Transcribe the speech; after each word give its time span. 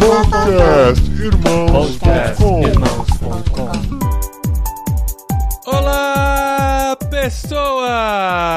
Podcast 0.00 1.04
Irmãos.com 1.22 2.62
Irmãos.com 2.66 3.70
Olá, 5.66 6.96
pessoas! 7.10 8.50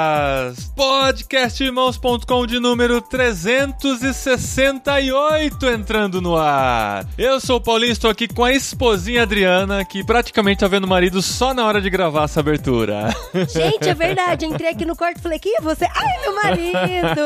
Podcastirmãos.com 0.76 2.48
de 2.48 2.60
número 2.60 3.00
368 3.00 5.68
entrando 5.68 6.20
no 6.20 6.36
ar. 6.36 7.06
Eu 7.16 7.40
sou 7.40 7.58
o 7.58 7.62
Paulinho, 7.62 7.92
estou 7.92 8.10
aqui 8.10 8.28
com 8.28 8.44
a 8.44 8.52
esposinha 8.52 9.22
Adriana, 9.22 9.86
que 9.86 10.04
praticamente 10.04 10.62
tá 10.62 10.68
vendo 10.68 10.86
o 10.86 10.88
marido 10.88 11.22
só 11.22 11.54
na 11.54 11.64
hora 11.64 11.80
de 11.80 11.92
gravar 11.92 12.24
essa 12.24 12.40
abertura. 12.40 13.16
Gente, 13.54 13.88
é 13.88 13.94
verdade. 13.94 14.48
Entrei 14.48 14.72
aqui 14.72 14.84
no 14.84 14.96
quarto 14.96 15.20
e 15.20 15.22
falei, 15.22 15.38
quem 15.38 15.54
é 15.56 15.62
você? 15.62 15.86
Ai, 15.86 16.22
meu 16.22 16.34
marido! 16.36 17.22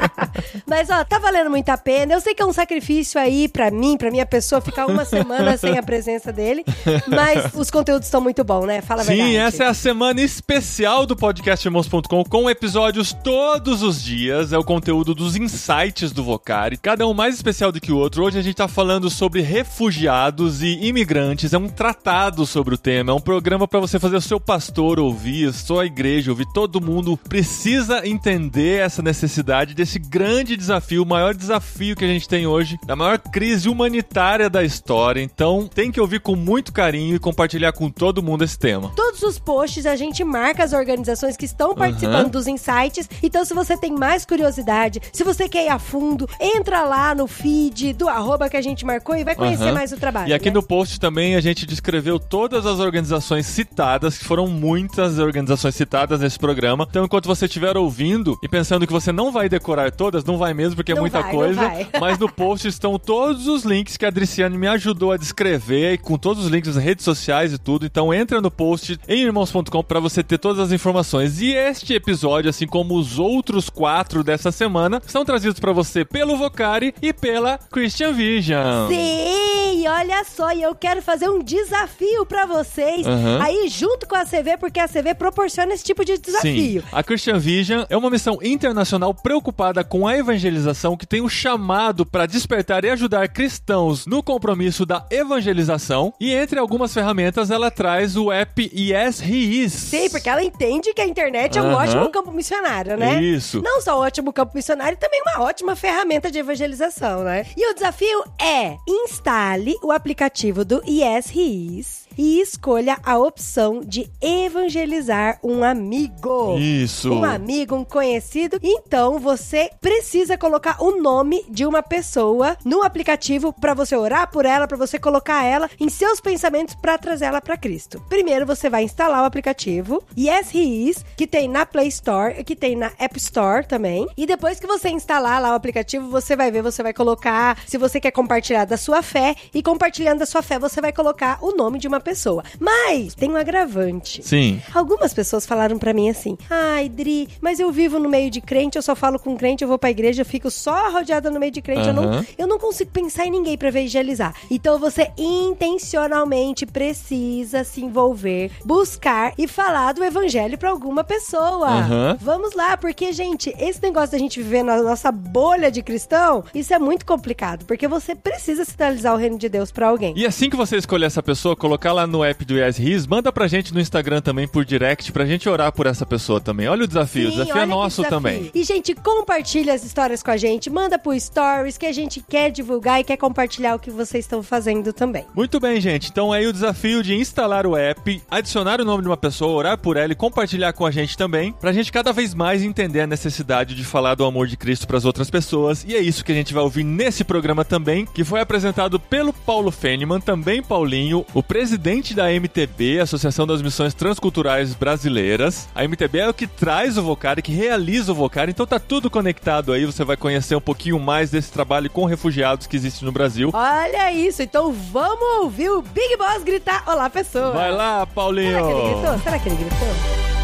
Mas, 0.66 0.88
ó, 0.88 1.04
tá 1.04 1.18
valendo 1.18 1.50
muito 1.50 1.68
a 1.68 1.76
pena. 1.76 2.14
Eu 2.14 2.20
sei 2.20 2.34
que 2.34 2.42
é 2.42 2.46
um 2.46 2.52
sacrifício 2.54 3.20
aí 3.20 3.48
pra 3.48 3.70
mim, 3.70 3.98
pra 3.98 4.10
minha 4.10 4.24
pessoa, 4.24 4.62
ficar 4.62 4.86
uma 4.86 5.04
semana 5.04 5.58
sem 5.58 5.76
a 5.76 5.82
presença 5.82 6.32
dele. 6.32 6.64
Mas 7.06 7.52
os 7.54 7.70
conteúdos 7.70 8.06
estão 8.06 8.20
muito 8.20 8.42
bons, 8.44 8.64
né? 8.66 8.80
Fala 8.80 9.02
a 9.02 9.04
Sim, 9.04 9.16
verdade. 9.16 9.36
essa 9.36 9.64
é 9.64 9.66
a 9.66 9.74
semana 9.74 10.22
especial 10.22 11.04
do 11.04 11.14
podcastirmãos.com 11.14 12.29
com 12.30 12.48
episódios 12.48 13.12
todos 13.12 13.82
os 13.82 14.00
dias. 14.00 14.52
É 14.52 14.58
o 14.58 14.62
conteúdo 14.62 15.16
dos 15.16 15.34
insights 15.34 16.12
do 16.12 16.22
Vocari, 16.22 16.76
cada 16.76 17.04
um 17.06 17.12
mais 17.12 17.34
especial 17.34 17.72
do 17.72 17.80
que 17.80 17.90
o 17.90 17.98
outro. 17.98 18.22
Hoje 18.22 18.38
a 18.38 18.42
gente 18.42 18.54
tá 18.54 18.68
falando 18.68 19.10
sobre 19.10 19.42
refugiados 19.42 20.62
e 20.62 20.78
imigrantes. 20.86 21.52
É 21.52 21.58
um 21.58 21.68
tratado 21.68 22.46
sobre 22.46 22.76
o 22.76 22.78
tema, 22.78 23.10
é 23.10 23.14
um 23.14 23.20
programa 23.20 23.66
para 23.66 23.80
você 23.80 23.98
fazer 23.98 24.16
o 24.16 24.20
seu 24.20 24.38
pastor 24.38 25.00
ouvir, 25.00 25.48
a 25.48 25.52
sua 25.52 25.86
igreja 25.86 26.30
ouvir. 26.30 26.46
Todo 26.54 26.80
mundo 26.80 27.16
precisa 27.16 28.06
entender 28.06 28.80
essa 28.80 29.02
necessidade 29.02 29.74
desse 29.74 29.98
grande 29.98 30.56
desafio, 30.56 31.02
o 31.02 31.06
maior 31.06 31.34
desafio 31.34 31.96
que 31.96 32.04
a 32.04 32.08
gente 32.08 32.28
tem 32.28 32.46
hoje, 32.46 32.78
da 32.86 32.94
maior 32.94 33.18
crise 33.18 33.68
humanitária 33.68 34.48
da 34.48 34.62
história. 34.62 35.20
Então, 35.20 35.66
tem 35.66 35.90
que 35.90 36.00
ouvir 36.00 36.20
com 36.20 36.36
muito 36.36 36.72
carinho 36.72 37.16
e 37.16 37.18
compartilhar 37.18 37.72
com 37.72 37.90
todo 37.90 38.22
mundo 38.22 38.44
esse 38.44 38.56
tema. 38.56 38.92
Todos 38.94 39.20
os 39.24 39.36
posts 39.36 39.84
a 39.84 39.96
gente 39.96 40.22
marca 40.22 40.62
as 40.62 40.72
organizações 40.72 41.36
que 41.36 41.44
estão 41.44 41.74
participando 41.74 42.19
dos 42.28 42.46
insights. 42.46 43.08
Então, 43.22 43.44
se 43.44 43.54
você 43.54 43.76
tem 43.76 43.92
mais 43.92 44.24
curiosidade, 44.24 45.00
se 45.12 45.24
você 45.24 45.48
quer 45.48 45.66
ir 45.66 45.68
a 45.68 45.78
fundo, 45.78 46.28
entra 46.40 46.82
lá 46.82 47.14
no 47.14 47.26
feed 47.26 47.92
do 47.92 48.08
arroba 48.08 48.48
que 48.48 48.56
a 48.56 48.62
gente 48.62 48.84
marcou 48.84 49.16
e 49.16 49.24
vai 49.24 49.34
conhecer 49.34 49.64
Aham. 49.64 49.74
mais 49.74 49.92
o 49.92 49.96
trabalho. 49.96 50.28
E 50.28 50.34
aqui 50.34 50.50
né? 50.50 50.54
no 50.54 50.62
post 50.62 50.98
também 50.98 51.36
a 51.36 51.40
gente 51.40 51.66
descreveu 51.66 52.18
todas 52.18 52.66
as 52.66 52.78
organizações 52.78 53.46
citadas, 53.46 54.18
que 54.18 54.24
foram 54.24 54.46
muitas 54.46 55.18
organizações 55.18 55.74
citadas 55.74 56.20
nesse 56.20 56.38
programa. 56.38 56.86
Então, 56.88 57.04
enquanto 57.04 57.26
você 57.26 57.46
estiver 57.46 57.76
ouvindo 57.76 58.38
e 58.42 58.48
pensando 58.48 58.86
que 58.86 58.92
você 58.92 59.12
não 59.12 59.30
vai 59.30 59.48
decorar 59.48 59.90
todas, 59.90 60.24
não 60.24 60.36
vai 60.36 60.54
mesmo, 60.54 60.76
porque 60.76 60.92
é 60.92 60.94
Não 60.94 61.02
muita 61.02 61.20
vai, 61.20 61.30
coisa. 61.30 61.60
Mas 62.00 62.18
no 62.18 62.30
post 62.30 62.66
estão 62.68 62.98
todos 62.98 63.46
os 63.46 63.64
links 63.64 63.96
que 63.96 64.04
a 64.04 64.08
Adriciane 64.08 64.56
me 64.56 64.66
ajudou 64.66 65.12
a 65.12 65.16
descrever, 65.16 65.94
e 65.94 65.98
com 65.98 66.16
todos 66.16 66.44
os 66.44 66.50
links 66.50 66.74
das 66.74 66.82
redes 66.82 67.04
sociais 67.04 67.52
e 67.52 67.58
tudo. 67.58 67.86
Então, 67.86 68.12
entra 68.12 68.40
no 68.40 68.50
post 68.50 68.98
em 69.08 69.22
irmãos.com 69.22 69.82
para 69.82 70.00
você 70.00 70.22
ter 70.22 70.38
todas 70.38 70.58
as 70.60 70.72
informações. 70.72 71.40
E 71.40 71.52
este 71.52 71.94
episódio, 71.94 72.09
assim 72.48 72.66
como 72.66 72.96
os 72.96 73.18
outros 73.18 73.68
quatro 73.70 74.22
dessa 74.24 74.50
semana, 74.50 75.00
são 75.06 75.24
trazidos 75.24 75.60
para 75.60 75.72
você 75.72 76.04
pelo 76.04 76.36
Vocari 76.36 76.94
e 77.00 77.12
pela 77.12 77.58
Christian 77.70 78.12
Vision. 78.12 78.88
Sim, 78.88 79.86
olha 79.88 80.24
só, 80.24 80.52
e 80.52 80.62
eu 80.62 80.74
quero 80.74 81.00
fazer 81.02 81.28
um 81.28 81.42
desafio 81.42 82.26
pra 82.26 82.46
vocês 82.46 83.06
Aham. 83.06 83.40
aí 83.42 83.68
junto 83.68 84.06
com 84.06 84.16
a 84.16 84.24
CV, 84.24 84.56
porque 84.58 84.80
a 84.80 84.88
CV 84.88 85.14
proporciona 85.14 85.72
esse 85.74 85.84
tipo 85.84 86.04
de 86.04 86.18
desafio. 86.18 86.82
Sim. 86.82 86.88
A 86.92 87.02
Christian 87.02 87.38
Vision 87.38 87.84
é 87.88 87.96
uma 87.96 88.10
missão 88.10 88.38
internacional 88.42 89.14
preocupada 89.14 89.84
com 89.84 90.06
a 90.06 90.16
evangelização 90.16 90.96
que 90.96 91.06
tem 91.06 91.20
o 91.20 91.28
chamado 91.28 92.04
para 92.04 92.26
despertar 92.26 92.84
e 92.84 92.90
ajudar 92.90 93.28
cristãos 93.28 94.06
no 94.06 94.22
compromisso 94.22 94.84
da 94.84 95.06
evangelização. 95.10 96.12
E 96.20 96.32
entre 96.32 96.58
algumas 96.58 96.92
ferramentas, 96.92 97.50
ela 97.50 97.70
traz 97.70 98.16
o 98.16 98.30
app 98.32 98.70
Yes 98.74 99.20
He 99.20 99.62
Is. 99.64 99.72
Sim, 99.72 100.08
porque 100.10 100.28
ela 100.28 100.42
entende 100.42 100.92
que 100.92 101.00
a 101.00 101.06
internet 101.06 101.58
é 101.58 101.62
um 101.62 101.66
Aham. 101.66 101.76
ótimo 101.76 101.99
campo 102.08 102.32
missionário, 102.32 102.96
né? 102.96 103.22
Isso. 103.22 103.60
Não 103.62 103.80
só 103.80 103.98
um 103.98 104.02
ótimo 104.02 104.32
campo 104.32 104.52
missionário, 104.54 104.96
também 104.96 105.20
uma 105.22 105.44
ótima 105.44 105.76
ferramenta 105.76 106.30
de 106.30 106.38
evangelização, 106.38 107.24
né? 107.24 107.46
E 107.56 107.70
o 107.70 107.74
desafio 107.74 108.24
é: 108.40 108.76
instale 108.88 109.74
o 109.82 109.92
aplicativo 109.92 110.64
do 110.64 110.82
Yes 110.88 111.30
He 111.34 111.78
Is 111.78 112.08
e 112.16 112.40
escolha 112.40 112.98
a 113.04 113.18
opção 113.18 113.80
de 113.80 114.10
evangelizar 114.20 115.38
um 115.42 115.62
amigo. 115.64 116.58
Isso. 116.58 117.12
Um 117.12 117.24
amigo, 117.24 117.74
um 117.74 117.84
conhecido. 117.84 118.58
Então 118.62 119.18
você 119.18 119.70
precisa 119.80 120.36
colocar 120.36 120.82
o 120.82 121.00
nome 121.00 121.44
de 121.48 121.64
uma 121.64 121.82
pessoa 121.82 122.56
no 122.64 122.82
aplicativo 122.82 123.52
pra 123.52 123.74
você 123.74 123.96
orar 123.96 124.30
por 124.30 124.44
ela, 124.44 124.66
pra 124.66 124.76
você 124.76 124.98
colocar 124.98 125.44
ela 125.44 125.68
em 125.78 125.88
seus 125.88 126.20
pensamentos 126.20 126.74
pra 126.74 126.98
trazer 126.98 127.26
ela 127.26 127.40
pra 127.40 127.56
Cristo. 127.56 128.02
Primeiro 128.08 128.46
você 128.46 128.68
vai 128.68 128.84
instalar 128.84 129.22
o 129.22 129.26
aplicativo 129.26 130.02
Yes 130.18 130.54
He 130.54 130.88
Is, 130.88 131.04
que 131.16 131.26
tem 131.26 131.48
na 131.48 131.64
Play 131.66 131.88
Store, 131.88 132.44
que 132.44 132.56
tem 132.56 132.76
na 132.76 132.92
App 132.98 133.16
Store 133.18 133.66
também. 133.66 134.06
E 134.16 134.26
depois 134.26 134.58
que 134.58 134.66
você 134.66 134.88
instalar 134.88 135.40
lá 135.40 135.52
o 135.52 135.54
aplicativo, 135.54 136.08
você 136.08 136.36
vai 136.36 136.50
ver, 136.50 136.62
você 136.62 136.82
vai 136.82 136.92
colocar 136.92 137.58
se 137.66 137.78
você 137.78 138.00
quer 138.00 138.10
compartilhar 138.10 138.64
da 138.64 138.76
sua 138.76 139.02
fé 139.02 139.34
e 139.54 139.62
compartilhando 139.62 140.20
da 140.20 140.26
sua 140.26 140.42
fé, 140.42 140.58
você 140.58 140.80
vai 140.80 140.92
colocar 140.92 141.38
o 141.40 141.52
nome 141.52 141.78
de 141.78 141.88
uma 141.88 141.99
pessoa. 142.00 142.42
Mas 142.58 143.14
tem 143.14 143.30
um 143.30 143.36
agravante. 143.36 144.22
Sim. 144.22 144.60
Algumas 144.74 145.12
pessoas 145.12 145.46
falaram 145.46 145.78
pra 145.78 145.92
mim 145.92 146.10
assim: 146.10 146.36
ai, 146.48 146.88
Dri, 146.88 147.28
mas 147.40 147.60
eu 147.60 147.70
vivo 147.70 147.98
no 147.98 148.08
meio 148.08 148.30
de 148.30 148.40
crente, 148.40 148.76
eu 148.76 148.82
só 148.82 148.94
falo 148.94 149.18
com 149.18 149.36
crente, 149.36 149.62
eu 149.62 149.68
vou 149.68 149.78
pra 149.78 149.90
igreja, 149.90 150.22
eu 150.22 150.26
fico 150.26 150.50
só 150.50 150.90
rodeada 150.90 151.30
no 151.30 151.40
meio 151.40 151.52
de 151.52 151.62
crente, 151.62 151.88
eu, 151.88 151.94
não, 151.94 152.24
eu 152.36 152.46
não 152.46 152.58
consigo 152.58 152.90
pensar 152.90 153.26
em 153.26 153.30
ninguém 153.30 153.56
pra 153.56 153.68
evangelizar. 153.68 154.34
Então 154.50 154.78
você 154.78 155.10
intencionalmente 155.16 156.66
precisa 156.66 157.64
se 157.64 157.82
envolver, 157.82 158.50
buscar 158.64 159.32
e 159.38 159.46
falar 159.46 159.92
do 159.92 160.04
evangelho 160.04 160.58
pra 160.58 160.70
alguma 160.70 161.04
pessoa. 161.04 161.68
Aham. 161.68 162.18
Vamos 162.20 162.54
lá, 162.54 162.76
porque, 162.76 163.12
gente, 163.12 163.54
esse 163.58 163.82
negócio 163.82 164.12
da 164.12 164.18
gente 164.18 164.42
viver 164.42 164.62
na 164.62 164.82
nossa 164.82 165.10
bolha 165.10 165.70
de 165.70 165.82
cristão, 165.82 166.44
isso 166.54 166.72
é 166.74 166.78
muito 166.78 167.04
complicado, 167.04 167.64
porque 167.64 167.86
você 167.88 168.14
precisa 168.14 168.64
sinalizar 168.64 169.14
o 169.14 169.16
reino 169.16 169.38
de 169.38 169.48
Deus 169.48 169.70
pra 169.70 169.88
alguém. 169.88 170.14
E 170.16 170.26
assim 170.26 170.50
que 170.50 170.56
você 170.56 170.76
escolher 170.76 171.06
essa 171.06 171.22
pessoa, 171.22 171.56
colocar 171.56 171.89
lá 171.92 172.06
no 172.06 172.24
app 172.24 172.44
do 172.44 172.56
Yes 172.56 172.78
Is, 172.78 173.06
manda 173.06 173.32
pra 173.32 173.46
gente 173.46 173.72
no 173.74 173.80
Instagram 173.80 174.20
também 174.20 174.46
por 174.46 174.64
direct 174.64 175.10
pra 175.12 175.24
gente 175.26 175.48
orar 175.48 175.72
por 175.72 175.86
essa 175.86 176.04
pessoa 176.06 176.40
também. 176.40 176.68
Olha 176.68 176.84
o 176.84 176.86
desafio, 176.86 177.28
o 177.28 177.30
Sim, 177.30 177.36
desafio 177.38 177.54
olha 177.54 177.62
é 177.62 177.66
nosso 177.66 178.02
desafio. 178.02 178.16
também. 178.16 178.50
E, 178.54 178.64
gente, 178.64 178.94
compartilha 178.94 179.74
as 179.74 179.84
histórias 179.84 180.22
com 180.22 180.30
a 180.30 180.36
gente. 180.36 180.70
Manda 180.70 180.98
pro 180.98 181.18
Stories 181.18 181.76
que 181.76 181.86
a 181.86 181.92
gente 181.92 182.22
quer 182.28 182.50
divulgar 182.50 183.00
e 183.00 183.04
quer 183.04 183.16
compartilhar 183.16 183.74
o 183.74 183.78
que 183.78 183.90
vocês 183.90 184.24
estão 184.24 184.42
fazendo 184.42 184.92
também. 184.92 185.24
Muito 185.34 185.58
bem, 185.58 185.80
gente. 185.80 186.10
Então 186.10 186.32
aí 186.32 186.46
o 186.46 186.52
desafio 186.52 187.02
de 187.02 187.14
instalar 187.14 187.66
o 187.66 187.76
app, 187.76 188.22
adicionar 188.30 188.80
o 188.80 188.84
nome 188.84 189.02
de 189.02 189.08
uma 189.08 189.16
pessoa, 189.16 189.52
orar 189.52 189.78
por 189.78 189.96
ela 189.96 190.12
e 190.12 190.16
compartilhar 190.16 190.72
com 190.72 190.86
a 190.86 190.90
gente 190.90 191.16
também, 191.16 191.52
pra 191.52 191.72
gente 191.72 191.90
cada 191.90 192.12
vez 192.12 192.34
mais 192.34 192.62
entender 192.62 193.00
a 193.00 193.06
necessidade 193.06 193.74
de 193.74 193.84
falar 193.84 194.14
do 194.14 194.24
amor 194.24 194.46
de 194.46 194.56
Cristo 194.56 194.86
pras 194.86 195.04
outras 195.04 195.30
pessoas. 195.30 195.84
E 195.84 195.94
é 195.94 196.00
isso 196.00 196.24
que 196.24 196.32
a 196.32 196.34
gente 196.34 196.54
vai 196.54 196.62
ouvir 196.62 196.84
nesse 196.84 197.24
programa 197.24 197.64
também, 197.64 198.06
que 198.06 198.24
foi 198.24 198.40
apresentado 198.40 198.98
pelo 199.00 199.32
Paulo 199.32 199.70
Feniman, 199.70 200.20
também 200.20 200.62
Paulinho, 200.62 201.24
o 201.34 201.42
presidente 201.42 201.79
da 202.14 202.30
MTB, 202.30 203.00
Associação 203.00 203.46
das 203.46 203.62
Missões 203.62 203.94
Transculturais 203.94 204.74
Brasileiras. 204.74 205.66
A 205.74 205.82
MTB 205.82 206.18
é 206.18 206.28
o 206.28 206.34
que 206.34 206.46
traz 206.46 206.98
o 206.98 207.02
Vocari, 207.02 207.40
que 207.40 207.52
realiza 207.52 208.12
o 208.12 208.14
Vocari, 208.14 208.50
então 208.50 208.66
tá 208.66 208.78
tudo 208.78 209.08
conectado 209.08 209.72
aí, 209.72 209.86
você 209.86 210.04
vai 210.04 210.16
conhecer 210.16 210.54
um 210.54 210.60
pouquinho 210.60 210.98
mais 210.98 211.30
desse 211.30 211.50
trabalho 211.50 211.88
com 211.88 212.04
refugiados 212.04 212.66
que 212.66 212.76
existe 212.76 213.02
no 213.02 213.10
Brasil. 213.10 213.50
Olha 213.54 214.12
isso, 214.12 214.42
então 214.42 214.72
vamos 214.72 215.42
ouvir 215.42 215.70
o 215.70 215.80
Big 215.80 216.18
Boss 216.18 216.42
gritar 216.44 216.84
Olá, 216.86 217.08
pessoa. 217.08 217.52
Vai 217.52 217.72
lá, 217.72 218.06
Paulinho! 218.06 218.50
Será 218.50 218.62
que 218.62 218.72
ele 218.72 218.94
gritou? 218.94 219.18
Será 219.20 219.38
que 219.38 219.48
ele 219.48 219.56
gritou? 219.56 220.39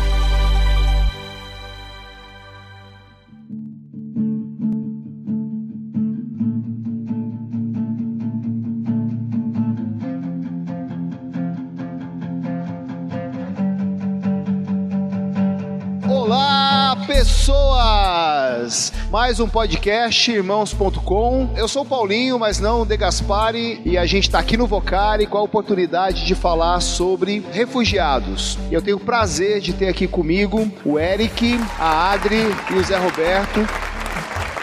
Olá, 16.26 16.96
pessoas! 17.06 18.92
Mais 19.12 19.38
um 19.38 19.48
podcast, 19.48 20.28
irmãos.com. 20.28 21.50
Eu 21.56 21.68
sou 21.68 21.82
o 21.82 21.86
Paulinho, 21.86 22.36
mas 22.36 22.58
não 22.58 22.82
o 22.82 22.84
De 22.84 22.96
Gaspari, 22.96 23.80
e 23.84 23.96
a 23.96 24.04
gente 24.06 24.24
está 24.24 24.40
aqui 24.40 24.56
no 24.56 24.66
Vocari 24.66 25.28
com 25.28 25.38
a 25.38 25.42
oportunidade 25.42 26.26
de 26.26 26.34
falar 26.34 26.80
sobre 26.80 27.46
refugiados. 27.52 28.58
E 28.68 28.74
eu 28.74 28.82
tenho 28.82 28.96
o 28.96 29.00
prazer 29.00 29.60
de 29.60 29.72
ter 29.72 29.86
aqui 29.86 30.08
comigo 30.08 30.68
o 30.84 30.98
Eric, 30.98 31.60
a 31.78 32.10
Adri 32.10 32.42
e 32.72 32.74
o 32.74 32.82
Zé 32.82 32.96
Roberto. 32.98 33.60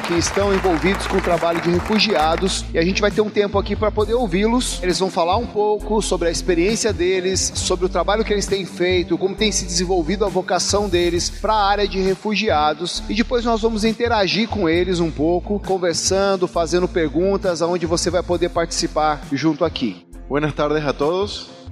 Que 0.03 0.13
estão 0.15 0.53
envolvidos 0.53 1.07
com 1.07 1.17
o 1.17 1.21
trabalho 1.21 1.61
de 1.61 1.69
refugiados 1.69 2.65
e 2.73 2.77
a 2.77 2.83
gente 2.83 3.01
vai 3.01 3.09
ter 3.09 3.21
um 3.21 3.29
tempo 3.29 3.57
aqui 3.57 3.75
para 3.75 3.89
poder 3.89 4.13
ouvi-los. 4.13 4.79
Eles 4.83 5.00
vão 5.00 5.09
falar 5.09 5.38
um 5.38 5.47
pouco 5.47 6.01
sobre 6.01 6.27
a 6.27 6.31
experiência 6.31 6.91
deles, 6.91 7.53
sobre 7.55 7.85
o 7.85 7.89
trabalho 7.89 8.23
que 8.23 8.33
eles 8.33 8.45
têm 8.45 8.65
feito, 8.65 9.17
como 9.17 9.35
tem 9.35 9.51
se 9.51 9.65
desenvolvido 9.65 10.25
a 10.25 10.29
vocação 10.29 10.89
deles 10.89 11.29
para 11.29 11.53
a 11.53 11.65
área 11.65 11.88
de 11.88 12.00
refugiados 12.00 13.01
e 13.07 13.13
depois 13.13 13.45
nós 13.45 13.61
vamos 13.61 13.83
interagir 13.85 14.50
com 14.50 14.67
eles 14.67 15.00
um 15.00 15.09
pouco, 15.09 15.59
conversando, 15.59 16.47
fazendo 16.47 16.88
perguntas, 16.88 17.61
aonde 17.61 17.85
você 17.85 18.09
vai 18.09 18.21
poder 18.21 18.49
participar 18.49 19.21
junto 19.31 19.63
aqui. 19.63 20.06
Buenas 20.27 20.53
tardes 20.53 20.85
a 20.85 20.94
todos. 20.94 21.62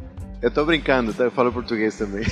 Eu 0.41 0.49
tô 0.49 0.65
brincando, 0.65 1.13
tá? 1.13 1.25
Eu 1.25 1.31
falo 1.31 1.53
português 1.53 1.95
também. 1.95 2.25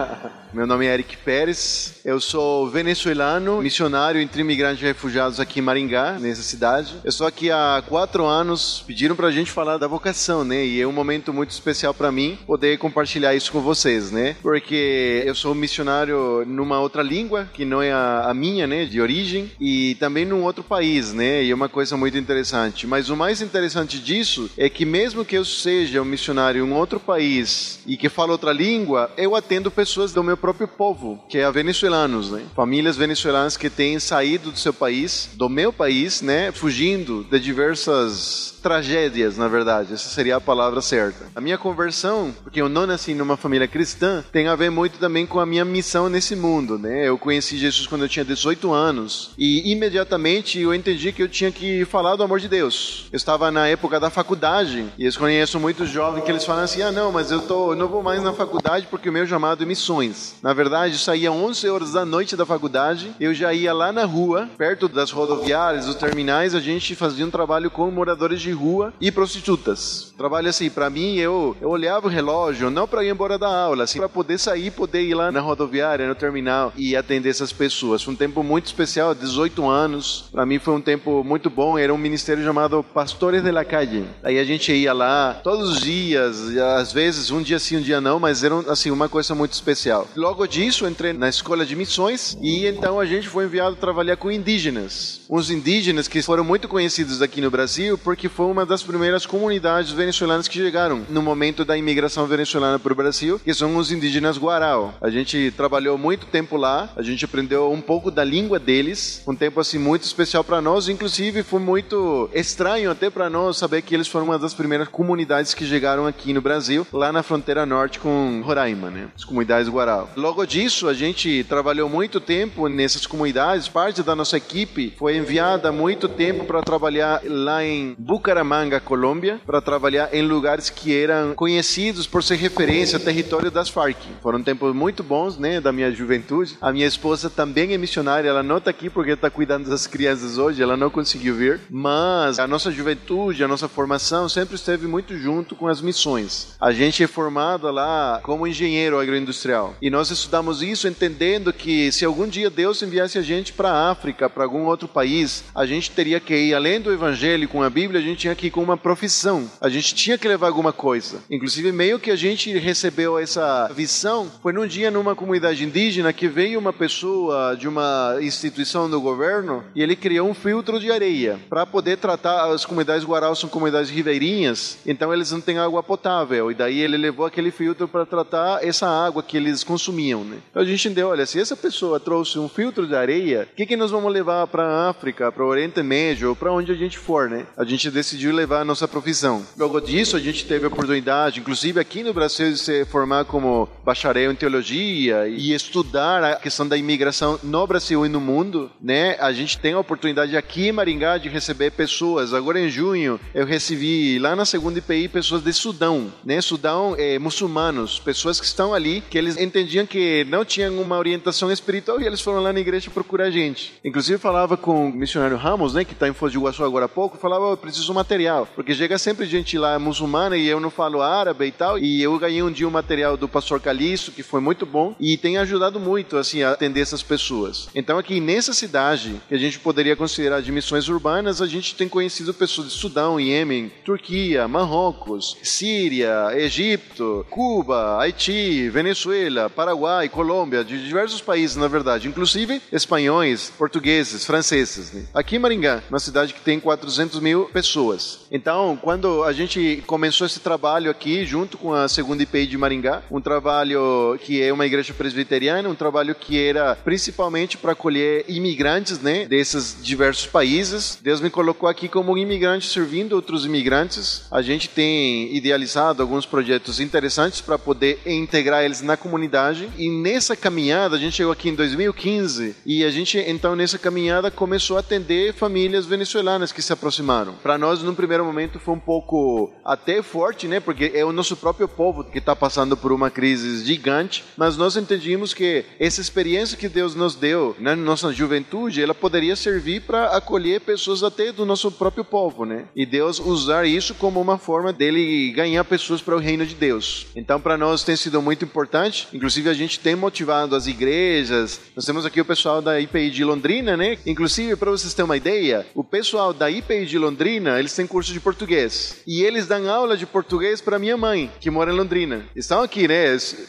Meu 0.50 0.66
nome 0.66 0.86
é 0.86 0.94
Eric 0.94 1.18
Pérez. 1.18 2.00
Eu 2.02 2.18
sou 2.18 2.70
venezuelano, 2.70 3.60
missionário 3.60 4.18
entre 4.18 4.40
imigrantes 4.40 4.82
e 4.82 4.86
refugiados 4.86 5.38
aqui 5.38 5.60
em 5.60 5.62
Maringá, 5.62 6.12
nessa 6.18 6.42
cidade. 6.42 6.94
Eu 7.04 7.10
estou 7.10 7.26
aqui 7.26 7.50
há 7.50 7.84
quatro 7.86 8.24
anos. 8.24 8.82
Pediram 8.86 9.14
pra 9.14 9.30
gente 9.30 9.50
falar 9.52 9.76
da 9.76 9.86
vocação, 9.86 10.42
né? 10.42 10.64
E 10.64 10.80
é 10.80 10.86
um 10.86 10.92
momento 10.92 11.34
muito 11.34 11.50
especial 11.50 11.92
para 11.92 12.10
mim 12.10 12.38
poder 12.46 12.78
compartilhar 12.78 13.34
isso 13.34 13.52
com 13.52 13.60
vocês, 13.60 14.10
né? 14.10 14.36
Porque 14.40 15.22
eu 15.26 15.34
sou 15.34 15.54
missionário 15.54 16.46
numa 16.46 16.80
outra 16.80 17.02
língua 17.02 17.46
que 17.52 17.66
não 17.66 17.82
é 17.82 17.92
a, 17.92 18.32
minha, 18.34 18.66
né? 18.66 18.86
De 18.86 19.02
origem 19.02 19.52
e 19.60 19.96
também 19.96 20.24
num 20.24 20.44
outro 20.44 20.64
país, 20.64 21.12
né? 21.12 21.44
E 21.44 21.50
é 21.50 21.54
uma 21.54 21.68
coisa 21.68 21.94
muito 21.94 22.16
interessante. 22.16 22.86
Mas 22.86 23.10
o 23.10 23.16
mais 23.16 23.42
interessante 23.42 23.98
disso 23.98 24.50
é 24.56 24.70
que 24.70 24.86
mesmo 24.86 25.26
que 25.26 25.36
eu 25.36 25.44
seja 25.44 26.00
um 26.00 26.06
missionário 26.06 26.66
em 26.66 26.72
outro 26.72 26.98
país 26.98 27.49
e 27.86 27.96
que 27.96 28.08
fala 28.08 28.32
outra 28.32 28.52
língua, 28.52 29.10
eu 29.16 29.34
atendo 29.34 29.70
pessoas 29.70 30.12
do 30.12 30.22
meu 30.22 30.36
próprio 30.36 30.68
povo, 30.68 31.22
que 31.28 31.38
é 31.38 31.50
venezuelanos, 31.50 32.30
né? 32.30 32.44
Famílias 32.54 32.96
venezuelanas 32.96 33.56
que 33.56 33.70
têm 33.70 33.98
saído 33.98 34.50
do 34.50 34.58
seu 34.58 34.72
país, 34.72 35.30
do 35.34 35.48
meu 35.48 35.72
país, 35.72 36.22
né? 36.22 36.52
Fugindo 36.52 37.24
de 37.24 37.40
diversas 37.40 38.58
tragédias, 38.60 39.36
na 39.36 39.48
verdade. 39.48 39.94
Essa 39.94 40.08
seria 40.08 40.36
a 40.36 40.40
palavra 40.40 40.80
certa. 40.80 41.26
A 41.34 41.40
minha 41.40 41.58
conversão, 41.58 42.34
porque 42.42 42.60
eu 42.60 42.68
não 42.68 42.86
nasci 42.86 43.14
numa 43.14 43.36
família 43.36 43.66
cristã, 43.66 44.22
tem 44.30 44.48
a 44.48 44.54
ver 44.54 44.70
muito 44.70 44.98
também 44.98 45.26
com 45.26 45.40
a 45.40 45.46
minha 45.46 45.64
missão 45.64 46.08
nesse 46.08 46.36
mundo, 46.36 46.78
né? 46.78 47.08
Eu 47.08 47.18
conheci 47.18 47.58
Jesus 47.58 47.86
quando 47.86 48.02
eu 48.02 48.08
tinha 48.08 48.24
18 48.24 48.72
anos 48.72 49.30
e 49.38 49.72
imediatamente 49.72 50.60
eu 50.60 50.74
entendi 50.74 51.12
que 51.12 51.22
eu 51.22 51.28
tinha 51.28 51.50
que 51.50 51.84
falar 51.84 52.16
do 52.16 52.22
amor 52.22 52.38
de 52.38 52.48
Deus. 52.48 53.08
Eu 53.12 53.16
estava 53.16 53.50
na 53.50 53.66
época 53.66 53.98
da 53.98 54.10
faculdade 54.10 54.86
e 54.98 55.06
eu 55.06 55.12
conheço 55.14 55.58
muitos 55.58 55.88
jovens 55.88 56.24
que 56.24 56.30
eles 56.30 56.44
falam 56.44 56.64
assim: 56.64 56.82
"Ah, 56.82 56.92
não, 56.92 57.10
mas 57.10 57.30
eu 57.30 57.40
tô, 57.40 57.72
eu 57.72 57.76
não 57.76 57.88
vou 57.88 58.02
mais 58.02 58.22
na 58.22 58.32
faculdade 58.32 58.86
porque 58.90 59.08
o 59.08 59.12
meu 59.12 59.26
chamado 59.26 59.62
é 59.62 59.66
missões". 59.66 60.34
Na 60.42 60.52
verdade, 60.52 60.94
eu 60.94 60.98
saía 60.98 61.32
11 61.32 61.68
horas 61.68 61.92
da 61.92 62.04
noite 62.04 62.36
da 62.36 62.46
faculdade, 62.46 63.12
eu 63.18 63.32
já 63.34 63.52
ia 63.52 63.72
lá 63.72 63.92
na 63.92 64.04
rua, 64.04 64.48
perto 64.56 64.88
das 64.88 65.10
rodoviárias, 65.10 65.86
dos 65.86 65.94
terminais, 65.94 66.54
a 66.54 66.60
gente 66.60 66.94
fazia 66.94 67.26
um 67.26 67.30
trabalho 67.30 67.70
com 67.70 67.90
moradores 67.90 68.40
de 68.40 68.49
de 68.50 68.52
rua 68.52 68.92
e 69.00 69.12
prostitutas. 69.12 70.12
Trabalho 70.18 70.48
assim, 70.48 70.68
para 70.68 70.90
mim, 70.90 71.14
eu, 71.16 71.56
eu 71.60 71.70
olhava 71.70 72.06
o 72.06 72.10
relógio, 72.10 72.68
não 72.68 72.86
para 72.86 73.04
ir 73.04 73.10
embora 73.10 73.38
da 73.38 73.48
aula, 73.48 73.84
assim, 73.84 73.98
para 73.98 74.08
poder 74.08 74.38
sair, 74.38 74.70
poder 74.70 75.02
ir 75.02 75.14
lá 75.14 75.30
na 75.30 75.40
rodoviária, 75.40 76.06
no 76.06 76.14
terminal 76.14 76.72
e 76.76 76.96
atender 76.96 77.30
essas 77.30 77.52
pessoas. 77.52 78.02
Foi 78.02 78.12
um 78.12 78.16
tempo 78.16 78.42
muito 78.42 78.66
especial, 78.66 79.14
18 79.14 79.66
anos. 79.68 80.28
Para 80.32 80.44
mim 80.44 80.58
foi 80.58 80.74
um 80.74 80.80
tempo 80.80 81.22
muito 81.24 81.48
bom. 81.48 81.78
Era 81.78 81.94
um 81.94 81.98
ministério 81.98 82.44
chamado 82.44 82.82
Pastores 82.82 83.42
de 83.42 83.50
la 83.50 83.64
Calle. 83.64 84.04
Aí 84.22 84.38
a 84.38 84.44
gente 84.44 84.72
ia 84.72 84.92
lá 84.92 85.40
todos 85.42 85.70
os 85.70 85.80
dias, 85.80 86.56
às 86.76 86.92
vezes 86.92 87.30
um 87.30 87.40
dia 87.40 87.58
sim, 87.58 87.76
um 87.76 87.82
dia 87.82 88.00
não, 88.00 88.18
mas 88.18 88.42
era 88.42 88.58
assim 88.70 88.90
uma 88.90 89.08
coisa 89.08 89.34
muito 89.34 89.52
especial. 89.52 90.06
Logo 90.16 90.46
disso, 90.46 90.86
entrei 90.86 91.12
na 91.12 91.28
escola 91.28 91.64
de 91.64 91.76
missões 91.76 92.36
e 92.42 92.66
então 92.66 92.98
a 92.98 93.06
gente 93.06 93.28
foi 93.28 93.44
enviado 93.44 93.76
trabalhar 93.76 94.16
com 94.16 94.30
indígenas. 94.30 95.20
Uns 95.30 95.50
indígenas 95.50 96.08
que 96.08 96.20
foram 96.20 96.44
muito 96.44 96.68
conhecidos 96.68 97.22
aqui 97.22 97.40
no 97.40 97.50
Brasil 97.50 97.96
porque 97.96 98.28
foi 98.40 98.50
uma 98.50 98.64
das 98.64 98.82
primeiras 98.82 99.26
comunidades 99.26 99.92
venezuelanas 99.92 100.48
que 100.48 100.56
chegaram 100.56 101.02
no 101.10 101.20
momento 101.20 101.62
da 101.62 101.76
imigração 101.76 102.26
venezuelana 102.26 102.78
para 102.78 102.90
o 102.90 102.96
Brasil, 102.96 103.38
que 103.38 103.52
são 103.52 103.76
os 103.76 103.92
indígenas 103.92 104.38
Guarau. 104.38 104.94
A 104.98 105.10
gente 105.10 105.52
trabalhou 105.54 105.98
muito 105.98 106.24
tempo 106.24 106.56
lá, 106.56 106.88
a 106.96 107.02
gente 107.02 107.22
aprendeu 107.22 107.70
um 107.70 107.82
pouco 107.82 108.10
da 108.10 108.24
língua 108.24 108.58
deles, 108.58 109.22
um 109.28 109.36
tempo 109.36 109.60
assim 109.60 109.76
muito 109.78 110.04
especial 110.04 110.42
para 110.42 110.62
nós, 110.62 110.88
inclusive 110.88 111.42
foi 111.42 111.60
muito 111.60 112.30
estranho 112.32 112.90
até 112.90 113.10
para 113.10 113.28
nós 113.28 113.58
saber 113.58 113.82
que 113.82 113.94
eles 113.94 114.08
foram 114.08 114.24
uma 114.24 114.38
das 114.38 114.54
primeiras 114.54 114.88
comunidades 114.88 115.52
que 115.52 115.66
chegaram 115.66 116.06
aqui 116.06 116.32
no 116.32 116.40
Brasil, 116.40 116.86
lá 116.94 117.12
na 117.12 117.22
fronteira 117.22 117.66
norte 117.66 117.98
com 117.98 118.40
Roraima, 118.42 118.88
né? 118.88 119.08
As 119.14 119.22
comunidades 119.22 119.68
Guarau. 119.68 120.08
Logo 120.16 120.46
disso, 120.46 120.88
a 120.88 120.94
gente 120.94 121.44
trabalhou 121.44 121.90
muito 121.90 122.18
tempo 122.18 122.68
nessas 122.68 123.04
comunidades, 123.04 123.68
parte 123.68 124.02
da 124.02 124.16
nossa 124.16 124.38
equipe 124.38 124.94
foi 124.98 125.18
enviada 125.18 125.70
muito 125.70 126.08
tempo 126.08 126.46
para 126.46 126.62
trabalhar 126.62 127.20
lá 127.26 127.62
em 127.62 127.94
Buca 127.98 128.29
Bucaramanga, 128.30 128.78
Colômbia, 128.78 129.40
para 129.44 129.60
trabalhar 129.60 130.14
em 130.14 130.22
lugares 130.22 130.70
que 130.70 130.96
eram 130.96 131.34
conhecidos 131.34 132.06
por 132.06 132.22
ser 132.22 132.36
referência 132.36 132.96
ao 132.96 133.02
território 133.02 133.50
das 133.50 133.68
Farc. 133.68 133.98
Foram 134.22 134.40
tempos 134.40 134.72
muito 134.72 135.02
bons, 135.02 135.36
né, 135.36 135.60
da 135.60 135.72
minha 135.72 135.90
juventude. 135.90 136.56
A 136.60 136.70
minha 136.70 136.86
esposa 136.86 137.28
também 137.28 137.74
é 137.74 137.78
missionária, 137.78 138.28
ela 138.28 138.44
não 138.44 138.58
está 138.58 138.70
aqui 138.70 138.88
porque 138.88 139.10
está 139.10 139.28
cuidando 139.28 139.68
das 139.68 139.88
crianças 139.88 140.38
hoje, 140.38 140.62
ela 140.62 140.76
não 140.76 140.90
conseguiu 140.90 141.34
vir, 141.34 141.60
mas 141.68 142.38
a 142.38 142.46
nossa 142.46 142.70
juventude, 142.70 143.42
a 143.42 143.48
nossa 143.48 143.68
formação 143.68 144.28
sempre 144.28 144.54
esteve 144.54 144.86
muito 144.86 145.16
junto 145.18 145.56
com 145.56 145.66
as 145.66 145.80
missões. 145.80 146.54
A 146.60 146.70
gente 146.70 147.02
é 147.02 147.08
formado 147.08 147.68
lá 147.68 148.20
como 148.22 148.46
engenheiro 148.46 149.00
agroindustrial 149.00 149.74
e 149.82 149.90
nós 149.90 150.08
estudamos 150.12 150.62
isso 150.62 150.86
entendendo 150.86 151.52
que 151.52 151.90
se 151.90 152.04
algum 152.04 152.28
dia 152.28 152.48
Deus 152.48 152.80
enviasse 152.80 153.18
a 153.18 153.22
gente 153.22 153.52
para 153.52 153.90
África, 153.90 154.30
para 154.30 154.44
algum 154.44 154.66
outro 154.66 154.86
país, 154.86 155.42
a 155.52 155.66
gente 155.66 155.90
teria 155.90 156.20
que 156.20 156.36
ir 156.36 156.54
além 156.54 156.80
do 156.80 156.92
evangelho 156.92 157.48
com 157.48 157.60
a 157.60 157.68
Bíblia, 157.68 157.98
a 157.98 158.02
gente 158.02 158.19
tinha 158.20 158.34
que 158.34 158.48
ir 158.48 158.50
com 158.50 158.62
uma 158.62 158.76
profissão. 158.76 159.50
A 159.60 159.68
gente 159.70 159.94
tinha 159.94 160.18
que 160.18 160.28
levar 160.28 160.48
alguma 160.48 160.72
coisa. 160.72 161.22
Inclusive, 161.30 161.72
meio 161.72 161.98
que 161.98 162.10
a 162.10 162.16
gente 162.16 162.56
recebeu 162.58 163.18
essa 163.18 163.68
visão 163.74 164.30
foi 164.42 164.52
num 164.52 164.66
dia 164.66 164.90
numa 164.90 165.16
comunidade 165.16 165.64
indígena 165.64 166.12
que 166.12 166.28
veio 166.28 166.58
uma 166.58 166.72
pessoa 166.72 167.56
de 167.56 167.66
uma 167.66 168.18
instituição 168.20 168.90
do 168.90 169.00
governo 169.00 169.64
e 169.74 169.82
ele 169.82 169.96
criou 169.96 170.28
um 170.28 170.34
filtro 170.34 170.78
de 170.78 170.92
areia 170.92 171.38
para 171.48 171.64
poder 171.64 171.96
tratar 171.96 172.50
as 172.52 172.64
comunidades 172.64 173.06
guarau 173.06 173.34
são 173.34 173.48
comunidades 173.48 173.90
ribeirinhas, 173.90 174.78
então 174.86 175.12
eles 175.12 175.30
não 175.30 175.40
têm 175.40 175.58
água 175.58 175.82
potável 175.82 176.50
e 176.50 176.54
daí 176.54 176.80
ele 176.80 176.96
levou 176.96 177.24
aquele 177.24 177.50
filtro 177.50 177.88
para 177.88 178.04
tratar 178.04 178.64
essa 178.64 178.86
água 178.86 179.22
que 179.22 179.36
eles 179.36 179.64
consumiam, 179.64 180.24
né? 180.24 180.38
Então 180.50 180.62
a 180.62 180.66
gente 180.66 180.86
entendeu, 180.86 181.08
olha, 181.08 181.24
se 181.24 181.40
essa 181.40 181.56
pessoa 181.56 181.98
trouxe 181.98 182.38
um 182.38 182.48
filtro 182.48 182.86
de 182.86 182.94
areia, 182.94 183.48
o 183.50 183.56
que 183.56 183.66
que 183.66 183.76
nós 183.76 183.90
vamos 183.90 184.12
levar 184.12 184.46
para 184.46 184.64
a 184.64 184.90
África, 184.90 185.32
para 185.32 185.44
o 185.44 185.48
Oriente 185.48 185.82
Médio, 185.82 186.36
para 186.36 186.52
onde 186.52 186.70
a 186.70 186.74
gente 186.74 186.98
for, 186.98 187.28
né? 187.28 187.46
A 187.56 187.64
gente 187.64 187.90
decidiu 187.90 188.09
decidiu 188.10 188.34
levar 188.34 188.62
a 188.62 188.64
nossa 188.64 188.88
profissão. 188.88 189.46
Logo 189.56 189.80
disso, 189.80 190.16
a 190.16 190.20
gente 190.20 190.44
teve 190.44 190.64
a 190.64 190.68
oportunidade, 190.68 191.38
inclusive 191.38 191.78
aqui 191.78 192.02
no 192.02 192.12
Brasil, 192.12 192.50
de 192.50 192.58
se 192.58 192.84
formar 192.84 193.24
como 193.24 193.68
bacharel 193.84 194.32
em 194.32 194.34
teologia 194.34 195.28
e 195.28 195.54
estudar 195.54 196.24
a 196.24 196.36
questão 196.36 196.66
da 196.66 196.76
imigração 196.76 197.38
no 197.40 197.66
Brasil 197.68 198.04
e 198.04 198.08
no 198.08 198.20
mundo, 198.20 198.68
né? 198.80 199.16
A 199.20 199.32
gente 199.32 199.58
tem 199.58 199.74
a 199.74 199.78
oportunidade 199.78 200.36
aqui 200.36 200.68
em 200.68 200.72
Maringá 200.72 201.18
de 201.18 201.28
receber 201.28 201.70
pessoas. 201.70 202.34
Agora 202.34 202.58
em 202.58 202.68
junho, 202.68 203.20
eu 203.32 203.46
recebi 203.46 204.18
lá 204.18 204.34
na 204.34 204.44
segunda 204.44 204.80
IPI 204.80 205.06
pessoas 205.08 205.42
de 205.42 205.52
Sudão, 205.52 206.12
né? 206.24 206.40
Sudão, 206.40 206.96
é, 206.98 207.16
muçulmanos, 207.16 208.00
pessoas 208.00 208.40
que 208.40 208.46
estão 208.46 208.74
ali, 208.74 209.04
que 209.08 209.16
eles 209.16 209.36
entendiam 209.36 209.86
que 209.86 210.26
não 210.28 210.44
tinham 210.44 210.80
uma 210.80 210.98
orientação 210.98 211.52
espiritual 211.52 212.00
e 212.00 212.06
eles 212.06 212.20
foram 212.20 212.40
lá 212.40 212.52
na 212.52 212.58
igreja 212.58 212.90
procurar 212.90 213.30
gente. 213.30 213.72
Inclusive 213.84 214.18
falava 214.18 214.56
com 214.56 214.88
o 214.88 214.92
missionário 214.92 215.36
Ramos, 215.36 215.74
né? 215.74 215.84
Que 215.84 215.92
está 215.92 216.08
em 216.08 216.12
Foz 216.12 216.32
do 216.32 216.40
Iguaçu 216.40 216.64
agora 216.64 216.86
há 216.86 216.88
pouco, 216.88 217.16
falava, 217.16 217.50
eu 217.50 217.56
preciso 217.56 217.94
material, 218.00 218.48
porque 218.54 218.74
chega 218.74 218.98
sempre 218.98 219.26
gente 219.26 219.58
lá 219.58 219.78
muçulmana 219.78 220.36
e 220.36 220.46
eu 220.46 220.58
não 220.58 220.70
falo 220.70 221.02
árabe 221.02 221.46
e 221.46 221.52
tal, 221.52 221.78
e 221.78 222.02
eu 222.02 222.18
ganhei 222.18 222.42
um 222.42 222.50
dia 222.50 222.66
um 222.66 222.70
material 222.70 223.16
do 223.16 223.28
pastor 223.28 223.60
Calixto, 223.60 224.10
que 224.10 224.22
foi 224.22 224.40
muito 224.40 224.64
bom, 224.64 224.94
e 224.98 225.16
tem 225.18 225.36
ajudado 225.36 225.78
muito, 225.78 226.16
assim, 226.16 226.42
a 226.42 226.52
atender 226.52 226.80
essas 226.80 227.02
pessoas. 227.02 227.68
Então 227.74 227.98
aqui 227.98 228.18
nessa 228.18 228.54
cidade, 228.54 229.20
que 229.28 229.34
a 229.34 229.38
gente 229.38 229.58
poderia 229.58 229.94
considerar 229.94 230.40
de 230.40 230.50
missões 230.50 230.88
urbanas, 230.88 231.42
a 231.42 231.46
gente 231.46 231.74
tem 231.74 231.88
conhecido 231.88 232.32
pessoas 232.32 232.68
de 232.68 232.78
Sudão, 232.78 233.20
Iêmen, 233.20 233.70
Turquia, 233.84 234.48
Marrocos, 234.48 235.36
Síria, 235.42 236.30
Egito, 236.34 237.26
Cuba, 237.28 237.98
Haiti, 238.00 238.68
Venezuela, 238.70 239.50
Paraguai, 239.50 240.08
Colômbia, 240.08 240.64
de 240.64 240.82
diversos 240.86 241.20
países, 241.20 241.56
na 241.56 241.68
verdade, 241.68 242.08
inclusive 242.08 242.62
espanhóis, 242.72 243.52
portugueses, 243.58 244.24
franceses. 244.24 244.92
Né? 244.92 245.04
Aqui 245.12 245.36
em 245.36 245.38
Maringá, 245.38 245.82
uma 245.90 245.98
cidade 245.98 246.32
que 246.32 246.40
tem 246.40 246.58
400 246.58 247.20
mil 247.20 247.44
pessoas, 247.46 247.89
pessoas. 247.90 248.20
Então, 248.30 248.78
quando 248.80 249.24
a 249.24 249.32
gente 249.32 249.82
começou 249.86 250.26
esse 250.26 250.40
trabalho 250.40 250.90
aqui, 250.90 251.24
junto 251.24 251.58
com 251.58 251.72
a 251.74 251.88
segunda 251.88 252.22
IPI 252.22 252.46
de 252.46 252.58
Maringá, 252.58 253.02
um 253.10 253.20
trabalho 253.20 254.18
que 254.22 254.42
é 254.42 254.52
uma 254.52 254.66
igreja 254.66 254.94
presbiteriana, 254.94 255.68
um 255.68 255.74
trabalho 255.74 256.14
que 256.14 256.40
era 256.40 256.76
principalmente 256.76 257.56
para 257.56 257.72
acolher 257.72 258.24
imigrantes, 258.28 259.00
né, 259.00 259.26
desses 259.26 259.76
diversos 259.82 260.26
países. 260.26 260.98
Deus 261.02 261.20
me 261.20 261.30
colocou 261.30 261.68
aqui 261.68 261.88
como 261.88 262.12
um 262.12 262.18
imigrante 262.18 262.68
servindo 262.68 263.14
outros 263.14 263.44
imigrantes. 263.44 264.22
A 264.30 264.42
gente 264.42 264.68
tem 264.68 265.34
idealizado 265.34 266.02
alguns 266.02 266.26
projetos 266.26 266.80
interessantes 266.80 267.40
para 267.40 267.58
poder 267.58 268.00
integrar 268.06 268.64
eles 268.64 268.82
na 268.82 268.96
comunidade. 268.96 269.68
E 269.76 269.90
nessa 269.90 270.36
caminhada, 270.36 270.96
a 270.96 270.98
gente 270.98 271.16
chegou 271.16 271.32
aqui 271.32 271.48
em 271.48 271.54
2015 271.54 272.56
e 272.64 272.84
a 272.84 272.90
gente, 272.90 273.18
então, 273.18 273.56
nessa 273.56 273.78
caminhada 273.78 274.30
começou 274.30 274.76
a 274.76 274.80
atender 274.80 275.34
famílias 275.34 275.86
venezuelanas 275.86 276.52
que 276.52 276.62
se 276.62 276.72
aproximaram. 276.72 277.34
Para 277.42 277.58
nós, 277.58 277.79
num 277.82 277.94
primeiro 277.94 278.24
momento, 278.24 278.58
foi 278.58 278.74
um 278.74 278.78
pouco 278.78 279.52
até 279.64 280.02
forte, 280.02 280.46
né? 280.46 280.60
Porque 280.60 280.92
é 280.94 281.04
o 281.04 281.12
nosso 281.12 281.36
próprio 281.36 281.68
povo 281.68 282.04
que 282.04 282.18
está 282.18 282.34
passando 282.34 282.76
por 282.76 282.92
uma 282.92 283.10
crise 283.10 283.64
gigante, 283.64 284.24
mas 284.36 284.56
nós 284.56 284.76
entendimos 284.76 285.34
que 285.34 285.64
essa 285.78 286.00
experiência 286.00 286.56
que 286.56 286.68
Deus 286.68 286.94
nos 286.94 287.14
deu 287.14 287.56
na 287.58 287.76
nossa 287.76 288.12
juventude, 288.12 288.82
ela 288.82 288.94
poderia 288.94 289.36
servir 289.36 289.82
para 289.82 290.16
acolher 290.16 290.60
pessoas 290.60 291.02
até 291.02 291.32
do 291.32 291.44
nosso 291.46 291.70
próprio 291.70 292.04
povo, 292.04 292.44
né? 292.44 292.66
E 292.74 292.84
Deus 292.84 293.18
usar 293.18 293.66
isso 293.66 293.94
como 293.94 294.20
uma 294.20 294.38
forma 294.38 294.72
dele 294.72 295.32
ganhar 295.32 295.64
pessoas 295.64 296.00
para 296.00 296.16
o 296.16 296.18
reino 296.18 296.46
de 296.46 296.54
Deus. 296.54 297.06
Então, 297.14 297.40
para 297.40 297.56
nós 297.56 297.84
tem 297.84 297.96
sido 297.96 298.20
muito 298.22 298.44
importante. 298.44 299.08
Inclusive, 299.12 299.48
a 299.48 299.54
gente 299.54 299.78
tem 299.78 299.94
motivado 299.94 300.56
as 300.56 300.66
igrejas. 300.66 301.60
Nós 301.76 301.84
temos 301.84 302.04
aqui 302.04 302.20
o 302.20 302.24
pessoal 302.24 302.62
da 302.62 302.80
IPI 302.80 303.10
de 303.10 303.24
Londrina, 303.24 303.76
né? 303.76 303.98
Inclusive, 304.06 304.56
para 304.56 304.70
vocês 304.70 304.94
terem 304.94 305.06
uma 305.06 305.16
ideia, 305.16 305.66
o 305.74 305.84
pessoal 305.84 306.32
da 306.32 306.50
IPI 306.50 306.86
de 306.86 306.98
Londrina, 306.98 307.59
eles 307.60 307.74
têm 307.74 307.86
curso 307.86 308.12
de 308.12 308.20
português. 308.20 309.02
E 309.06 309.22
eles 309.22 309.46
dão 309.46 309.70
aula 309.70 309.96
de 309.96 310.06
português 310.06 310.60
para 310.60 310.78
minha 310.78 310.96
mãe, 310.96 311.30
que 311.40 311.50
mora 311.50 311.72
em 311.72 311.76
Londrina. 311.76 312.24
Estão 312.34 312.62
aqui, 312.62 312.88
né? 312.88 313.00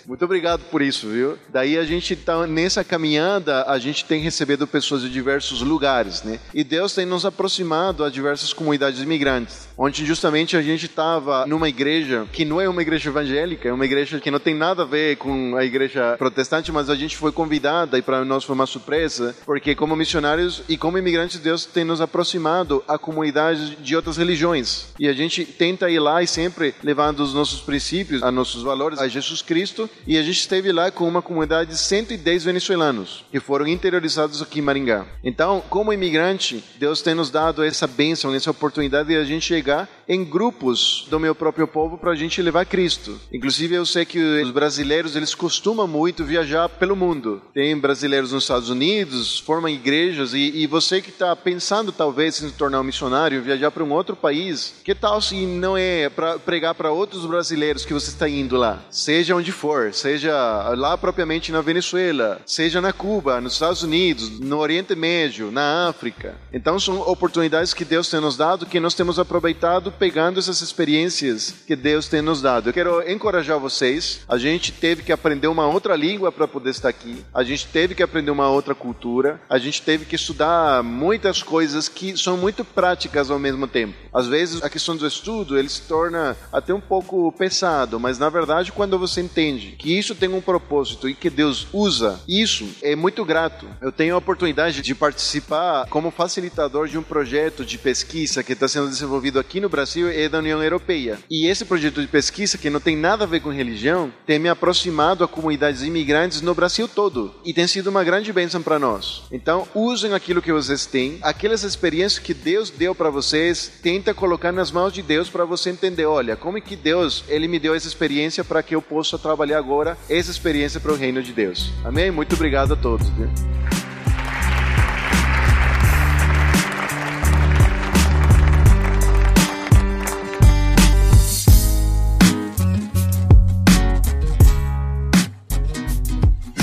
Muito 0.06 0.24
obrigado 0.24 0.62
por 0.70 0.82
isso, 0.82 1.08
viu? 1.08 1.38
Daí 1.50 1.78
a 1.78 1.84
gente 1.84 2.16
tá 2.16 2.46
nessa 2.46 2.84
caminhada, 2.84 3.64
a 3.64 3.80
gente 3.80 4.06
tem 4.06 4.22
recebido 4.22 4.68
pessoas 4.68 5.02
de 5.02 5.10
diversos 5.10 5.62
lugares, 5.62 6.24
né? 6.24 6.40
E 6.54 6.64
Deus 6.64 6.94
tem 6.94 7.06
nos 7.06 7.26
aproximado 7.26 8.04
a 8.04 8.10
diversas 8.10 8.54
comunidades 8.54 9.02
imigrantes. 9.02 9.68
Ontem 9.78 10.06
justamente 10.06 10.56
a 10.56 10.62
gente 10.62 10.86
estava 10.86 11.46
numa 11.46 11.70
igreja 11.70 12.28
que 12.32 12.46
não 12.46 12.60
é 12.60 12.68
uma 12.68 12.82
igreja 12.82 13.10
evangélica, 13.10 13.70
é 13.70 13.74
uma 13.74 13.86
igreja 13.86 14.20
que 14.20 14.32
não 14.32 14.40
tem 14.40 14.56
nada 14.56 14.84
a 14.84 14.86
ver 14.86 15.18
com 15.18 15.56
a 15.56 15.64
igreja 15.64 16.16
protestante, 16.18 16.72
mas 16.72 16.90
a 16.90 16.96
gente 16.96 17.18
foi 17.18 17.32
convidada 17.32 17.98
e 17.98 18.02
para 18.02 18.24
nós 18.26 18.44
foi 18.44 18.56
uma 18.56 18.66
surpresa, 18.66 19.36
porque 19.46 19.76
como 19.76 19.96
missionários 19.96 20.64
e 20.68 20.78
como 20.78 20.98
imigrantes 20.98 21.40
Deus 21.40 21.66
tem 21.66 21.84
nos 21.84 22.02
aproximado 22.02 22.84
a 22.88 22.98
comunidades 22.98 23.76
de 23.82 23.96
outras 24.02 24.18
religiões. 24.18 24.88
E 25.00 25.08
a 25.08 25.14
gente 25.14 25.46
tenta 25.46 25.90
ir 25.90 26.00
lá 26.00 26.22
e 26.22 26.28
sempre 26.28 26.74
levando 26.84 27.22
os 27.22 27.34
nossos 27.34 27.62
princípios, 27.62 28.24
a 28.24 28.32
nossos 28.32 28.64
valores 28.64 29.00
a 29.00 29.08
Jesus 29.08 29.42
Cristo, 29.42 29.90
e 30.06 30.18
a 30.18 30.24
gente 30.24 30.40
esteve 30.40 30.72
lá 30.72 30.92
com 30.92 31.08
uma 31.08 31.22
comunidade 31.22 31.70
de 31.70 31.78
110 31.78 32.44
venezuelanos 32.44 33.24
que 33.32 33.40
foram 33.40 33.68
interiorizados 33.68 34.42
aqui 34.42 34.60
em 34.60 34.64
Maringá. 34.64 35.06
Então, 35.24 35.64
como 35.70 35.94
imigrante, 35.94 36.64
Deus 36.78 37.02
tem 37.02 37.14
nos 37.14 37.30
dado 37.30 37.64
essa 37.64 37.88
bênção, 37.88 38.34
essa 38.34 38.52
oportunidade 38.52 39.10
de 39.10 39.16
a 39.16 39.24
gente 39.24 39.46
chegar 39.46 39.88
em 40.08 40.24
grupos 40.24 41.08
do 41.10 41.20
meu 41.20 41.34
próprio 41.36 41.68
povo 41.68 41.98
para 41.98 42.12
a 42.12 42.16
gente 42.16 42.42
levar 42.42 42.66
Cristo. 42.66 43.20
Inclusive, 43.32 43.76
eu 43.76 43.86
sei 43.86 44.06
que 44.06 44.20
os 44.20 44.52
brasileiros 44.52 45.16
eles 45.16 45.36
costumam 45.36 45.88
muito 45.88 46.24
viajar 46.24 46.68
pelo 46.70 46.96
mundo. 46.96 47.42
Tem 47.54 47.78
brasileiros 47.78 48.32
nos 48.32 48.44
Estados 48.44 48.70
Unidos, 48.70 49.40
formam 49.40 49.70
igrejas 49.70 50.34
e, 50.34 50.52
e 50.56 50.68
você 50.68 51.02
que 51.02 51.10
está 51.10 51.36
pensando 51.36 51.92
talvez 51.92 52.42
em 52.42 52.50
se 52.50 52.56
tornar 52.56 52.80
um 52.80 52.84
missionário, 52.84 53.42
viajar 53.42 53.72
para 53.72 53.84
um 53.84 53.92
outro 53.92 54.16
país, 54.16 54.76
que 54.84 54.96
tal 54.96 55.22
se 55.22 55.46
não 55.46 55.78
é 55.78 56.10
para 56.10 56.40
pregar 56.40 56.76
para 56.76 56.92
outros 56.92 57.26
brasileiros 57.26 57.86
que 57.86 57.94
você 57.94 58.10
está 58.10 58.28
indo 58.28 58.58
lá, 58.58 58.82
seja 58.90 59.36
onde 59.36 59.52
for, 59.52 59.94
seja 59.94 60.34
lá 60.76 60.98
propriamente 60.98 61.52
na 61.52 61.62
Venezuela, 61.62 62.42
seja 62.46 62.82
na 62.82 62.94
Cuba, 62.94 63.42
nos 63.42 63.54
Estados 63.54 63.84
Unidos, 63.84 64.40
no 64.40 64.58
Oriente 64.60 64.96
Médio, 64.96 65.52
na 65.52 65.88
África. 65.88 66.36
Então 66.54 66.80
são 66.80 67.00
oportunidades 67.02 67.74
que 67.74 67.86
Deus 67.86 68.10
tem 68.10 68.20
nos 68.20 68.38
dado 68.38 68.66
que 68.66 68.80
nós 68.80 68.94
temos 68.94 69.20
aproveitado 69.20 69.92
pegando 70.02 70.40
essas 70.40 70.64
experiências 70.64 71.54
que 71.68 71.76
Deus 71.76 72.08
tem 72.08 72.24
nos 72.24 72.42
dado. 72.42 72.68
Eu 72.70 72.74
quero 72.74 73.08
encorajar 73.08 73.60
vocês. 73.60 74.22
A 74.28 74.36
gente 74.36 74.72
teve 74.72 75.04
que 75.04 75.12
aprender 75.12 75.46
uma 75.46 75.68
outra 75.68 75.96
língua 75.96 76.32
para 76.32 76.48
poder 76.48 76.72
estar 76.72 76.90
aqui. 76.90 77.24
A 77.32 77.44
gente 77.44 77.68
teve 77.68 77.94
que 77.94 78.02
aprender 78.02 78.32
uma 78.32 78.50
outra 78.50 78.74
cultura. 78.74 79.40
A 79.48 79.60
gente 79.60 79.80
teve 79.84 80.06
que 80.06 80.16
estudar 80.16 80.82
muitas 80.82 81.44
coisas 81.44 81.88
que 81.88 82.18
são 82.18 82.36
muito 82.36 82.66
práticas 82.66 83.30
ao 83.30 83.38
mesmo 83.38 83.68
tempo. 83.68 83.94
Às 84.12 84.26
vezes 84.26 84.64
a 84.64 84.72
questão 84.72 84.98
do 84.98 85.06
estudo 85.06 85.56
ele 85.56 85.70
se 85.70 85.84
torna 85.84 86.36
até 86.52 86.74
um 86.74 86.82
pouco 86.82 87.32
pesado, 87.34 88.00
mas 88.00 88.18
na 88.18 88.28
verdade 88.28 88.72
quando 88.72 88.98
você 88.98 89.22
entende 89.22 89.76
que 89.78 89.96
isso 89.96 90.16
tem 90.16 90.30
um 90.30 90.42
propósito 90.42 91.08
e 91.08 91.14
que 91.14 91.30
Deus 91.30 91.68
usa 91.72 92.20
isso, 92.28 92.68
é 92.82 92.96
muito 92.96 93.24
grato. 93.24 93.68
Eu 93.80 93.92
tenho 93.92 94.16
a 94.16 94.18
oportunidade 94.18 94.82
de 94.82 94.96
participar 94.96 95.86
como 95.92 96.10
facilitador 96.10 96.88
de 96.88 96.98
um 96.98 97.04
projeto 97.04 97.64
de 97.64 97.78
pesquisa 97.78 98.42
que 98.42 98.54
está 98.54 98.68
sendo 98.68 98.90
desenvolvido 98.90 99.40
aqui 99.40 99.60
no 99.60 99.70
Brasil 99.70 99.81
e 100.12 100.30
da 100.30 100.40
União 100.40 100.62
Europeia. 100.62 101.20
E 101.30 101.48
esse 101.48 101.66
projeto 101.66 102.02
de 102.02 102.08
pesquisa, 102.08 102.58
que 102.58 102.70
não 102.70 102.80
tem 102.80 102.96
nada 102.96 103.24
a 103.24 103.28
ver 103.28 103.42
com 103.42 103.50
religião, 103.50 104.12
tem 104.26 104.40
me 104.40 104.50
aproximado 104.50 105.24
a 105.24 105.28
comunidades 105.28 105.84
imigrantes 105.84 106.42
no 106.42 106.56
Brasil 106.56 106.88
todo. 106.88 107.34
E 107.46 107.54
tem 107.54 107.68
sido 107.68 107.88
uma 107.88 108.04
grande 108.04 108.32
bênção 108.32 108.62
para 108.62 108.80
nós. 108.80 109.24
Então, 109.32 109.68
usem 109.74 110.14
aquilo 110.14 110.42
que 110.42 110.52
vocês 110.52 110.86
têm, 110.86 111.20
aquelas 111.22 111.64
experiências 111.64 112.20
que 112.20 112.34
Deus 112.34 112.70
deu 112.70 112.94
para 112.94 113.10
vocês, 113.10 113.72
tenta 113.82 114.14
colocar 114.14 114.52
nas 114.52 114.72
mãos 114.72 114.94
de 114.94 115.02
Deus 115.02 115.30
para 115.30 115.46
você 115.46 115.70
entender, 115.70 116.06
olha, 116.06 116.36
como 116.36 116.58
é 116.58 116.62
que 116.62 116.76
Deus, 116.76 117.24
ele 117.28 117.48
me 117.48 117.60
deu 117.60 117.76
essa 117.76 117.88
experiência 117.88 118.44
para 118.44 118.64
que 118.64 118.76
eu 118.76 118.82
possa 118.82 119.18
trabalhar 119.18 119.58
agora 119.58 119.98
essa 120.10 120.32
experiência 120.32 120.80
para 120.80 120.92
o 120.92 120.96
reino 120.96 121.22
de 121.22 121.34
Deus. 121.34 121.72
Amém? 121.84 122.12
Muito 122.12 122.36
obrigado 122.36 122.74
a 122.74 122.78
todos. 122.78 123.08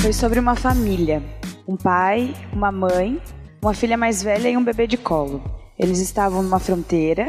Foi 0.09 0.15
sobre 0.15 0.41
uma 0.41 0.57
família. 0.57 1.23
Um 1.69 1.77
pai, 1.77 2.35
uma 2.51 2.73
mãe, 2.73 3.21
uma 3.61 3.75
filha 3.75 3.95
mais 3.95 4.23
velha 4.23 4.49
e 4.49 4.57
um 4.57 4.65
bebê 4.65 4.87
de 4.87 4.97
colo. 4.97 5.45
Eles 5.79 5.99
estavam 5.99 6.43
numa 6.43 6.59
fronteira, 6.59 7.27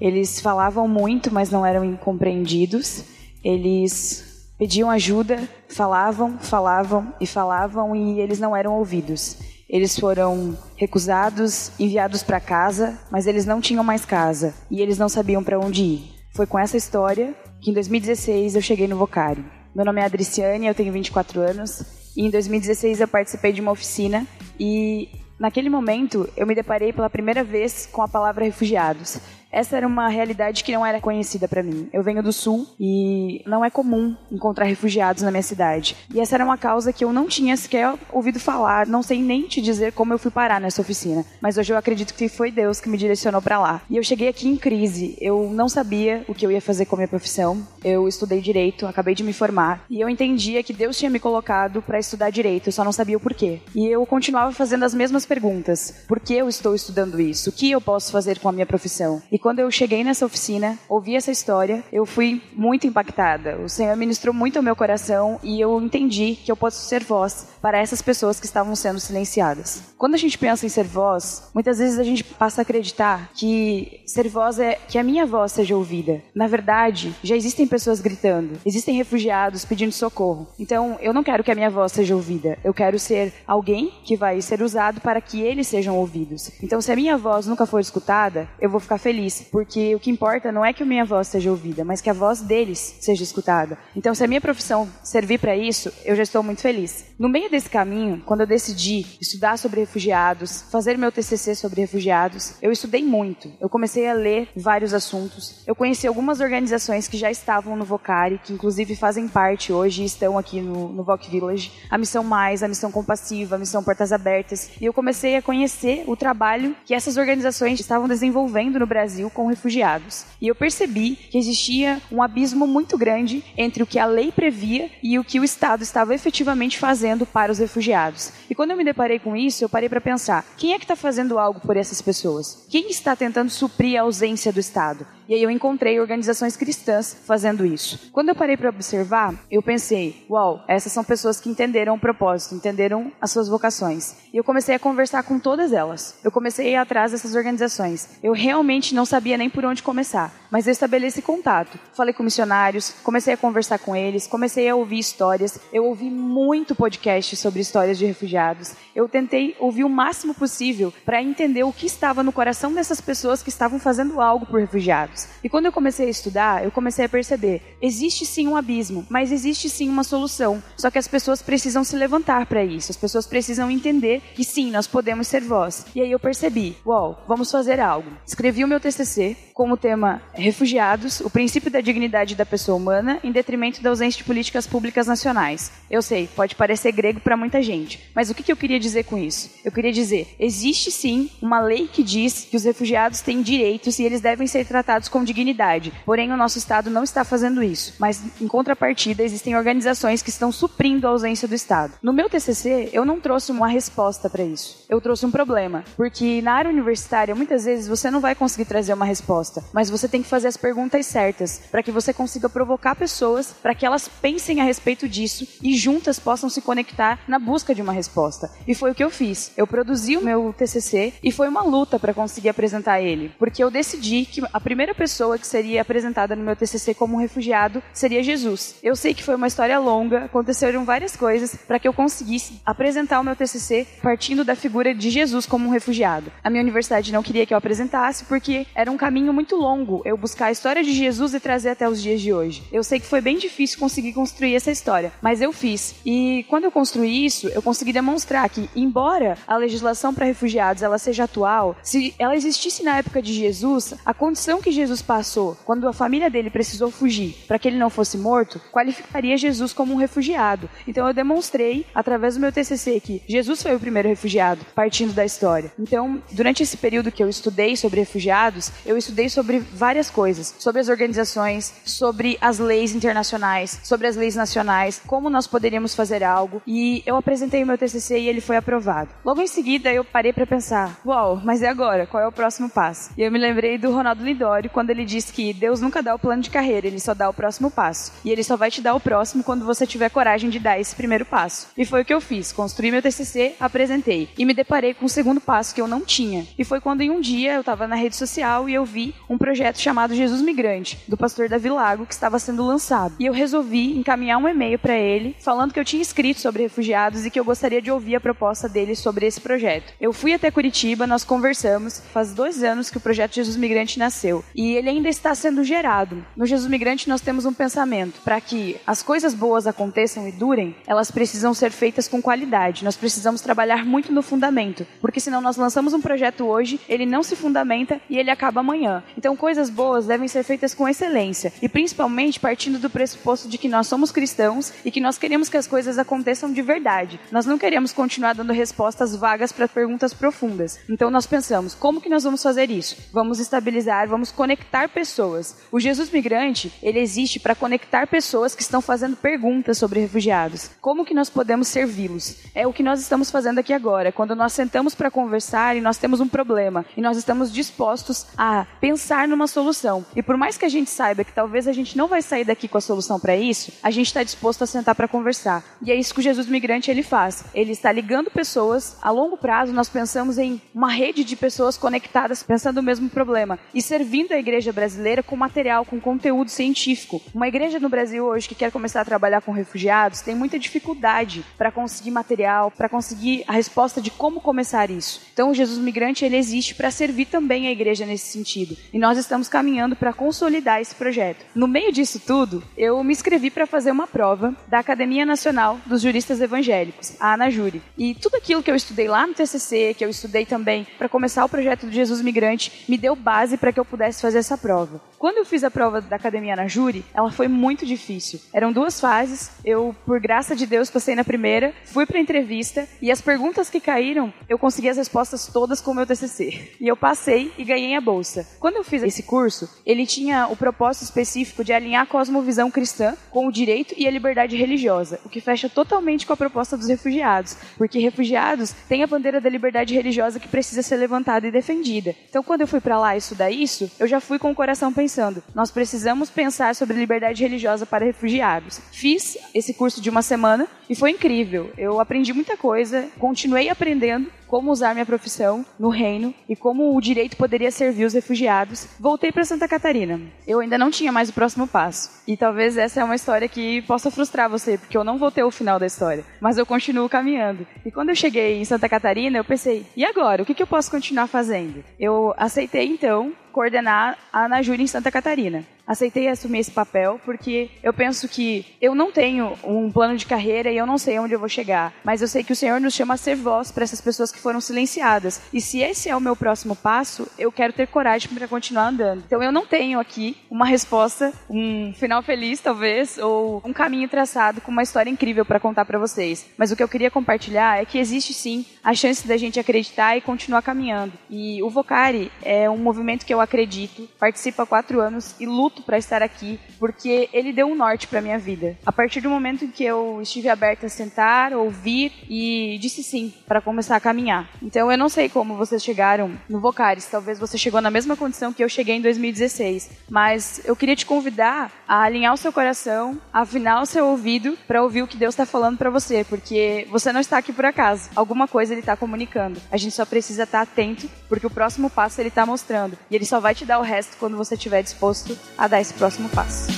eles 0.00 0.40
falavam 0.40 0.88
muito, 0.88 1.30
mas 1.30 1.50
não 1.50 1.66
eram 1.66 1.94
compreendidos. 1.94 3.04
Eles 3.44 4.50
pediam 4.58 4.90
ajuda, 4.90 5.46
falavam, 5.68 6.38
falavam 6.38 7.12
e 7.20 7.26
falavam 7.26 7.94
e 7.94 8.18
eles 8.18 8.40
não 8.40 8.56
eram 8.56 8.78
ouvidos. 8.78 9.36
Eles 9.68 9.98
foram 9.98 10.56
recusados, 10.74 11.70
enviados 11.78 12.22
para 12.22 12.40
casa, 12.40 12.98
mas 13.10 13.26
eles 13.26 13.44
não 13.44 13.60
tinham 13.60 13.84
mais 13.84 14.06
casa 14.06 14.54
e 14.70 14.80
eles 14.80 14.96
não 14.96 15.10
sabiam 15.10 15.44
para 15.44 15.60
onde 15.60 15.82
ir. 15.82 16.14
Foi 16.34 16.46
com 16.46 16.58
essa 16.58 16.78
história 16.78 17.34
que 17.60 17.70
em 17.70 17.74
2016 17.74 18.54
eu 18.54 18.62
cheguei 18.62 18.88
no 18.88 18.96
Vocário. 18.96 19.44
Meu 19.76 19.84
nome 19.84 20.00
é 20.00 20.06
Adriciane, 20.06 20.66
eu 20.66 20.74
tenho 20.74 20.94
24 20.94 21.38
anos 21.42 22.00
e 22.16 22.26
em 22.26 22.30
2016 22.30 23.00
eu 23.00 23.08
participei 23.08 23.52
de 23.52 23.60
uma 23.60 23.72
oficina 23.72 24.26
e 24.58 25.08
naquele 25.38 25.68
momento 25.68 26.28
eu 26.36 26.46
me 26.46 26.54
deparei 26.54 26.92
pela 26.92 27.10
primeira 27.10 27.42
vez 27.42 27.88
com 27.90 28.02
a 28.02 28.08
palavra 28.08 28.44
refugiados. 28.44 29.18
Essa 29.52 29.76
era 29.76 29.86
uma 29.86 30.08
realidade 30.08 30.64
que 30.64 30.72
não 30.72 30.84
era 30.84 31.00
conhecida 31.00 31.46
para 31.46 31.62
mim. 31.62 31.88
Eu 31.92 32.02
venho 32.02 32.22
do 32.22 32.32
sul 32.32 32.66
e 32.80 33.42
não 33.46 33.64
é 33.64 33.68
comum 33.68 34.16
encontrar 34.30 34.64
refugiados 34.64 35.22
na 35.22 35.30
minha 35.30 35.42
cidade. 35.42 35.94
E 36.12 36.20
essa 36.20 36.34
era 36.34 36.44
uma 36.44 36.56
causa 36.56 36.92
que 36.92 37.04
eu 37.04 37.12
não 37.12 37.26
tinha 37.28 37.56
sequer 37.56 37.94
ouvido 38.10 38.40
falar, 38.40 38.86
não 38.86 39.02
sei 39.02 39.20
nem 39.20 39.46
te 39.46 39.60
dizer 39.60 39.92
como 39.92 40.14
eu 40.14 40.18
fui 40.18 40.30
parar 40.30 40.60
nessa 40.60 40.80
oficina. 40.80 41.24
Mas 41.40 41.58
hoje 41.58 41.72
eu 41.72 41.76
acredito 41.76 42.14
que 42.14 42.28
foi 42.28 42.50
Deus 42.50 42.80
que 42.80 42.88
me 42.88 42.96
direcionou 42.96 43.42
para 43.42 43.60
lá. 43.60 43.82
E 43.90 43.96
eu 43.96 44.02
cheguei 44.02 44.28
aqui 44.28 44.48
em 44.48 44.56
crise. 44.56 45.16
Eu 45.20 45.50
não 45.52 45.68
sabia 45.68 46.24
o 46.26 46.34
que 46.34 46.46
eu 46.46 46.50
ia 46.50 46.60
fazer 46.60 46.86
com 46.86 46.96
a 46.96 46.98
minha 46.98 47.08
profissão. 47.08 47.66
Eu 47.84 48.08
estudei 48.08 48.40
direito, 48.40 48.86
acabei 48.86 49.14
de 49.14 49.22
me 49.22 49.32
formar 49.32 49.84
e 49.90 50.00
eu 50.00 50.08
entendia 50.08 50.62
que 50.62 50.72
Deus 50.72 50.96
tinha 50.96 51.10
me 51.10 51.20
colocado 51.20 51.82
para 51.82 51.98
estudar 51.98 52.30
direito, 52.30 52.68
eu 52.68 52.72
só 52.72 52.84
não 52.84 52.92
sabia 52.92 53.16
o 53.16 53.20
porquê. 53.20 53.60
E 53.74 53.86
eu 53.86 54.06
continuava 54.06 54.52
fazendo 54.52 54.84
as 54.84 54.94
mesmas 54.94 55.26
perguntas. 55.26 56.04
Por 56.08 56.20
que 56.20 56.34
eu 56.34 56.48
estou 56.48 56.74
estudando 56.74 57.20
isso? 57.20 57.50
O 57.50 57.52
que 57.52 57.70
eu 57.70 57.80
posso 57.80 58.10
fazer 58.10 58.38
com 58.38 58.48
a 58.48 58.52
minha 58.52 58.64
profissão? 58.64 59.22
E 59.30 59.38
quando 59.42 59.58
eu 59.58 59.70
cheguei 59.70 60.04
nessa 60.04 60.24
oficina, 60.24 60.78
ouvi 60.88 61.16
essa 61.16 61.32
história, 61.32 61.82
eu 61.92 62.06
fui 62.06 62.40
muito 62.54 62.86
impactada. 62.86 63.58
O 63.58 63.68
Senhor 63.68 63.96
ministrou 63.96 64.32
muito 64.32 64.56
ao 64.56 64.62
meu 64.62 64.76
coração 64.76 65.40
e 65.42 65.60
eu 65.60 65.82
entendi 65.82 66.36
que 66.36 66.50
eu 66.50 66.56
posso 66.56 66.86
ser 66.86 67.02
voz 67.02 67.48
para 67.60 67.78
essas 67.78 68.00
pessoas 68.00 68.38
que 68.38 68.46
estavam 68.46 68.76
sendo 68.76 69.00
silenciadas. 69.00 69.82
Quando 69.98 70.14
a 70.14 70.18
gente 70.18 70.38
pensa 70.38 70.64
em 70.64 70.68
ser 70.68 70.84
voz, 70.84 71.50
muitas 71.52 71.78
vezes 71.78 71.98
a 71.98 72.04
gente 72.04 72.22
passa 72.22 72.60
a 72.60 72.62
acreditar 72.62 73.30
que 73.34 74.00
ser 74.06 74.28
voz 74.28 74.60
é 74.60 74.78
que 74.88 74.98
a 74.98 75.02
minha 75.02 75.26
voz 75.26 75.52
seja 75.52 75.76
ouvida. 75.76 76.22
Na 76.34 76.46
verdade, 76.46 77.12
já 77.22 77.34
existem 77.34 77.66
pessoas 77.66 78.00
gritando, 78.00 78.60
existem 78.64 78.96
refugiados 78.96 79.64
pedindo 79.64 79.92
socorro. 79.92 80.48
Então, 80.58 80.96
eu 81.00 81.12
não 81.12 81.24
quero 81.24 81.42
que 81.42 81.50
a 81.50 81.54
minha 81.54 81.70
voz 81.70 81.90
seja 81.90 82.14
ouvida. 82.14 82.58
Eu 82.62 82.72
quero 82.72 82.98
ser 82.98 83.32
alguém 83.44 83.92
que 84.04 84.16
vai 84.16 84.40
ser 84.40 84.62
usado 84.62 85.00
para 85.00 85.20
que 85.20 85.40
eles 85.40 85.66
sejam 85.66 85.96
ouvidos. 85.96 86.52
Então, 86.62 86.80
se 86.80 86.92
a 86.92 86.96
minha 86.96 87.18
voz 87.18 87.46
nunca 87.46 87.66
for 87.66 87.80
escutada, 87.80 88.48
eu 88.60 88.70
vou 88.70 88.78
ficar 88.78 88.98
feliz 88.98 89.31
feliz, 89.32 89.48
porque 89.50 89.94
o 89.94 90.00
que 90.00 90.10
importa 90.10 90.52
não 90.52 90.64
é 90.64 90.72
que 90.72 90.82
a 90.82 90.86
minha 90.86 91.04
voz 91.04 91.28
seja 91.28 91.50
ouvida, 91.50 91.84
mas 91.84 92.00
que 92.00 92.10
a 92.10 92.12
voz 92.12 92.40
deles 92.40 92.96
seja 93.00 93.22
escutada. 93.22 93.78
Então, 93.96 94.14
se 94.14 94.22
a 94.22 94.26
minha 94.26 94.40
profissão 94.40 94.88
servir 95.02 95.38
para 95.38 95.56
isso, 95.56 95.92
eu 96.04 96.14
já 96.14 96.22
estou 96.22 96.42
muito 96.42 96.60
feliz. 96.60 97.06
No 97.18 97.28
meio 97.28 97.50
desse 97.50 97.70
caminho, 97.70 98.22
quando 98.26 98.40
eu 98.40 98.46
decidi 98.46 99.06
estudar 99.20 99.56
sobre 99.56 99.80
refugiados, 99.80 100.62
fazer 100.70 100.98
meu 100.98 101.12
TCC 101.12 101.54
sobre 101.54 101.80
refugiados, 101.80 102.54
eu 102.60 102.70
estudei 102.70 103.02
muito. 103.02 103.50
Eu 103.60 103.68
comecei 103.68 104.08
a 104.08 104.12
ler 104.12 104.48
vários 104.56 104.92
assuntos. 104.92 105.62
Eu 105.66 105.74
conheci 105.74 106.06
algumas 106.06 106.40
organizações 106.40 107.08
que 107.08 107.16
já 107.16 107.30
estavam 107.30 107.76
no 107.76 107.84
Vocari, 107.84 108.40
que 108.42 108.52
inclusive 108.52 108.96
fazem 108.96 109.28
parte 109.28 109.72
hoje 109.72 110.02
e 110.02 110.06
estão 110.06 110.36
aqui 110.36 110.60
no, 110.60 110.88
no 110.88 111.04
Voc 111.04 111.22
Village. 111.28 111.72
A 111.88 111.96
Missão 111.96 112.24
Mais, 112.24 112.62
a 112.62 112.68
Missão 112.68 112.90
Compassiva, 112.90 113.56
a 113.56 113.58
Missão 113.58 113.84
Portas 113.84 114.12
Abertas. 114.12 114.70
E 114.80 114.84
eu 114.84 114.92
comecei 114.92 115.36
a 115.36 115.42
conhecer 115.42 116.04
o 116.06 116.16
trabalho 116.16 116.74
que 116.84 116.94
essas 116.94 117.16
organizações 117.16 117.78
estavam 117.78 118.08
desenvolvendo 118.08 118.78
no 118.78 118.86
Brasil 118.86 119.21
com 119.30 119.46
refugiados. 119.46 120.24
E 120.40 120.48
eu 120.48 120.54
percebi 120.54 121.16
que 121.16 121.38
existia 121.38 122.00
um 122.10 122.22
abismo 122.22 122.66
muito 122.66 122.96
grande 122.96 123.44
entre 123.56 123.82
o 123.82 123.86
que 123.86 123.98
a 123.98 124.06
lei 124.06 124.30
previa 124.32 124.90
e 125.02 125.18
o 125.18 125.24
que 125.24 125.40
o 125.40 125.44
Estado 125.44 125.82
estava 125.82 126.14
efetivamente 126.14 126.78
fazendo 126.78 126.92
fazendo 126.92 127.26
para 127.26 127.50
os 127.50 127.58
refugiados. 127.58 128.32
E 128.48 128.54
quando 128.54 128.72
eu 128.72 128.76
me 128.76 128.84
deparei 128.84 129.18
com 129.18 129.34
isso, 129.34 129.64
eu 129.64 129.68
parei 129.68 129.88
para 129.88 130.00
pensar: 130.00 130.44
quem 130.56 130.72
é 130.72 130.78
que 130.78 130.84
está 130.84 130.94
fazendo 130.94 131.38
algo 131.38 131.60
por 131.60 131.76
essas 131.76 132.00
pessoas? 132.00 132.66
Quem 132.70 132.90
está 132.90 133.16
tentando 133.16 133.50
suprir 133.50 133.98
a 133.98 134.02
ausência 134.02 134.52
do 134.52 134.60
Estado? 134.60 135.06
E 135.28 135.34
aí 135.34 135.42
eu 135.42 135.50
encontrei 135.50 135.98
organizações 135.98 136.56
cristãs 136.56 137.16
fazendo 137.24 137.64
isso. 137.64 138.10
Quando 138.12 138.28
eu 138.28 138.34
parei 138.34 138.56
para 138.56 138.68
observar, 138.68 139.34
eu 139.50 139.62
pensei: 139.62 140.26
uau, 140.28 140.62
essas 140.68 140.92
são 140.92 141.02
pessoas 141.02 141.40
que 141.40 141.48
entenderam 141.48 141.94
o 141.94 141.98
propósito, 141.98 142.54
entenderam 142.54 143.10
as 143.20 143.30
suas 143.30 143.48
vocações. 143.48 144.16
E 144.32 144.36
eu 144.36 144.44
comecei 144.44 144.74
a 144.74 144.78
conversar 144.78 145.22
com 145.22 145.38
todas 145.38 145.72
elas. 145.72 146.18
Eu 146.22 146.30
comecei 146.30 146.68
a 146.68 146.70
ir 146.70 146.76
atrás 146.76 147.12
dessas 147.12 147.34
organizações. 147.34 148.18
Eu 148.22 148.32
realmente 148.32 148.94
não 148.94 149.06
sabia 149.12 149.36
nem 149.36 149.50
por 149.50 149.62
onde 149.62 149.82
começar, 149.82 150.32
mas 150.50 150.66
eu 150.66 150.72
estabeleci 150.72 151.20
contato. 151.20 151.78
Falei 151.92 152.14
com 152.14 152.22
missionários, 152.22 152.94
comecei 153.02 153.34
a 153.34 153.36
conversar 153.36 153.78
com 153.78 153.94
eles, 153.94 154.26
comecei 154.26 154.66
a 154.66 154.74
ouvir 154.74 155.00
histórias. 155.00 155.60
Eu 155.70 155.84
ouvi 155.84 156.08
muito 156.08 156.74
podcast 156.74 157.36
sobre 157.36 157.60
histórias 157.60 157.98
de 157.98 158.06
refugiados. 158.06 158.72
Eu 158.94 159.06
tentei 159.06 159.54
ouvir 159.60 159.84
o 159.84 159.88
máximo 159.88 160.34
possível 160.34 160.90
para 161.04 161.22
entender 161.22 161.62
o 161.62 161.72
que 161.74 161.84
estava 161.84 162.22
no 162.22 162.32
coração 162.32 162.72
dessas 162.72 163.02
pessoas 163.02 163.42
que 163.42 163.50
estavam 163.50 163.78
fazendo 163.78 164.18
algo 164.18 164.46
por 164.46 164.60
refugiados. 164.60 165.28
E 165.44 165.48
quando 165.48 165.66
eu 165.66 165.72
comecei 165.72 166.06
a 166.06 166.10
estudar, 166.10 166.64
eu 166.64 166.70
comecei 166.70 167.04
a 167.04 167.08
perceber: 167.10 167.76
existe 167.82 168.24
sim 168.24 168.48
um 168.48 168.56
abismo, 168.56 169.06
mas 169.10 169.30
existe 169.30 169.68
sim 169.68 169.90
uma 169.90 170.04
solução. 170.04 170.62
Só 170.74 170.90
que 170.90 170.98
as 170.98 171.06
pessoas 171.06 171.42
precisam 171.42 171.84
se 171.84 171.96
levantar 171.96 172.46
para 172.46 172.64
isso, 172.64 172.90
as 172.90 172.96
pessoas 172.96 173.26
precisam 173.26 173.70
entender 173.70 174.22
que 174.34 174.42
sim, 174.42 174.70
nós 174.70 174.86
podemos 174.86 175.28
ser 175.28 175.42
voz. 175.42 175.84
E 175.94 176.00
aí 176.00 176.10
eu 176.10 176.18
percebi: 176.18 176.78
uau, 176.86 177.22
vamos 177.28 177.50
fazer 177.50 177.78
algo. 177.78 178.10
Escrevi 178.26 178.64
o 178.64 178.68
meu 178.68 178.80
TCC 179.02 179.36
com 179.52 179.70
o 179.70 179.76
tema 179.76 180.22
Refugiados, 180.32 181.20
o 181.20 181.30
princípio 181.30 181.70
da 181.70 181.80
dignidade 181.80 182.34
da 182.34 182.46
pessoa 182.46 182.76
humana 182.76 183.18
em 183.22 183.30
detrimento 183.30 183.82
da 183.82 183.90
ausência 183.90 184.18
de 184.18 184.24
políticas 184.24 184.66
públicas 184.66 185.06
nacionais. 185.06 185.72
Eu 185.90 186.00
sei, 186.00 186.28
pode 186.34 186.54
parecer 186.56 186.92
grego 186.92 187.20
para 187.20 187.36
muita 187.36 187.60
gente, 187.60 188.10
mas 188.14 188.30
o 188.30 188.34
que 188.34 188.50
eu 188.50 188.56
queria 188.56 188.80
dizer 188.80 189.04
com 189.04 189.18
isso? 189.18 189.50
Eu 189.64 189.70
queria 189.70 189.92
dizer: 189.92 190.34
existe 190.38 190.90
sim 190.90 191.30
uma 191.40 191.60
lei 191.60 191.86
que 191.86 192.02
diz 192.02 192.46
que 192.50 192.56
os 192.56 192.64
refugiados 192.64 193.20
têm 193.20 193.42
direitos 193.42 193.98
e 193.98 194.04
eles 194.04 194.20
devem 194.20 194.46
ser 194.46 194.64
tratados 194.66 195.08
com 195.08 195.22
dignidade. 195.22 195.92
Porém, 196.04 196.32
o 196.32 196.36
nosso 196.36 196.58
Estado 196.58 196.90
não 196.90 197.04
está 197.04 197.24
fazendo 197.24 197.62
isso. 197.62 197.94
Mas, 197.98 198.22
em 198.40 198.48
contrapartida, 198.48 199.22
existem 199.22 199.56
organizações 199.56 200.22
que 200.22 200.30
estão 200.30 200.50
suprindo 200.50 201.06
a 201.06 201.10
ausência 201.10 201.46
do 201.46 201.54
Estado. 201.54 201.94
No 202.02 202.12
meu 202.12 202.28
TCC, 202.28 202.90
eu 202.92 203.04
não 203.04 203.20
trouxe 203.20 203.52
uma 203.52 203.68
resposta 203.68 204.30
para 204.30 204.44
isso. 204.44 204.84
Eu 204.88 205.00
trouxe 205.00 205.26
um 205.26 205.30
problema. 205.30 205.84
Porque 205.96 206.40
na 206.42 206.54
área 206.54 206.70
universitária, 206.70 207.34
muitas 207.34 207.64
vezes, 207.64 207.88
você 207.88 208.10
não 208.10 208.20
vai 208.20 208.34
conseguir 208.34 208.64
trazer 208.64 208.81
uma 208.90 209.04
resposta. 209.04 209.62
Mas 209.72 209.90
você 209.90 210.08
tem 210.08 210.22
que 210.22 210.28
fazer 210.28 210.48
as 210.48 210.56
perguntas 210.56 211.06
certas 211.06 211.60
para 211.70 211.82
que 211.82 211.92
você 211.92 212.12
consiga 212.12 212.48
provocar 212.48 212.96
pessoas 212.96 213.54
para 213.62 213.74
que 213.74 213.86
elas 213.86 214.08
pensem 214.08 214.60
a 214.60 214.64
respeito 214.64 215.08
disso 215.08 215.46
e 215.62 215.76
juntas 215.76 216.18
possam 216.18 216.48
se 216.48 216.62
conectar 216.62 217.20
na 217.28 217.38
busca 217.38 217.74
de 217.74 217.82
uma 217.82 217.92
resposta. 217.92 218.50
E 218.66 218.74
foi 218.74 218.90
o 218.90 218.94
que 218.94 219.04
eu 219.04 219.10
fiz. 219.10 219.52
Eu 219.56 219.66
produzi 219.66 220.16
o 220.16 220.24
meu 220.24 220.52
TCC 220.52 221.12
e 221.22 221.30
foi 221.30 221.48
uma 221.48 221.62
luta 221.62 221.98
para 221.98 222.14
conseguir 222.14 222.48
apresentar 222.48 223.00
ele. 223.00 223.32
Porque 223.38 223.62
eu 223.62 223.70
decidi 223.70 224.24
que 224.24 224.42
a 224.52 224.60
primeira 224.60 224.94
pessoa 224.94 225.38
que 225.38 225.46
seria 225.46 225.82
apresentada 225.82 226.34
no 226.34 226.42
meu 226.42 226.56
TCC 226.56 226.94
como 226.94 227.16
um 227.16 227.20
refugiado 227.20 227.82
seria 227.92 228.22
Jesus. 228.22 228.76
Eu 228.82 228.96
sei 228.96 229.14
que 229.14 229.22
foi 229.22 229.34
uma 229.34 229.46
história 229.46 229.78
longa, 229.78 230.24
aconteceram 230.24 230.84
várias 230.84 231.16
coisas 231.16 231.54
para 231.54 231.78
que 231.78 231.86
eu 231.86 231.92
conseguisse 231.92 232.60
apresentar 232.64 233.20
o 233.20 233.24
meu 233.24 233.36
TCC 233.36 233.86
partindo 234.02 234.44
da 234.44 234.56
figura 234.56 234.94
de 234.94 235.10
Jesus 235.10 235.46
como 235.46 235.68
um 235.68 235.70
refugiado. 235.70 236.32
A 236.42 236.50
minha 236.50 236.62
universidade 236.62 237.12
não 237.12 237.22
queria 237.22 237.46
que 237.46 237.52
eu 237.52 237.58
apresentasse 237.58 238.24
porque 238.24 238.66
era 238.74 238.90
um 238.90 238.96
caminho 238.96 239.32
muito 239.32 239.56
longo 239.56 240.02
eu 240.04 240.16
buscar 240.16 240.46
a 240.46 240.52
história 240.52 240.82
de 240.82 240.92
Jesus 240.92 241.34
e 241.34 241.40
trazer 241.40 241.70
até 241.70 241.88
os 241.88 242.02
dias 242.02 242.20
de 242.20 242.32
hoje. 242.32 242.62
Eu 242.72 242.82
sei 242.82 243.00
que 243.00 243.06
foi 243.06 243.20
bem 243.20 243.38
difícil 243.38 243.78
conseguir 243.78 244.12
construir 244.12 244.54
essa 244.54 244.70
história, 244.70 245.12
mas 245.20 245.40
eu 245.40 245.52
fiz. 245.52 245.94
E 246.04 246.44
quando 246.48 246.64
eu 246.64 246.70
construí 246.70 247.24
isso, 247.24 247.48
eu 247.48 247.62
consegui 247.62 247.92
demonstrar 247.92 248.48
que, 248.48 248.68
embora 248.74 249.36
a 249.46 249.56
legislação 249.56 250.14
para 250.14 250.26
refugiados 250.26 250.82
ela 250.82 250.98
seja 250.98 251.24
atual, 251.24 251.76
se 251.82 252.14
ela 252.18 252.36
existisse 252.36 252.82
na 252.82 252.98
época 252.98 253.22
de 253.22 253.32
Jesus, 253.32 253.94
a 254.04 254.14
condição 254.14 254.60
que 254.60 254.70
Jesus 254.70 255.02
passou 255.02 255.56
quando 255.64 255.88
a 255.88 255.92
família 255.92 256.30
dele 256.30 256.50
precisou 256.50 256.90
fugir 256.90 257.36
para 257.46 257.58
que 257.58 257.68
ele 257.68 257.78
não 257.78 257.90
fosse 257.90 258.16
morto, 258.16 258.60
qualificaria 258.72 259.36
Jesus 259.36 259.72
como 259.72 259.92
um 259.92 259.96
refugiado. 259.96 260.68
Então 260.86 261.06
eu 261.06 261.14
demonstrei, 261.14 261.86
através 261.94 262.34
do 262.34 262.40
meu 262.40 262.52
TCC, 262.52 263.00
que 263.00 263.22
Jesus 263.26 263.62
foi 263.62 263.74
o 263.74 263.80
primeiro 263.80 264.08
refugiado, 264.08 264.64
partindo 264.74 265.12
da 265.12 265.24
história. 265.24 265.72
Então, 265.78 266.22
durante 266.30 266.62
esse 266.62 266.76
período 266.76 267.12
que 267.12 267.22
eu 267.22 267.28
estudei 267.28 267.76
sobre 267.76 268.00
refugiados, 268.00 268.61
eu 268.84 268.96
estudei 268.96 269.28
sobre 269.28 269.58
várias 269.58 270.10
coisas: 270.10 270.54
sobre 270.58 270.80
as 270.80 270.88
organizações, 270.88 271.72
sobre 271.84 272.36
as 272.40 272.58
leis 272.58 272.94
internacionais, 272.94 273.80
sobre 273.82 274.06
as 274.06 274.16
leis 274.16 274.36
nacionais, 274.36 275.00
como 275.06 275.30
nós 275.30 275.46
poderíamos 275.46 275.94
fazer 275.94 276.22
algo. 276.22 276.62
E 276.66 277.02
eu 277.06 277.16
apresentei 277.16 277.62
o 277.62 277.66
meu 277.66 277.78
TCC 277.78 278.20
e 278.20 278.28
ele 278.28 278.40
foi 278.40 278.56
aprovado. 278.56 279.10
Logo 279.24 279.40
em 279.40 279.46
seguida, 279.46 279.92
eu 279.92 280.04
parei 280.04 280.32
para 280.32 280.46
pensar: 280.46 281.00
uau, 281.04 281.40
mas 281.42 281.62
e 281.62 281.66
agora? 281.66 282.06
Qual 282.06 282.22
é 282.22 282.26
o 282.26 282.32
próximo 282.32 282.68
passo? 282.68 283.10
E 283.16 283.22
eu 283.22 283.32
me 283.32 283.38
lembrei 283.38 283.78
do 283.78 283.92
Ronaldo 283.92 284.24
Lindório 284.24 284.70
quando 284.70 284.90
ele 284.90 285.04
diz 285.04 285.30
que 285.30 285.52
Deus 285.52 285.80
nunca 285.80 286.02
dá 286.02 286.14
o 286.14 286.18
plano 286.18 286.42
de 286.42 286.50
carreira, 286.50 286.86
ele 286.86 287.00
só 287.00 287.14
dá 287.14 287.28
o 287.28 287.34
próximo 287.34 287.70
passo. 287.70 288.12
E 288.24 288.30
ele 288.30 288.42
só 288.42 288.56
vai 288.56 288.70
te 288.70 288.80
dar 288.80 288.94
o 288.94 289.00
próximo 289.00 289.44
quando 289.44 289.64
você 289.64 289.86
tiver 289.86 290.10
coragem 290.10 290.50
de 290.50 290.58
dar 290.58 290.78
esse 290.78 290.94
primeiro 290.94 291.24
passo. 291.24 291.68
E 291.76 291.84
foi 291.84 292.02
o 292.02 292.04
que 292.04 292.14
eu 292.14 292.20
fiz. 292.20 292.52
Construí 292.52 292.90
meu 292.90 293.02
TCC, 293.02 293.54
apresentei. 293.58 294.28
E 294.36 294.44
me 294.44 294.54
deparei 294.54 294.94
com 294.94 295.06
o 295.06 295.08
segundo 295.08 295.40
passo 295.40 295.74
que 295.74 295.80
eu 295.80 295.88
não 295.88 296.00
tinha. 296.00 296.46
E 296.58 296.64
foi 296.64 296.80
quando 296.80 297.00
em 297.00 297.10
um 297.10 297.20
dia 297.20 297.54
eu 297.54 297.60
estava 297.60 297.86
na 297.86 297.96
rede 297.96 298.16
social 298.16 298.51
e 298.68 298.74
eu 298.74 298.84
vi 298.84 299.14
um 299.28 299.38
projeto 299.38 299.80
chamado 299.80 300.14
Jesus 300.14 300.40
Migrante, 300.42 300.98
do 301.08 301.16
pastor 301.16 301.48
Davi 301.48 301.70
Lago, 301.70 302.06
que 302.06 302.14
estava 302.14 302.38
sendo 302.38 302.64
lançado. 302.64 303.14
E 303.18 303.26
eu 303.26 303.32
resolvi 303.32 303.98
encaminhar 303.98 304.38
um 304.38 304.48
e-mail 304.48 304.78
para 304.78 304.94
ele, 304.94 305.34
falando 305.40 305.72
que 305.72 305.80
eu 305.80 305.84
tinha 305.84 306.02
escrito 306.02 306.40
sobre 306.40 306.62
refugiados 306.62 307.24
e 307.24 307.30
que 307.30 307.40
eu 307.40 307.44
gostaria 307.44 307.80
de 307.80 307.90
ouvir 307.90 308.16
a 308.16 308.20
proposta 308.20 308.68
dele 308.68 308.94
sobre 308.94 309.26
esse 309.26 309.40
projeto. 309.40 309.92
Eu 310.00 310.12
fui 310.12 310.34
até 310.34 310.50
Curitiba, 310.50 311.06
nós 311.06 311.24
conversamos. 311.24 312.00
Faz 312.12 312.32
dois 312.32 312.62
anos 312.62 312.90
que 312.90 312.98
o 312.98 313.00
projeto 313.00 313.34
Jesus 313.34 313.56
Migrante 313.56 313.98
nasceu. 313.98 314.44
E 314.54 314.72
ele 314.72 314.88
ainda 314.88 315.08
está 315.08 315.34
sendo 315.34 315.64
gerado. 315.64 316.24
No 316.36 316.44
Jesus 316.44 316.68
Migrante 316.68 317.08
nós 317.08 317.20
temos 317.20 317.46
um 317.46 317.52
pensamento, 317.52 318.20
para 318.22 318.40
que 318.40 318.76
as 318.86 319.02
coisas 319.02 319.34
boas 319.34 319.66
aconteçam 319.66 320.28
e 320.28 320.32
durem, 320.32 320.74
elas 320.86 321.10
precisam 321.10 321.54
ser 321.54 321.70
feitas 321.70 322.08
com 322.08 322.20
qualidade. 322.20 322.84
Nós 322.84 322.96
precisamos 322.96 323.40
trabalhar 323.40 323.84
muito 323.84 324.12
no 324.12 324.22
fundamento, 324.22 324.86
porque 325.00 325.20
senão 325.20 325.40
nós 325.40 325.56
lançamos 325.56 325.94
um 325.94 326.00
projeto 326.00 326.44
hoje, 326.44 326.80
ele 326.88 327.06
não 327.06 327.22
se 327.22 327.36
fundamenta 327.36 328.00
e 328.10 328.18
ele 328.18 328.30
acaba 328.30 328.41
amanhã. 328.46 329.02
Então 329.16 329.36
coisas 329.36 329.68
boas 329.68 330.06
devem 330.06 330.28
ser 330.28 330.42
feitas 330.42 330.74
com 330.74 330.88
excelência 330.88 331.52
e 331.60 331.68
principalmente 331.68 332.40
partindo 332.40 332.78
do 332.78 332.90
pressuposto 332.90 333.48
de 333.48 333.58
que 333.58 333.68
nós 333.68 333.86
somos 333.86 334.10
cristãos 334.10 334.72
e 334.84 334.90
que 334.90 335.00
nós 335.00 335.18
queremos 335.18 335.48
que 335.48 335.56
as 335.56 335.66
coisas 335.66 335.98
aconteçam 335.98 336.52
de 336.52 336.62
verdade. 336.62 337.20
Nós 337.30 337.46
não 337.46 337.58
queremos 337.58 337.92
continuar 337.92 338.34
dando 338.34 338.52
respostas 338.52 339.14
vagas 339.14 339.52
para 339.52 339.68
perguntas 339.68 340.14
profundas. 340.14 340.80
Então 340.88 341.10
nós 341.10 341.26
pensamos, 341.26 341.74
como 341.74 342.00
que 342.00 342.08
nós 342.08 342.24
vamos 342.24 342.42
fazer 342.42 342.70
isso? 342.70 342.96
Vamos 343.12 343.38
estabilizar, 343.38 344.08
vamos 344.08 344.32
conectar 344.32 344.62
conectar 344.72 344.88
pessoas. 344.88 345.56
O 345.70 345.80
Jesus 345.80 346.10
Migrante, 346.10 346.72
ele 346.82 346.98
existe 346.98 347.40
para 347.40 347.54
conectar 347.54 348.06
pessoas 348.06 348.54
que 348.54 348.62
estão 348.62 348.80
fazendo 348.80 349.16
perguntas 349.16 349.78
sobre 349.78 350.00
refugiados. 350.00 350.70
Como 350.80 351.04
que 351.04 351.14
nós 351.14 351.28
podemos 351.28 351.68
servi-los? 351.68 352.36
É 352.54 352.66
o 352.66 352.72
que 352.72 352.82
nós 352.82 353.00
estamos 353.00 353.30
fazendo 353.30 353.58
aqui 353.58 353.72
agora, 353.72 354.12
quando 354.12 354.36
nós 354.36 354.52
sentamos 354.52 354.94
para 354.94 355.10
conversar 355.10 355.76
e 355.76 355.80
nós 355.80 355.98
temos 355.98 356.20
um 356.20 356.28
problema 356.28 356.84
e 356.96 357.00
nós 357.00 357.16
estamos 357.16 357.52
dispostos 357.52 358.26
a 358.36 358.66
pensar 358.80 359.28
numa 359.28 359.46
solução. 359.46 360.04
E 360.14 360.22
por 360.22 360.36
mais 360.36 360.56
que 360.56 360.64
a 360.64 360.68
gente 360.68 360.90
saiba 360.90 361.24
que 361.24 361.32
talvez 361.32 361.68
a 361.68 361.72
gente 361.72 361.96
não 361.96 362.08
vai 362.08 362.22
sair 362.22 362.44
daqui 362.44 362.68
com 362.68 362.78
a 362.78 362.80
solução 362.80 363.18
para 363.18 363.36
isso, 363.36 363.72
a 363.82 363.90
gente 363.90 364.06
está 364.06 364.22
disposto 364.22 364.62
a 364.62 364.66
sentar 364.66 364.94
para 364.94 365.08
conversar. 365.08 365.64
E 365.82 365.90
é 365.90 365.94
isso 365.94 366.14
que 366.14 366.20
o 366.20 366.22
Jesus 366.22 366.46
Migrante 366.46 366.90
ele 366.90 367.02
faz. 367.02 367.44
Ele 367.54 367.72
está 367.72 367.90
ligando 367.92 368.30
pessoas. 368.30 368.96
A 369.02 369.10
longo 369.10 369.36
prazo, 369.36 369.72
nós 369.72 369.88
pensamos 369.88 370.38
em 370.38 370.60
uma 370.74 370.90
rede 370.90 371.24
de 371.24 371.36
pessoas 371.36 371.76
conectadas 371.76 372.42
pensando 372.42 372.78
o 372.78 372.82
mesmo 372.82 373.08
problema 373.08 373.58
e 373.74 373.82
servindo 373.82 374.32
a 374.32 374.38
igreja 374.38 374.72
brasileira 374.72 375.22
com 375.22 375.36
material, 375.36 375.84
com 375.84 376.00
conteúdo 376.00 376.50
científico. 376.50 377.20
Uma 377.34 377.48
igreja 377.48 377.78
no 377.78 377.88
Brasil 377.88 378.24
hoje 378.24 378.48
que 378.48 378.54
quer 378.54 378.70
começar 378.70 379.00
a 379.00 379.04
trabalhar 379.04 379.40
com 379.42 379.52
refugiados 379.52 380.20
tem 380.20 380.34
muita 380.34 380.58
dificuldade 380.58 381.44
para 381.58 381.70
conseguir 381.70 382.10
material, 382.10 382.70
para 382.70 382.88
conseguir 382.88 383.44
a 383.46 383.52
resposta 383.52 384.00
de 384.00 384.10
como 384.10 384.40
começar 384.40 384.90
isso. 384.90 385.20
Então, 385.32 385.50
o 385.50 385.54
Jesus 385.54 385.78
Migrante 385.78 386.24
ele 386.24 386.36
existe 386.36 386.74
para 386.74 386.90
servir 386.90 387.26
também 387.26 387.66
a 387.66 387.70
igreja 387.70 388.06
nesse 388.06 388.21
nesse 388.22 388.32
sentido. 388.32 388.76
E 388.92 388.98
nós 388.98 389.18
estamos 389.18 389.48
caminhando 389.48 389.96
para 389.96 390.12
consolidar 390.12 390.80
esse 390.80 390.94
projeto. 390.94 391.44
No 391.54 391.66
meio 391.66 391.92
disso 391.92 392.20
tudo, 392.24 392.62
eu 392.76 393.02
me 393.02 393.12
inscrevi 393.12 393.50
para 393.50 393.66
fazer 393.66 393.90
uma 393.90 394.06
prova 394.06 394.54
da 394.68 394.78
Academia 394.78 395.26
Nacional 395.26 395.78
dos 395.84 396.00
Juristas 396.00 396.40
Evangélicos, 396.40 397.16
a 397.18 397.34
ANAJURI. 397.34 397.82
E 397.98 398.14
tudo 398.14 398.36
aquilo 398.36 398.62
que 398.62 398.70
eu 398.70 398.76
estudei 398.76 399.08
lá 399.08 399.26
no 399.26 399.34
TCC, 399.34 399.94
que 399.94 400.04
eu 400.04 400.08
estudei 400.08 400.46
também 400.46 400.86
para 400.96 401.08
começar 401.08 401.44
o 401.44 401.48
projeto 401.48 401.86
do 401.86 401.92
Jesus 401.92 402.22
Migrante, 402.22 402.84
me 402.88 402.96
deu 402.96 403.16
base 403.16 403.56
para 403.56 403.72
que 403.72 403.80
eu 403.80 403.84
pudesse 403.84 404.22
fazer 404.22 404.38
essa 404.38 404.56
prova. 404.56 405.00
Quando 405.22 405.38
eu 405.38 405.44
fiz 405.44 405.62
a 405.62 405.70
prova 405.70 406.00
da 406.00 406.16
Academia 406.16 406.54
ANAJURI, 406.54 407.04
ela 407.14 407.30
foi 407.30 407.46
muito 407.46 407.86
difícil. 407.86 408.40
Eram 408.52 408.72
duas 408.72 409.00
fases. 409.00 409.52
Eu, 409.64 409.94
por 410.04 410.18
graça 410.18 410.56
de 410.56 410.66
Deus, 410.66 410.90
passei 410.90 411.14
na 411.14 411.22
primeira, 411.22 411.72
fui 411.84 412.04
para 412.04 412.18
a 412.18 412.20
entrevista 412.20 412.88
e 413.00 413.08
as 413.08 413.20
perguntas 413.20 413.70
que 413.70 413.78
caíram, 413.78 414.34
eu 414.48 414.58
consegui 414.58 414.88
as 414.88 414.96
respostas 414.96 415.46
todas 415.46 415.80
com 415.80 415.92
o 415.92 415.94
meu 415.94 416.04
TCC. 416.04 416.72
E 416.80 416.88
eu 416.88 416.96
passei 416.96 417.52
e 417.56 417.62
ganhei 417.62 417.94
a 417.94 418.00
bolsa. 418.00 418.44
Quando 418.58 418.78
eu 418.78 418.82
fiz 418.82 419.00
esse 419.04 419.22
curso, 419.22 419.70
ele 419.86 420.08
tinha 420.08 420.48
o 420.48 420.56
propósito 420.56 421.04
específico 421.04 421.62
de 421.62 421.72
alinhar 421.72 422.02
a 422.02 422.06
cosmovisão 422.06 422.68
cristã 422.68 423.16
com 423.30 423.46
o 423.46 423.52
direito 423.52 423.94
e 423.96 424.08
a 424.08 424.10
liberdade 424.10 424.56
religiosa, 424.56 425.20
o 425.24 425.28
que 425.28 425.40
fecha 425.40 425.68
totalmente 425.68 426.26
com 426.26 426.32
a 426.32 426.36
proposta 426.36 426.76
dos 426.76 426.88
refugiados, 426.88 427.56
porque 427.78 428.00
refugiados 428.00 428.72
têm 428.88 429.04
a 429.04 429.06
bandeira 429.06 429.40
da 429.40 429.48
liberdade 429.48 429.94
religiosa 429.94 430.40
que 430.40 430.48
precisa 430.48 430.82
ser 430.82 430.96
levantada 430.96 431.46
e 431.46 431.52
defendida. 431.52 432.12
Então, 432.28 432.42
quando 432.42 432.62
eu 432.62 432.66
fui 432.66 432.80
para 432.80 432.98
lá 432.98 433.16
estudar 433.16 433.52
isso, 433.52 433.88
eu 434.00 434.08
já 434.08 434.18
fui 434.18 434.36
com 434.36 434.50
o 434.50 434.54
coração 434.56 434.92
pensando: 434.92 435.11
nós 435.54 435.70
precisamos 435.70 436.30
pensar 436.30 436.74
sobre 436.74 436.96
liberdade 436.96 437.42
religiosa 437.42 437.84
para 437.86 438.04
refugiados. 438.04 438.80
Fiz 438.90 439.36
esse 439.54 439.74
curso 439.74 440.00
de 440.00 440.10
uma 440.10 440.22
semana 440.22 440.66
e 440.88 440.94
foi 440.94 441.10
incrível. 441.10 441.70
Eu 441.76 442.00
aprendi 442.00 442.32
muita 442.32 442.56
coisa, 442.56 443.08
continuei 443.18 443.68
aprendendo 443.68 444.30
como 444.52 444.70
usar 444.70 444.92
minha 444.92 445.06
profissão 445.06 445.64
no 445.78 445.88
reino 445.88 446.34
e 446.46 446.54
como 446.54 446.94
o 446.94 447.00
direito 447.00 447.38
poderia 447.38 447.70
servir 447.70 448.04
os 448.04 448.12
refugiados. 448.12 448.86
Voltei 449.00 449.32
para 449.32 449.46
Santa 449.46 449.66
Catarina. 449.66 450.20
Eu 450.46 450.60
ainda 450.60 450.76
não 450.76 450.90
tinha 450.90 451.10
mais 451.10 451.30
o 451.30 451.32
próximo 451.32 451.66
passo. 451.66 452.10
E 452.28 452.36
talvez 452.36 452.76
essa 452.76 453.00
é 453.00 453.04
uma 453.04 453.14
história 453.14 453.48
que 453.48 453.80
possa 453.82 454.10
frustrar 454.10 454.50
você, 454.50 454.76
porque 454.76 454.94
eu 454.94 455.04
não 455.04 455.16
vou 455.16 455.30
ter 455.30 455.42
o 455.42 455.50
final 455.50 455.78
da 455.78 455.86
história, 455.86 456.22
mas 456.38 456.58
eu 456.58 456.66
continuo 456.66 457.08
caminhando. 457.08 457.66
E 457.82 457.90
quando 457.90 458.10
eu 458.10 458.14
cheguei 458.14 458.60
em 458.60 458.64
Santa 458.66 458.90
Catarina, 458.90 459.38
eu 459.38 459.44
pensei: 459.44 459.86
e 459.96 460.04
agora? 460.04 460.42
O 460.42 460.44
que 460.44 460.62
eu 460.62 460.66
posso 460.66 460.90
continuar 460.90 461.28
fazendo? 461.28 461.82
Eu 461.98 462.34
aceitei 462.36 462.86
então 462.86 463.32
coordenar 463.52 464.18
a 464.32 464.44
Anajuri 464.46 464.82
em 464.82 464.86
Santa 464.86 465.10
Catarina. 465.10 465.64
Aceitei 465.92 466.26
assumir 466.26 466.60
esse 466.60 466.70
papel 466.70 467.20
porque 467.22 467.68
eu 467.82 467.92
penso 467.92 468.26
que 468.26 468.64
eu 468.80 468.94
não 468.94 469.12
tenho 469.12 469.58
um 469.62 469.92
plano 469.92 470.16
de 470.16 470.24
carreira 470.24 470.70
e 470.70 470.76
eu 470.78 470.86
não 470.86 470.96
sei 470.96 471.18
onde 471.18 471.34
eu 471.34 471.38
vou 471.38 471.50
chegar, 471.50 471.92
mas 472.02 472.22
eu 472.22 472.28
sei 472.28 472.42
que 472.42 472.50
o 472.50 472.56
Senhor 472.56 472.80
nos 472.80 472.94
chama 472.94 473.12
a 473.12 473.18
ser 473.18 473.36
voz 473.36 473.70
para 473.70 473.84
essas 473.84 474.00
pessoas 474.00 474.32
que 474.32 474.40
foram 474.40 474.58
silenciadas. 474.58 475.42
E 475.52 475.60
se 475.60 475.80
esse 475.80 476.08
é 476.08 476.16
o 476.16 476.20
meu 476.20 476.34
próximo 476.34 476.74
passo, 476.74 477.28
eu 477.38 477.52
quero 477.52 477.74
ter 477.74 477.88
coragem 477.88 478.30
para 478.32 478.48
continuar 478.48 478.88
andando. 478.88 479.22
Então 479.26 479.42
eu 479.42 479.52
não 479.52 479.66
tenho 479.66 480.00
aqui 480.00 480.34
uma 480.50 480.64
resposta, 480.64 481.30
um 481.50 481.92
final 481.92 482.22
feliz 482.22 482.58
talvez, 482.58 483.18
ou 483.18 483.60
um 483.62 483.72
caminho 483.74 484.08
traçado 484.08 484.62
com 484.62 484.72
uma 484.72 484.82
história 484.82 485.10
incrível 485.10 485.44
para 485.44 485.60
contar 485.60 485.84
para 485.84 485.98
vocês. 485.98 486.46
Mas 486.56 486.72
o 486.72 486.76
que 486.76 486.82
eu 486.82 486.88
queria 486.88 487.10
compartilhar 487.10 487.82
é 487.82 487.84
que 487.84 487.98
existe 487.98 488.32
sim 488.32 488.64
a 488.82 488.94
chance 488.94 489.28
da 489.28 489.36
gente 489.36 489.60
acreditar 489.60 490.16
e 490.16 490.22
continuar 490.22 490.62
caminhando. 490.62 491.12
E 491.28 491.62
o 491.62 491.68
Vocari 491.68 492.32
é 492.42 492.70
um 492.70 492.78
movimento 492.78 493.26
que 493.26 493.34
eu 493.34 493.42
acredito, 493.42 494.08
participo 494.18 494.62
há 494.62 494.66
quatro 494.66 495.02
anos 495.02 495.34
e 495.38 495.44
luto 495.44 495.81
para 495.82 495.98
estar 495.98 496.22
aqui, 496.22 496.58
porque 496.78 497.28
ele 497.32 497.52
deu 497.52 497.66
um 497.66 497.74
norte 497.74 498.06
para 498.06 498.20
minha 498.20 498.38
vida. 498.38 498.76
A 498.84 498.92
partir 498.92 499.20
do 499.20 499.30
momento 499.30 499.64
em 499.64 499.70
que 499.70 499.84
eu 499.84 500.20
estive 500.22 500.48
aberta 500.48 500.86
a 500.86 500.88
sentar, 500.88 501.52
ouvir 501.52 502.12
e 502.28 502.78
disse 502.80 503.02
sim 503.02 503.32
para 503.46 503.60
começar 503.60 503.96
a 503.96 504.00
caminhar. 504.00 504.48
Então 504.62 504.90
eu 504.90 504.98
não 504.98 505.08
sei 505.08 505.28
como 505.28 505.56
vocês 505.56 505.82
chegaram 505.82 506.32
no 506.48 506.60
Vocares, 506.60 507.06
talvez 507.06 507.38
você 507.38 507.58
chegou 507.58 507.80
na 507.80 507.90
mesma 507.90 508.16
condição 508.16 508.52
que 508.52 508.62
eu 508.62 508.68
cheguei 508.68 508.96
em 508.96 509.02
2016, 509.02 509.90
mas 510.08 510.60
eu 510.64 510.76
queria 510.76 510.96
te 510.96 511.06
convidar 511.06 511.70
a 511.86 512.02
alinhar 512.02 512.32
o 512.32 512.36
seu 512.36 512.52
coração, 512.52 513.20
afinar 513.32 513.82
o 513.82 513.86
seu 513.86 514.06
ouvido 514.06 514.56
para 514.66 514.82
ouvir 514.82 515.02
o 515.02 515.06
que 515.06 515.16
Deus 515.16 515.34
está 515.34 515.44
falando 515.44 515.76
para 515.76 515.90
você, 515.90 516.24
porque 516.24 516.86
você 516.90 517.12
não 517.12 517.20
está 517.20 517.38
aqui 517.38 517.52
por 517.52 517.64
acaso. 517.64 518.10
Alguma 518.14 518.46
coisa 518.48 518.72
ele 518.72 518.80
está 518.80 518.96
comunicando. 518.96 519.60
A 519.70 519.76
gente 519.76 519.94
só 519.94 520.04
precisa 520.04 520.44
estar 520.44 520.58
tá 520.58 520.62
atento, 520.62 521.08
porque 521.28 521.46
o 521.46 521.50
próximo 521.50 521.90
passo 521.90 522.20
ele 522.20 522.28
está 522.28 522.46
mostrando 522.46 522.98
e 523.10 523.14
ele 523.14 523.24
só 523.24 523.40
vai 523.40 523.54
te 523.54 523.64
dar 523.64 523.78
o 523.78 523.82
resto 523.82 524.16
quando 524.18 524.36
você 524.36 524.54
estiver 524.54 524.82
disposto 524.82 525.38
a 525.56 525.61
dar 525.66 525.80
esse 525.80 525.94
próximo 525.94 526.28
passo. 526.28 526.70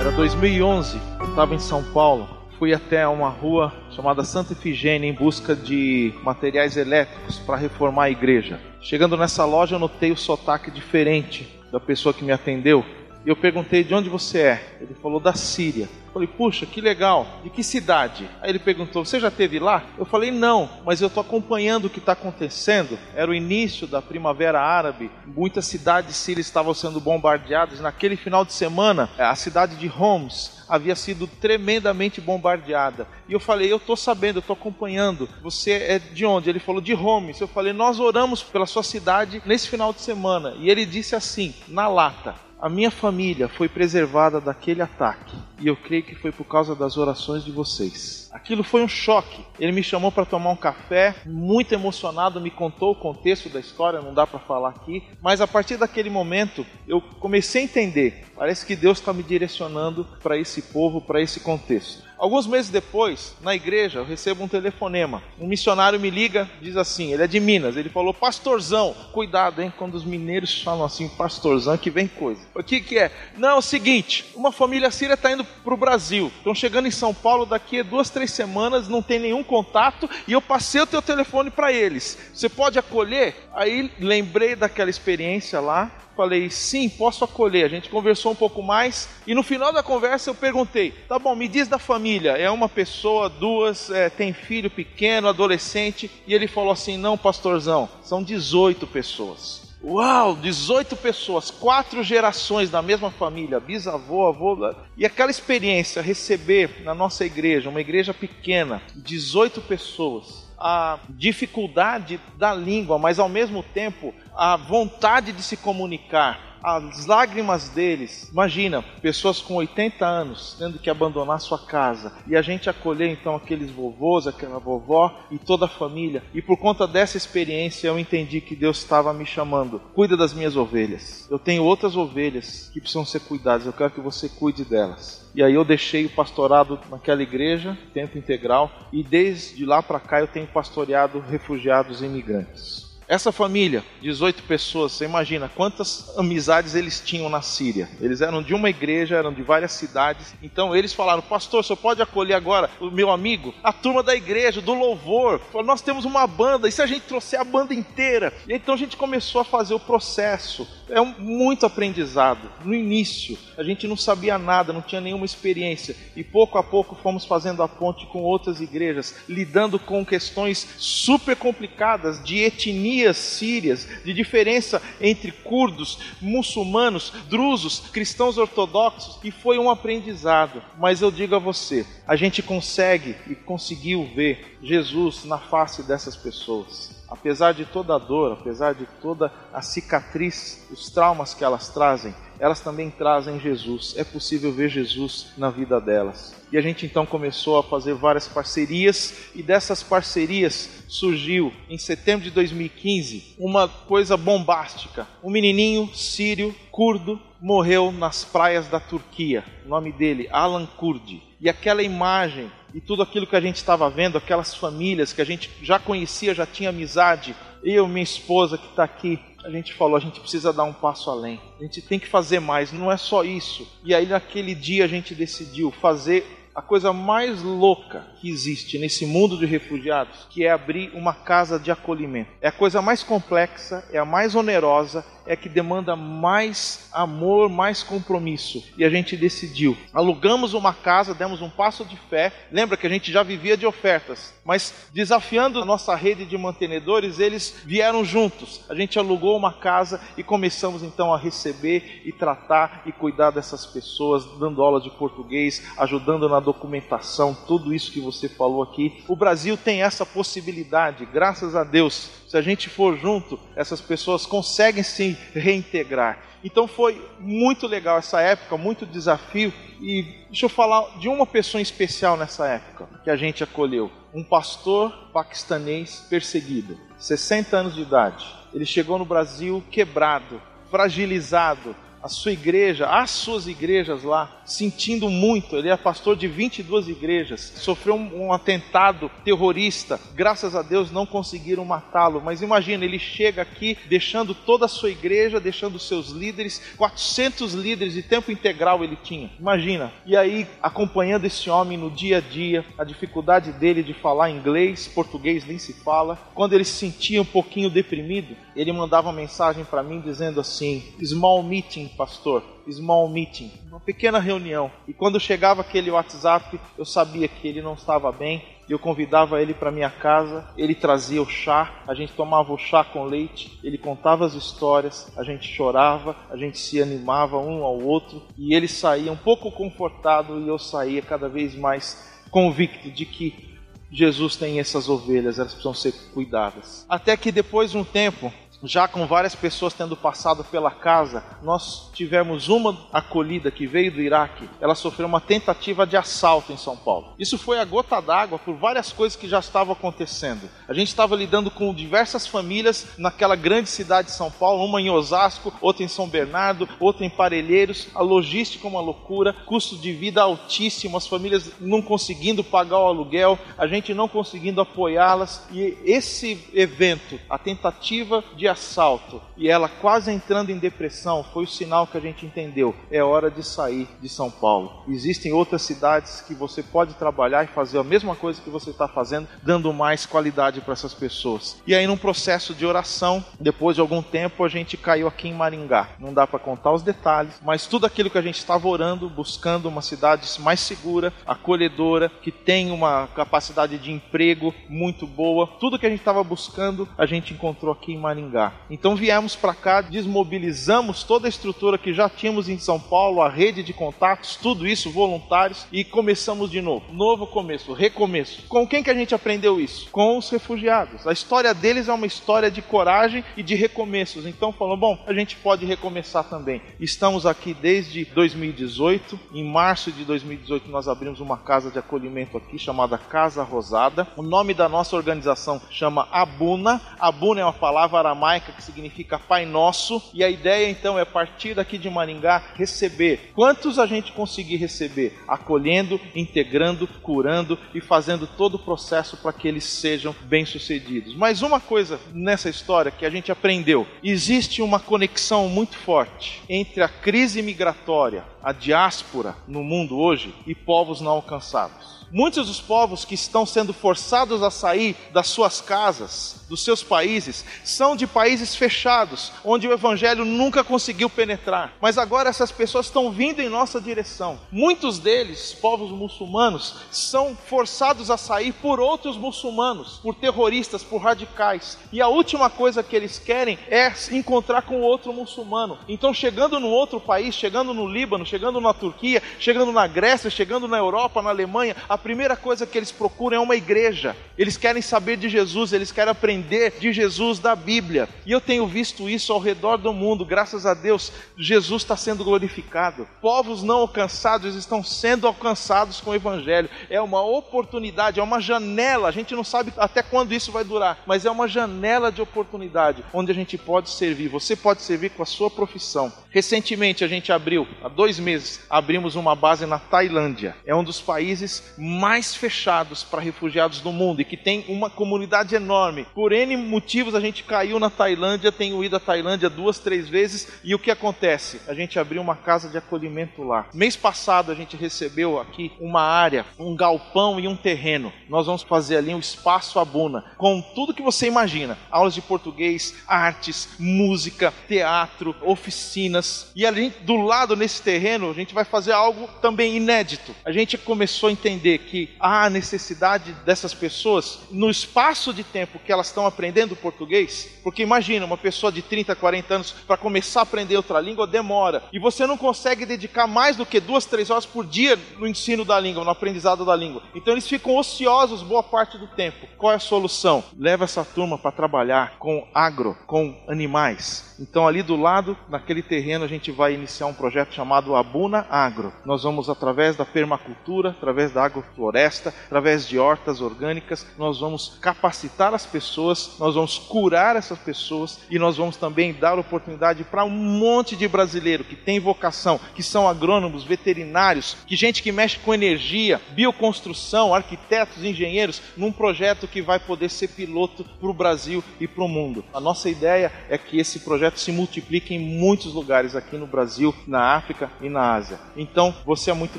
Era 0.00 0.10
2011, 0.12 1.00
eu 1.20 1.28
estava 1.28 1.54
em 1.54 1.58
São 1.58 1.82
Paulo, 1.92 2.28
fui 2.58 2.72
até 2.72 3.06
uma 3.06 3.28
rua 3.28 3.72
chamada 3.90 4.24
Santa 4.24 4.52
Efigênia 4.52 5.08
em 5.08 5.12
busca 5.12 5.54
de 5.54 6.12
materiais 6.22 6.76
elétricos 6.76 7.38
para 7.38 7.56
reformar 7.56 8.04
a 8.04 8.10
igreja. 8.10 8.60
Chegando 8.80 9.16
nessa 9.16 9.44
loja, 9.44 9.76
eu 9.76 9.78
notei 9.78 10.12
o 10.12 10.16
sotaque 10.16 10.70
diferente 10.70 11.48
da 11.72 11.80
pessoa 11.80 12.14
que 12.14 12.24
me 12.24 12.32
atendeu. 12.32 12.84
Eu 13.26 13.34
perguntei 13.34 13.82
de 13.82 13.92
onde 13.92 14.08
você 14.08 14.38
é. 14.38 14.76
Ele 14.80 14.94
falou 14.94 15.18
da 15.18 15.34
Síria. 15.34 15.88
Eu 16.06 16.12
falei, 16.12 16.28
puxa, 16.28 16.64
que 16.64 16.80
legal. 16.80 17.26
De 17.42 17.50
que 17.50 17.64
cidade? 17.64 18.30
Aí 18.40 18.50
ele 18.50 18.60
perguntou, 18.60 19.04
você 19.04 19.18
já 19.18 19.26
esteve 19.26 19.58
lá? 19.58 19.82
Eu 19.98 20.04
falei, 20.04 20.30
não, 20.30 20.70
mas 20.84 21.00
eu 21.00 21.08
estou 21.08 21.22
acompanhando 21.22 21.86
o 21.86 21.90
que 21.90 21.98
está 21.98 22.12
acontecendo. 22.12 22.96
Era 23.16 23.28
o 23.28 23.34
início 23.34 23.84
da 23.84 24.00
primavera 24.00 24.60
árabe. 24.60 25.10
Muitas 25.26 25.66
cidades 25.66 26.14
sírias 26.14 26.46
estavam 26.46 26.72
sendo 26.72 27.00
bombardeadas. 27.00 27.80
Naquele 27.80 28.14
final 28.14 28.44
de 28.44 28.52
semana, 28.52 29.10
a 29.18 29.34
cidade 29.34 29.74
de 29.74 29.88
Homs 29.88 30.64
havia 30.68 30.94
sido 30.94 31.26
tremendamente 31.26 32.20
bombardeada. 32.20 33.08
E 33.28 33.32
eu 33.32 33.40
falei, 33.40 33.72
eu 33.72 33.78
estou 33.78 33.96
sabendo, 33.96 34.36
eu 34.36 34.40
estou 34.40 34.54
acompanhando. 34.54 35.28
Você 35.42 35.72
é 35.72 35.98
de 35.98 36.24
onde? 36.24 36.48
Ele 36.48 36.60
falou, 36.60 36.80
de 36.80 36.94
Homs. 36.94 37.40
Eu 37.40 37.48
falei, 37.48 37.72
nós 37.72 37.98
oramos 37.98 38.40
pela 38.44 38.66
sua 38.66 38.84
cidade 38.84 39.42
nesse 39.44 39.68
final 39.68 39.92
de 39.92 40.00
semana. 40.00 40.54
E 40.60 40.70
ele 40.70 40.86
disse 40.86 41.16
assim, 41.16 41.52
na 41.66 41.88
lata. 41.88 42.45
A 42.66 42.68
minha 42.68 42.90
família 42.90 43.46
foi 43.46 43.68
preservada 43.68 44.40
daquele 44.40 44.82
ataque 44.82 45.36
e 45.60 45.68
eu 45.68 45.76
creio 45.76 46.02
que 46.02 46.16
foi 46.16 46.32
por 46.32 46.42
causa 46.42 46.74
das 46.74 46.96
orações 46.96 47.44
de 47.44 47.52
vocês. 47.52 48.28
Aquilo 48.32 48.64
foi 48.64 48.82
um 48.82 48.88
choque. 48.88 49.46
Ele 49.60 49.70
me 49.70 49.84
chamou 49.84 50.10
para 50.10 50.24
tomar 50.26 50.50
um 50.50 50.56
café, 50.56 51.14
muito 51.24 51.72
emocionado, 51.72 52.40
me 52.40 52.50
contou 52.50 52.90
o 52.90 52.96
contexto 52.96 53.48
da 53.48 53.60
história, 53.60 54.02
não 54.02 54.12
dá 54.12 54.26
para 54.26 54.40
falar 54.40 54.70
aqui, 54.70 55.04
mas 55.22 55.40
a 55.40 55.46
partir 55.46 55.76
daquele 55.76 56.10
momento 56.10 56.66
eu 56.88 57.00
comecei 57.00 57.62
a 57.62 57.64
entender. 57.66 58.24
Parece 58.34 58.66
que 58.66 58.74
Deus 58.74 58.98
está 58.98 59.12
me 59.12 59.22
direcionando 59.22 60.04
para 60.20 60.36
esse 60.36 60.60
povo, 60.60 61.00
para 61.00 61.22
esse 61.22 61.38
contexto. 61.38 62.05
Alguns 62.18 62.46
meses 62.46 62.70
depois, 62.70 63.36
na 63.42 63.54
igreja, 63.54 63.98
eu 63.98 64.04
recebo 64.04 64.42
um 64.42 64.48
telefonema. 64.48 65.22
Um 65.38 65.46
missionário 65.46 66.00
me 66.00 66.08
liga, 66.08 66.48
diz 66.62 66.76
assim: 66.76 67.12
ele 67.12 67.22
é 67.22 67.26
de 67.26 67.38
Minas. 67.38 67.76
Ele 67.76 67.90
falou, 67.90 68.14
Pastorzão, 68.14 68.94
cuidado, 69.12 69.60
hein? 69.60 69.72
Quando 69.76 69.94
os 69.96 70.04
mineiros 70.04 70.62
falam 70.62 70.84
assim, 70.84 71.08
Pastorzão, 71.08 71.76
que 71.76 71.90
vem 71.90 72.08
coisa. 72.08 72.40
O 72.54 72.62
que, 72.62 72.80
que 72.80 72.98
é? 72.98 73.10
Não, 73.36 73.50
é 73.50 73.54
o 73.54 73.62
seguinte: 73.62 74.24
uma 74.34 74.50
família 74.50 74.90
síria 74.90 75.14
está 75.14 75.30
indo 75.30 75.44
para 75.44 75.74
o 75.74 75.76
Brasil. 75.76 76.32
Estão 76.38 76.54
chegando 76.54 76.88
em 76.88 76.90
São 76.90 77.12
Paulo 77.12 77.44
daqui 77.44 77.80
a 77.80 77.82
duas, 77.82 78.08
três 78.08 78.30
semanas, 78.30 78.88
não 78.88 79.02
tem 79.02 79.18
nenhum 79.18 79.44
contato 79.44 80.08
e 80.26 80.32
eu 80.32 80.40
passei 80.40 80.80
o 80.80 80.86
teu 80.86 81.02
telefone 81.02 81.50
para 81.50 81.72
eles. 81.72 82.18
Você 82.32 82.48
pode 82.48 82.78
acolher? 82.78 83.48
Aí 83.54 83.90
lembrei 83.98 84.56
daquela 84.56 84.88
experiência 84.88 85.60
lá 85.60 86.05
Falei, 86.16 86.48
sim, 86.48 86.88
posso 86.88 87.24
acolher. 87.24 87.66
A 87.66 87.68
gente 87.68 87.90
conversou 87.90 88.32
um 88.32 88.34
pouco 88.34 88.62
mais 88.62 89.08
e 89.26 89.34
no 89.34 89.42
final 89.42 89.72
da 89.72 89.82
conversa 89.82 90.30
eu 90.30 90.34
perguntei: 90.34 90.92
tá 91.06 91.18
bom, 91.18 91.36
me 91.36 91.46
diz 91.46 91.68
da 91.68 91.78
família. 91.78 92.32
É 92.32 92.50
uma 92.50 92.68
pessoa, 92.68 93.28
duas, 93.28 93.90
é, 93.90 94.08
tem 94.08 94.32
filho 94.32 94.70
pequeno, 94.70 95.28
adolescente. 95.28 96.10
E 96.26 96.32
ele 96.32 96.48
falou 96.48 96.72
assim: 96.72 96.96
não, 96.96 97.18
pastorzão, 97.18 97.88
são 98.02 98.22
18 98.22 98.86
pessoas. 98.86 99.66
Uau, 99.84 100.34
18 100.34 100.96
pessoas, 100.96 101.50
quatro 101.50 102.02
gerações 102.02 102.70
da 102.70 102.80
mesma 102.80 103.10
família, 103.10 103.60
bisavô, 103.60 104.26
avô. 104.26 104.74
E 104.96 105.04
aquela 105.04 105.30
experiência, 105.30 106.02
receber 106.02 106.82
na 106.82 106.94
nossa 106.94 107.24
igreja, 107.24 107.68
uma 107.68 107.80
igreja 107.80 108.14
pequena, 108.14 108.82
18 108.96 109.60
pessoas, 109.60 110.45
a 110.58 110.98
dificuldade 111.10 112.20
da 112.36 112.54
língua, 112.54 112.98
mas 112.98 113.18
ao 113.18 113.28
mesmo 113.28 113.62
tempo 113.62 114.14
a 114.34 114.56
vontade 114.56 115.32
de 115.32 115.42
se 115.42 115.56
comunicar, 115.56 116.45
as 116.66 117.06
lágrimas 117.06 117.68
deles. 117.68 118.28
Imagina, 118.32 118.82
pessoas 119.00 119.40
com 119.40 119.54
80 119.54 120.04
anos 120.04 120.56
tendo 120.58 120.80
que 120.80 120.90
abandonar 120.90 121.40
sua 121.40 121.60
casa 121.60 122.12
e 122.26 122.34
a 122.34 122.42
gente 122.42 122.68
acolher 122.68 123.08
então 123.08 123.36
aqueles 123.36 123.70
vovôs, 123.70 124.26
aquela 124.26 124.58
vovó 124.58 125.16
e 125.30 125.38
toda 125.38 125.66
a 125.66 125.68
família. 125.68 126.24
E 126.34 126.42
por 126.42 126.56
conta 126.56 126.84
dessa 126.84 127.16
experiência 127.16 127.86
eu 127.86 127.96
entendi 127.96 128.40
que 128.40 128.56
Deus 128.56 128.78
estava 128.78 129.14
me 129.14 129.24
chamando. 129.24 129.80
Cuida 129.94 130.16
das 130.16 130.34
minhas 130.34 130.56
ovelhas. 130.56 131.28
Eu 131.30 131.38
tenho 131.38 131.62
outras 131.62 131.96
ovelhas 131.96 132.68
que 132.72 132.80
precisam 132.80 133.04
ser 133.04 133.20
cuidadas. 133.20 133.64
Eu 133.64 133.72
quero 133.72 133.92
que 133.92 134.00
você 134.00 134.28
cuide 134.28 134.64
delas. 134.64 135.24
E 135.36 135.44
aí 135.44 135.54
eu 135.54 135.64
deixei 135.64 136.06
o 136.06 136.10
pastorado 136.10 136.80
naquela 136.90 137.22
igreja, 137.22 137.78
tempo 137.94 138.18
integral, 138.18 138.72
e 138.92 139.04
desde 139.04 139.64
lá 139.64 139.82
para 139.82 140.00
cá 140.00 140.18
eu 140.18 140.26
tenho 140.26 140.46
pastoreado 140.48 141.20
refugiados 141.20 142.02
e 142.02 142.06
imigrantes. 142.06 142.85
Essa 143.08 143.30
família, 143.30 143.84
18 144.02 144.42
pessoas, 144.42 144.92
você 144.92 145.04
imagina 145.04 145.48
quantas 145.48 146.12
amizades 146.18 146.74
eles 146.74 147.00
tinham 147.00 147.28
na 147.28 147.40
Síria. 147.40 147.88
Eles 148.00 148.20
eram 148.20 148.42
de 148.42 148.52
uma 148.52 148.68
igreja, 148.68 149.14
eram 149.14 149.32
de 149.32 149.42
várias 149.42 149.72
cidades. 149.72 150.34
Então 150.42 150.74
eles 150.74 150.92
falaram: 150.92 151.22
Pastor, 151.22 151.64
você 151.64 151.76
pode 151.76 152.02
acolher 152.02 152.34
agora 152.34 152.68
o 152.80 152.90
meu 152.90 153.12
amigo? 153.12 153.54
A 153.62 153.72
turma 153.72 154.02
da 154.02 154.14
igreja, 154.14 154.60
do 154.60 154.74
louvor. 154.74 155.40
Nós 155.64 155.80
temos 155.80 156.04
uma 156.04 156.26
banda, 156.26 156.68
e 156.68 156.72
se 156.72 156.82
a 156.82 156.86
gente 156.86 157.02
trouxer 157.02 157.40
a 157.40 157.44
banda 157.44 157.72
inteira? 157.72 158.32
E 158.48 158.54
então 158.54 158.74
a 158.74 158.78
gente 158.78 158.96
começou 158.96 159.40
a 159.40 159.44
fazer 159.44 159.74
o 159.74 159.80
processo. 159.80 160.66
É 160.88 161.00
um, 161.00 161.14
muito 161.18 161.66
aprendizado. 161.66 162.48
No 162.64 162.72
início, 162.72 163.36
a 163.58 163.62
gente 163.62 163.88
não 163.88 163.96
sabia 163.96 164.38
nada, 164.38 164.72
não 164.72 164.80
tinha 164.80 165.00
nenhuma 165.00 165.26
experiência. 165.26 165.96
E 166.14 166.22
pouco 166.22 166.58
a 166.58 166.62
pouco 166.62 166.94
fomos 166.94 167.24
fazendo 167.24 167.62
a 167.62 167.68
ponte 167.68 168.06
com 168.06 168.22
outras 168.22 168.60
igrejas, 168.60 169.16
lidando 169.28 169.78
com 169.78 170.06
questões 170.06 170.66
super 170.78 171.34
complicadas 171.34 172.22
de 172.22 172.38
etnias 172.38 173.16
sírias, 173.16 173.88
de 174.04 174.12
diferença 174.12 174.80
entre 175.00 175.32
curdos, 175.32 175.98
muçulmanos, 176.20 177.12
drusos, 177.28 177.80
cristãos 177.80 178.38
ortodoxos. 178.38 179.18
E 179.24 179.32
foi 179.32 179.58
um 179.58 179.68
aprendizado. 179.68 180.62
Mas 180.78 181.02
eu 181.02 181.10
digo 181.10 181.34
a 181.34 181.40
você, 181.40 181.84
a 182.06 182.14
gente 182.14 182.42
consegue 182.42 183.16
e 183.28 183.34
conseguiu 183.34 184.08
ver 184.14 184.58
Jesus 184.62 185.24
na 185.24 185.38
face 185.38 185.82
dessas 185.82 186.14
pessoas 186.14 186.95
apesar 187.08 187.52
de 187.52 187.64
toda 187.64 187.94
a 187.94 187.98
dor, 187.98 188.32
apesar 188.32 188.74
de 188.74 188.86
toda 189.00 189.32
a 189.52 189.62
cicatriz, 189.62 190.66
os 190.70 190.90
traumas 190.90 191.34
que 191.34 191.44
elas 191.44 191.68
trazem, 191.68 192.14
elas 192.38 192.60
também 192.60 192.90
trazem 192.90 193.40
Jesus. 193.40 193.94
É 193.96 194.04
possível 194.04 194.52
ver 194.52 194.68
Jesus 194.68 195.32
na 195.36 195.50
vida 195.50 195.80
delas. 195.80 196.34
E 196.52 196.56
a 196.56 196.60
gente 196.60 196.86
então 196.86 197.04
começou 197.04 197.58
a 197.58 197.62
fazer 197.62 197.94
várias 197.94 198.28
parcerias, 198.28 199.30
e 199.34 199.42
dessas 199.42 199.82
parcerias 199.82 200.84
surgiu, 200.88 201.52
em 201.68 201.78
setembro 201.78 202.24
de 202.24 202.30
2015, 202.30 203.34
uma 203.38 203.68
coisa 203.68 204.16
bombástica. 204.16 205.06
Um 205.22 205.30
menininho 205.30 205.88
sírio, 205.94 206.54
curdo, 206.70 207.20
morreu 207.40 207.90
nas 207.90 208.24
praias 208.24 208.68
da 208.68 208.78
Turquia. 208.78 209.44
O 209.64 209.68
nome 209.68 209.92
dele, 209.92 210.28
Alan 210.30 210.66
Kurdi. 210.66 211.22
E 211.40 211.48
aquela 211.48 211.82
imagem 211.82 212.50
e 212.76 212.80
tudo 212.82 213.02
aquilo 213.02 213.26
que 213.26 213.34
a 213.34 213.40
gente 213.40 213.56
estava 213.56 213.88
vendo, 213.88 214.18
aquelas 214.18 214.54
famílias 214.54 215.10
que 215.10 215.22
a 215.22 215.24
gente 215.24 215.50
já 215.62 215.78
conhecia, 215.78 216.34
já 216.34 216.44
tinha 216.44 216.68
amizade, 216.68 217.34
eu, 217.64 217.88
minha 217.88 218.02
esposa 218.04 218.58
que 218.58 218.66
está 218.66 218.84
aqui, 218.84 219.18
a 219.42 219.48
gente 219.48 219.72
falou, 219.72 219.96
a 219.96 220.00
gente 220.00 220.20
precisa 220.20 220.52
dar 220.52 220.64
um 220.64 220.74
passo 220.74 221.08
além. 221.08 221.40
A 221.58 221.62
gente 221.62 221.80
tem 221.80 221.98
que 221.98 222.06
fazer 222.06 222.38
mais, 222.38 222.72
não 222.72 222.92
é 222.92 222.98
só 222.98 223.24
isso. 223.24 223.66
E 223.82 223.94
aí 223.94 224.04
naquele 224.04 224.54
dia 224.54 224.84
a 224.84 224.88
gente 224.88 225.14
decidiu 225.14 225.70
fazer 225.70 226.26
a 226.54 226.60
coisa 226.60 226.92
mais 226.92 227.42
louca 227.42 228.06
que 228.20 228.28
existe 228.28 228.78
nesse 228.78 229.06
mundo 229.06 229.38
de 229.38 229.46
refugiados, 229.46 230.26
que 230.28 230.44
é 230.44 230.50
abrir 230.50 230.90
uma 230.92 231.14
casa 231.14 231.58
de 231.58 231.70
acolhimento. 231.70 232.30
É 232.42 232.48
a 232.48 232.52
coisa 232.52 232.82
mais 232.82 233.02
complexa, 233.02 233.88
é 233.90 233.96
a 233.96 234.04
mais 234.04 234.34
onerosa, 234.34 235.02
é 235.26 235.36
que 235.36 235.48
demanda 235.48 235.96
mais 235.96 236.88
amor, 236.92 237.48
mais 237.48 237.82
compromisso. 237.82 238.64
E 238.78 238.84
a 238.84 238.90
gente 238.90 239.16
decidiu. 239.16 239.76
Alugamos 239.92 240.54
uma 240.54 240.72
casa, 240.72 241.14
demos 241.14 241.42
um 241.42 241.50
passo 241.50 241.84
de 241.84 241.96
fé. 242.08 242.32
Lembra 242.50 242.76
que 242.76 242.86
a 242.86 242.90
gente 242.90 243.12
já 243.12 243.22
vivia 243.22 243.56
de 243.56 243.66
ofertas, 243.66 244.34
mas 244.44 244.88
desafiando 244.92 245.60
a 245.60 245.64
nossa 245.64 245.94
rede 245.94 246.24
de 246.24 246.38
mantenedores, 246.38 247.18
eles 247.18 247.62
vieram 247.64 248.04
juntos. 248.04 248.60
A 248.68 248.74
gente 248.74 248.98
alugou 248.98 249.36
uma 249.36 249.52
casa 249.52 250.00
e 250.16 250.22
começamos 250.22 250.82
então 250.82 251.12
a 251.12 251.18
receber 251.18 252.02
e 252.04 252.12
tratar 252.12 252.82
e 252.86 252.92
cuidar 252.92 253.30
dessas 253.30 253.66
pessoas, 253.66 254.24
dando 254.38 254.62
aula 254.62 254.80
de 254.80 254.90
português, 254.90 255.66
ajudando 255.78 256.28
na 256.28 256.40
documentação, 256.40 257.36
tudo 257.46 257.74
isso 257.74 257.90
que 257.90 258.00
você 258.00 258.28
falou 258.28 258.62
aqui. 258.62 259.04
O 259.08 259.16
Brasil 259.16 259.56
tem 259.56 259.82
essa 259.82 260.06
possibilidade, 260.06 261.04
graças 261.06 261.54
a 261.56 261.64
Deus. 261.64 262.10
Se 262.26 262.36
a 262.36 262.42
gente 262.42 262.68
for 262.68 262.98
junto, 262.98 263.38
essas 263.54 263.80
pessoas 263.80 264.26
conseguem 264.26 264.82
sim 264.82 265.16
reintegrar. 265.32 266.18
Então 266.42 266.66
foi 266.66 267.00
muito 267.18 267.66
legal 267.66 267.98
essa 267.98 268.20
época, 268.20 268.56
muito 268.56 268.84
desafio. 268.84 269.52
E 269.80 270.02
deixa 270.28 270.46
eu 270.46 270.50
falar 270.50 270.98
de 270.98 271.08
uma 271.08 271.26
pessoa 271.26 271.60
especial 271.60 272.16
nessa 272.16 272.46
época 272.46 272.88
que 273.04 273.10
a 273.10 273.16
gente 273.16 273.44
acolheu: 273.44 273.90
um 274.12 274.24
pastor 274.24 274.90
paquistanês 275.12 276.04
perseguido, 276.10 276.78
60 276.98 277.56
anos 277.56 277.74
de 277.74 277.82
idade. 277.82 278.26
Ele 278.52 278.66
chegou 278.66 278.98
no 278.98 279.04
Brasil 279.04 279.62
quebrado, 279.70 280.40
fragilizado, 280.70 281.76
a 282.02 282.08
sua 282.08 282.32
igreja, 282.32 282.86
as 282.86 283.10
suas 283.10 283.46
igrejas 283.46 284.02
lá, 284.02 284.35
sentindo 284.46 285.10
muito. 285.10 285.56
Ele 285.56 285.68
é 285.68 285.76
pastor 285.76 286.16
de 286.16 286.28
22 286.28 286.88
igrejas, 286.88 287.52
sofreu 287.56 287.96
um, 287.96 288.32
atentado 288.32 289.10
terrorista. 289.24 290.00
Graças 290.14 290.54
a 290.54 290.62
Deus 290.62 290.90
não 290.90 291.04
conseguiram 291.04 291.64
matá-lo. 291.64 292.22
Mas 292.24 292.40
imagina, 292.40 292.84
ele 292.84 292.98
chega 292.98 293.42
aqui 293.42 293.76
deixando 293.88 294.34
toda 294.34 294.64
a 294.64 294.68
sua 294.68 294.90
igreja, 294.90 295.40
deixando 295.40 295.78
seus 295.78 296.10
líderes, 296.10 296.62
400 296.76 297.54
líderes 297.54 297.94
de 297.94 298.02
tempo 298.02 298.30
integral 298.30 298.82
ele 298.82 298.96
tinha. 299.02 299.30
Imagina. 299.38 299.92
E 300.06 300.16
aí, 300.16 300.46
acompanhando 300.62 301.24
esse 301.24 301.50
homem 301.50 301.76
no 301.76 301.90
dia 301.90 302.18
a 302.18 302.20
dia, 302.20 302.64
a 302.78 302.84
dificuldade 302.84 303.52
dele 303.52 303.82
de 303.82 303.92
falar 303.92 304.30
inglês, 304.30 304.86
português 304.86 305.44
nem 305.44 305.58
se 305.58 305.72
fala. 305.72 306.18
Quando 306.34 306.52
ele 306.52 306.64
se 306.64 306.72
sentia 306.72 307.20
um 307.20 307.24
pouquinho 307.24 307.68
deprimido, 307.68 308.36
ele 308.54 308.72
mandava 308.72 309.12
mensagem 309.12 309.64
para 309.64 309.82
mim 309.82 310.00
dizendo 310.00 310.40
assim: 310.40 310.82
Small 311.02 311.42
meeting, 311.42 311.88
pastor. 311.88 312.55
Small 312.70 313.08
meeting, 313.08 313.52
uma 313.68 313.80
pequena 313.80 314.18
reunião. 314.18 314.70
E 314.88 314.92
quando 314.92 315.20
chegava 315.20 315.60
aquele 315.60 315.90
WhatsApp, 315.90 316.58
eu 316.76 316.84
sabia 316.84 317.28
que 317.28 317.46
ele 317.46 317.62
não 317.62 317.74
estava 317.74 318.10
bem. 318.10 318.42
E 318.68 318.72
eu 318.72 318.80
convidava 318.80 319.40
ele 319.40 319.54
para 319.54 319.70
minha 319.70 319.88
casa, 319.88 320.44
ele 320.56 320.74
trazia 320.74 321.22
o 321.22 321.28
chá, 321.28 321.72
a 321.86 321.94
gente 321.94 322.12
tomava 322.14 322.52
o 322.52 322.58
chá 322.58 322.82
com 322.82 323.04
leite, 323.04 323.60
ele 323.62 323.78
contava 323.78 324.26
as 324.26 324.34
histórias, 324.34 325.12
a 325.16 325.22
gente 325.22 325.46
chorava, 325.46 326.16
a 326.28 326.36
gente 326.36 326.58
se 326.58 326.82
animava 326.82 327.38
um 327.38 327.62
ao 327.62 327.80
outro 327.80 328.20
e 328.36 328.56
ele 328.56 328.66
saía 328.66 329.12
um 329.12 329.16
pouco 329.16 329.52
confortado 329.52 330.40
e 330.40 330.48
eu 330.48 330.58
saía 330.58 331.00
cada 331.00 331.28
vez 331.28 331.54
mais 331.54 332.12
convicto 332.28 332.90
de 332.90 333.06
que 333.06 333.56
Jesus 333.90 334.34
tem 334.34 334.58
essas 334.58 334.88
ovelhas, 334.88 335.38
elas 335.38 335.52
precisam 335.52 335.74
ser 335.74 335.92
cuidadas. 336.12 336.84
Até 336.88 337.16
que 337.16 337.30
depois 337.30 337.70
de 337.70 337.78
um 337.78 337.84
tempo, 337.84 338.32
já 338.62 338.88
com 338.88 339.06
várias 339.06 339.34
pessoas 339.34 339.74
tendo 339.74 339.96
passado 339.96 340.42
pela 340.44 340.70
casa, 340.70 341.22
nós 341.42 341.85
tivemos 341.96 342.48
uma 342.48 342.76
acolhida 342.92 343.50
que 343.50 343.66
veio 343.66 343.92
do 343.92 344.00
Iraque. 344.00 344.48
Ela 344.60 344.74
sofreu 344.74 345.06
uma 345.06 345.20
tentativa 345.20 345.86
de 345.86 345.96
assalto 345.96 346.52
em 346.52 346.56
São 346.56 346.76
Paulo. 346.76 347.14
Isso 347.18 347.36
foi 347.36 347.58
a 347.58 347.64
gota 347.64 348.00
d'água 348.00 348.38
por 348.38 348.54
várias 348.54 348.92
coisas 348.92 349.16
que 349.16 349.28
já 349.28 349.38
estavam 349.38 349.72
acontecendo. 349.72 350.48
A 350.66 350.72
gente 350.72 350.88
estava 350.88 351.14
lidando 351.14 351.50
com 351.50 351.74
diversas 351.74 352.26
famílias 352.26 352.86
naquela 352.96 353.36
grande 353.36 353.68
cidade 353.68 354.08
de 354.08 354.14
São 354.14 354.30
Paulo, 354.30 354.64
uma 354.64 354.80
em 354.80 354.90
Osasco, 354.90 355.52
outra 355.60 355.84
em 355.84 355.88
São 355.88 356.08
Bernardo, 356.08 356.68
outra 356.80 357.04
em 357.04 357.10
Parelheiros. 357.10 357.88
A 357.94 358.02
logística 358.02 358.66
uma 358.66 358.80
loucura, 358.80 359.34
custo 359.44 359.76
de 359.76 359.92
vida 359.92 360.22
altíssimo, 360.22 360.96
as 360.96 361.06
famílias 361.06 361.52
não 361.60 361.82
conseguindo 361.82 362.42
pagar 362.42 362.78
o 362.78 362.86
aluguel, 362.86 363.38
a 363.58 363.66
gente 363.66 363.92
não 363.92 364.08
conseguindo 364.08 364.60
apoiá-las. 364.60 365.46
E 365.52 365.76
esse 365.84 366.48
evento, 366.54 367.20
a 367.28 367.38
tentativa 367.38 368.24
de 368.36 368.46
de 368.46 368.48
assalto 368.48 369.20
e 369.36 369.48
ela 369.48 369.68
quase 369.68 370.12
entrando 370.12 370.50
em 370.50 370.58
depressão, 370.58 371.24
foi 371.32 371.44
o 371.44 371.48
sinal 371.48 371.85
que 371.86 371.98
a 371.98 372.00
gente 372.00 372.26
entendeu. 372.26 372.74
É 372.90 373.02
hora 373.02 373.30
de 373.30 373.42
sair 373.42 373.88
de 374.00 374.08
São 374.08 374.30
Paulo. 374.30 374.84
Existem 374.88 375.32
outras 375.32 375.62
cidades 375.62 376.20
que 376.20 376.34
você 376.34 376.62
pode 376.62 376.94
trabalhar 376.94 377.44
e 377.44 377.48
fazer 377.48 377.78
a 377.78 377.84
mesma 377.84 378.14
coisa 378.14 378.40
que 378.40 378.50
você 378.50 378.70
está 378.70 378.88
fazendo, 378.88 379.28
dando 379.42 379.72
mais 379.72 380.06
qualidade 380.06 380.60
para 380.60 380.72
essas 380.72 380.94
pessoas. 380.94 381.60
E 381.66 381.74
aí, 381.74 381.86
num 381.86 381.96
processo 381.96 382.54
de 382.54 382.66
oração, 382.66 383.24
depois 383.40 383.76
de 383.76 383.80
algum 383.80 384.02
tempo, 384.02 384.44
a 384.44 384.48
gente 384.48 384.76
caiu 384.76 385.06
aqui 385.06 385.28
em 385.28 385.34
Maringá. 385.34 385.90
Não 385.98 386.12
dá 386.12 386.26
para 386.26 386.38
contar 386.38 386.72
os 386.72 386.82
detalhes, 386.82 387.34
mas 387.42 387.66
tudo 387.66 387.86
aquilo 387.86 388.10
que 388.10 388.18
a 388.18 388.22
gente 388.22 388.38
estava 388.38 388.68
orando, 388.68 389.08
buscando 389.08 389.68
uma 389.68 389.82
cidade 389.82 390.26
mais 390.40 390.60
segura, 390.60 391.12
acolhedora, 391.26 392.10
que 392.22 392.30
tem 392.30 392.70
uma 392.70 393.08
capacidade 393.08 393.78
de 393.78 393.92
emprego 393.92 394.54
muito 394.68 395.06
boa, 395.06 395.46
tudo 395.60 395.78
que 395.78 395.86
a 395.86 395.90
gente 395.90 396.00
estava 396.00 396.22
buscando, 396.22 396.88
a 396.96 397.06
gente 397.06 397.32
encontrou 397.32 397.72
aqui 397.72 397.92
em 397.92 397.98
Maringá. 397.98 398.52
Então 398.70 398.96
viemos 398.96 399.36
para 399.36 399.54
cá, 399.54 399.80
desmobilizamos 399.80 401.02
toda 401.02 401.26
a 401.26 401.28
estrutura 401.28 401.75
que 401.78 401.92
já 401.92 402.08
tínhamos 402.08 402.48
em 402.48 402.58
São 402.58 402.78
Paulo, 402.78 403.22
a 403.22 403.28
rede 403.28 403.62
de 403.62 403.72
contatos, 403.72 404.36
tudo 404.36 404.66
isso 404.66 404.90
voluntários 404.90 405.66
e 405.72 405.84
começamos 405.84 406.50
de 406.50 406.60
novo. 406.60 406.92
Novo 406.92 407.26
começo, 407.26 407.72
recomeço. 407.72 408.44
Com 408.48 408.66
quem 408.66 408.82
que 408.82 408.90
a 408.90 408.94
gente 408.94 409.14
aprendeu 409.14 409.60
isso? 409.60 409.88
Com 409.90 410.18
os 410.18 410.30
refugiados. 410.30 411.06
A 411.06 411.12
história 411.12 411.52
deles 411.52 411.88
é 411.88 411.92
uma 411.92 412.06
história 412.06 412.50
de 412.50 412.62
coragem 412.62 413.24
e 413.36 413.42
de 413.42 413.54
recomeços. 413.54 414.26
Então 414.26 414.52
falou, 414.52 414.76
bom, 414.76 414.98
a 415.06 415.12
gente 415.12 415.36
pode 415.36 415.64
recomeçar 415.64 416.24
também. 416.24 416.62
Estamos 416.80 417.26
aqui 417.26 417.54
desde 417.54 418.04
2018. 418.04 419.18
Em 419.32 419.44
março 419.44 419.92
de 419.92 420.04
2018 420.04 420.68
nós 420.70 420.88
abrimos 420.88 421.20
uma 421.20 421.36
casa 421.36 421.70
de 421.70 421.78
acolhimento 421.78 422.36
aqui 422.36 422.58
chamada 422.58 422.98
Casa 422.98 423.42
Rosada. 423.42 424.06
O 424.16 424.22
nome 424.22 424.54
da 424.54 424.68
nossa 424.68 424.96
organização 424.96 425.60
chama 425.70 426.08
Abuna. 426.10 426.80
Abuna 426.98 427.40
é 427.40 427.44
uma 427.44 427.52
palavra 427.52 427.98
aramaica 427.98 428.52
que 428.52 428.62
significa 428.62 429.18
Pai 429.18 429.44
Nosso, 429.46 430.02
e 430.12 430.22
a 430.22 430.30
ideia 430.30 430.70
então 430.70 430.98
é 430.98 431.04
partir 431.04 431.54
daqui 431.66 431.76
de 431.76 431.90
Maringá 431.90 432.40
receber. 432.54 433.32
Quantos 433.34 433.78
a 433.78 433.86
gente 433.86 434.12
conseguir 434.12 434.56
receber? 434.56 435.18
Acolhendo, 435.26 436.00
integrando, 436.14 436.86
curando 437.02 437.58
e 437.74 437.80
fazendo 437.80 438.26
todo 438.26 438.54
o 438.54 438.58
processo 438.58 439.16
para 439.16 439.32
que 439.32 439.48
eles 439.48 439.64
sejam 439.64 440.14
bem-sucedidos. 440.22 441.16
Mas 441.16 441.42
uma 441.42 441.58
coisa 441.58 441.98
nessa 442.14 442.48
história 442.48 442.92
que 442.92 443.04
a 443.04 443.10
gente 443.10 443.32
aprendeu: 443.32 443.84
existe 444.02 444.62
uma 444.62 444.78
conexão 444.78 445.48
muito 445.48 445.76
forte 445.76 446.40
entre 446.48 446.82
a 446.82 446.88
crise 446.88 447.42
migratória, 447.42 448.24
a 448.40 448.52
diáspora 448.52 449.34
no 449.48 449.64
mundo 449.64 449.98
hoje 449.98 450.32
e 450.46 450.54
povos 450.54 451.00
não 451.00 451.10
alcançados. 451.10 452.05
Muitos 452.10 452.46
dos 452.46 452.60
povos 452.60 453.04
que 453.04 453.14
estão 453.14 453.44
sendo 453.44 453.72
forçados 453.72 454.42
a 454.42 454.50
sair 454.50 454.96
das 455.12 455.26
suas 455.26 455.60
casas, 455.60 456.44
dos 456.48 456.62
seus 456.62 456.82
países, 456.82 457.44
são 457.64 457.96
de 457.96 458.06
países 458.06 458.54
fechados, 458.54 459.32
onde 459.44 459.66
o 459.66 459.72
evangelho 459.72 460.24
nunca 460.24 460.62
conseguiu 460.62 461.10
penetrar. 461.10 461.74
Mas 461.80 461.98
agora 461.98 462.30
essas 462.30 462.52
pessoas 462.52 462.86
estão 462.86 463.10
vindo 463.10 463.40
em 463.40 463.48
nossa 463.48 463.80
direção. 463.80 464.38
Muitos 464.50 464.98
deles, 464.98 465.52
povos 465.52 465.90
muçulmanos, 465.90 466.76
são 466.90 467.36
forçados 467.36 468.10
a 468.10 468.16
sair 468.16 468.52
por 468.52 468.78
outros 468.78 469.16
muçulmanos, 469.16 469.98
por 470.02 470.14
terroristas, 470.14 470.82
por 470.82 470.98
radicais. 470.98 471.76
E 471.92 472.00
a 472.00 472.08
última 472.08 472.48
coisa 472.48 472.82
que 472.82 472.94
eles 472.94 473.18
querem 473.18 473.58
é 473.68 473.92
encontrar 474.12 474.62
com 474.62 474.80
outro 474.80 475.12
muçulmano. 475.12 475.78
Então, 475.88 476.14
chegando 476.14 476.60
no 476.60 476.68
outro 476.68 477.00
país, 477.00 477.34
chegando 477.34 477.74
no 477.74 477.88
Líbano, 477.88 478.24
chegando 478.24 478.60
na 478.60 478.72
Turquia, 478.72 479.22
chegando 479.38 479.72
na 479.72 479.86
Grécia, 479.86 480.30
chegando 480.30 480.68
na 480.68 480.78
Europa, 480.78 481.22
na 481.22 481.30
Alemanha, 481.30 481.76
a 481.88 481.95
primeira 481.98 482.36
coisa 482.36 482.66
que 482.66 482.76
eles 482.76 482.92
procuram 482.92 483.36
é 483.36 483.40
uma 483.40 483.56
igreja. 483.56 484.16
Eles 484.36 484.56
querem 484.56 484.82
saber 484.82 485.16
de 485.16 485.28
Jesus, 485.28 485.72
eles 485.72 485.92
querem 485.92 486.10
aprender 486.10 486.74
de 486.78 486.92
Jesus 486.92 487.38
da 487.38 487.56
Bíblia. 487.56 488.08
E 488.24 488.32
eu 488.32 488.40
tenho 488.40 488.66
visto 488.66 489.08
isso 489.08 489.32
ao 489.32 489.40
redor 489.40 489.76
do 489.76 489.92
mundo, 489.92 490.24
graças 490.24 490.66
a 490.66 490.74
Deus, 490.74 491.12
Jesus 491.38 491.82
está 491.82 491.96
sendo 491.96 492.24
glorificado. 492.24 493.08
Povos 493.20 493.62
não 493.62 493.78
alcançados 493.78 494.54
estão 494.54 494.82
sendo 494.82 495.26
alcançados 495.26 496.00
com 496.00 496.10
o 496.10 496.14
Evangelho. 496.14 496.68
É 496.90 497.00
uma 497.00 497.22
oportunidade, 497.22 498.20
é 498.20 498.22
uma 498.22 498.40
janela. 498.40 499.08
A 499.08 499.12
gente 499.12 499.34
não 499.34 499.44
sabe 499.44 499.72
até 499.76 500.02
quando 500.02 500.32
isso 500.32 500.52
vai 500.52 500.64
durar, 500.64 501.02
mas 501.06 501.24
é 501.24 501.30
uma 501.30 501.48
janela 501.48 502.10
de 502.12 502.20
oportunidade 502.20 503.04
onde 503.12 503.30
a 503.30 503.34
gente 503.34 503.56
pode 503.56 503.90
servir. 503.90 504.28
Você 504.28 504.54
pode 504.54 504.82
servir 504.82 505.10
com 505.10 505.22
a 505.22 505.26
sua 505.26 505.50
profissão. 505.50 506.12
Recentemente 506.36 507.02
a 507.02 507.08
gente 507.08 507.32
abriu, 507.32 507.66
há 507.82 507.88
dois 507.88 508.18
meses, 508.18 508.60
abrimos 508.68 509.14
uma 509.14 509.34
base 509.34 509.64
na 509.64 509.78
Tailândia. 509.78 510.54
É 510.66 510.74
um 510.74 510.84
dos 510.84 511.00
países 511.00 511.72
mais 511.78 512.34
fechados 512.34 513.02
para 513.02 513.22
refugiados 513.22 513.80
do 513.80 513.90
mundo 513.90 514.20
e 514.20 514.24
que 514.26 514.36
tem 514.36 514.62
uma 514.68 514.90
comunidade 514.90 515.54
enorme. 515.54 516.06
Por 516.14 516.34
N 516.34 516.54
motivos 516.58 517.14
a 517.14 517.20
gente 517.20 517.42
caiu 517.42 517.78
na 517.78 517.88
Tailândia, 517.88 518.52
tenho 518.52 518.84
ido 518.84 518.96
à 518.96 519.00
Tailândia 519.00 519.48
duas, 519.48 519.78
três 519.78 520.10
vezes 520.10 520.60
e 520.62 520.74
o 520.74 520.78
que 520.78 520.90
acontece? 520.90 521.58
A 521.66 521.72
gente 521.72 521.98
abriu 521.98 522.20
uma 522.20 522.36
casa 522.36 522.68
de 522.68 522.76
acolhimento 522.76 523.42
lá. 523.42 523.70
Mês 523.72 523.96
passado 523.96 524.52
a 524.52 524.54
gente 524.54 524.76
recebeu 524.76 525.40
aqui 525.40 525.72
uma 525.80 526.02
área, 526.02 526.44
um 526.58 526.76
galpão 526.76 527.40
e 527.40 527.48
um 527.48 527.56
terreno. 527.56 528.12
Nós 528.28 528.44
vamos 528.44 528.62
fazer 528.62 528.98
ali 528.98 529.14
um 529.14 529.20
espaço 529.20 529.78
Abuna 529.78 530.22
com 530.36 530.60
tudo 530.74 530.92
que 530.92 531.00
você 531.00 531.26
imagina: 531.28 531.78
aulas 531.90 532.12
de 532.12 532.20
português, 532.20 532.94
artes, 533.08 533.70
música, 533.78 534.52
teatro, 534.68 535.34
oficinas. 535.40 536.25
E 536.54 536.64
ali 536.64 536.90
do 537.02 537.16
lado 537.16 537.56
nesse 537.56 537.82
terreno 537.82 538.30
a 538.30 538.34
gente 538.34 538.54
vai 538.54 538.64
fazer 538.64 538.92
algo 538.92 539.28
também 539.40 539.76
inédito. 539.76 540.34
A 540.44 540.52
gente 540.52 540.78
começou 540.78 541.28
a 541.28 541.32
entender 541.32 541.78
que 541.78 542.10
há 542.18 542.48
necessidade 542.48 543.32
dessas 543.44 543.74
pessoas 543.74 544.40
no 544.50 544.70
espaço 544.70 545.32
de 545.32 545.44
tempo 545.44 545.78
que 545.78 545.92
elas 545.92 546.08
estão 546.08 546.26
aprendendo 546.26 546.76
português, 546.76 547.58
porque 547.62 547.82
imagina 547.82 548.26
uma 548.26 548.36
pessoa 548.36 548.72
de 548.72 548.82
30, 548.82 549.14
40 549.14 549.54
anos 549.54 549.72
para 549.86 549.96
começar 549.96 550.40
a 550.40 550.42
aprender 550.42 550.76
outra 550.76 551.00
língua 551.00 551.26
demora 551.26 551.82
e 551.92 551.98
você 551.98 552.26
não 552.26 552.36
consegue 552.36 552.86
dedicar 552.86 553.26
mais 553.26 553.56
do 553.56 553.66
que 553.66 553.80
duas, 553.80 554.06
três 554.06 554.30
horas 554.30 554.46
por 554.46 554.66
dia 554.66 554.98
no 555.18 555.26
ensino 555.26 555.64
da 555.64 555.78
língua, 555.78 556.04
no 556.04 556.10
aprendizado 556.10 556.64
da 556.64 556.74
língua. 556.74 557.02
Então 557.14 557.34
eles 557.34 557.48
ficam 557.48 557.76
ociosos 557.76 558.42
boa 558.42 558.62
parte 558.62 558.98
do 558.98 559.06
tempo. 559.06 559.46
Qual 559.56 559.72
é 559.72 559.76
a 559.76 559.80
solução? 559.80 560.42
Leva 560.56 560.84
essa 560.84 561.04
turma 561.04 561.38
para 561.38 561.52
trabalhar 561.52 562.18
com 562.18 562.46
agro, 562.54 562.96
com 563.06 563.36
animais. 563.48 564.25
Então 564.38 564.66
ali 564.66 564.82
do 564.82 564.96
lado, 564.96 565.36
naquele 565.48 565.82
terreno, 565.82 566.24
a 566.24 566.28
gente 566.28 566.50
vai 566.50 566.74
iniciar 566.74 567.06
um 567.06 567.14
projeto 567.14 567.54
chamado 567.54 567.94
Abuna 567.94 568.46
Agro. 568.50 568.92
Nós 569.04 569.22
vamos 569.22 569.48
através 569.48 569.96
da 569.96 570.04
permacultura, 570.04 570.90
através 570.90 571.32
da 571.32 571.44
agro 571.44 571.64
floresta, 571.74 572.34
através 572.46 572.86
de 572.86 572.98
hortas 572.98 573.40
orgânicas, 573.40 574.06
nós 574.18 574.40
vamos 574.40 574.78
capacitar 574.80 575.54
as 575.54 575.64
pessoas, 575.64 576.36
nós 576.38 576.54
vamos 576.54 576.78
curar 576.78 577.36
essas 577.36 577.58
pessoas 577.58 578.20
e 578.30 578.38
nós 578.38 578.56
vamos 578.56 578.76
também 578.76 579.12
dar 579.12 579.38
oportunidade 579.38 580.04
para 580.04 580.24
um 580.24 580.30
monte 580.30 580.96
de 580.96 581.08
brasileiro 581.08 581.64
que 581.64 581.76
tem 581.76 581.98
vocação, 581.98 582.60
que 582.74 582.82
são 582.82 583.08
agrônomos, 583.08 583.64
veterinários, 583.64 584.56
que 584.66 584.76
gente 584.76 585.02
que 585.02 585.12
mexe 585.12 585.38
com 585.38 585.54
energia, 585.54 586.20
bioconstrução, 586.30 587.34
arquitetos, 587.34 588.04
engenheiros, 588.04 588.60
num 588.76 588.92
projeto 588.92 589.48
que 589.48 589.62
vai 589.62 589.78
poder 589.78 590.10
ser 590.10 590.28
piloto 590.28 590.84
para 590.84 591.08
o 591.08 591.14
Brasil 591.14 591.62
e 591.80 591.86
para 591.86 592.04
o 592.04 592.08
mundo. 592.08 592.44
A 592.52 592.60
nossa 592.60 592.88
ideia 592.90 593.32
é 593.48 593.56
que 593.56 593.78
esse 593.78 594.00
projeto 594.00 594.25
se 594.34 594.50
multiplique 594.50 595.14
em 595.14 595.18
muitos 595.18 595.72
lugares 595.72 596.16
aqui 596.16 596.36
no 596.36 596.46
Brasil, 596.46 596.94
na 597.06 597.34
África 597.34 597.70
e 597.80 597.88
na 597.88 598.14
Ásia. 598.14 598.38
Então, 598.56 598.94
você 599.04 599.30
é 599.30 599.34
muito 599.34 599.58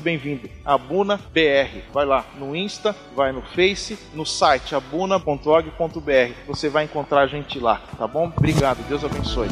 bem-vindo. 0.00 0.48
Abuna 0.64 1.16
BR 1.16 1.80
vai 1.92 2.04
lá 2.04 2.24
no 2.38 2.54
Insta, 2.54 2.94
vai 3.14 3.32
no 3.32 3.42
Face, 3.42 3.98
no 4.14 4.26
site 4.26 4.74
abuna.org.br. 4.74 6.32
Você 6.46 6.68
vai 6.68 6.84
encontrar 6.84 7.22
a 7.22 7.26
gente 7.26 7.58
lá, 7.58 7.80
tá 7.96 8.06
bom? 8.06 8.32
Obrigado, 8.36 8.86
Deus 8.88 9.04
abençoe. 9.04 9.48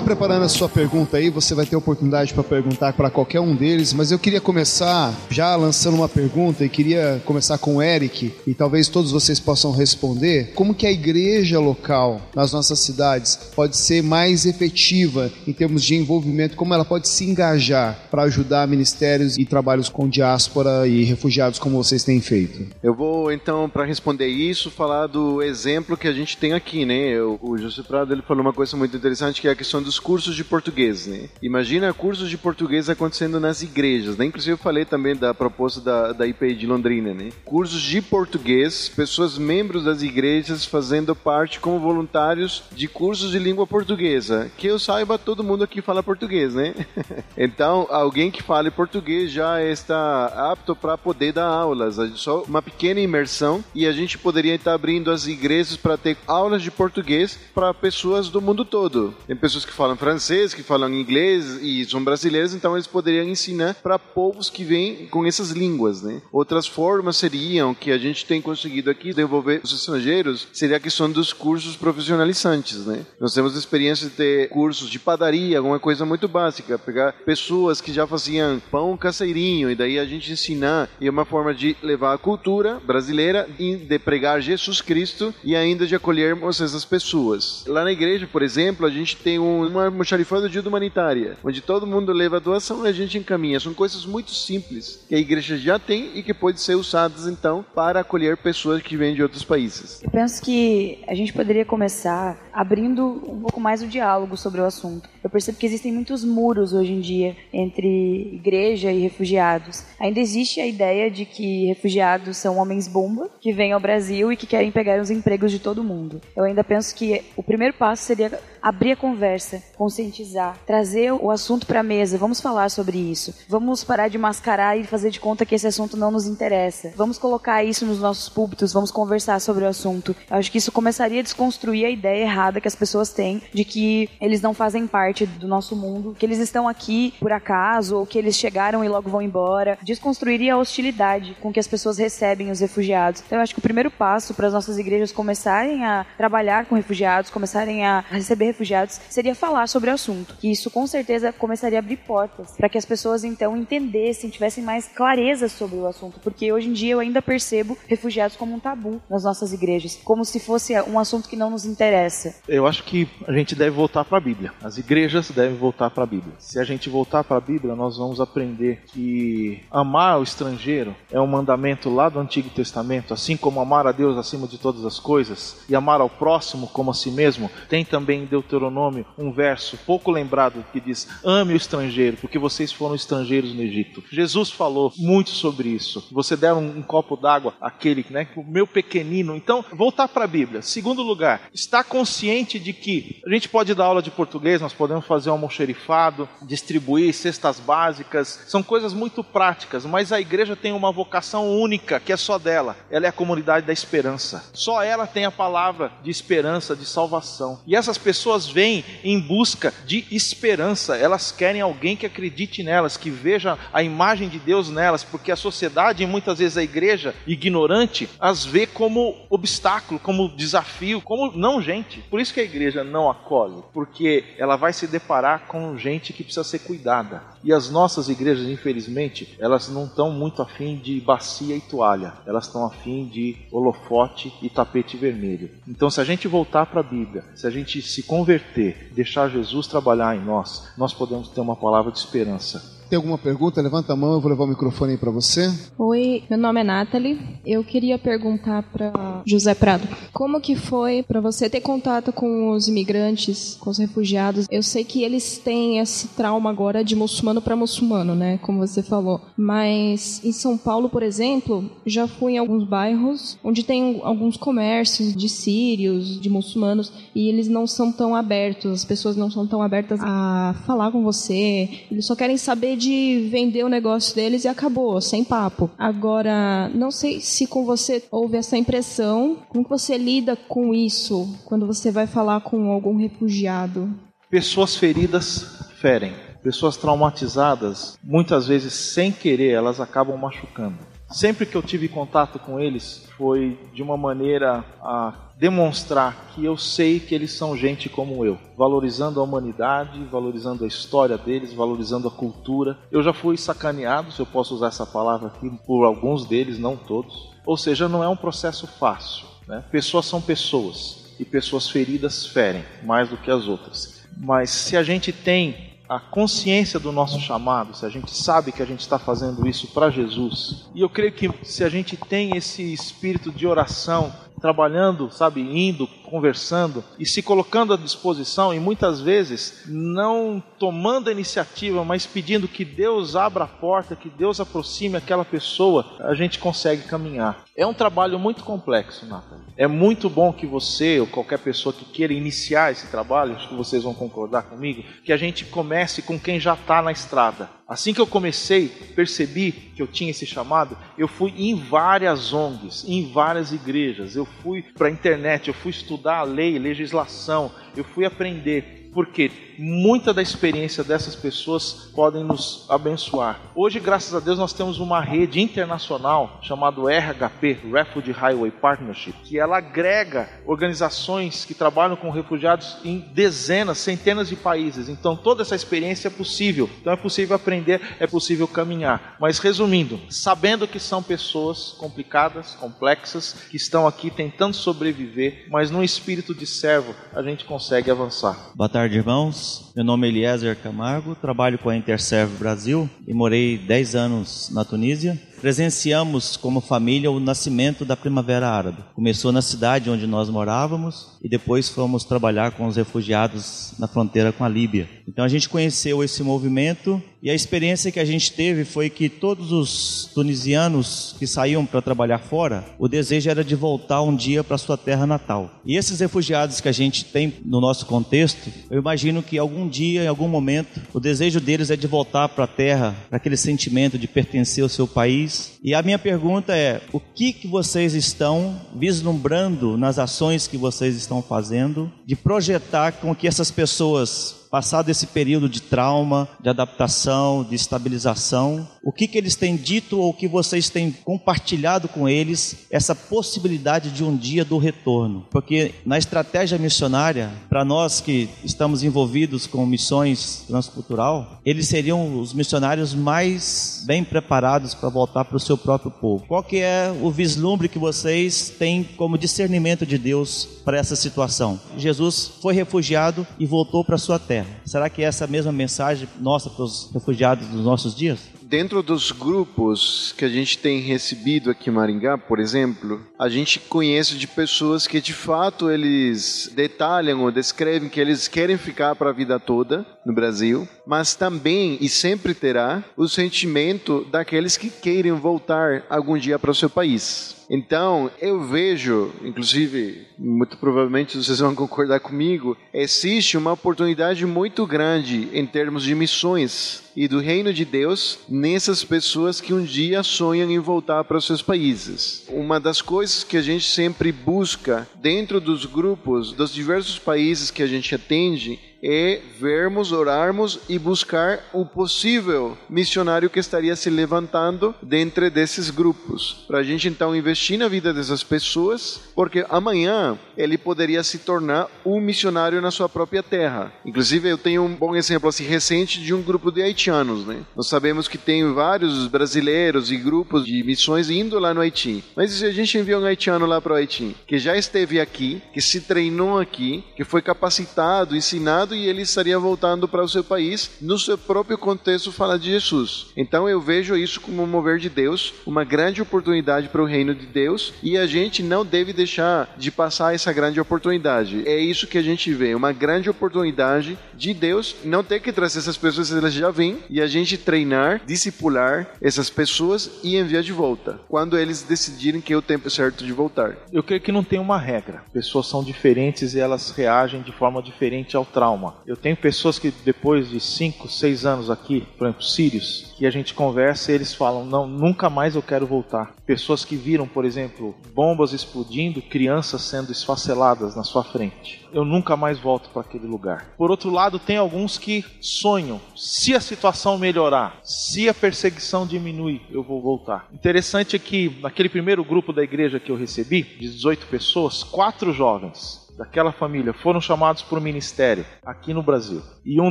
Vai 0.00 0.16
preparando 0.16 0.46
a 0.46 0.48
sua 0.48 0.66
pergunta 0.66 1.18
aí, 1.18 1.28
você 1.28 1.54
vai 1.54 1.66
ter 1.66 1.76
oportunidade 1.76 2.32
para 2.32 2.42
perguntar 2.42 2.94
para 2.94 3.10
qualquer 3.10 3.38
um 3.38 3.54
deles, 3.54 3.92
mas 3.92 4.10
eu 4.10 4.18
queria 4.18 4.40
começar 4.40 5.14
já 5.28 5.54
lançando 5.54 5.94
uma 5.94 6.08
pergunta 6.08 6.64
e 6.64 6.70
queria 6.70 7.20
começar 7.26 7.58
com 7.58 7.76
o 7.76 7.82
Eric 7.82 8.32
e 8.46 8.54
talvez 8.54 8.88
todos 8.88 9.12
vocês 9.12 9.38
possam 9.38 9.72
responder. 9.72 10.52
Como 10.54 10.74
que 10.74 10.86
a 10.86 10.90
igreja 10.90 11.60
local 11.60 12.22
nas 12.34 12.50
nossas 12.50 12.78
cidades 12.78 13.36
pode 13.54 13.76
ser 13.76 14.02
mais 14.02 14.46
efetiva 14.46 15.30
em 15.46 15.52
termos 15.52 15.84
de 15.84 15.96
envolvimento, 15.96 16.56
como 16.56 16.72
ela 16.72 16.84
pode 16.84 17.06
se 17.06 17.28
engajar 17.28 17.98
para 18.10 18.22
ajudar 18.22 18.66
ministérios 18.66 19.36
e 19.36 19.44
trabalhos 19.44 19.90
com 19.90 20.08
diáspora 20.08 20.88
e 20.88 21.04
refugiados 21.04 21.58
como 21.58 21.76
vocês 21.76 22.02
têm 22.04 22.22
feito? 22.22 22.74
Eu 22.82 22.94
vou 22.94 23.30
então 23.30 23.68
para 23.68 23.84
responder 23.84 24.28
isso 24.28 24.70
falar 24.70 25.08
do 25.08 25.42
exemplo 25.42 25.94
que 25.94 26.08
a 26.08 26.12
gente 26.12 26.38
tem 26.38 26.54
aqui, 26.54 26.86
né? 26.86 27.20
O, 27.20 27.58
José 27.58 27.82
Prado 27.82 28.14
ele 28.14 28.22
falou 28.22 28.42
uma 28.42 28.54
coisa 28.54 28.78
muito 28.78 28.96
interessante 28.96 29.42
que 29.42 29.48
é 29.48 29.50
a 29.50 29.56
questão 29.56 29.82
dos 29.90 29.98
cursos 29.98 30.36
de 30.36 30.44
português, 30.44 31.08
né? 31.08 31.28
Imagina 31.42 31.92
cursos 31.92 32.30
de 32.30 32.38
português 32.38 32.88
acontecendo 32.88 33.40
nas 33.40 33.60
igrejas, 33.60 34.16
né? 34.16 34.24
Inclusive 34.24 34.52
eu 34.52 34.58
falei 34.58 34.84
também 34.84 35.16
da 35.16 35.34
proposta 35.34 35.80
da, 35.80 36.12
da 36.12 36.28
IPI 36.28 36.54
de 36.54 36.64
Londrina, 36.64 37.12
né? 37.12 37.30
Cursos 37.44 37.82
de 37.82 38.00
português, 38.00 38.88
pessoas 38.88 39.36
membros 39.36 39.82
das 39.82 40.00
igrejas 40.00 40.64
fazendo 40.64 41.16
parte 41.16 41.58
como 41.58 41.80
voluntários 41.80 42.62
de 42.70 42.86
cursos 42.86 43.32
de 43.32 43.40
língua 43.40 43.66
portuguesa. 43.66 44.48
Que 44.56 44.68
eu 44.68 44.78
saiba, 44.78 45.18
todo 45.18 45.42
mundo 45.42 45.64
aqui 45.64 45.82
fala 45.82 46.04
português, 46.04 46.54
né? 46.54 46.72
então, 47.36 47.88
alguém 47.90 48.30
que 48.30 48.44
fale 48.44 48.70
português 48.70 49.32
já 49.32 49.60
está 49.60 50.26
apto 50.52 50.76
para 50.76 50.96
poder 50.96 51.32
dar 51.32 51.46
aulas. 51.46 51.96
Só 52.14 52.42
uma 52.42 52.62
pequena 52.62 53.00
imersão 53.00 53.64
e 53.74 53.88
a 53.88 53.92
gente 53.92 54.16
poderia 54.16 54.54
estar 54.54 54.72
abrindo 54.72 55.10
as 55.10 55.26
igrejas 55.26 55.76
para 55.76 55.96
ter 55.96 56.16
aulas 56.28 56.62
de 56.62 56.70
português 56.70 57.36
para 57.52 57.74
pessoas 57.74 58.28
do 58.28 58.40
mundo 58.40 58.64
todo. 58.64 59.12
Tem 59.26 59.34
pessoas 59.34 59.64
que 59.64 59.79
falam 59.80 59.96
francês, 59.96 60.52
que 60.52 60.62
falam 60.62 60.92
inglês 60.92 61.58
e 61.62 61.86
são 61.86 62.04
brasileiros, 62.04 62.52
então 62.52 62.76
eles 62.76 62.86
poderiam 62.86 63.24
ensinar 63.24 63.72
para 63.76 63.98
povos 63.98 64.50
que 64.50 64.62
vêm 64.62 65.06
com 65.06 65.24
essas 65.24 65.52
línguas, 65.52 66.02
né? 66.02 66.20
Outras 66.30 66.66
formas 66.66 67.16
seriam 67.16 67.72
que 67.72 67.90
a 67.90 67.96
gente 67.96 68.26
tem 68.26 68.42
conseguido 68.42 68.90
aqui 68.90 69.08
desenvolver 69.08 69.62
os 69.64 69.72
estrangeiros, 69.72 70.46
seria 70.52 70.76
a 70.76 70.80
questão 70.80 71.10
dos 71.10 71.32
cursos 71.32 71.76
profissionalizantes, 71.76 72.84
né? 72.84 73.06
Nós 73.18 73.32
temos 73.32 73.56
experiência 73.56 74.10
de 74.10 74.16
ter 74.16 74.50
cursos 74.50 74.90
de 74.90 74.98
padaria, 74.98 75.56
alguma 75.56 75.78
coisa 75.78 76.04
muito 76.04 76.28
básica, 76.28 76.78
pegar 76.78 77.14
pessoas 77.24 77.80
que 77.80 77.90
já 77.90 78.06
faziam 78.06 78.60
pão 78.70 78.94
caseirinho 78.98 79.70
e 79.70 79.74
daí 79.74 79.98
a 79.98 80.04
gente 80.04 80.30
ensinar 80.30 80.90
e 81.00 81.06
é 81.06 81.10
uma 81.10 81.24
forma 81.24 81.54
de 81.54 81.74
levar 81.82 82.12
a 82.12 82.18
cultura 82.18 82.78
brasileira 82.86 83.48
e 83.58 83.76
de 83.76 83.98
pregar 83.98 84.42
Jesus 84.42 84.82
Cristo 84.82 85.32
e 85.42 85.56
ainda 85.56 85.86
de 85.86 85.94
acolhermos 85.94 86.60
essas 86.60 86.84
pessoas. 86.84 87.64
Lá 87.66 87.82
na 87.82 87.92
igreja, 87.92 88.28
por 88.30 88.42
exemplo, 88.42 88.84
a 88.84 88.90
gente 88.90 89.16
tem 89.16 89.38
um, 89.38 89.69
uma 89.70 89.86
almoxarifando 89.86 90.48
de 90.48 90.58
ajuda 90.58 90.68
humanitária, 90.68 91.36
onde 91.44 91.60
todo 91.60 91.86
mundo 91.86 92.12
leva 92.12 92.36
a 92.36 92.40
doação 92.40 92.84
e 92.84 92.88
a 92.88 92.92
gente 92.92 93.18
encaminha. 93.18 93.60
São 93.60 93.72
coisas 93.72 94.04
muito 94.04 94.32
simples 94.32 95.04
que 95.08 95.14
a 95.14 95.18
igreja 95.18 95.56
já 95.56 95.78
tem 95.78 96.10
e 96.14 96.22
que 96.22 96.34
pode 96.34 96.60
ser 96.60 96.74
usadas 96.74 97.26
então 97.26 97.64
para 97.74 98.00
acolher 98.00 98.36
pessoas 98.36 98.82
que 98.82 98.96
vêm 98.96 99.14
de 99.14 99.22
outros 99.22 99.44
países. 99.44 100.02
Eu 100.02 100.10
penso 100.10 100.42
que 100.42 100.98
a 101.06 101.14
gente 101.14 101.32
poderia 101.32 101.64
começar 101.64 102.38
abrindo 102.52 103.06
um 103.26 103.40
pouco 103.40 103.60
mais 103.60 103.82
o 103.82 103.86
diálogo 103.86 104.36
sobre 104.36 104.60
o 104.60 104.64
assunto. 104.64 105.08
Eu 105.22 105.30
percebo 105.30 105.58
que 105.58 105.66
existem 105.66 105.92
muitos 105.92 106.24
muros 106.24 106.72
hoje 106.72 106.92
em 106.92 107.00
dia 107.00 107.36
entre 107.52 108.34
igreja 108.34 108.90
e 108.90 109.00
refugiados. 109.00 109.84
Ainda 109.98 110.20
existe 110.20 110.60
a 110.60 110.66
ideia 110.66 111.10
de 111.10 111.24
que 111.24 111.66
refugiados 111.66 112.36
são 112.36 112.58
homens 112.58 112.88
bomba 112.88 113.30
que 113.40 113.52
vêm 113.52 113.72
ao 113.72 113.80
Brasil 113.80 114.32
e 114.32 114.36
que 114.36 114.46
querem 114.46 114.70
pegar 114.70 115.00
os 115.00 115.10
empregos 115.10 115.50
de 115.50 115.58
todo 115.58 115.84
mundo. 115.84 116.20
Eu 116.36 116.44
ainda 116.44 116.64
penso 116.64 116.94
que 116.94 117.22
o 117.36 117.42
primeiro 117.42 117.74
passo 117.74 118.04
seria 118.04 118.40
abrir 118.62 118.92
a 118.92 118.96
conversa, 118.96 119.62
conscientizar, 119.76 120.58
trazer 120.66 121.12
o 121.12 121.30
assunto 121.30 121.66
para 121.66 121.80
a 121.80 121.82
mesa. 121.82 122.18
Vamos 122.18 122.40
falar 122.40 122.70
sobre 122.70 122.98
isso. 122.98 123.34
Vamos 123.48 123.84
parar 123.84 124.08
de 124.08 124.18
mascarar 124.18 124.78
e 124.78 124.84
fazer 124.84 125.10
de 125.10 125.20
conta 125.20 125.46
que 125.46 125.54
esse 125.54 125.66
assunto 125.66 125.96
não 125.96 126.10
nos 126.10 126.26
interessa. 126.26 126.92
Vamos 126.96 127.18
colocar 127.18 127.64
isso 127.64 127.86
nos 127.86 128.00
nossos 128.00 128.28
púlpitos, 128.28 128.72
vamos 128.72 128.90
conversar 128.90 129.40
sobre 129.40 129.64
o 129.64 129.68
assunto. 129.68 130.14
Eu 130.30 130.36
acho 130.36 130.50
que 130.50 130.58
isso 130.58 130.72
começaria 130.72 131.20
a 131.20 131.22
desconstruir 131.22 131.84
a 131.84 131.90
ideia 131.90 132.22
errada 132.22 132.60
que 132.60 132.68
as 132.68 132.74
pessoas 132.74 133.10
têm 133.10 133.42
de 133.52 133.64
que 133.64 134.08
eles 134.20 134.40
não 134.40 134.54
fazem 134.54 134.86
parte 134.86 135.26
do 135.26 135.48
nosso 135.48 135.74
mundo, 135.74 136.14
que 136.18 136.26
eles 136.26 136.38
estão 136.38 136.68
aqui 136.68 137.14
por 137.18 137.32
acaso 137.32 137.98
ou 137.98 138.06
que 138.06 138.18
eles 138.18 138.36
chegaram 138.36 138.84
e 138.84 138.88
logo 138.88 139.10
vão 139.10 139.22
embora. 139.22 139.78
Desconstruiria 139.82 140.54
a 140.54 140.58
hostilidade 140.58 141.36
com 141.40 141.52
que 141.52 141.60
as 141.60 141.66
pessoas 141.66 141.98
recebem 141.98 142.50
os 142.50 142.60
refugiados. 142.60 143.22
Então 143.24 143.38
eu 143.38 143.42
acho 143.42 143.54
que 143.54 143.60
o 143.60 143.62
primeiro 143.62 143.90
passo 143.90 144.34
para 144.34 144.46
as 144.46 144.52
nossas 144.52 144.78
igrejas 144.78 145.12
começarem 145.12 145.84
a 145.84 146.06
trabalhar 146.16 146.66
com 146.66 146.74
refugiados, 146.74 147.30
começarem 147.30 147.84
a 147.84 148.04
receber 148.10 148.49
refugiados, 148.50 149.00
seria 149.08 149.34
falar 149.34 149.66
sobre 149.66 149.90
o 149.90 149.94
assunto. 149.94 150.34
E 150.42 150.50
isso 150.50 150.70
com 150.70 150.86
certeza 150.86 151.32
começaria 151.32 151.78
a 151.78 151.80
abrir 151.80 151.96
portas 151.96 152.52
para 152.56 152.68
que 152.68 152.78
as 152.78 152.84
pessoas 152.84 153.24
então 153.24 153.56
entendessem, 153.56 154.30
tivessem 154.30 154.62
mais 154.62 154.86
clareza 154.86 155.48
sobre 155.48 155.78
o 155.78 155.86
assunto, 155.86 156.20
porque 156.20 156.52
hoje 156.52 156.68
em 156.68 156.72
dia 156.72 156.92
eu 156.92 157.00
ainda 157.00 157.22
percebo 157.22 157.76
refugiados 157.86 158.36
como 158.36 158.54
um 158.54 158.60
tabu 158.60 159.00
nas 159.08 159.24
nossas 159.24 159.52
igrejas, 159.52 159.98
como 160.04 160.24
se 160.24 160.40
fosse 160.40 160.78
um 160.82 160.98
assunto 160.98 161.28
que 161.28 161.36
não 161.36 161.50
nos 161.50 161.64
interessa. 161.64 162.34
Eu 162.48 162.66
acho 162.66 162.84
que 162.84 163.08
a 163.26 163.32
gente 163.32 163.54
deve 163.54 163.70
voltar 163.70 164.04
para 164.04 164.18
a 164.18 164.20
Bíblia. 164.20 164.52
As 164.62 164.78
igrejas 164.78 165.30
devem 165.30 165.56
voltar 165.56 165.90
para 165.90 166.04
a 166.04 166.06
Bíblia. 166.06 166.34
Se 166.38 166.58
a 166.58 166.64
gente 166.64 166.88
voltar 166.88 167.24
para 167.24 167.36
a 167.36 167.40
Bíblia, 167.40 167.74
nós 167.74 167.96
vamos 167.96 168.20
aprender 168.20 168.82
que 168.86 169.62
amar 169.70 170.18
o 170.18 170.22
estrangeiro 170.22 170.94
é 171.10 171.20
um 171.20 171.26
mandamento 171.26 171.88
lá 171.88 172.08
do 172.08 172.18
Antigo 172.18 172.50
Testamento, 172.50 173.14
assim 173.14 173.36
como 173.36 173.60
amar 173.60 173.86
a 173.86 173.92
Deus 173.92 174.16
acima 174.16 174.46
de 174.46 174.58
todas 174.58 174.84
as 174.84 174.98
coisas 174.98 175.64
e 175.68 175.74
amar 175.74 176.00
ao 176.00 176.08
próximo 176.10 176.66
como 176.68 176.90
a 176.90 176.94
si 176.94 177.10
mesmo. 177.10 177.50
Tem 177.68 177.84
também 177.84 178.22
em 178.22 178.26
Deuteronômio 178.40 179.06
um 179.16 179.32
verso 179.32 179.76
pouco 179.78 180.10
lembrado 180.10 180.64
que 180.72 180.80
diz: 180.80 181.08
Ame 181.24 181.54
o 181.54 181.56
estrangeiro, 181.56 182.16
porque 182.16 182.38
vocês 182.38 182.72
foram 182.72 182.94
estrangeiros 182.94 183.54
no 183.54 183.62
Egito. 183.62 184.02
Jesus 184.10 184.50
falou 184.50 184.92
muito 184.96 185.30
sobre 185.30 185.68
isso. 185.68 186.08
Você 186.12 186.36
der 186.36 186.52
um, 186.52 186.78
um 186.78 186.82
copo 186.82 187.16
d'água 187.16 187.54
àquele, 187.60 188.04
né, 188.10 188.28
o 188.36 188.44
meu 188.44 188.66
pequenino. 188.66 189.36
Então, 189.36 189.64
voltar 189.72 190.08
para 190.08 190.24
a 190.24 190.28
Bíblia. 190.28 190.62
Segundo 190.62 191.02
lugar, 191.02 191.42
está 191.52 191.82
consciente 191.84 192.58
de 192.58 192.72
que 192.72 193.20
a 193.26 193.30
gente 193.30 193.48
pode 193.48 193.74
dar 193.74 193.84
aula 193.84 194.02
de 194.02 194.10
português, 194.10 194.60
nós 194.60 194.72
podemos 194.72 195.04
fazer 195.06 195.30
um 195.30 195.34
almoxerifado, 195.34 196.28
distribuir 196.42 197.12
cestas 197.14 197.60
básicas, 197.60 198.44
são 198.46 198.62
coisas 198.62 198.92
muito 198.92 199.22
práticas, 199.22 199.84
mas 199.84 200.12
a 200.12 200.20
igreja 200.20 200.56
tem 200.56 200.72
uma 200.72 200.92
vocação 200.92 201.50
única, 201.60 202.00
que 202.00 202.12
é 202.12 202.16
só 202.16 202.38
dela. 202.38 202.76
Ela 202.90 203.06
é 203.06 203.08
a 203.08 203.12
comunidade 203.12 203.66
da 203.66 203.72
esperança. 203.72 204.44
Só 204.52 204.82
ela 204.82 205.06
tem 205.06 205.24
a 205.24 205.30
palavra 205.30 205.92
de 206.02 206.10
esperança, 206.10 206.76
de 206.76 206.84
salvação. 206.84 207.60
E 207.66 207.74
essas 207.76 207.98
pessoas 207.98 208.29
vêm 208.48 208.84
em 209.02 209.18
busca 209.18 209.72
de 209.86 210.06
esperança. 210.10 210.96
Elas 210.96 211.32
querem 211.32 211.60
alguém 211.60 211.96
que 211.96 212.06
acredite 212.06 212.62
nelas, 212.62 212.96
que 212.96 213.10
veja 213.10 213.58
a 213.72 213.82
imagem 213.82 214.28
de 214.28 214.38
Deus 214.38 214.70
nelas, 214.70 215.04
porque 215.04 215.32
a 215.32 215.36
sociedade 215.36 216.02
e 216.02 216.06
muitas 216.06 216.38
vezes 216.38 216.56
a 216.56 216.62
igreja 216.62 217.14
ignorante 217.26 218.08
as 218.18 218.44
vê 218.44 218.66
como 218.66 219.16
obstáculo, 219.28 220.00
como 220.00 220.34
desafio, 220.36 221.00
como 221.00 221.32
não 221.32 221.60
gente. 221.60 222.00
Por 222.10 222.20
isso 222.20 222.34
que 222.34 222.40
a 222.40 222.44
igreja 222.44 222.84
não 222.84 223.10
acolhe, 223.10 223.62
porque 223.72 224.24
ela 224.38 224.56
vai 224.56 224.72
se 224.72 224.86
deparar 224.86 225.46
com 225.46 225.76
gente 225.76 226.12
que 226.12 226.24
precisa 226.24 226.44
ser 226.44 226.60
cuidada. 226.60 227.22
E 227.42 227.52
as 227.52 227.70
nossas 227.70 228.08
igrejas, 228.08 228.46
infelizmente, 228.48 229.36
elas 229.38 229.68
não 229.68 229.84
estão 229.84 230.10
muito 230.10 230.42
afim 230.42 230.76
de 230.76 231.00
bacia 231.00 231.56
e 231.56 231.60
toalha. 231.60 232.12
Elas 232.26 232.46
estão 232.46 232.66
afim 232.66 233.06
de 233.06 233.36
holofote 233.50 234.32
e 234.42 234.50
tapete 234.50 234.96
vermelho. 234.96 235.50
Então, 235.66 235.90
se 235.90 236.00
a 236.00 236.04
gente 236.04 236.28
voltar 236.28 236.66
para 236.66 236.80
a 236.80 236.84
Bíblia, 236.84 237.24
se 237.34 237.46
a 237.46 237.50
gente 237.50 237.80
se 237.80 238.02
converter, 238.02 238.90
deixar 238.92 239.30
Jesus 239.30 239.66
trabalhar 239.66 240.16
em 240.16 240.24
nós, 240.24 240.68
nós 240.76 240.92
podemos 240.92 241.28
ter 241.28 241.40
uma 241.40 241.56
palavra 241.56 241.90
de 241.90 241.98
esperança. 241.98 242.79
Tem 242.90 242.96
alguma 242.96 243.16
pergunta? 243.16 243.62
Levanta 243.62 243.92
a 243.92 243.96
mão, 243.96 244.14
eu 244.14 244.20
vou 244.20 244.28
levar 244.28 244.42
o 244.42 244.48
microfone 244.48 244.90
aí 244.92 244.98
para 244.98 245.12
você. 245.12 245.48
Oi, 245.78 246.24
meu 246.28 246.36
nome 246.36 246.60
é 246.60 246.64
Nathalie. 246.64 247.20
Eu 247.46 247.62
queria 247.62 247.96
perguntar 247.96 248.64
para 248.64 249.22
José 249.24 249.54
Prado, 249.54 249.86
como 250.12 250.40
que 250.40 250.56
foi 250.56 251.04
para 251.04 251.20
você 251.20 251.48
ter 251.48 251.60
contato 251.60 252.12
com 252.12 252.50
os 252.50 252.66
imigrantes, 252.66 253.56
com 253.60 253.70
os 253.70 253.78
refugiados? 253.78 254.48
Eu 254.50 254.60
sei 254.60 254.82
que 254.82 255.04
eles 255.04 255.38
têm 255.38 255.78
esse 255.78 256.08
trauma 256.08 256.50
agora 256.50 256.82
de 256.82 256.96
muçulmano 256.96 257.40
para 257.40 257.54
muçulmano, 257.54 258.16
né, 258.16 258.38
como 258.42 258.58
você 258.58 258.82
falou. 258.82 259.20
Mas 259.36 260.20
em 260.24 260.32
São 260.32 260.58
Paulo, 260.58 260.88
por 260.88 261.04
exemplo, 261.04 261.70
já 261.86 262.08
fui 262.08 262.32
em 262.32 262.38
alguns 262.38 262.64
bairros 262.64 263.38
onde 263.44 263.62
tem 263.62 264.00
alguns 264.02 264.36
comércios 264.36 265.14
de 265.14 265.28
sírios, 265.28 266.20
de 266.20 266.28
muçulmanos, 266.28 266.92
e 267.14 267.28
eles 267.28 267.46
não 267.46 267.68
são 267.68 267.92
tão 267.92 268.16
abertos, 268.16 268.72
as 268.72 268.84
pessoas 268.84 269.16
não 269.16 269.30
são 269.30 269.46
tão 269.46 269.62
abertas 269.62 270.00
a 270.02 270.56
falar 270.66 270.90
com 270.90 271.04
você. 271.04 271.68
Eles 271.88 272.04
só 272.04 272.16
querem 272.16 272.36
saber 272.36 272.79
de 272.80 273.28
vender 273.30 273.62
o 273.62 273.68
negócio 273.68 274.14
deles 274.14 274.44
e 274.44 274.48
acabou, 274.48 275.00
sem 275.00 275.22
papo. 275.22 275.70
Agora, 275.78 276.68
não 276.74 276.90
sei 276.90 277.20
se 277.20 277.46
com 277.46 277.64
você 277.64 278.02
houve 278.10 278.38
essa 278.38 278.56
impressão, 278.56 279.36
como 279.48 279.68
você 279.68 279.98
lida 279.98 280.34
com 280.34 280.74
isso 280.74 281.38
quando 281.44 281.66
você 281.66 281.90
vai 281.90 282.06
falar 282.06 282.40
com 282.40 282.70
algum 282.72 282.96
refugiado? 282.96 283.88
Pessoas 284.30 284.76
feridas 284.76 285.60
ferem. 285.76 286.12
Pessoas 286.42 286.78
traumatizadas, 286.78 287.98
muitas 288.02 288.46
vezes 288.48 288.72
sem 288.72 289.12
querer, 289.12 289.50
elas 289.50 289.78
acabam 289.78 290.16
machucando. 290.16 290.78
Sempre 291.10 291.44
que 291.44 291.54
eu 291.54 291.62
tive 291.62 291.86
contato 291.86 292.38
com 292.38 292.58
eles, 292.58 293.06
foi 293.18 293.58
de 293.74 293.82
uma 293.82 293.96
maneira 293.96 294.64
a 294.80 295.29
demonstrar 295.40 296.32
que 296.34 296.44
eu 296.44 296.54
sei 296.54 297.00
que 297.00 297.14
eles 297.14 297.32
são 297.32 297.56
gente 297.56 297.88
como 297.88 298.26
eu, 298.26 298.38
valorizando 298.58 299.18
a 299.18 299.22
humanidade, 299.22 300.04
valorizando 300.04 300.66
a 300.66 300.68
história 300.68 301.16
deles, 301.16 301.54
valorizando 301.54 302.06
a 302.06 302.10
cultura. 302.10 302.76
Eu 302.92 303.02
já 303.02 303.14
fui 303.14 303.38
sacaneado, 303.38 304.12
se 304.12 304.20
eu 304.20 304.26
posso 304.26 304.54
usar 304.54 304.66
essa 304.66 304.84
palavra 304.84 305.28
aqui, 305.28 305.50
por 305.66 305.86
alguns 305.86 306.26
deles, 306.26 306.58
não 306.58 306.76
todos. 306.76 307.30
Ou 307.46 307.56
seja, 307.56 307.88
não 307.88 308.04
é 308.04 308.08
um 308.08 308.16
processo 308.16 308.66
fácil. 308.66 309.24
Né? 309.48 309.64
Pessoas 309.70 310.04
são 310.04 310.20
pessoas 310.20 311.14
e 311.18 311.24
pessoas 311.24 311.70
feridas 311.70 312.26
ferem 312.26 312.62
mais 312.82 313.08
do 313.08 313.16
que 313.16 313.30
as 313.30 313.48
outras. 313.48 314.02
Mas 314.14 314.50
se 314.50 314.76
a 314.76 314.82
gente 314.82 315.10
tem 315.10 315.70
a 315.90 315.98
consciência 315.98 316.78
do 316.78 316.92
nosso 316.92 317.18
chamado, 317.18 317.74
se 317.74 317.84
a 317.84 317.88
gente 317.88 318.16
sabe 318.16 318.52
que 318.52 318.62
a 318.62 318.64
gente 318.64 318.78
está 318.78 318.96
fazendo 318.96 319.44
isso 319.48 319.66
para 319.68 319.90
Jesus, 319.90 320.68
e 320.72 320.82
eu 320.82 320.88
creio 320.88 321.10
que 321.10 321.28
se 321.42 321.64
a 321.64 321.68
gente 321.68 321.96
tem 321.96 322.36
esse 322.36 322.72
espírito 322.72 323.32
de 323.32 323.44
oração, 323.44 324.12
trabalhando, 324.40 325.10
sabe, 325.10 325.40
indo, 325.40 325.86
conversando 326.04 326.82
e 326.98 327.06
se 327.06 327.22
colocando 327.22 327.72
à 327.72 327.76
disposição, 327.76 328.52
e 328.52 328.58
muitas 328.58 329.00
vezes 329.00 329.64
não 329.66 330.42
tomando 330.58 331.08
a 331.08 331.12
iniciativa, 331.12 331.84
mas 331.84 332.06
pedindo 332.06 332.48
que 332.48 332.64
Deus 332.64 333.14
abra 333.14 333.44
a 333.44 333.48
porta, 333.48 333.94
que 333.94 334.08
Deus 334.08 334.40
aproxime 334.40 334.96
aquela 334.96 335.24
pessoa, 335.24 335.96
a 336.00 336.14
gente 336.14 336.38
consegue 336.38 336.82
caminhar. 336.82 337.44
É 337.56 337.66
um 337.66 337.74
trabalho 337.74 338.18
muito 338.18 338.42
complexo, 338.42 339.06
Nathalie. 339.06 339.44
É 339.56 339.66
muito 339.66 340.08
bom 340.08 340.32
que 340.32 340.46
você 340.46 340.98
ou 340.98 341.06
qualquer 341.06 341.38
pessoa 341.38 341.72
que 341.72 341.84
queira 341.84 342.12
iniciar 342.12 342.72
esse 342.72 342.86
trabalho, 342.86 343.36
acho 343.36 343.48
que 343.48 343.54
vocês 343.54 343.82
vão 343.82 343.92
concordar 343.92 344.44
comigo, 344.44 344.82
que 345.04 345.12
a 345.12 345.16
gente 345.16 345.44
comece 345.44 346.02
com 346.02 346.18
quem 346.18 346.40
já 346.40 346.54
está 346.54 346.80
na 346.80 346.92
estrada. 346.92 347.50
Assim 347.70 347.94
que 347.94 348.00
eu 348.00 348.06
comecei, 348.06 348.66
percebi 348.96 349.52
que 349.52 349.80
eu 349.80 349.86
tinha 349.86 350.10
esse 350.10 350.26
chamado, 350.26 350.76
eu 350.98 351.06
fui 351.06 351.32
em 351.36 351.54
várias 351.54 352.32
ONGs, 352.32 352.84
em 352.88 353.12
várias 353.12 353.52
igrejas, 353.52 354.16
eu 354.16 354.24
fui 354.24 354.60
para 354.60 354.88
a 354.88 354.90
internet, 354.90 355.46
eu 355.46 355.54
fui 355.54 355.70
estudar 355.70 356.16
a 356.16 356.24
lei, 356.24 356.58
legislação, 356.58 357.52
eu 357.76 357.84
fui 357.84 358.04
aprender 358.04 358.79
porque 358.92 359.30
muita 359.58 360.12
da 360.12 360.22
experiência 360.22 360.82
dessas 360.82 361.14
pessoas 361.14 361.90
podem 361.94 362.24
nos 362.24 362.66
abençoar. 362.68 363.38
Hoje, 363.54 363.78
graças 363.78 364.14
a 364.14 364.20
Deus, 364.20 364.38
nós 364.38 364.52
temos 364.52 364.78
uma 364.78 365.00
rede 365.00 365.40
internacional 365.40 366.40
chamada 366.42 366.80
RHP, 366.80 367.58
Refugee 367.70 368.12
Highway 368.12 368.50
Partnership, 368.50 369.12
que 369.24 369.38
ela 369.38 369.58
agrega 369.58 370.28
organizações 370.46 371.44
que 371.44 371.52
trabalham 371.52 371.96
com 371.96 372.10
refugiados 372.10 372.78
em 372.84 373.00
dezenas, 373.12 373.78
centenas 373.78 374.28
de 374.28 374.36
países. 374.36 374.88
Então, 374.88 375.14
toda 375.14 375.42
essa 375.42 375.54
experiência 375.54 376.08
é 376.08 376.10
possível. 376.10 376.68
Então, 376.80 376.92
é 376.92 376.96
possível 376.96 377.36
aprender, 377.36 377.80
é 377.98 378.06
possível 378.06 378.48
caminhar. 378.48 379.16
Mas, 379.20 379.38
resumindo, 379.38 380.00
sabendo 380.08 380.66
que 380.66 380.80
são 380.80 381.02
pessoas 381.02 381.74
complicadas, 381.78 382.54
complexas, 382.54 383.46
que 383.50 383.56
estão 383.56 383.86
aqui 383.86 384.10
tentando 384.10 384.54
sobreviver, 384.54 385.46
mas 385.50 385.70
num 385.70 385.82
espírito 385.82 386.34
de 386.34 386.46
servo, 386.46 386.94
a 387.12 387.22
gente 387.22 387.44
consegue 387.44 387.90
avançar. 387.90 388.52
Boa 388.54 388.68
tarde 388.68 388.79
tarde, 388.80 388.96
irmãos. 388.96 389.70
Meu 389.76 389.84
nome 389.84 390.06
é 390.06 390.10
Eliezer 390.10 390.56
Camargo, 390.56 391.14
trabalho 391.14 391.58
com 391.58 391.68
a 391.68 391.76
Interserve 391.76 392.34
Brasil 392.38 392.88
e 393.06 393.12
morei 393.12 393.58
10 393.58 393.94
anos 393.94 394.50
na 394.54 394.64
Tunísia. 394.64 395.20
Presenciamos 395.40 396.36
como 396.36 396.60
família 396.60 397.10
o 397.10 397.18
nascimento 397.18 397.82
da 397.82 397.96
Primavera 397.96 398.50
Árabe. 398.50 398.84
Começou 398.94 399.32
na 399.32 399.40
cidade 399.40 399.88
onde 399.88 400.06
nós 400.06 400.28
morávamos 400.28 401.18
e 401.22 401.28
depois 401.30 401.66
fomos 401.68 402.04
trabalhar 402.04 402.52
com 402.52 402.66
os 402.66 402.76
refugiados 402.76 403.72
na 403.78 403.88
fronteira 403.88 404.32
com 404.32 404.44
a 404.44 404.48
Líbia. 404.48 404.86
Então 405.08 405.24
a 405.24 405.28
gente 405.28 405.48
conheceu 405.48 406.04
esse 406.04 406.22
movimento 406.22 407.02
e 407.22 407.28
a 407.28 407.34
experiência 407.34 407.92
que 407.92 408.00
a 408.00 408.04
gente 408.04 408.32
teve 408.32 408.64
foi 408.64 408.88
que 408.88 409.08
todos 409.08 409.52
os 409.52 410.10
tunisianos 410.14 411.14
que 411.18 411.26
saíam 411.26 411.66
para 411.66 411.82
trabalhar 411.82 412.18
fora, 412.18 412.64
o 412.78 412.88
desejo 412.88 413.28
era 413.28 413.44
de 413.44 413.54
voltar 413.54 414.00
um 414.00 414.16
dia 414.16 414.42
para 414.42 414.56
sua 414.56 414.78
terra 414.78 415.06
natal. 415.06 415.60
E 415.64 415.76
esses 415.76 416.00
refugiados 416.00 416.62
que 416.62 416.68
a 416.68 416.72
gente 416.72 417.04
tem 417.04 417.34
no 417.44 417.60
nosso 417.60 417.84
contexto, 417.84 418.50
eu 418.70 418.78
imagino 418.78 419.22
que 419.22 419.36
algum 419.36 419.68
dia, 419.68 420.04
em 420.04 420.06
algum 420.06 420.28
momento, 420.28 420.80
o 420.94 421.00
desejo 421.00 421.40
deles 421.40 421.70
é 421.70 421.76
de 421.76 421.86
voltar 421.86 422.28
para 422.30 422.44
a 422.44 422.48
terra, 422.48 422.96
para 423.10 423.18
aquele 423.18 423.36
sentimento 423.36 423.98
de 423.98 424.08
pertencer 424.08 424.62
ao 424.62 424.70
seu 424.70 424.88
país. 424.88 425.29
E 425.62 425.74
a 425.74 425.82
minha 425.82 425.98
pergunta 425.98 426.56
é: 426.56 426.80
o 426.92 427.00
que, 427.00 427.32
que 427.32 427.46
vocês 427.46 427.94
estão 427.94 428.60
vislumbrando 428.74 429.76
nas 429.76 429.98
ações 429.98 430.46
que 430.46 430.56
vocês 430.56 430.96
estão 430.96 431.22
fazendo 431.22 431.92
de 432.06 432.16
projetar 432.16 432.92
com 432.92 433.14
que 433.14 433.28
essas 433.28 433.50
pessoas 433.50 434.39
passado 434.50 434.90
esse 434.90 435.06
período 435.06 435.48
de 435.48 435.62
trauma, 435.62 436.28
de 436.40 436.48
adaptação, 436.48 437.44
de 437.44 437.54
estabilização, 437.54 438.68
o 438.82 438.92
que, 438.92 439.06
que 439.06 439.16
eles 439.16 439.36
têm 439.36 439.56
dito 439.56 439.98
ou 439.98 440.10
o 440.10 440.14
que 440.14 440.26
vocês 440.26 440.68
têm 440.68 440.90
compartilhado 440.90 441.88
com 441.88 442.08
eles 442.08 442.66
essa 442.70 442.94
possibilidade 442.94 443.90
de 443.90 444.02
um 444.02 444.16
dia 444.16 444.44
do 444.44 444.58
retorno? 444.58 445.26
Porque 445.30 445.74
na 445.86 445.98
estratégia 445.98 446.58
missionária, 446.58 447.30
para 447.48 447.64
nós 447.64 448.00
que 448.00 448.28
estamos 448.42 448.82
envolvidos 448.82 449.46
com 449.46 449.64
missões 449.64 450.44
transcultural, 450.46 451.40
eles 451.44 451.68
seriam 451.68 452.18
os 452.18 452.32
missionários 452.32 452.94
mais 452.94 453.84
bem 453.86 454.02
preparados 454.02 454.74
para 454.74 454.88
voltar 454.88 455.24
para 455.24 455.36
o 455.36 455.40
seu 455.40 455.56
próprio 455.56 455.90
povo. 455.90 456.24
Qual 456.26 456.42
que 456.42 456.58
é 456.58 456.92
o 457.00 457.10
vislumbre 457.10 457.68
que 457.68 457.78
vocês 457.78 458.50
têm 458.58 458.82
como 458.82 459.18
discernimento 459.18 459.86
de 459.86 459.98
Deus 459.98 460.48
para 460.64 460.78
essa 460.78 460.96
situação? 460.96 461.60
Jesus 461.76 462.32
foi 462.40 462.54
refugiado 462.54 463.26
e 463.38 463.46
voltou 463.46 463.84
para 463.84 463.98
sua 463.98 464.18
terra. 464.18 464.39
Será 464.64 464.88
que 464.88 465.02
é 465.02 465.06
essa 465.06 465.26
mesma 465.26 465.52
mensagem 465.52 466.08
nossa 466.20 466.50
para 466.50 466.64
os 466.64 466.90
refugiados 466.92 467.46
dos 467.48 467.64
nossos 467.64 467.94
dias? 467.94 468.20
Dentro 468.42 468.82
dos 468.82 469.12
grupos 469.12 470.12
que 470.18 470.24
a 470.24 470.28
gente 470.28 470.58
tem 470.58 470.80
recebido 470.80 471.50
aqui 471.50 471.70
em 471.70 471.72
Maringá, 471.72 472.18
por 472.18 472.40
exemplo, 472.40 473.00
a 473.16 473.28
gente 473.28 473.60
conhece 473.60 474.16
de 474.16 474.26
pessoas 474.26 474.88
que 474.88 475.00
de 475.00 475.12
fato 475.12 475.70
eles 475.70 476.50
detalham 476.52 477.22
ou 477.22 477.30
descrevem 477.30 477.88
que 477.88 478.00
eles 478.00 478.26
querem 478.26 478.58
ficar 478.58 478.96
para 478.96 479.10
a 479.10 479.12
vida 479.12 479.38
toda 479.38 479.86
no 480.04 480.12
Brasil, 480.12 480.68
mas 480.84 481.14
também 481.14 481.78
e 481.80 481.88
sempre 481.88 482.34
terá 482.34 482.82
o 482.96 483.06
sentimento 483.06 484.04
daqueles 484.10 484.56
que 484.56 484.68
querem 484.68 485.12
voltar 485.12 485.84
algum 485.88 486.18
dia 486.18 486.36
para 486.36 486.50
o 486.50 486.54
seu 486.54 486.68
país. 486.68 487.39
Então, 487.52 488.08
eu 488.20 488.40
vejo, 488.46 489.10
inclusive, 489.24 490.06
muito 490.16 490.56
provavelmente 490.56 491.18
vocês 491.18 491.40
vão 491.40 491.52
concordar 491.52 491.98
comigo, 491.98 492.56
existe 492.72 493.36
uma 493.36 493.50
oportunidade 493.52 494.24
muito 494.24 494.64
grande 494.64 495.28
em 495.32 495.44
termos 495.44 495.82
de 495.82 495.92
missões 495.92 496.84
e 496.94 497.08
do 497.08 497.18
reino 497.18 497.52
de 497.52 497.64
Deus 497.64 498.20
nessas 498.28 498.84
pessoas 498.84 499.40
que 499.40 499.52
um 499.52 499.64
dia 499.64 500.04
sonham 500.04 500.48
em 500.48 500.60
voltar 500.60 501.02
para 501.02 501.16
os 501.16 501.26
seus 501.26 501.42
países. 501.42 502.24
Uma 502.28 502.60
das 502.60 502.80
coisas 502.80 503.24
que 503.24 503.36
a 503.36 503.42
gente 503.42 503.64
sempre 503.64 504.12
busca 504.12 504.88
dentro 504.94 505.40
dos 505.40 505.66
grupos 505.66 506.32
dos 506.32 506.54
diversos 506.54 507.00
países 507.00 507.50
que 507.50 507.64
a 507.64 507.66
gente 507.66 507.92
atende 507.92 508.60
é 508.82 509.20
vermos, 509.38 509.92
orarmos 509.92 510.60
e 510.68 510.78
buscar 510.78 511.40
o 511.52 511.64
possível 511.64 512.56
missionário 512.68 513.30
que 513.30 513.38
estaria 513.38 513.76
se 513.76 513.90
levantando 513.90 514.74
dentro 514.82 515.30
desses 515.30 515.70
grupos. 515.70 516.44
Para 516.46 516.58
a 516.58 516.62
gente 516.62 516.88
então 516.88 517.14
investir 517.14 517.58
na 517.58 517.68
vida 517.68 517.92
dessas 517.92 518.22
pessoas, 518.22 519.00
porque 519.14 519.44
amanhã 519.48 520.18
ele 520.36 520.56
poderia 520.56 521.02
se 521.02 521.18
tornar 521.18 521.68
um 521.84 522.00
missionário 522.00 522.60
na 522.60 522.70
sua 522.70 522.88
própria 522.88 523.22
terra. 523.22 523.72
Inclusive, 523.84 524.28
eu 524.28 524.38
tenho 524.38 524.62
um 524.62 524.74
bom 524.74 524.96
exemplo 524.96 525.28
assim 525.28 525.44
recente 525.44 526.00
de 526.00 526.14
um 526.14 526.22
grupo 526.22 526.50
de 526.50 526.62
haitianos. 526.62 527.26
Né? 527.26 527.42
Nós 527.54 527.68
sabemos 527.68 528.08
que 528.08 528.18
tem 528.18 528.52
vários 528.52 529.06
brasileiros 529.06 529.90
e 529.90 529.96
grupos 529.96 530.44
de 530.44 530.62
missões 530.62 531.10
indo 531.10 531.38
lá 531.38 531.52
no 531.52 531.60
Haiti. 531.60 532.04
Mas 532.16 532.32
se 532.32 532.44
a 532.44 532.52
gente 532.52 532.78
enviou 532.78 533.02
um 533.02 533.04
haitiano 533.04 533.46
lá 533.46 533.60
para 533.60 533.72
o 533.72 533.76
Haiti, 533.76 534.16
que 534.26 534.38
já 534.38 534.56
esteve 534.56 535.00
aqui, 535.00 535.42
que 535.52 535.60
se 535.60 535.82
treinou 535.82 536.38
aqui, 536.38 536.84
que 536.96 537.04
foi 537.04 537.22
capacitado, 537.22 538.16
ensinado 538.16 538.69
e 538.74 538.86
ele 538.86 539.02
estaria 539.02 539.38
voltando 539.38 539.88
para 539.88 540.02
o 540.02 540.08
seu 540.08 540.24
país, 540.24 540.70
no 540.80 540.98
seu 540.98 541.16
próprio 541.16 541.58
contexto, 541.58 542.12
falar 542.12 542.38
de 542.38 542.50
Jesus. 542.50 543.06
Então 543.16 543.48
eu 543.48 543.60
vejo 543.60 543.96
isso 543.96 544.20
como 544.20 544.42
um 544.42 544.46
mover 544.46 544.78
de 544.78 544.88
Deus, 544.88 545.34
uma 545.46 545.64
grande 545.64 546.02
oportunidade 546.02 546.68
para 546.68 546.82
o 546.82 546.86
reino 546.86 547.14
de 547.14 547.26
Deus 547.26 547.72
e 547.82 547.96
a 547.96 548.06
gente 548.06 548.42
não 548.42 548.64
deve 548.64 548.92
deixar 548.92 549.54
de 549.56 549.70
passar 549.70 550.14
essa 550.14 550.32
grande 550.32 550.60
oportunidade. 550.60 551.46
É 551.46 551.58
isso 551.58 551.86
que 551.86 551.98
a 551.98 552.02
gente 552.02 552.32
vê, 552.32 552.54
uma 552.54 552.72
grande 552.72 553.08
oportunidade 553.08 553.98
de 554.14 554.34
Deus 554.34 554.76
não 554.84 555.02
ter 555.02 555.20
que 555.20 555.32
trazer 555.32 555.58
essas 555.58 555.76
pessoas, 555.76 556.12
elas 556.12 556.34
já 556.34 556.50
vêm, 556.50 556.78
e 556.88 557.00
a 557.00 557.06
gente 557.06 557.38
treinar, 557.38 558.02
discipular 558.06 558.88
essas 559.00 559.30
pessoas 559.30 559.90
e 560.02 560.16
enviar 560.16 560.42
de 560.42 560.52
volta, 560.52 561.00
quando 561.08 561.38
eles 561.38 561.62
decidirem 561.62 562.20
que 562.20 562.32
é 562.32 562.36
o 562.36 562.42
tempo 562.42 562.68
certo 562.68 563.04
de 563.04 563.12
voltar. 563.12 563.56
Eu 563.72 563.82
creio 563.82 564.00
que 564.00 564.12
não 564.12 564.22
tem 564.22 564.38
uma 564.38 564.58
regra. 564.58 565.02
Pessoas 565.12 565.46
são 565.46 565.64
diferentes 565.64 566.34
e 566.34 566.40
elas 566.40 566.70
reagem 566.70 567.22
de 567.22 567.32
forma 567.32 567.62
diferente 567.62 568.16
ao 568.16 568.24
trauma. 568.24 568.59
Eu 568.86 568.96
tenho 568.96 569.16
pessoas 569.16 569.58
que 569.58 569.70
depois 569.70 570.28
de 570.28 570.40
5, 570.40 570.88
6 570.88 571.26
anos 571.26 571.50
aqui, 571.50 571.86
por 571.96 572.06
exemplo, 572.06 572.22
sírios, 572.22 572.94
que 572.96 573.06
a 573.06 573.10
gente 573.10 573.34
conversa 573.34 573.90
e 573.90 573.94
eles 573.94 574.14
falam: 574.14 574.44
"Não, 574.44 574.66
nunca 574.66 575.08
mais 575.08 575.34
eu 575.34 575.42
quero 575.42 575.66
voltar". 575.66 576.14
Pessoas 576.26 576.64
que 576.64 576.76
viram, 576.76 577.06
por 577.06 577.24
exemplo, 577.24 577.74
bombas 577.94 578.32
explodindo, 578.32 579.00
crianças 579.02 579.62
sendo 579.62 579.92
esfaceladas 579.92 580.76
na 580.76 580.84
sua 580.84 581.04
frente. 581.04 581.66
Eu 581.72 581.84
nunca 581.84 582.16
mais 582.16 582.38
volto 582.38 582.68
para 582.70 582.82
aquele 582.82 583.06
lugar. 583.06 583.54
Por 583.56 583.70
outro 583.70 583.90
lado, 583.90 584.18
tem 584.18 584.36
alguns 584.36 584.76
que 584.76 585.04
sonham: 585.20 585.80
se 585.96 586.34
a 586.34 586.40
situação 586.40 586.98
melhorar, 586.98 587.60
se 587.62 588.08
a 588.08 588.14
perseguição 588.14 588.86
diminuir, 588.86 589.42
eu 589.50 589.62
vou 589.62 589.80
voltar. 589.80 590.28
Interessante 590.32 590.96
é 590.96 590.98
que 590.98 591.38
naquele 591.40 591.68
primeiro 591.68 592.04
grupo 592.04 592.32
da 592.32 592.42
igreja 592.42 592.80
que 592.80 592.90
eu 592.90 592.96
recebi, 592.96 593.42
de 593.42 593.68
18 593.70 594.06
pessoas, 594.06 594.62
quatro 594.62 595.12
jovens 595.12 595.79
daquela 596.00 596.32
família 596.32 596.72
foram 596.72 596.98
chamados 596.98 597.42
para 597.42 597.58
o 597.58 597.62
ministério 597.62 598.24
aqui 598.42 598.72
no 598.72 598.82
Brasil. 598.82 599.22
E 599.44 599.60
um 599.60 599.70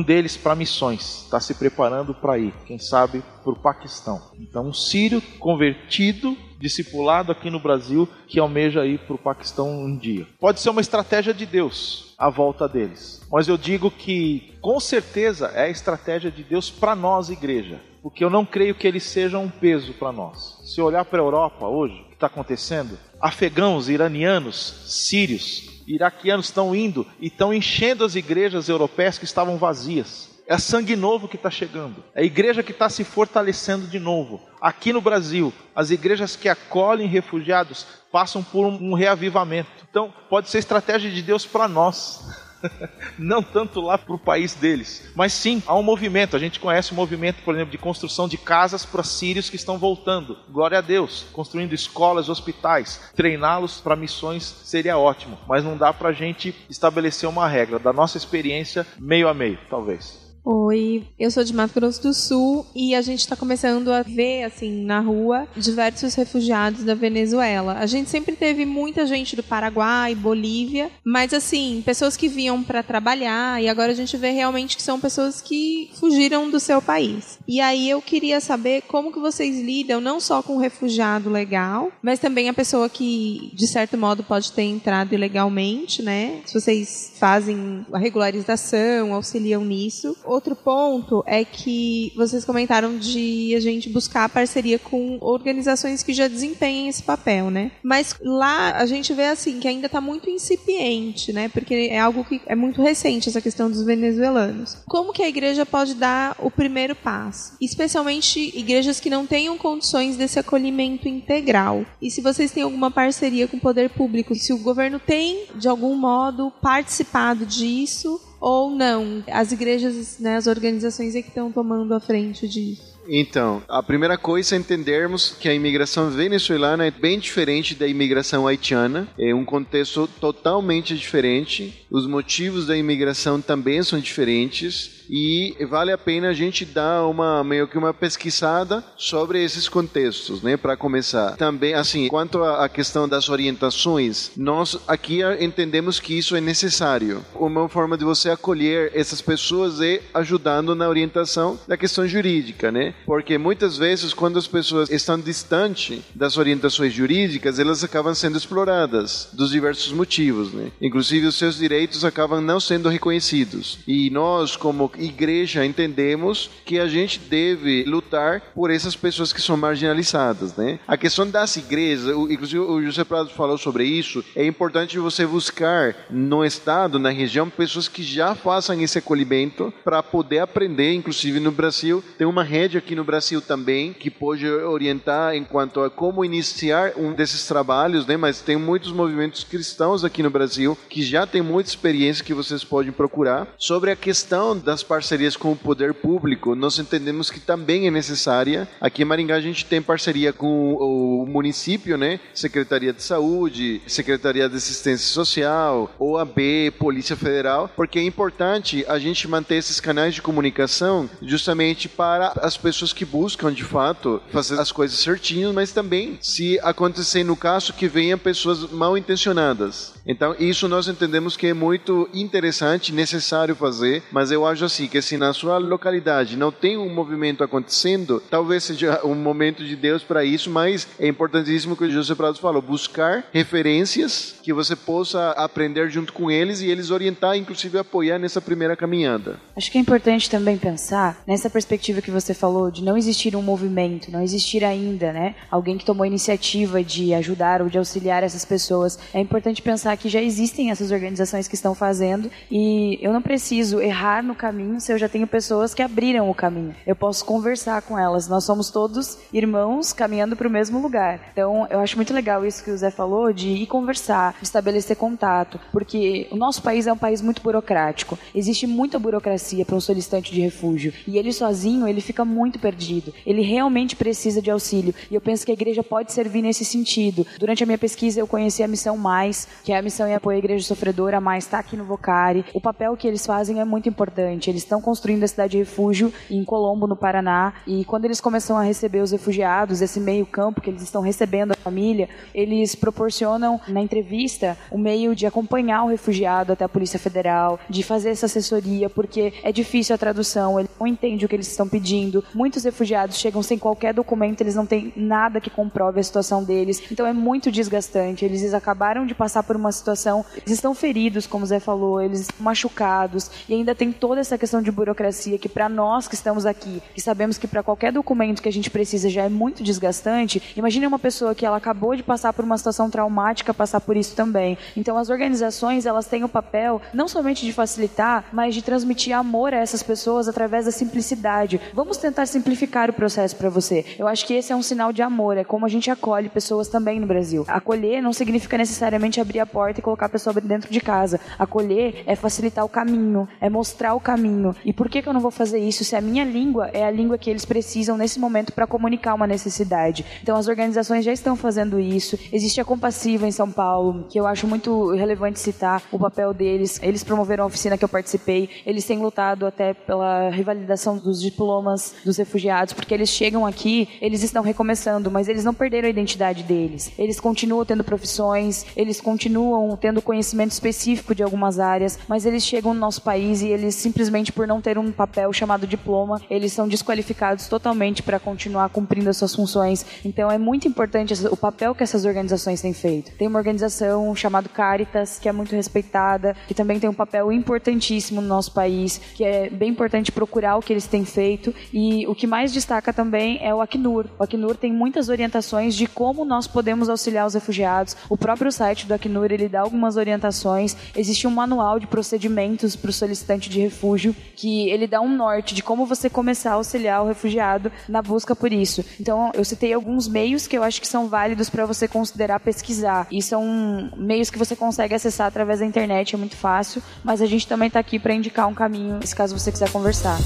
deles 0.00 0.36
para 0.36 0.54
missões, 0.54 1.24
está 1.24 1.40
se 1.40 1.54
preparando 1.54 2.14
para 2.14 2.38
ir, 2.38 2.54
quem 2.66 2.78
sabe, 2.78 3.20
para 3.42 3.52
o 3.52 3.58
Paquistão. 3.58 4.22
Então, 4.38 4.68
um 4.68 4.72
sírio 4.72 5.20
convertido, 5.40 6.36
discipulado 6.56 7.32
aqui 7.32 7.50
no 7.50 7.58
Brasil, 7.58 8.08
que 8.28 8.38
almeja 8.38 8.86
ir 8.86 9.00
para 9.00 9.16
o 9.16 9.18
Paquistão 9.18 9.68
um 9.68 9.96
dia. 9.96 10.24
Pode 10.38 10.60
ser 10.60 10.70
uma 10.70 10.80
estratégia 10.80 11.34
de 11.34 11.44
Deus 11.44 12.14
a 12.16 12.30
volta 12.30 12.68
deles. 12.68 13.26
Mas 13.28 13.48
eu 13.48 13.56
digo 13.56 13.90
que, 13.90 14.54
com 14.60 14.78
certeza, 14.78 15.48
é 15.48 15.64
a 15.64 15.70
estratégia 15.70 16.30
de 16.30 16.44
Deus 16.44 16.70
para 16.70 16.94
nós, 16.94 17.28
igreja. 17.28 17.80
Porque 18.04 18.22
eu 18.24 18.30
não 18.30 18.46
creio 18.46 18.76
que 18.76 18.86
eles 18.86 19.02
sejam 19.02 19.44
um 19.44 19.50
peso 19.50 19.94
para 19.94 20.12
nós. 20.12 20.60
Se 20.64 20.80
olhar 20.80 21.04
para 21.04 21.18
a 21.18 21.24
Europa 21.24 21.66
hoje, 21.66 22.00
o 22.02 22.08
que 22.08 22.14
está 22.14 22.28
acontecendo? 22.28 22.96
Afegãos, 23.20 23.88
iranianos, 23.88 24.84
sírios, 24.86 25.79
iraquianos 25.94 26.46
estão 26.46 26.74
indo 26.74 27.06
e 27.20 27.26
estão 27.26 27.52
enchendo 27.52 28.04
as 28.04 28.14
igrejas 28.14 28.68
europeias 28.68 29.18
que 29.18 29.24
estavam 29.24 29.56
vazias. 29.56 30.30
É 30.46 30.58
sangue 30.58 30.96
novo 30.96 31.28
que 31.28 31.36
está 31.36 31.48
chegando. 31.48 32.02
É 32.12 32.22
a 32.22 32.24
igreja 32.24 32.62
que 32.62 32.72
está 32.72 32.88
se 32.88 33.04
fortalecendo 33.04 33.86
de 33.86 34.00
novo. 34.00 34.40
Aqui 34.60 34.92
no 34.92 35.00
Brasil, 35.00 35.52
as 35.74 35.90
igrejas 35.90 36.34
que 36.34 36.48
acolhem 36.48 37.06
refugiados 37.06 37.86
passam 38.10 38.42
por 38.42 38.66
um, 38.66 38.94
reavivamento. 38.94 39.70
Então, 39.88 40.12
pode 40.28 40.50
ser 40.50 40.58
estratégia 40.58 41.08
de 41.08 41.22
Deus 41.22 41.46
para 41.46 41.68
nós. 41.68 42.49
não 43.18 43.42
tanto 43.42 43.80
lá 43.80 43.96
para 43.98 44.14
o 44.14 44.18
país 44.18 44.54
deles, 44.54 45.10
mas 45.14 45.32
sim 45.32 45.62
há 45.66 45.74
um 45.74 45.82
movimento. 45.82 46.36
A 46.36 46.38
gente 46.38 46.60
conhece 46.60 46.92
o 46.92 46.94
movimento, 46.94 47.42
por 47.42 47.54
exemplo, 47.54 47.70
de 47.70 47.78
construção 47.78 48.28
de 48.28 48.38
casas 48.38 48.84
para 48.84 49.02
sírios 49.02 49.50
que 49.50 49.56
estão 49.56 49.78
voltando. 49.78 50.38
Glória 50.48 50.78
a 50.78 50.82
Deus, 50.82 51.26
construindo 51.32 51.72
escolas, 51.72 52.28
hospitais, 52.28 53.10
treiná-los 53.14 53.80
para 53.80 53.96
missões 53.96 54.44
seria 54.64 54.98
ótimo, 54.98 55.38
mas 55.48 55.64
não 55.64 55.76
dá 55.76 55.92
para 55.92 56.10
a 56.10 56.12
gente 56.12 56.54
estabelecer 56.68 57.28
uma 57.28 57.48
regra. 57.48 57.78
Da 57.78 57.92
nossa 57.92 58.16
experiência, 58.16 58.86
meio 58.98 59.28
a 59.28 59.34
meio, 59.34 59.58
talvez. 59.68 60.29
Oi, 60.42 61.04
eu 61.18 61.30
sou 61.30 61.44
de 61.44 61.52
Mato 61.52 61.74
Grosso 61.74 62.02
do 62.02 62.14
Sul 62.14 62.64
e 62.74 62.94
a 62.94 63.02
gente 63.02 63.20
está 63.20 63.36
começando 63.36 63.92
a 63.92 64.02
ver, 64.02 64.44
assim, 64.44 64.84
na 64.84 64.98
rua, 64.98 65.46
diversos 65.54 66.14
refugiados 66.14 66.82
da 66.82 66.94
Venezuela. 66.94 67.74
A 67.74 67.84
gente 67.84 68.08
sempre 68.08 68.34
teve 68.34 68.64
muita 68.64 69.04
gente 69.04 69.36
do 69.36 69.42
Paraguai, 69.42 70.14
Bolívia, 70.14 70.90
mas, 71.04 71.34
assim, 71.34 71.82
pessoas 71.84 72.16
que 72.16 72.26
vinham 72.26 72.62
para 72.62 72.82
trabalhar 72.82 73.62
e 73.62 73.68
agora 73.68 73.92
a 73.92 73.94
gente 73.94 74.16
vê 74.16 74.30
realmente 74.30 74.78
que 74.78 74.82
são 74.82 74.98
pessoas 74.98 75.42
que 75.42 75.90
fugiram 76.00 76.50
do 76.50 76.58
seu 76.58 76.80
país. 76.80 77.38
E 77.46 77.60
aí 77.60 77.90
eu 77.90 78.00
queria 78.00 78.40
saber 78.40 78.82
como 78.88 79.12
que 79.12 79.20
vocês 79.20 79.60
lidam 79.60 80.00
não 80.00 80.20
só 80.20 80.42
com 80.42 80.56
o 80.56 80.60
refugiado 80.60 81.28
legal, 81.28 81.92
mas 82.02 82.18
também 82.18 82.48
a 82.48 82.54
pessoa 82.54 82.88
que, 82.88 83.50
de 83.54 83.66
certo 83.66 83.98
modo, 83.98 84.24
pode 84.24 84.52
ter 84.52 84.62
entrado 84.62 85.12
ilegalmente, 85.12 86.02
né? 86.02 86.40
Se 86.46 86.58
vocês 86.58 87.12
fazem 87.18 87.84
a 87.92 87.98
regularização, 87.98 89.12
auxiliam 89.12 89.62
nisso 89.62 90.16
outro 90.30 90.54
ponto 90.54 91.22
é 91.26 91.44
que 91.44 92.12
vocês 92.16 92.44
comentaram 92.44 92.98
de 92.98 93.54
a 93.56 93.60
gente 93.60 93.88
buscar 93.88 94.28
parceria 94.28 94.78
com 94.78 95.18
organizações 95.20 96.02
que 96.02 96.12
já 96.12 96.28
desempenhem 96.28 96.88
esse 96.88 97.02
papel, 97.02 97.50
né? 97.50 97.72
Mas 97.82 98.14
lá 98.20 98.72
a 98.76 98.86
gente 98.86 99.12
vê 99.12 99.26
assim 99.26 99.58
que 99.58 99.68
ainda 99.68 99.86
está 99.86 100.00
muito 100.00 100.30
incipiente, 100.30 101.32
né? 101.32 101.48
Porque 101.48 101.88
é 101.90 101.98
algo 101.98 102.24
que 102.24 102.40
é 102.46 102.54
muito 102.54 102.80
recente 102.80 103.28
essa 103.28 103.40
questão 103.40 103.70
dos 103.70 103.82
venezuelanos. 103.82 104.78
Como 104.86 105.12
que 105.12 105.22
a 105.22 105.28
igreja 105.28 105.66
pode 105.66 105.94
dar 105.94 106.36
o 106.38 106.50
primeiro 106.50 106.94
passo? 106.94 107.54
Especialmente 107.60 108.56
igrejas 108.56 109.00
que 109.00 109.10
não 109.10 109.26
tenham 109.26 109.58
condições 109.58 110.16
desse 110.16 110.38
acolhimento 110.38 111.08
integral. 111.08 111.84
E 112.00 112.10
se 112.10 112.20
vocês 112.20 112.50
têm 112.50 112.62
alguma 112.62 112.90
parceria 112.90 113.48
com 113.48 113.56
o 113.56 113.60
poder 113.60 113.90
público, 113.90 114.34
se 114.34 114.52
o 114.52 114.58
governo 114.58 114.98
tem 114.98 115.46
de 115.56 115.68
algum 115.68 115.94
modo 115.94 116.52
participado 116.62 117.44
disso 117.44 118.20
ou 118.40 118.70
não? 118.70 119.22
As 119.30 119.52
igrejas, 119.52 120.18
né, 120.18 120.36
as 120.36 120.46
organizações 120.46 121.14
é 121.14 121.22
que 121.22 121.28
estão 121.28 121.52
tomando 121.52 121.92
a 121.94 122.00
frente 122.00 122.48
disso. 122.48 122.99
Então, 123.08 123.62
a 123.68 123.82
primeira 123.82 124.16
coisa 124.16 124.54
é 124.54 124.58
entendermos 124.58 125.36
que 125.38 125.48
a 125.48 125.54
imigração 125.54 126.10
venezuelana 126.10 126.86
é 126.86 126.90
bem 126.90 127.18
diferente 127.18 127.74
da 127.74 127.86
imigração 127.86 128.46
haitiana, 128.46 129.08
é 129.18 129.34
um 129.34 129.44
contexto 129.44 130.08
totalmente 130.20 130.96
diferente, 130.96 131.86
os 131.90 132.06
motivos 132.06 132.66
da 132.66 132.76
imigração 132.76 133.40
também 133.40 133.82
são 133.82 133.98
diferentes 133.98 135.00
e 135.10 135.56
vale 135.68 135.90
a 135.90 135.98
pena 135.98 136.28
a 136.28 136.32
gente 136.32 136.64
dar 136.64 137.04
uma 137.06 137.42
meio 137.42 137.66
que 137.66 137.76
uma 137.76 137.92
pesquisada 137.92 138.84
sobre 138.96 139.42
esses 139.42 139.68
contextos, 139.68 140.40
né, 140.40 140.56
para 140.56 140.76
começar. 140.76 141.36
Também 141.36 141.74
assim, 141.74 142.06
quanto 142.06 142.44
à 142.44 142.68
questão 142.68 143.08
das 143.08 143.28
orientações, 143.28 144.30
nós 144.36 144.78
aqui 144.86 145.20
entendemos 145.40 145.98
que 145.98 146.16
isso 146.16 146.36
é 146.36 146.40
necessário. 146.40 147.24
Uma 147.34 147.68
forma 147.68 147.98
de 147.98 148.04
você 148.04 148.30
acolher 148.30 148.92
essas 148.94 149.20
pessoas 149.20 149.80
é 149.80 150.00
ajudando 150.14 150.76
na 150.76 150.88
orientação 150.88 151.58
da 151.66 151.76
questão 151.76 152.06
jurídica, 152.06 152.70
né? 152.70 152.94
Porque 153.06 153.38
muitas 153.38 153.76
vezes 153.76 154.14
quando 154.14 154.38
as 154.38 154.46
pessoas 154.46 154.90
estão 154.90 155.18
distante 155.18 156.02
das 156.14 156.36
orientações 156.36 156.92
jurídicas, 156.92 157.58
elas 157.58 157.82
acabam 157.82 158.14
sendo 158.14 158.36
exploradas 158.36 159.28
dos 159.32 159.50
diversos 159.50 159.92
motivos, 159.92 160.52
né? 160.52 160.70
Inclusive 160.80 161.26
os 161.26 161.36
seus 161.36 161.56
direitos 161.56 162.04
acabam 162.04 162.40
não 162.40 162.60
sendo 162.60 162.88
reconhecidos. 162.88 163.78
E 163.86 164.10
nós 164.10 164.56
como 164.56 164.90
igreja 164.98 165.64
entendemos 165.64 166.50
que 166.64 166.78
a 166.78 166.86
gente 166.86 167.18
deve 167.18 167.84
lutar 167.84 168.40
por 168.54 168.70
essas 168.70 168.96
pessoas 168.96 169.32
que 169.32 169.42
são 169.42 169.56
marginalizadas, 169.56 170.56
né? 170.56 170.78
A 170.86 170.96
questão 170.96 171.28
das 171.28 171.56
igrejas, 171.56 172.08
inclusive 172.30 172.58
o 172.58 172.82
José 172.82 173.04
Prado 173.04 173.30
falou 173.30 173.58
sobre 173.58 173.84
isso, 173.84 174.24
é 174.34 174.44
importante 174.44 174.98
você 174.98 175.26
buscar 175.26 175.94
no 176.10 176.44
estado, 176.44 176.98
na 176.98 177.10
região, 177.10 177.48
pessoas 177.48 177.88
que 177.88 178.02
já 178.02 178.34
façam 178.34 178.80
esse 178.80 178.98
acolhimento 178.98 179.72
para 179.84 180.02
poder 180.02 180.40
aprender, 180.40 180.92
inclusive 180.94 181.40
no 181.40 181.50
Brasil, 181.50 182.02
tem 182.18 182.26
uma 182.26 182.42
rede 182.42 182.78
aqui 182.80 182.96
no 182.96 183.04
Brasil 183.04 183.40
também 183.40 183.92
que 183.92 184.10
pode 184.10 184.46
orientar 184.48 185.36
enquanto 185.36 185.80
a 185.80 185.90
como 185.90 186.24
iniciar 186.24 186.94
um 186.96 187.12
desses 187.12 187.46
trabalhos, 187.46 188.06
né? 188.06 188.16
Mas 188.16 188.40
tem 188.40 188.56
muitos 188.56 188.90
movimentos 188.90 189.44
cristãos 189.44 190.04
aqui 190.04 190.22
no 190.22 190.30
Brasil 190.30 190.76
que 190.88 191.02
já 191.02 191.26
tem 191.26 191.42
muita 191.42 191.68
experiência 191.68 192.24
que 192.24 192.34
vocês 192.34 192.64
podem 192.64 192.90
procurar 192.90 193.46
sobre 193.58 193.90
a 193.90 193.96
questão 193.96 194.56
das 194.56 194.82
parcerias 194.82 195.36
com 195.36 195.52
o 195.52 195.56
poder 195.56 195.94
público, 195.94 196.54
nós 196.54 196.78
entendemos 196.78 197.30
que 197.30 197.38
também 197.38 197.86
é 197.86 197.90
necessária. 197.90 198.66
Aqui 198.80 199.02
em 199.02 199.04
Maringá 199.04 199.36
a 199.36 199.40
gente 199.40 199.64
tem 199.66 199.82
parceria 199.82 200.32
com 200.32 200.74
o 200.74 201.26
município, 201.26 201.96
né? 201.96 202.18
Secretaria 202.34 202.92
de 202.92 203.02
Saúde, 203.02 203.82
Secretaria 203.86 204.48
de 204.48 204.56
Assistência 204.56 205.06
Social, 205.06 205.90
OAB, 205.98 206.72
Polícia 206.78 207.16
Federal, 207.16 207.70
porque 207.76 207.98
é 207.98 208.04
importante 208.04 208.84
a 208.88 208.98
gente 208.98 209.28
manter 209.28 209.56
esses 209.56 209.80
canais 209.80 210.14
de 210.14 210.22
comunicação 210.22 211.08
justamente 211.22 211.88
para 211.88 212.32
as 212.40 212.56
pessoas 212.56 212.69
que 212.92 213.04
buscam 213.04 213.52
de 213.52 213.64
fato 213.64 214.22
fazer 214.32 214.58
as 214.58 214.72
coisas 214.72 214.98
certinho, 214.98 215.52
mas 215.52 215.72
também 215.72 216.18
se 216.20 216.58
acontecer 216.62 217.24
no 217.24 217.36
caso 217.36 217.72
que 217.72 217.88
venham 217.88 218.18
pessoas 218.18 218.70
mal 218.70 218.96
intencionadas. 218.96 219.94
Então, 220.06 220.34
isso 220.38 220.68
nós 220.68 220.88
entendemos 220.88 221.36
que 221.36 221.48
é 221.48 221.54
muito 221.54 222.08
interessante, 222.12 222.92
necessário 222.92 223.54
fazer, 223.54 224.02
mas 224.10 224.30
eu 224.30 224.46
acho 224.46 224.64
assim 224.64 224.86
que 224.86 225.00
se 225.02 225.16
na 225.16 225.32
sua 225.32 225.58
localidade 225.58 226.36
não 226.36 226.50
tem 226.50 226.76
um 226.76 226.92
movimento 226.92 227.44
acontecendo, 227.44 228.22
talvez 228.30 228.64
seja 228.64 229.00
um 229.04 229.14
momento 229.14 229.64
de 229.64 229.76
Deus 229.76 230.02
para 230.02 230.24
isso, 230.24 230.50
mas 230.50 230.86
é 230.98 231.06
importantíssimo 231.06 231.76
que 231.76 231.84
o 231.84 231.90
José 231.90 232.14
Prado 232.14 232.38
falou, 232.38 232.62
buscar 232.62 233.24
referências 233.32 234.34
que 234.42 234.52
você 234.52 234.74
possa 234.74 235.30
aprender 235.32 235.90
junto 235.90 236.12
com 236.12 236.30
eles 236.30 236.60
e 236.60 236.68
eles 236.68 236.90
orientar, 236.90 237.36
inclusive 237.36 237.78
apoiar 237.78 238.18
nessa 238.18 238.40
primeira 238.40 238.76
caminhada. 238.76 239.38
Acho 239.56 239.70
que 239.70 239.78
é 239.78 239.80
importante 239.80 240.30
também 240.30 240.56
pensar 240.56 241.22
nessa 241.26 241.50
perspectiva 241.50 242.00
que 242.02 242.10
você 242.10 242.32
falou 242.32 242.70
de 242.70 242.82
não 242.82 242.96
existir 242.96 243.36
um 243.36 243.42
movimento, 243.42 244.10
não 244.10 244.22
existir 244.22 244.64
ainda, 244.64 245.12
né, 245.12 245.34
alguém 245.50 245.76
que 245.76 245.84
tomou 245.84 246.06
iniciativa 246.06 246.82
de 246.82 247.12
ajudar 247.14 247.62
ou 247.62 247.68
de 247.68 247.78
auxiliar 247.78 248.22
essas 248.22 248.44
pessoas. 248.44 248.98
É 249.12 249.20
importante 249.20 249.62
pensar 249.62 249.89
que 249.96 250.08
já 250.08 250.20
existem 250.20 250.70
essas 250.70 250.90
organizações 250.90 251.48
que 251.48 251.54
estão 251.54 251.74
fazendo 251.74 252.30
e 252.50 252.98
eu 253.00 253.12
não 253.12 253.22
preciso 253.22 253.80
errar 253.80 254.22
no 254.22 254.34
caminho 254.34 254.80
se 254.80 254.92
eu 254.92 254.98
já 254.98 255.08
tenho 255.08 255.26
pessoas 255.26 255.74
que 255.74 255.82
abriram 255.82 256.30
o 256.30 256.34
caminho. 256.34 256.74
Eu 256.86 256.96
posso 256.96 257.24
conversar 257.24 257.82
com 257.82 257.98
elas. 257.98 258.28
Nós 258.28 258.44
somos 258.44 258.70
todos 258.70 259.18
irmãos 259.32 259.92
caminhando 259.92 260.36
para 260.36 260.48
o 260.48 260.50
mesmo 260.50 260.80
lugar. 260.80 261.20
Então, 261.32 261.66
eu 261.70 261.80
acho 261.80 261.96
muito 261.96 262.12
legal 262.12 262.44
isso 262.44 262.64
que 262.64 262.70
o 262.70 262.76
Zé 262.76 262.90
falou 262.90 263.32
de 263.32 263.48
ir 263.48 263.66
conversar, 263.66 264.34
de 264.38 264.44
estabelecer 264.44 264.96
contato, 264.96 265.60
porque 265.72 266.28
o 266.30 266.36
nosso 266.36 266.62
país 266.62 266.86
é 266.86 266.92
um 266.92 266.96
país 266.96 267.22
muito 267.22 267.42
burocrático. 267.42 268.18
Existe 268.34 268.66
muita 268.66 268.98
burocracia 268.98 269.64
para 269.64 269.76
um 269.76 269.80
solicitante 269.80 270.32
de 270.32 270.40
refúgio 270.40 270.92
e 271.06 271.18
ele 271.18 271.32
sozinho, 271.32 271.86
ele 271.86 272.00
fica 272.00 272.24
muito 272.24 272.58
perdido. 272.58 273.12
Ele 273.24 273.42
realmente 273.42 273.96
precisa 273.96 274.40
de 274.42 274.50
auxílio 274.50 274.94
e 275.10 275.14
eu 275.14 275.20
penso 275.20 275.44
que 275.44 275.52
a 275.52 275.54
igreja 275.54 275.82
pode 275.82 276.12
servir 276.12 276.42
nesse 276.42 276.64
sentido. 276.64 277.26
Durante 277.38 277.62
a 277.62 277.66
minha 277.66 277.78
pesquisa, 277.78 278.20
eu 278.20 278.26
conheci 278.26 278.62
a 278.62 278.68
Missão 278.68 278.96
Mais, 278.96 279.48
que 279.64 279.72
é 279.72 279.79
a 279.80 279.82
missão 279.82 280.06
em 280.06 280.14
apoio 280.14 280.36
à 280.36 280.38
igreja 280.38 280.64
sofredora, 280.64 281.20
mais 281.20 281.44
está 281.44 281.58
aqui 281.58 281.74
no 281.74 281.84
Vocari. 281.84 282.44
O 282.52 282.60
papel 282.60 282.94
que 282.96 283.08
eles 283.08 283.24
fazem 283.24 283.60
é 283.60 283.64
muito 283.64 283.88
importante. 283.88 284.50
Eles 284.50 284.62
estão 284.62 284.80
construindo 284.80 285.24
a 285.24 285.28
cidade 285.28 285.52
de 285.52 285.58
refúgio 285.58 286.12
em 286.30 286.44
Colombo, 286.44 286.86
no 286.86 286.94
Paraná, 286.94 287.54
e 287.66 287.84
quando 287.86 288.04
eles 288.04 288.20
começam 288.20 288.58
a 288.58 288.62
receber 288.62 289.00
os 289.00 289.10
refugiados, 289.10 289.80
esse 289.80 289.98
meio 289.98 290.26
campo 290.26 290.60
que 290.60 290.68
eles 290.68 290.82
estão 290.82 291.00
recebendo 291.00 291.52
a 291.52 291.56
família, 291.56 292.10
eles 292.34 292.74
proporcionam 292.74 293.58
na 293.66 293.80
entrevista 293.80 294.56
o 294.70 294.76
meio 294.76 295.14
de 295.14 295.26
acompanhar 295.26 295.84
o 295.84 295.88
refugiado 295.88 296.52
até 296.52 296.64
a 296.64 296.68
Polícia 296.68 296.98
Federal, 296.98 297.58
de 297.68 297.82
fazer 297.82 298.10
essa 298.10 298.26
assessoria, 298.26 298.90
porque 298.90 299.32
é 299.42 299.50
difícil 299.50 299.94
a 299.94 299.98
tradução, 299.98 300.60
ele 300.60 300.68
não 300.78 300.86
entende 300.86 301.24
o 301.24 301.28
que 301.28 301.34
eles 301.34 301.48
estão 301.48 301.66
pedindo. 301.66 302.22
Muitos 302.34 302.64
refugiados 302.64 303.16
chegam 303.16 303.42
sem 303.42 303.58
qualquer 303.58 303.94
documento, 303.94 304.42
eles 304.42 304.54
não 304.54 304.66
têm 304.66 304.92
nada 304.94 305.40
que 305.40 305.48
comprove 305.48 306.00
a 306.00 306.02
situação 306.02 306.44
deles, 306.44 306.82
então 306.92 307.06
é 307.06 307.14
muito 307.14 307.50
desgastante. 307.50 308.26
Eles 308.26 308.52
acabaram 308.52 309.06
de 309.06 309.14
passar 309.14 309.42
por 309.42 309.56
uma 309.56 309.69
situação, 309.72 310.24
eles 310.36 310.52
estão 310.52 310.74
feridos, 310.74 311.26
como 311.26 311.44
o 311.44 311.46
Zé 311.46 311.60
falou, 311.60 312.00
eles 312.00 312.28
machucados, 312.38 313.30
e 313.48 313.54
ainda 313.54 313.74
tem 313.74 313.92
toda 313.92 314.20
essa 314.20 314.36
questão 314.36 314.62
de 314.62 314.70
burocracia 314.70 315.38
que 315.38 315.48
para 315.48 315.68
nós 315.68 316.08
que 316.08 316.14
estamos 316.14 316.46
aqui, 316.46 316.82
que 316.94 317.00
sabemos 317.00 317.38
que 317.38 317.46
para 317.46 317.62
qualquer 317.62 317.92
documento 317.92 318.42
que 318.42 318.48
a 318.48 318.52
gente 318.52 318.70
precisa 318.70 319.08
já 319.08 319.24
é 319.24 319.28
muito 319.28 319.62
desgastante, 319.62 320.42
imagine 320.56 320.86
uma 320.86 320.98
pessoa 320.98 321.34
que 321.34 321.46
ela 321.46 321.56
acabou 321.56 321.94
de 321.94 322.02
passar 322.02 322.32
por 322.32 322.44
uma 322.44 322.58
situação 322.58 322.90
traumática 322.90 323.52
passar 323.52 323.80
por 323.80 323.96
isso 323.96 324.16
também. 324.16 324.56
Então 324.76 324.96
as 324.96 325.10
organizações, 325.10 325.86
elas 325.86 326.06
têm 326.06 326.24
o 326.24 326.28
papel 326.28 326.80
não 326.94 327.06
somente 327.06 327.44
de 327.44 327.52
facilitar, 327.52 328.24
mas 328.32 328.54
de 328.54 328.62
transmitir 328.62 329.14
amor 329.14 329.52
a 329.52 329.58
essas 329.58 329.82
pessoas 329.82 330.28
através 330.28 330.64
da 330.64 330.70
simplicidade. 330.70 331.60
Vamos 331.74 331.98
tentar 331.98 332.26
simplificar 332.26 332.88
o 332.88 332.92
processo 332.92 333.36
para 333.36 333.50
você. 333.50 333.84
Eu 333.98 334.08
acho 334.08 334.26
que 334.26 334.34
esse 334.34 334.52
é 334.52 334.56
um 334.56 334.62
sinal 334.62 334.92
de 334.92 335.02
amor, 335.02 335.36
é 335.36 335.44
como 335.44 335.66
a 335.66 335.68
gente 335.68 335.90
acolhe 335.90 336.28
pessoas 336.28 336.68
também 336.68 336.98
no 336.98 337.06
Brasil. 337.06 337.44
Acolher 337.46 338.02
não 338.02 338.12
significa 338.12 338.56
necessariamente 338.56 339.20
abrir 339.20 339.40
a 339.40 339.46
porta 339.46 339.59
e 339.68 339.82
colocar 339.82 340.06
a 340.06 340.08
pessoa 340.08 340.34
dentro 340.40 340.72
de 340.72 340.80
casa. 340.80 341.20
Acolher 341.38 342.02
é 342.06 342.16
facilitar 342.16 342.64
o 342.64 342.68
caminho, 342.68 343.28
é 343.40 343.50
mostrar 343.50 343.94
o 343.94 344.00
caminho. 344.00 344.54
E 344.64 344.72
por 344.72 344.88
que, 344.88 345.02
que 345.02 345.08
eu 345.08 345.12
não 345.12 345.20
vou 345.20 345.30
fazer 345.30 345.58
isso 345.58 345.84
se 345.84 345.94
a 345.94 346.00
minha 346.00 346.24
língua 346.24 346.70
é 346.72 346.84
a 346.84 346.90
língua 346.90 347.18
que 347.18 347.28
eles 347.28 347.44
precisam 347.44 347.96
nesse 347.96 348.18
momento 348.18 348.52
para 348.52 348.66
comunicar 348.66 349.14
uma 349.14 349.26
necessidade? 349.26 350.04
Então 350.22 350.36
as 350.36 350.48
organizações 350.48 351.04
já 351.04 351.12
estão 351.12 351.36
fazendo 351.36 351.78
isso. 351.78 352.18
Existe 352.32 352.60
a 352.60 352.64
Compassiva 352.64 353.26
em 353.26 353.32
São 353.32 353.50
Paulo, 353.50 354.06
que 354.08 354.18
eu 354.18 354.26
acho 354.26 354.46
muito 354.46 354.92
relevante 354.92 355.38
citar 355.38 355.82
o 355.90 355.98
papel 355.98 356.32
deles. 356.32 356.80
Eles 356.82 357.04
promoveram 357.04 357.44
a 357.44 357.46
oficina 357.46 357.76
que 357.76 357.84
eu 357.84 357.88
participei. 357.88 358.48
Eles 358.64 358.84
têm 358.84 358.98
lutado 358.98 359.46
até 359.46 359.74
pela 359.74 360.30
revalidação 360.30 360.96
dos 360.96 361.20
diplomas 361.20 361.94
dos 362.04 362.16
refugiados, 362.16 362.72
porque 362.72 362.94
eles 362.94 363.08
chegam 363.08 363.46
aqui, 363.46 363.88
eles 364.00 364.22
estão 364.22 364.42
recomeçando, 364.42 365.10
mas 365.10 365.28
eles 365.28 365.44
não 365.44 365.54
perderam 365.54 365.86
a 365.86 365.90
identidade 365.90 366.42
deles. 366.42 366.92
Eles 366.98 367.18
continuam 367.18 367.64
tendo 367.64 367.84
profissões, 367.84 368.64
eles 368.76 369.00
continuam 369.00 369.49
tendo 369.80 370.02
conhecimento 370.02 370.52
específico 370.52 371.14
de 371.14 371.22
algumas 371.22 371.58
áreas, 371.58 371.98
mas 372.08 372.26
eles 372.26 372.44
chegam 372.44 372.74
no 372.74 372.80
nosso 372.80 373.02
país 373.02 373.42
e 373.42 373.48
eles 373.48 373.74
simplesmente 373.74 374.32
por 374.32 374.46
não 374.46 374.60
ter 374.60 374.78
um 374.78 374.90
papel 374.92 375.32
chamado 375.32 375.66
diploma, 375.66 376.20
eles 376.28 376.52
são 376.52 376.68
desqualificados 376.68 377.48
totalmente 377.48 378.02
para 378.02 378.18
continuar 378.18 378.68
cumprindo 378.70 379.10
as 379.10 379.16
suas 379.16 379.34
funções. 379.34 379.84
Então 380.04 380.30
é 380.30 380.38
muito 380.38 380.66
importante 380.68 381.14
o 381.26 381.36
papel 381.36 381.74
que 381.74 381.82
essas 381.82 382.04
organizações 382.04 382.60
têm 382.60 382.72
feito. 382.72 383.12
Tem 383.12 383.28
uma 383.28 383.38
organização 383.38 384.14
chamada 384.14 384.48
Caritas, 384.48 385.18
que 385.18 385.28
é 385.28 385.32
muito 385.32 385.54
respeitada, 385.54 386.36
que 386.46 386.54
também 386.54 386.78
tem 386.78 386.88
um 386.88 386.94
papel 386.94 387.32
importantíssimo 387.32 388.20
no 388.20 388.28
nosso 388.28 388.52
país, 388.52 389.00
que 389.14 389.24
é 389.24 389.48
bem 389.48 389.70
importante 389.70 390.12
procurar 390.12 390.56
o 390.56 390.62
que 390.62 390.72
eles 390.72 390.86
têm 390.86 391.04
feito 391.04 391.54
e 391.72 392.06
o 392.06 392.14
que 392.14 392.26
mais 392.26 392.52
destaca 392.52 392.92
também 392.92 393.38
é 393.42 393.54
o 393.54 393.60
Acnur. 393.60 394.06
O 394.18 394.22
Acnur 394.22 394.56
tem 394.56 394.72
muitas 394.72 395.08
orientações 395.08 395.74
de 395.74 395.86
como 395.86 396.24
nós 396.24 396.46
podemos 396.46 396.88
auxiliar 396.88 397.26
os 397.26 397.34
refugiados. 397.34 397.96
O 398.08 398.16
próprio 398.16 398.50
site 398.52 398.86
do 398.86 398.94
Acnur 398.94 399.32
ele 399.40 399.48
dá 399.48 399.60
algumas 399.60 399.96
orientações. 399.96 400.76
Existe 400.94 401.26
um 401.26 401.30
manual 401.30 401.78
de 401.78 401.86
procedimentos 401.86 402.76
para 402.76 402.90
o 402.90 402.92
solicitante 402.92 403.48
de 403.48 403.60
refúgio 403.60 404.14
que 404.36 404.68
ele 404.70 404.86
dá 404.86 405.00
um 405.00 405.14
norte 405.14 405.54
de 405.54 405.62
como 405.62 405.86
você 405.86 406.08
começar 406.08 406.52
a 406.52 406.54
auxiliar 406.54 407.02
o 407.02 407.06
refugiado 407.06 407.70
na 407.88 408.02
busca 408.02 408.34
por 408.34 408.52
isso. 408.52 408.84
Então 409.00 409.30
eu 409.34 409.44
citei 409.44 409.72
alguns 409.72 410.08
meios 410.08 410.46
que 410.46 410.56
eu 410.56 410.62
acho 410.62 410.80
que 410.80 410.88
são 410.88 411.08
válidos 411.08 411.50
para 411.50 411.66
você 411.66 411.86
considerar 411.86 412.40
pesquisar. 412.40 413.06
E 413.10 413.22
são 413.22 413.90
meios 413.96 414.30
que 414.30 414.38
você 414.38 414.54
consegue 414.54 414.94
acessar 414.94 415.26
através 415.26 415.60
da 415.60 415.66
internet, 415.66 416.14
é 416.14 416.18
muito 416.18 416.36
fácil. 416.36 416.82
Mas 417.04 417.20
a 417.20 417.26
gente 417.26 417.46
também 417.46 417.68
está 417.68 417.80
aqui 417.80 417.98
para 417.98 418.14
indicar 418.14 418.46
um 418.46 418.54
caminho, 418.54 419.00
se 419.04 419.14
caso 419.14 419.38
você 419.38 419.50
quiser 419.52 419.70
conversar. 419.70 420.18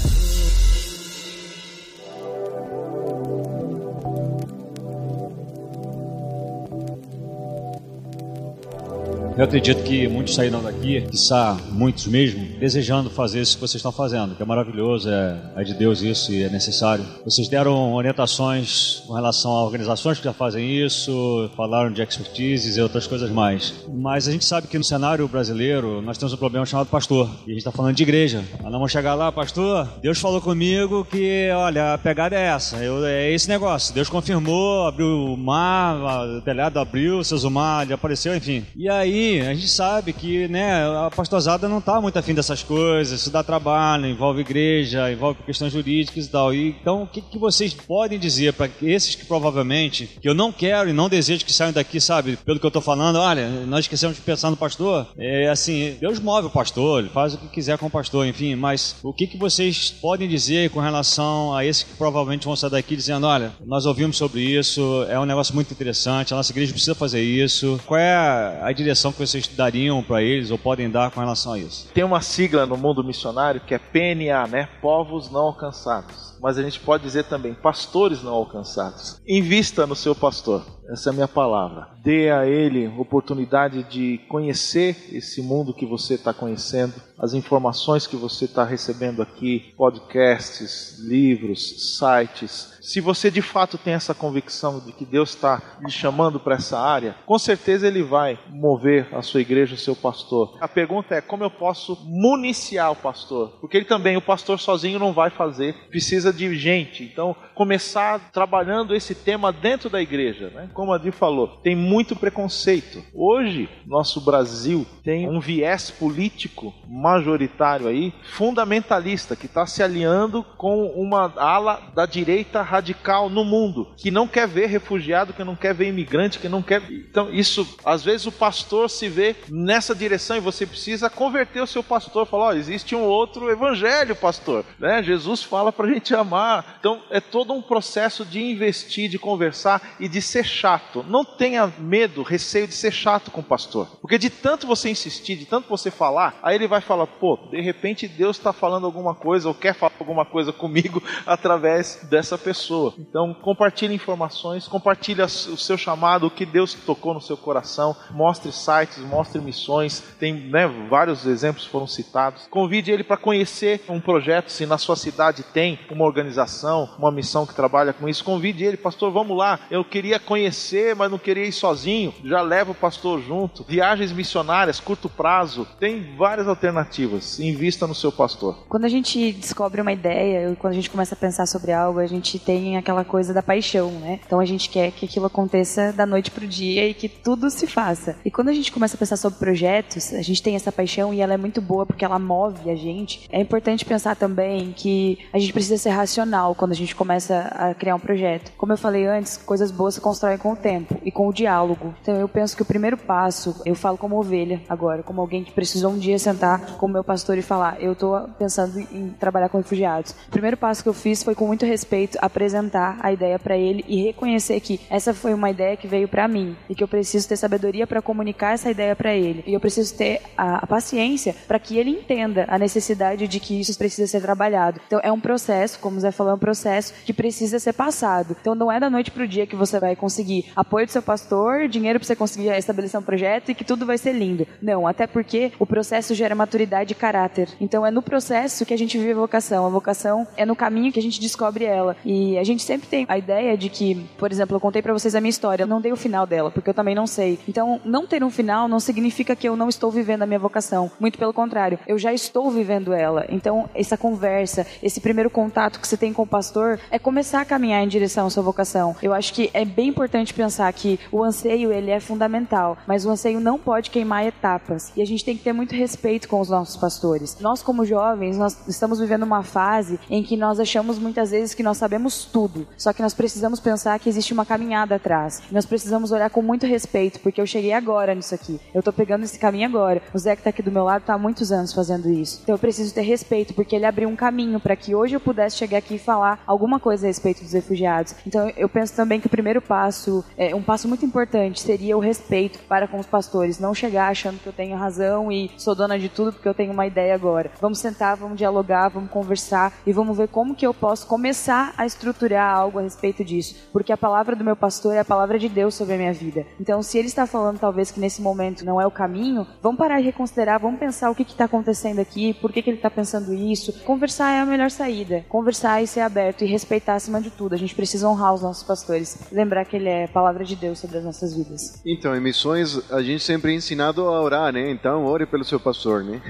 Eu 9.36 9.42
acredito 9.42 9.82
que 9.82 10.06
muitos 10.06 10.32
saíram 10.36 10.62
daqui, 10.62 11.00
quiçá 11.10 11.56
muitos 11.72 12.06
mesmo, 12.06 12.56
desejando 12.60 13.10
fazer 13.10 13.40
isso 13.40 13.56
que 13.56 13.60
vocês 13.62 13.80
estão 13.80 13.90
fazendo, 13.90 14.36
que 14.36 14.42
é 14.42 14.46
maravilhoso, 14.46 15.10
é, 15.10 15.36
é 15.56 15.64
de 15.64 15.74
Deus 15.74 16.02
isso 16.02 16.32
e 16.32 16.44
é 16.44 16.48
necessário. 16.48 17.04
Vocês 17.24 17.48
deram 17.48 17.94
orientações 17.94 19.02
com 19.04 19.12
relação 19.12 19.50
a 19.50 19.64
organizações 19.64 20.18
que 20.18 20.24
já 20.24 20.32
fazem 20.32 20.70
isso, 20.70 21.50
falaram 21.56 21.90
de 21.90 22.00
expertise 22.00 22.78
e 22.78 22.80
outras 22.80 23.08
coisas 23.08 23.28
mais. 23.28 23.74
Mas 23.92 24.28
a 24.28 24.30
gente 24.30 24.44
sabe 24.44 24.68
que 24.68 24.78
no 24.78 24.84
cenário 24.84 25.26
brasileiro 25.26 26.00
nós 26.00 26.16
temos 26.16 26.32
um 26.32 26.36
problema 26.36 26.64
chamado 26.64 26.86
pastor. 26.86 27.28
E 27.44 27.46
a 27.46 27.54
gente 27.54 27.58
está 27.58 27.72
falando 27.72 27.96
de 27.96 28.04
igreja. 28.04 28.44
Nós 28.62 28.70
vamos 28.70 28.92
chegar 28.92 29.16
lá, 29.16 29.32
pastor, 29.32 29.88
Deus 30.00 30.20
falou 30.20 30.40
comigo 30.40 31.04
que, 31.10 31.50
olha, 31.50 31.94
a 31.94 31.98
pegada 31.98 32.36
é 32.36 32.42
essa, 32.42 32.76
eu, 32.76 33.04
é 33.04 33.32
esse 33.32 33.48
negócio. 33.48 33.92
Deus 33.92 34.08
confirmou, 34.08 34.86
abriu 34.86 35.08
o 35.08 35.36
mar, 35.36 35.96
o 36.36 36.40
telhado 36.40 36.78
abriu, 36.78 37.24
seus 37.24 37.42
o 37.42 37.50
mar, 37.50 37.82
ele 37.82 37.92
apareceu, 37.92 38.36
enfim. 38.36 38.64
E 38.76 38.88
aí 38.88 39.23
a 39.40 39.54
gente 39.54 39.68
sabe 39.68 40.12
que 40.12 40.48
né, 40.48 40.84
a 41.06 41.10
pastorzada 41.10 41.68
não 41.68 41.78
está 41.78 42.00
muito 42.00 42.18
afim 42.18 42.34
dessas 42.34 42.62
coisas, 42.62 43.20
isso 43.20 43.30
dá 43.30 43.42
trabalho, 43.42 44.06
envolve 44.06 44.40
igreja, 44.40 45.10
envolve 45.10 45.42
questões 45.42 45.72
jurídicas 45.72 46.26
e 46.26 46.28
tal. 46.28 46.54
E, 46.54 46.76
então, 46.80 47.02
o 47.02 47.06
que, 47.06 47.20
que 47.20 47.38
vocês 47.38 47.72
podem 47.72 48.18
dizer 48.18 48.52
para 48.52 48.70
esses 48.82 49.14
que 49.14 49.24
provavelmente, 49.24 50.06
que 50.20 50.28
eu 50.28 50.34
não 50.34 50.52
quero 50.52 50.90
e 50.90 50.92
não 50.92 51.08
desejo 51.08 51.44
que 51.44 51.52
saiam 51.52 51.72
daqui, 51.72 52.00
sabe, 52.00 52.36
pelo 52.36 52.58
que 52.58 52.66
eu 52.66 52.68
estou 52.68 52.82
falando, 52.82 53.16
olha, 53.16 53.48
nós 53.66 53.84
esquecemos 53.84 54.16
de 54.16 54.22
pensar 54.22 54.50
no 54.50 54.56
pastor, 54.56 55.08
é 55.18 55.48
assim, 55.48 55.96
Deus 56.00 56.20
move 56.20 56.48
o 56.48 56.50
pastor, 56.50 57.00
ele 57.00 57.08
faz 57.08 57.34
o 57.34 57.38
que 57.38 57.48
quiser 57.48 57.78
com 57.78 57.86
o 57.86 57.90
pastor, 57.90 58.26
enfim, 58.26 58.54
mas 58.54 58.96
o 59.02 59.12
que, 59.12 59.26
que 59.26 59.38
vocês 59.38 59.90
podem 59.90 60.28
dizer 60.28 60.70
com 60.70 60.80
relação 60.80 61.54
a 61.54 61.64
esses 61.64 61.82
que 61.82 61.94
provavelmente 61.96 62.44
vão 62.44 62.56
sair 62.56 62.70
daqui 62.70 62.96
dizendo, 62.96 63.26
olha, 63.26 63.52
nós 63.64 63.86
ouvimos 63.86 64.16
sobre 64.16 64.42
isso, 64.42 65.04
é 65.08 65.18
um 65.18 65.24
negócio 65.24 65.54
muito 65.54 65.72
interessante, 65.72 66.32
a 66.32 66.36
nossa 66.36 66.52
igreja 66.52 66.72
precisa 66.72 66.94
fazer 66.94 67.22
isso, 67.22 67.80
qual 67.86 67.98
é 67.98 68.14
a 68.62 68.72
direção 68.72 69.13
que 69.14 69.26
vocês 69.26 69.48
dariam 69.48 70.02
para 70.02 70.22
eles 70.22 70.50
ou 70.50 70.58
podem 70.58 70.90
dar 70.90 71.10
com 71.10 71.20
relação 71.20 71.52
a 71.52 71.58
isso? 71.58 71.88
Tem 71.94 72.04
uma 72.04 72.20
sigla 72.20 72.66
no 72.66 72.76
mundo 72.76 73.02
missionário 73.02 73.60
que 73.60 73.74
é 73.74 73.78
PNA, 73.78 74.46
né? 74.46 74.68
Povos 74.80 75.30
não 75.30 75.42
alcançados. 75.42 76.36
Mas 76.40 76.58
a 76.58 76.62
gente 76.62 76.80
pode 76.80 77.02
dizer 77.02 77.24
também 77.24 77.54
pastores 77.54 78.22
não 78.22 78.32
alcançados. 78.34 79.20
Invista 79.26 79.86
no 79.86 79.96
seu 79.96 80.14
pastor. 80.14 80.62
Essa 80.88 81.08
é 81.08 81.12
a 81.12 81.14
minha 81.14 81.28
palavra. 81.28 81.88
Dê 82.02 82.30
a 82.30 82.46
ele 82.46 82.86
oportunidade 82.98 83.82
de 83.84 84.18
conhecer 84.28 85.08
esse 85.10 85.40
mundo 85.40 85.72
que 85.72 85.86
você 85.86 86.14
está 86.14 86.34
conhecendo, 86.34 86.94
as 87.18 87.32
informações 87.32 88.06
que 88.06 88.16
você 88.16 88.44
está 88.44 88.64
recebendo 88.64 89.22
aqui, 89.22 89.72
podcasts, 89.76 90.98
livros, 90.98 91.98
sites. 91.98 92.78
Se 92.82 93.00
você 93.00 93.30
de 93.30 93.40
fato 93.40 93.78
tem 93.78 93.94
essa 93.94 94.14
convicção 94.14 94.80
de 94.80 94.92
que 94.92 95.06
Deus 95.06 95.30
está 95.30 95.62
lhe 95.80 95.90
chamando 95.90 96.38
para 96.38 96.56
essa 96.56 96.78
área, 96.78 97.16
com 97.24 97.38
certeza 97.38 97.86
Ele 97.86 98.02
vai 98.02 98.38
mover 98.50 99.08
a 99.14 99.22
sua 99.22 99.40
igreja, 99.40 99.74
o 99.74 99.78
seu 99.78 99.96
pastor. 99.96 100.58
A 100.60 100.68
pergunta 100.68 101.14
é 101.14 101.22
como 101.22 101.42
eu 101.42 101.50
posso 101.50 101.96
municiar 102.04 102.92
o 102.92 102.96
pastor? 102.96 103.56
Porque 103.60 103.78
ele 103.78 103.86
também, 103.86 104.16
o 104.16 104.22
pastor 104.22 104.58
sozinho 104.58 104.98
não 104.98 105.12
vai 105.14 105.30
fazer, 105.30 105.74
precisa 105.88 106.32
de 106.32 106.54
gente. 106.58 107.04
Então, 107.04 107.34
começar 107.54 108.30
trabalhando 108.30 108.94
esse 108.94 109.14
tema 109.14 109.50
dentro 109.50 109.88
da 109.88 110.02
igreja, 110.02 110.50
né? 110.50 110.68
Como 110.74 110.92
a 110.92 110.98
Di 110.98 111.10
falou, 111.10 111.48
tem 111.62 111.74
muito 111.74 112.16
preconceito. 112.16 113.02
Hoje, 113.14 113.68
nosso 113.86 114.20
Brasil 114.20 114.86
tem 115.02 115.28
um 115.28 115.40
viés 115.40 115.90
político 115.90 116.74
majoritário 116.86 117.86
aí, 117.86 118.12
fundamentalista, 118.32 119.36
que 119.36 119.46
está 119.46 119.66
se 119.66 119.82
alinhando 119.82 120.42
com 120.56 120.86
uma 120.88 121.32
ala 121.36 121.80
da 121.94 122.04
direita 122.04 122.60
radical 122.60 123.30
no 123.30 123.44
mundo, 123.44 123.92
que 123.96 124.10
não 124.10 124.26
quer 124.26 124.48
ver 124.48 124.66
refugiado, 124.66 125.32
que 125.32 125.44
não 125.44 125.54
quer 125.54 125.72
ver 125.72 125.88
imigrante, 125.88 126.38
que 126.38 126.48
não 126.48 126.62
quer. 126.62 126.82
Então, 126.90 127.32
isso, 127.32 127.78
às 127.84 128.02
vezes 128.02 128.26
o 128.26 128.32
pastor 128.32 128.90
se 128.90 129.08
vê 129.08 129.36
nessa 129.48 129.94
direção 129.94 130.36
e 130.36 130.40
você 130.40 130.66
precisa 130.66 131.08
converter 131.08 131.62
o 131.62 131.66
seu 131.66 131.82
pastor, 131.82 132.26
falar: 132.26 132.46
ó, 132.46 132.48
oh, 132.48 132.52
existe 132.52 132.96
um 132.96 133.02
outro 133.02 133.50
evangelho, 133.50 134.16
pastor, 134.16 134.64
né? 134.78 135.02
Jesus 135.02 135.42
fala 135.42 135.72
para 135.72 135.86
a 135.86 135.92
gente 135.92 136.14
amar. 136.14 136.76
Então, 136.80 137.02
é 137.10 137.20
todo 137.20 137.52
um 137.52 137.62
processo 137.62 138.24
de 138.24 138.42
investir, 138.42 139.08
de 139.08 139.18
conversar 139.18 139.96
e 140.00 140.08
de 140.08 140.20
ser 140.20 140.44
chato. 140.64 141.04
Não 141.06 141.22
tenha 141.26 141.70
medo, 141.78 142.22
receio 142.22 142.66
de 142.66 142.72
ser 142.72 142.90
chato 142.90 143.30
com 143.30 143.42
o 143.42 143.44
pastor. 143.44 143.86
Porque 144.00 144.16
de 144.16 144.30
tanto 144.30 144.66
você 144.66 144.88
insistir, 144.88 145.36
de 145.36 145.44
tanto 145.44 145.68
você 145.68 145.90
falar, 145.90 146.38
aí 146.42 146.54
ele 146.54 146.66
vai 146.66 146.80
falar: 146.80 147.06
pô, 147.06 147.38
de 147.50 147.60
repente 147.60 148.08
Deus 148.08 148.38
está 148.38 148.50
falando 148.50 148.86
alguma 148.86 149.14
coisa 149.14 149.46
ou 149.46 149.54
quer 149.54 149.74
falar 149.74 149.92
alguma 150.00 150.24
coisa 150.24 150.52
comigo 150.54 151.02
através 151.26 152.06
dessa 152.08 152.38
pessoa. 152.38 152.94
Então, 152.98 153.34
compartilhe 153.34 153.94
informações, 153.94 154.66
compartilhe 154.66 155.20
o 155.20 155.28
seu 155.28 155.76
chamado, 155.76 156.26
o 156.26 156.30
que 156.30 156.46
Deus 156.46 156.72
tocou 156.72 157.12
no 157.12 157.20
seu 157.20 157.36
coração, 157.36 157.94
mostre 158.10 158.50
sites, 158.50 158.98
mostre 158.98 159.42
missões. 159.42 160.02
Tem 160.18 160.32
né, 160.32 160.66
vários 160.88 161.26
exemplos 161.26 161.66
foram 161.66 161.86
citados. 161.86 162.46
Convide 162.50 162.90
ele 162.90 163.04
para 163.04 163.18
conhecer 163.18 163.84
um 163.88 164.00
projeto, 164.00 164.50
se 164.50 164.64
na 164.64 164.78
sua 164.78 164.96
cidade 164.96 165.42
tem 165.42 165.78
uma 165.90 166.06
organização, 166.06 166.88
uma 166.98 167.12
missão 167.12 167.44
que 167.44 167.54
trabalha 167.54 167.92
com 167.92 168.08
isso. 168.08 168.24
Convide 168.24 168.64
ele, 168.64 168.78
pastor, 168.78 169.12
vamos 169.12 169.36
lá. 169.36 169.60
Eu 169.70 169.84
queria 169.84 170.18
conhecer 170.18 170.53
conhecer, 170.54 170.94
mas 170.94 171.10
não 171.10 171.18
queria 171.18 171.44
ir 171.44 171.52
sozinho, 171.52 172.14
já 172.24 172.40
leva 172.40 172.70
o 172.70 172.74
pastor 172.74 173.20
junto. 173.20 173.64
Viagens 173.64 174.12
missionárias, 174.12 174.78
curto 174.78 175.08
prazo, 175.08 175.66
tem 175.80 176.14
várias 176.16 176.46
alternativas. 176.46 177.40
Invista 177.40 177.86
no 177.86 177.94
seu 177.94 178.12
pastor. 178.12 178.56
Quando 178.68 178.84
a 178.84 178.88
gente 178.88 179.32
descobre 179.32 179.80
uma 179.80 179.92
ideia, 179.92 180.54
quando 180.58 180.72
a 180.72 180.76
gente 180.76 180.88
começa 180.90 181.14
a 181.14 181.18
pensar 181.18 181.46
sobre 181.46 181.72
algo, 181.72 181.98
a 181.98 182.06
gente 182.06 182.38
tem 182.38 182.76
aquela 182.76 183.04
coisa 183.04 183.34
da 183.34 183.42
paixão, 183.42 183.90
né? 183.90 184.20
Então 184.24 184.38
a 184.38 184.44
gente 184.44 184.68
quer 184.68 184.92
que 184.92 185.06
aquilo 185.06 185.26
aconteça 185.26 185.92
da 185.92 186.06
noite 186.06 186.30
pro 186.30 186.46
dia 186.46 186.88
e 186.88 186.94
que 186.94 187.08
tudo 187.08 187.50
se 187.50 187.66
faça. 187.66 188.16
E 188.24 188.30
quando 188.30 188.48
a 188.48 188.52
gente 188.52 188.70
começa 188.70 188.96
a 188.96 188.98
pensar 188.98 189.16
sobre 189.16 189.38
projetos, 189.38 190.12
a 190.12 190.22
gente 190.22 190.42
tem 190.42 190.54
essa 190.54 190.70
paixão 190.70 191.12
e 191.12 191.20
ela 191.20 191.34
é 191.34 191.38
muito 191.38 191.60
boa 191.60 191.84
porque 191.84 192.04
ela 192.04 192.18
move 192.18 192.70
a 192.70 192.76
gente. 192.76 193.28
É 193.30 193.40
importante 193.40 193.84
pensar 193.84 194.14
também 194.14 194.72
que 194.72 195.18
a 195.32 195.38
gente 195.38 195.52
precisa 195.52 195.76
ser 195.76 195.90
racional 195.90 196.54
quando 196.54 196.72
a 196.72 196.76
gente 196.76 196.94
começa 196.94 197.48
a 197.50 197.74
criar 197.74 197.96
um 197.96 198.00
projeto. 198.00 198.52
Como 198.56 198.72
eu 198.72 198.78
falei 198.78 199.06
antes, 199.06 199.36
coisas 199.36 199.70
boas 199.70 199.94
se 199.94 200.00
constroem 200.00 200.38
com 200.44 200.52
o 200.52 200.56
tempo 200.56 201.00
e 201.02 201.10
com 201.10 201.26
o 201.26 201.32
diálogo. 201.32 201.94
Então 202.02 202.14
eu 202.16 202.28
penso 202.28 202.54
que 202.54 202.60
o 202.60 202.66
primeiro 202.66 202.98
passo, 202.98 203.62
eu 203.64 203.74
falo 203.74 203.96
como 203.96 204.18
ovelha 204.18 204.60
agora, 204.68 205.02
como 205.02 205.22
alguém 205.22 205.42
que 205.42 205.50
precisou 205.50 205.92
um 205.92 205.98
dia 205.98 206.18
sentar 206.18 206.76
com 206.76 206.84
o 206.84 206.88
meu 206.88 207.02
pastor 207.02 207.38
e 207.38 207.42
falar: 207.42 207.80
eu 207.80 207.92
estou 207.92 208.28
pensando 208.38 208.78
em 208.78 209.08
trabalhar 209.18 209.48
com 209.48 209.56
refugiados. 209.56 210.12
O 210.28 210.30
primeiro 210.30 210.58
passo 210.58 210.82
que 210.82 210.88
eu 210.90 210.92
fiz 210.92 211.22
foi 211.22 211.34
com 211.34 211.46
muito 211.46 211.64
respeito 211.64 212.18
apresentar 212.20 212.98
a 213.00 213.10
ideia 213.10 213.38
para 213.38 213.56
ele 213.56 213.86
e 213.88 214.02
reconhecer 214.02 214.60
que 214.60 214.78
essa 214.90 215.14
foi 215.14 215.32
uma 215.32 215.48
ideia 215.48 215.78
que 215.78 215.88
veio 215.88 216.06
para 216.06 216.28
mim 216.28 216.54
e 216.68 216.74
que 216.74 216.84
eu 216.84 216.88
preciso 216.88 217.26
ter 217.26 217.36
sabedoria 217.38 217.86
para 217.86 218.02
comunicar 218.02 218.52
essa 218.52 218.70
ideia 218.70 218.94
para 218.94 219.14
ele. 219.14 219.42
E 219.46 219.54
eu 219.54 219.60
preciso 219.60 219.94
ter 219.96 220.20
a, 220.36 220.56
a 220.56 220.66
paciência 220.66 221.34
para 221.48 221.58
que 221.58 221.78
ele 221.78 221.88
entenda 221.88 222.44
a 222.48 222.58
necessidade 222.58 223.26
de 223.26 223.40
que 223.40 223.58
isso 223.58 223.78
precisa 223.78 224.06
ser 224.06 224.20
trabalhado. 224.20 224.78
Então 224.86 225.00
é 225.02 225.10
um 225.10 225.20
processo, 225.20 225.78
como 225.78 225.96
o 225.96 226.00
Zé 226.00 226.10
falou, 226.10 226.32
é 226.32 226.36
um 226.36 226.38
processo 226.38 226.92
que 227.06 227.14
precisa 227.14 227.58
ser 227.58 227.72
passado. 227.72 228.36
Então 228.38 228.54
não 228.54 228.70
é 228.70 228.78
da 228.78 228.90
noite 228.90 229.10
pro 229.10 229.26
dia 229.26 229.46
que 229.46 229.56
você 229.56 229.80
vai 229.80 229.96
conseguir 229.96 230.33
apoio 230.56 230.86
do 230.86 230.92
seu 230.92 231.02
pastor, 231.02 231.68
dinheiro 231.68 231.98
para 231.98 232.06
você 232.06 232.16
conseguir 232.16 232.48
estabelecer 232.56 232.98
um 232.98 233.02
projeto 233.02 233.50
e 233.50 233.54
que 233.54 233.64
tudo 233.64 233.86
vai 233.86 233.98
ser 233.98 234.12
lindo. 234.12 234.46
Não, 234.60 234.86
até 234.86 235.06
porque 235.06 235.52
o 235.58 235.66
processo 235.66 236.14
gera 236.14 236.34
maturidade 236.34 236.92
e 236.92 236.94
caráter. 236.94 237.48
Então 237.60 237.84
é 237.84 237.90
no 237.90 238.02
processo 238.02 238.64
que 238.64 238.74
a 238.74 238.78
gente 238.78 238.98
vive 238.98 239.12
a 239.12 239.16
vocação. 239.16 239.66
A 239.66 239.68
vocação 239.68 240.26
é 240.36 240.46
no 240.46 240.56
caminho 240.56 240.92
que 240.92 240.98
a 240.98 241.02
gente 241.02 241.20
descobre 241.20 241.64
ela. 241.64 241.96
E 242.04 242.38
a 242.38 242.44
gente 242.44 242.62
sempre 242.62 242.88
tem 242.88 243.04
a 243.08 243.18
ideia 243.18 243.56
de 243.56 243.68
que, 243.68 244.06
por 244.18 244.30
exemplo, 244.32 244.56
eu 244.56 244.60
contei 244.60 244.80
para 244.80 244.92
vocês 244.92 245.14
a 245.14 245.20
minha 245.20 245.30
história, 245.30 245.66
não 245.66 245.80
dei 245.80 245.92
o 245.92 245.96
final 245.96 246.26
dela, 246.26 246.50
porque 246.50 246.70
eu 246.70 246.74
também 246.74 246.94
não 246.94 247.06
sei. 247.06 247.38
Então, 247.48 247.80
não 247.84 248.06
ter 248.06 248.22
um 248.22 248.30
final 248.30 248.68
não 248.68 248.80
significa 248.80 249.36
que 249.36 249.48
eu 249.48 249.56
não 249.56 249.68
estou 249.68 249.90
vivendo 249.90 250.22
a 250.22 250.26
minha 250.26 250.38
vocação. 250.38 250.90
Muito 250.98 251.18
pelo 251.18 251.32
contrário, 251.32 251.78
eu 251.86 251.98
já 251.98 252.12
estou 252.12 252.50
vivendo 252.50 252.92
ela. 252.92 253.26
Então, 253.28 253.68
essa 253.74 253.96
conversa, 253.96 254.66
esse 254.82 255.00
primeiro 255.00 255.28
contato 255.28 255.80
que 255.80 255.88
você 255.88 255.96
tem 255.96 256.12
com 256.12 256.22
o 256.22 256.26
pastor 256.26 256.78
é 256.90 256.98
começar 256.98 257.40
a 257.40 257.44
caminhar 257.44 257.82
em 257.82 257.88
direção 257.88 258.26
à 258.26 258.30
sua 258.30 258.42
vocação. 258.42 258.94
Eu 259.02 259.12
acho 259.12 259.34
que 259.34 259.50
é 259.52 259.64
bem 259.64 259.88
importante 259.88 260.23
pensar 260.32 260.72
que 260.72 260.98
o 261.10 261.22
anseio 261.22 261.72
ele 261.72 261.90
é 261.90 262.00
fundamental, 262.00 262.78
mas 262.86 263.04
o 263.04 263.10
anseio 263.10 263.40
não 263.40 263.58
pode 263.58 263.90
queimar 263.90 264.24
etapas. 264.24 264.92
E 264.96 265.02
a 265.02 265.06
gente 265.06 265.24
tem 265.24 265.36
que 265.36 265.42
ter 265.42 265.52
muito 265.52 265.74
respeito 265.74 266.28
com 266.28 266.40
os 266.40 266.48
nossos 266.48 266.76
pastores. 266.76 267.36
Nós 267.40 267.62
como 267.62 267.84
jovens, 267.84 268.38
nós 268.38 268.56
estamos 268.68 269.00
vivendo 269.00 269.24
uma 269.24 269.42
fase 269.42 269.98
em 270.08 270.22
que 270.22 270.36
nós 270.36 270.60
achamos 270.60 270.98
muitas 270.98 271.30
vezes 271.30 271.54
que 271.54 271.62
nós 271.62 271.76
sabemos 271.76 272.24
tudo. 272.24 272.66
Só 272.76 272.92
que 272.92 273.02
nós 273.02 273.12
precisamos 273.12 273.60
pensar 273.60 273.98
que 273.98 274.08
existe 274.08 274.32
uma 274.32 274.46
caminhada 274.46 274.94
atrás. 274.94 275.42
Nós 275.50 275.66
precisamos 275.66 276.12
olhar 276.12 276.30
com 276.30 276.42
muito 276.42 276.66
respeito, 276.66 277.20
porque 277.20 277.40
eu 277.40 277.46
cheguei 277.46 277.72
agora 277.72 278.14
nisso 278.14 278.34
aqui. 278.34 278.60
Eu 278.72 278.78
estou 278.78 278.92
pegando 278.92 279.24
esse 279.24 279.38
caminho 279.38 279.66
agora. 279.66 280.00
O 280.12 280.18
Zé 280.18 280.34
que 280.34 280.40
está 280.40 280.50
aqui 280.50 280.62
do 280.62 280.70
meu 280.70 280.84
lado 280.84 281.02
está 281.02 281.14
há 281.14 281.18
muitos 281.18 281.50
anos 281.50 281.72
fazendo 281.72 282.08
isso. 282.08 282.40
Então 282.42 282.54
eu 282.54 282.58
preciso 282.58 282.94
ter 282.94 283.02
respeito, 283.02 283.54
porque 283.54 283.74
ele 283.74 283.86
abriu 283.86 284.08
um 284.08 284.16
caminho 284.16 284.60
para 284.60 284.76
que 284.76 284.94
hoje 284.94 285.16
eu 285.16 285.20
pudesse 285.20 285.56
chegar 285.56 285.78
aqui 285.78 285.94
e 285.94 285.98
falar 285.98 286.42
alguma 286.46 286.78
coisa 286.78 287.06
a 287.06 287.08
respeito 287.08 287.42
dos 287.42 287.52
refugiados. 287.52 288.14
Então 288.26 288.50
eu 288.56 288.68
penso 288.68 288.94
também 288.94 289.20
que 289.20 289.26
o 289.26 289.30
primeiro 289.30 289.60
passo, 289.60 290.13
é, 290.36 290.54
um 290.54 290.62
passo 290.62 290.86
muito 290.86 291.06
importante, 291.06 291.60
seria 291.60 291.96
o 291.96 292.00
respeito 292.00 292.58
para 292.68 292.86
com 292.86 292.98
os 292.98 293.06
pastores. 293.06 293.58
Não 293.58 293.74
chegar 293.74 294.08
achando 294.08 294.38
que 294.38 294.46
eu 294.46 294.52
tenho 294.52 294.76
razão 294.76 295.32
e 295.32 295.50
sou 295.56 295.74
dona 295.74 295.98
de 295.98 296.08
tudo 296.08 296.32
porque 296.32 296.48
eu 296.48 296.54
tenho 296.54 296.72
uma 296.72 296.86
ideia 296.86 297.14
agora. 297.14 297.50
Vamos 297.60 297.78
sentar, 297.78 298.16
vamos 298.16 298.36
dialogar, 298.36 298.88
vamos 298.88 299.10
conversar 299.10 299.72
e 299.86 299.92
vamos 299.92 300.16
ver 300.16 300.28
como 300.28 300.54
que 300.54 300.66
eu 300.66 300.74
posso 300.74 301.06
começar 301.06 301.72
a 301.76 301.86
estruturar 301.86 302.54
algo 302.54 302.78
a 302.78 302.82
respeito 302.82 303.24
disso. 303.24 303.56
Porque 303.72 303.92
a 303.92 303.96
palavra 303.96 304.36
do 304.36 304.44
meu 304.44 304.56
pastor 304.56 304.94
é 304.94 305.00
a 305.00 305.04
palavra 305.04 305.38
de 305.38 305.48
Deus 305.48 305.74
sobre 305.74 305.94
a 305.94 305.98
minha 305.98 306.12
vida. 306.12 306.46
Então, 306.60 306.82
se 306.82 306.98
ele 306.98 307.08
está 307.08 307.26
falando 307.26 307.58
talvez 307.58 307.90
que 307.90 308.00
nesse 308.00 308.20
momento 308.20 308.64
não 308.64 308.80
é 308.80 308.86
o 308.86 308.90
caminho, 308.90 309.46
vamos 309.62 309.78
parar 309.78 310.00
e 310.00 310.04
reconsiderar, 310.04 310.60
vamos 310.60 310.78
pensar 310.78 311.10
o 311.10 311.14
que 311.14 311.22
está 311.22 311.44
acontecendo 311.44 312.00
aqui, 312.00 312.34
por 312.34 312.52
que, 312.52 312.62
que 312.62 312.70
ele 312.70 312.76
está 312.76 312.90
pensando 312.90 313.32
isso. 313.32 313.72
Conversar 313.84 314.32
é 314.32 314.40
a 314.40 314.46
melhor 314.46 314.70
saída. 314.70 315.24
Conversar 315.28 315.82
e 315.82 315.86
ser 315.86 316.00
aberto 316.00 316.42
e 316.42 316.46
respeitar 316.46 316.94
acima 316.94 317.20
de 317.20 317.30
tudo. 317.30 317.54
A 317.54 317.58
gente 317.58 317.74
precisa 317.74 318.08
honrar 318.08 318.34
os 318.34 318.42
nossos 318.42 318.62
pastores. 318.62 319.18
Lembrar 319.30 319.64
que 319.64 319.76
ele 319.76 319.88
é 319.88 319.93
a 320.02 320.08
palavra 320.08 320.44
de 320.44 320.56
Deus 320.56 320.80
sobre 320.80 320.98
as 320.98 321.04
nossas 321.04 321.32
vidas. 321.32 321.80
Então, 321.86 322.16
em 322.16 322.20
missões, 322.20 322.90
a 322.90 323.00
gente 323.00 323.22
sempre 323.22 323.52
é 323.52 323.54
ensinado 323.54 324.02
a 324.02 324.20
orar, 324.20 324.52
né? 324.52 324.68
Então, 324.68 325.04
ore 325.04 325.26
pelo 325.26 325.44
seu 325.44 325.60
pastor, 325.60 326.02
né? 326.02 326.20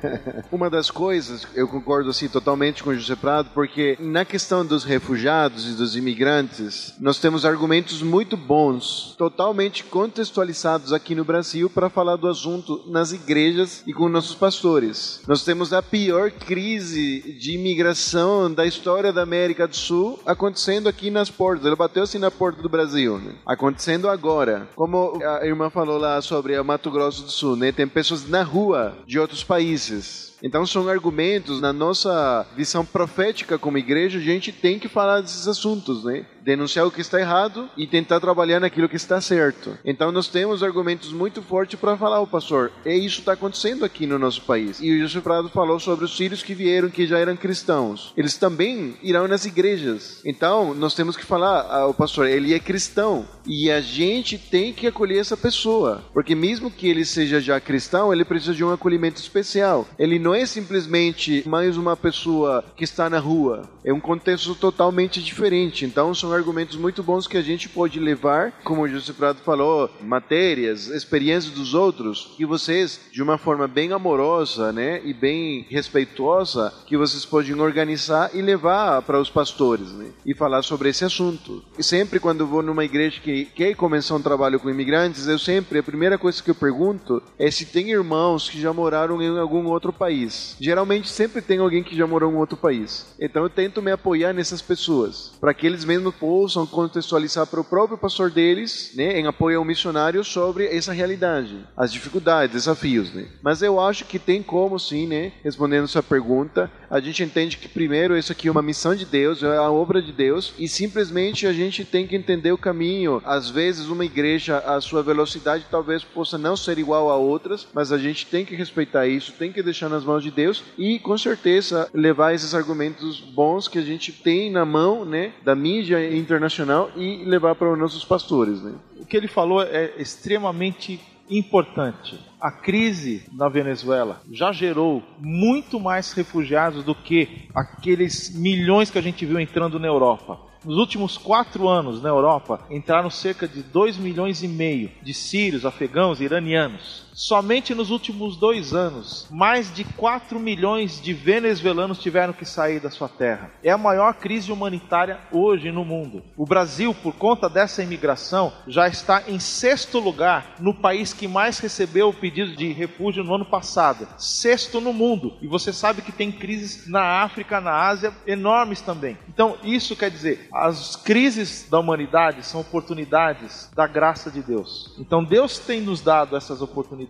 Uma 0.50 0.68
das 0.68 0.90
coisas, 0.90 1.46
eu 1.54 1.68
concordo 1.68 2.10
assim 2.10 2.28
totalmente 2.28 2.82
com 2.82 2.92
José 2.94 3.14
Prado, 3.14 3.50
porque 3.54 3.96
na 4.00 4.24
questão 4.24 4.66
dos 4.66 4.82
refugiados 4.82 5.70
e 5.70 5.76
dos 5.76 5.94
imigrantes, 5.94 6.94
nós 7.00 7.20
temos 7.20 7.44
argumentos 7.44 8.02
muito 8.02 8.36
bons, 8.36 9.14
totalmente 9.16 9.84
contextualizados 9.84 10.92
aqui 10.92 11.14
no 11.14 11.24
Brasil 11.24 11.70
para 11.70 11.88
falar 11.88 12.16
do 12.16 12.28
assunto 12.28 12.82
nas 12.88 13.12
igrejas 13.12 13.82
e 13.86 13.92
com 13.92 14.08
nossos 14.08 14.34
pastores. 14.34 15.20
Nós 15.28 15.44
temos 15.44 15.72
a 15.72 15.82
pior 15.82 16.30
crise 16.30 17.20
de 17.38 17.54
imigração 17.54 18.52
da 18.52 18.66
história 18.66 19.12
da 19.12 19.22
América 19.22 19.66
do 19.66 19.76
Sul 19.76 20.18
acontecendo 20.24 20.88
aqui 20.88 21.10
nas 21.10 21.30
portas. 21.30 21.66
Ele 21.66 21.76
bateu 21.76 22.02
assim 22.02 22.18
na 22.18 22.30
porta 22.30 22.62
do 22.62 22.68
Brasil, 22.68 23.11
né? 23.18 23.34
acontecendo 23.46 24.08
agora. 24.08 24.68
Como 24.74 25.20
a 25.22 25.46
irmã 25.46 25.70
falou 25.70 25.98
lá 25.98 26.20
sobre 26.20 26.58
o 26.58 26.64
Mato 26.64 26.90
Grosso 26.90 27.24
do 27.24 27.30
Sul, 27.30 27.56
né? 27.56 27.72
Tem 27.72 27.86
pessoas 27.86 28.28
na 28.28 28.42
rua 28.42 28.96
de 29.06 29.18
outros 29.18 29.44
países. 29.44 30.31
Então 30.42 30.66
são 30.66 30.88
argumentos 30.88 31.60
na 31.60 31.72
nossa 31.72 32.46
visão 32.56 32.84
profética 32.84 33.58
como 33.58 33.78
igreja, 33.78 34.18
a 34.18 34.22
gente 34.22 34.50
tem 34.50 34.78
que 34.78 34.88
falar 34.88 35.20
desses 35.20 35.46
assuntos, 35.46 36.04
né? 36.04 36.26
Denunciar 36.42 36.84
o 36.84 36.90
que 36.90 37.00
está 37.00 37.20
errado 37.20 37.70
e 37.76 37.86
tentar 37.86 38.18
trabalhar 38.18 38.58
naquilo 38.58 38.88
que 38.88 38.96
está 38.96 39.20
certo. 39.20 39.78
Então 39.84 40.10
nós 40.10 40.26
temos 40.26 40.62
argumentos 40.62 41.12
muito 41.12 41.40
fortes 41.40 41.78
para 41.78 41.96
falar, 41.96 42.20
o 42.20 42.26
pastor, 42.26 42.72
é 42.84 42.96
isso 42.96 43.20
está 43.20 43.34
acontecendo 43.34 43.84
aqui 43.84 44.06
no 44.06 44.18
nosso 44.18 44.42
país. 44.42 44.80
E 44.80 44.92
o 44.92 45.00
José 45.00 45.20
Prado 45.20 45.48
falou 45.48 45.78
sobre 45.78 46.04
os 46.04 46.16
filhos 46.16 46.42
que 46.42 46.54
vieram 46.54 46.90
que 46.90 47.06
já 47.06 47.18
eram 47.18 47.36
cristãos. 47.36 48.12
Eles 48.16 48.36
também 48.36 48.96
irão 49.02 49.28
nas 49.28 49.44
igrejas. 49.44 50.20
Então 50.24 50.74
nós 50.74 50.94
temos 50.94 51.16
que 51.16 51.24
falar, 51.24 51.66
ah, 51.70 51.86
o 51.86 51.94
pastor, 51.94 52.26
ele 52.26 52.52
é 52.52 52.58
cristão 52.58 53.24
e 53.46 53.70
a 53.70 53.80
gente 53.80 54.36
tem 54.36 54.72
que 54.72 54.86
acolher 54.86 55.18
essa 55.18 55.36
pessoa, 55.36 56.02
porque 56.12 56.34
mesmo 56.34 56.70
que 56.70 56.88
ele 56.88 57.04
seja 57.04 57.40
já 57.40 57.60
cristão, 57.60 58.12
ele 58.12 58.24
precisa 58.24 58.54
de 58.54 58.64
um 58.64 58.72
acolhimento 58.72 59.20
especial. 59.20 59.86
Ele 59.98 60.18
não 60.18 60.31
é 60.34 60.46
simplesmente 60.46 61.42
mais 61.46 61.76
uma 61.76 61.96
pessoa 61.96 62.64
que 62.76 62.84
está 62.84 63.08
na 63.08 63.18
rua. 63.18 63.62
É 63.84 63.92
um 63.92 64.00
contexto 64.00 64.54
totalmente 64.54 65.22
diferente. 65.22 65.84
Então 65.84 66.14
são 66.14 66.32
argumentos 66.32 66.76
muito 66.76 67.02
bons 67.02 67.26
que 67.26 67.36
a 67.36 67.42
gente 67.42 67.68
pode 67.68 67.98
levar, 67.98 68.52
como 68.64 68.82
o 68.82 68.88
José 68.88 69.12
Prado 69.12 69.40
falou, 69.44 69.90
matérias, 70.00 70.88
experiências 70.88 71.52
dos 71.52 71.74
outros, 71.74 72.32
que 72.36 72.46
vocês, 72.46 73.00
de 73.10 73.22
uma 73.22 73.38
forma 73.38 73.66
bem 73.66 73.92
amorosa, 73.92 74.72
né, 74.72 75.00
e 75.04 75.12
bem 75.12 75.66
respeitosa, 75.68 76.72
que 76.86 76.96
vocês 76.96 77.24
podem 77.24 77.58
organizar 77.60 78.30
e 78.34 78.42
levar 78.42 79.02
para 79.02 79.20
os 79.20 79.30
pastores, 79.30 79.92
né, 79.92 80.10
e 80.24 80.34
falar 80.34 80.62
sobre 80.62 80.88
esse 80.88 81.04
assunto. 81.04 81.62
E 81.78 81.82
sempre 81.82 82.20
quando 82.20 82.40
eu 82.40 82.46
vou 82.46 82.62
numa 82.62 82.84
igreja 82.84 83.20
que 83.20 83.44
quer 83.46 83.74
começar 83.74 84.14
um 84.14 84.22
trabalho 84.22 84.60
com 84.60 84.70
imigrantes, 84.70 85.26
eu 85.26 85.38
sempre 85.38 85.78
a 85.78 85.82
primeira 85.82 86.16
coisa 86.18 86.42
que 86.42 86.50
eu 86.50 86.54
pergunto 86.54 87.22
é 87.38 87.50
se 87.50 87.66
tem 87.66 87.90
irmãos 87.90 88.48
que 88.48 88.60
já 88.60 88.72
moraram 88.72 89.20
em 89.20 89.38
algum 89.38 89.66
outro 89.66 89.92
país. 89.92 90.21
Geralmente 90.60 91.08
sempre 91.08 91.40
tem 91.40 91.58
alguém 91.58 91.82
que 91.82 91.96
já 91.96 92.06
morou 92.06 92.30
em 92.30 92.36
outro 92.36 92.56
país. 92.56 93.14
Então 93.18 93.42
eu 93.42 93.50
tento 93.50 93.82
me 93.82 93.90
apoiar 93.90 94.32
nessas 94.32 94.62
pessoas, 94.62 95.32
para 95.40 95.54
que 95.54 95.66
eles 95.66 95.84
mesmos 95.84 96.14
possam 96.14 96.66
contextualizar 96.66 97.46
para 97.46 97.60
o 97.60 97.64
próprio 97.64 97.98
pastor 97.98 98.30
deles, 98.30 98.92
né, 98.94 99.18
em 99.18 99.26
apoio 99.26 99.58
ao 99.58 99.64
missionário 99.64 100.22
sobre 100.24 100.66
essa 100.66 100.92
realidade, 100.92 101.64
as 101.76 101.92
dificuldades, 101.92 102.54
desafios, 102.54 103.12
né. 103.12 103.26
Mas 103.42 103.62
eu 103.62 103.80
acho 103.80 104.04
que 104.04 104.18
tem 104.18 104.42
como 104.42 104.78
sim, 104.78 105.06
né, 105.06 105.32
respondendo 105.42 105.88
sua 105.88 106.02
pergunta, 106.02 106.70
a 106.90 107.00
gente 107.00 107.22
entende 107.22 107.56
que 107.56 107.68
primeiro 107.68 108.16
isso 108.16 108.32
aqui 108.32 108.48
é 108.48 108.50
uma 108.50 108.60
missão 108.60 108.94
de 108.94 109.06
Deus, 109.06 109.42
é 109.42 109.56
a 109.56 109.70
obra 109.70 110.02
de 110.02 110.12
Deus 110.12 110.52
e 110.58 110.68
simplesmente 110.68 111.46
a 111.46 111.52
gente 111.52 111.86
tem 111.86 112.06
que 112.06 112.14
entender 112.14 112.52
o 112.52 112.58
caminho. 112.58 113.22
Às 113.24 113.48
vezes 113.48 113.86
uma 113.86 114.04
igreja, 114.04 114.58
a 114.58 114.78
sua 114.80 115.02
velocidade 115.02 115.66
talvez 115.70 116.04
possa 116.04 116.36
não 116.36 116.54
ser 116.54 116.78
igual 116.78 117.10
a 117.10 117.16
outras, 117.16 117.66
mas 117.72 117.92
a 117.92 117.98
gente 117.98 118.26
tem 118.26 118.44
que 118.44 118.54
respeitar 118.54 119.06
isso, 119.06 119.32
tem 119.32 119.50
que 119.50 119.62
deixar 119.62 119.88
nas 119.88 120.04
mãos 120.04 120.11
de 120.20 120.30
Deus 120.30 120.64
e 120.76 120.98
com 120.98 121.16
certeza 121.16 121.88
levar 121.92 122.34
esses 122.34 122.54
argumentos 122.54 123.20
bons 123.20 123.68
que 123.68 123.78
a 123.78 123.82
gente 123.82 124.12
tem 124.12 124.50
na 124.50 124.64
mão, 124.64 125.04
né, 125.04 125.32
da 125.44 125.54
mídia 125.54 126.14
internacional 126.14 126.90
e 126.96 127.24
levar 127.24 127.54
para 127.54 127.72
os 127.72 127.78
nossos 127.78 128.04
pastores, 128.04 128.62
né. 128.62 128.72
O 129.00 129.06
que 129.06 129.16
ele 129.16 129.28
falou 129.28 129.62
é 129.62 129.92
extremamente 129.98 131.00
importante. 131.30 132.18
A 132.40 132.50
crise 132.50 133.24
na 133.32 133.48
Venezuela 133.48 134.20
já 134.30 134.52
gerou 134.52 135.02
muito 135.18 135.80
mais 135.80 136.12
refugiados 136.12 136.84
do 136.84 136.94
que 136.94 137.48
aqueles 137.54 138.34
milhões 138.34 138.90
que 138.90 138.98
a 138.98 139.02
gente 139.02 139.24
viu 139.24 139.38
entrando 139.38 139.78
na 139.78 139.86
Europa. 139.86 140.38
Nos 140.64 140.76
últimos 140.76 141.18
quatro 141.18 141.68
anos 141.68 142.00
na 142.00 142.08
Europa 142.08 142.60
entraram 142.70 143.10
cerca 143.10 143.48
de 143.48 143.62
2 143.62 143.96
milhões 143.96 144.44
e 144.44 144.48
meio 144.48 144.90
de 145.02 145.12
sírios, 145.12 145.66
afegãos 145.66 146.20
e 146.20 146.24
iranianos. 146.24 147.06
Somente 147.14 147.74
nos 147.74 147.90
últimos 147.90 148.36
dois 148.36 148.72
anos, 148.72 149.26
mais 149.30 149.72
de 149.72 149.84
4 149.84 150.40
milhões 150.40 151.00
de 151.00 151.12
venezuelanos 151.12 151.98
tiveram 151.98 152.32
que 152.32 152.46
sair 152.46 152.80
da 152.80 152.90
sua 152.90 153.08
terra. 153.08 153.50
É 153.62 153.70
a 153.70 153.76
maior 153.76 154.14
crise 154.14 154.50
humanitária 154.50 155.20
hoje 155.30 155.70
no 155.70 155.84
mundo. 155.84 156.22
O 156.36 156.46
Brasil, 156.46 156.94
por 156.94 157.14
conta 157.14 157.50
dessa 157.50 157.82
imigração, 157.82 158.52
já 158.66 158.88
está 158.88 159.24
em 159.28 159.38
sexto 159.38 159.98
lugar 159.98 160.54
no 160.58 160.72
país 160.72 161.12
que 161.12 161.28
mais 161.28 161.58
recebeu 161.58 162.08
o 162.08 162.14
pedido 162.14 162.56
de 162.56 162.72
refúgio 162.72 163.22
no 163.22 163.34
ano 163.34 163.44
passado, 163.44 164.08
sexto 164.16 164.80
no 164.80 164.92
mundo. 164.92 165.36
E 165.42 165.46
você 165.46 165.70
sabe 165.70 166.00
que 166.00 166.12
tem 166.12 166.32
crises 166.32 166.88
na 166.88 167.22
África, 167.22 167.60
na 167.60 167.72
Ásia, 167.72 168.12
enormes 168.26 168.80
também. 168.80 169.18
Então, 169.28 169.58
isso 169.62 169.94
quer 169.94 170.10
dizer, 170.10 170.48
as 170.52 170.96
crises 170.96 171.68
da 171.68 171.78
humanidade 171.78 172.44
são 172.46 172.62
oportunidades 172.62 173.70
da 173.74 173.86
graça 173.86 174.30
de 174.30 174.42
Deus. 174.42 174.94
Então, 174.98 175.22
Deus 175.22 175.58
tem 175.58 175.82
nos 175.82 176.00
dado 176.00 176.36
essas 176.36 176.62
oportunidades. 176.62 177.01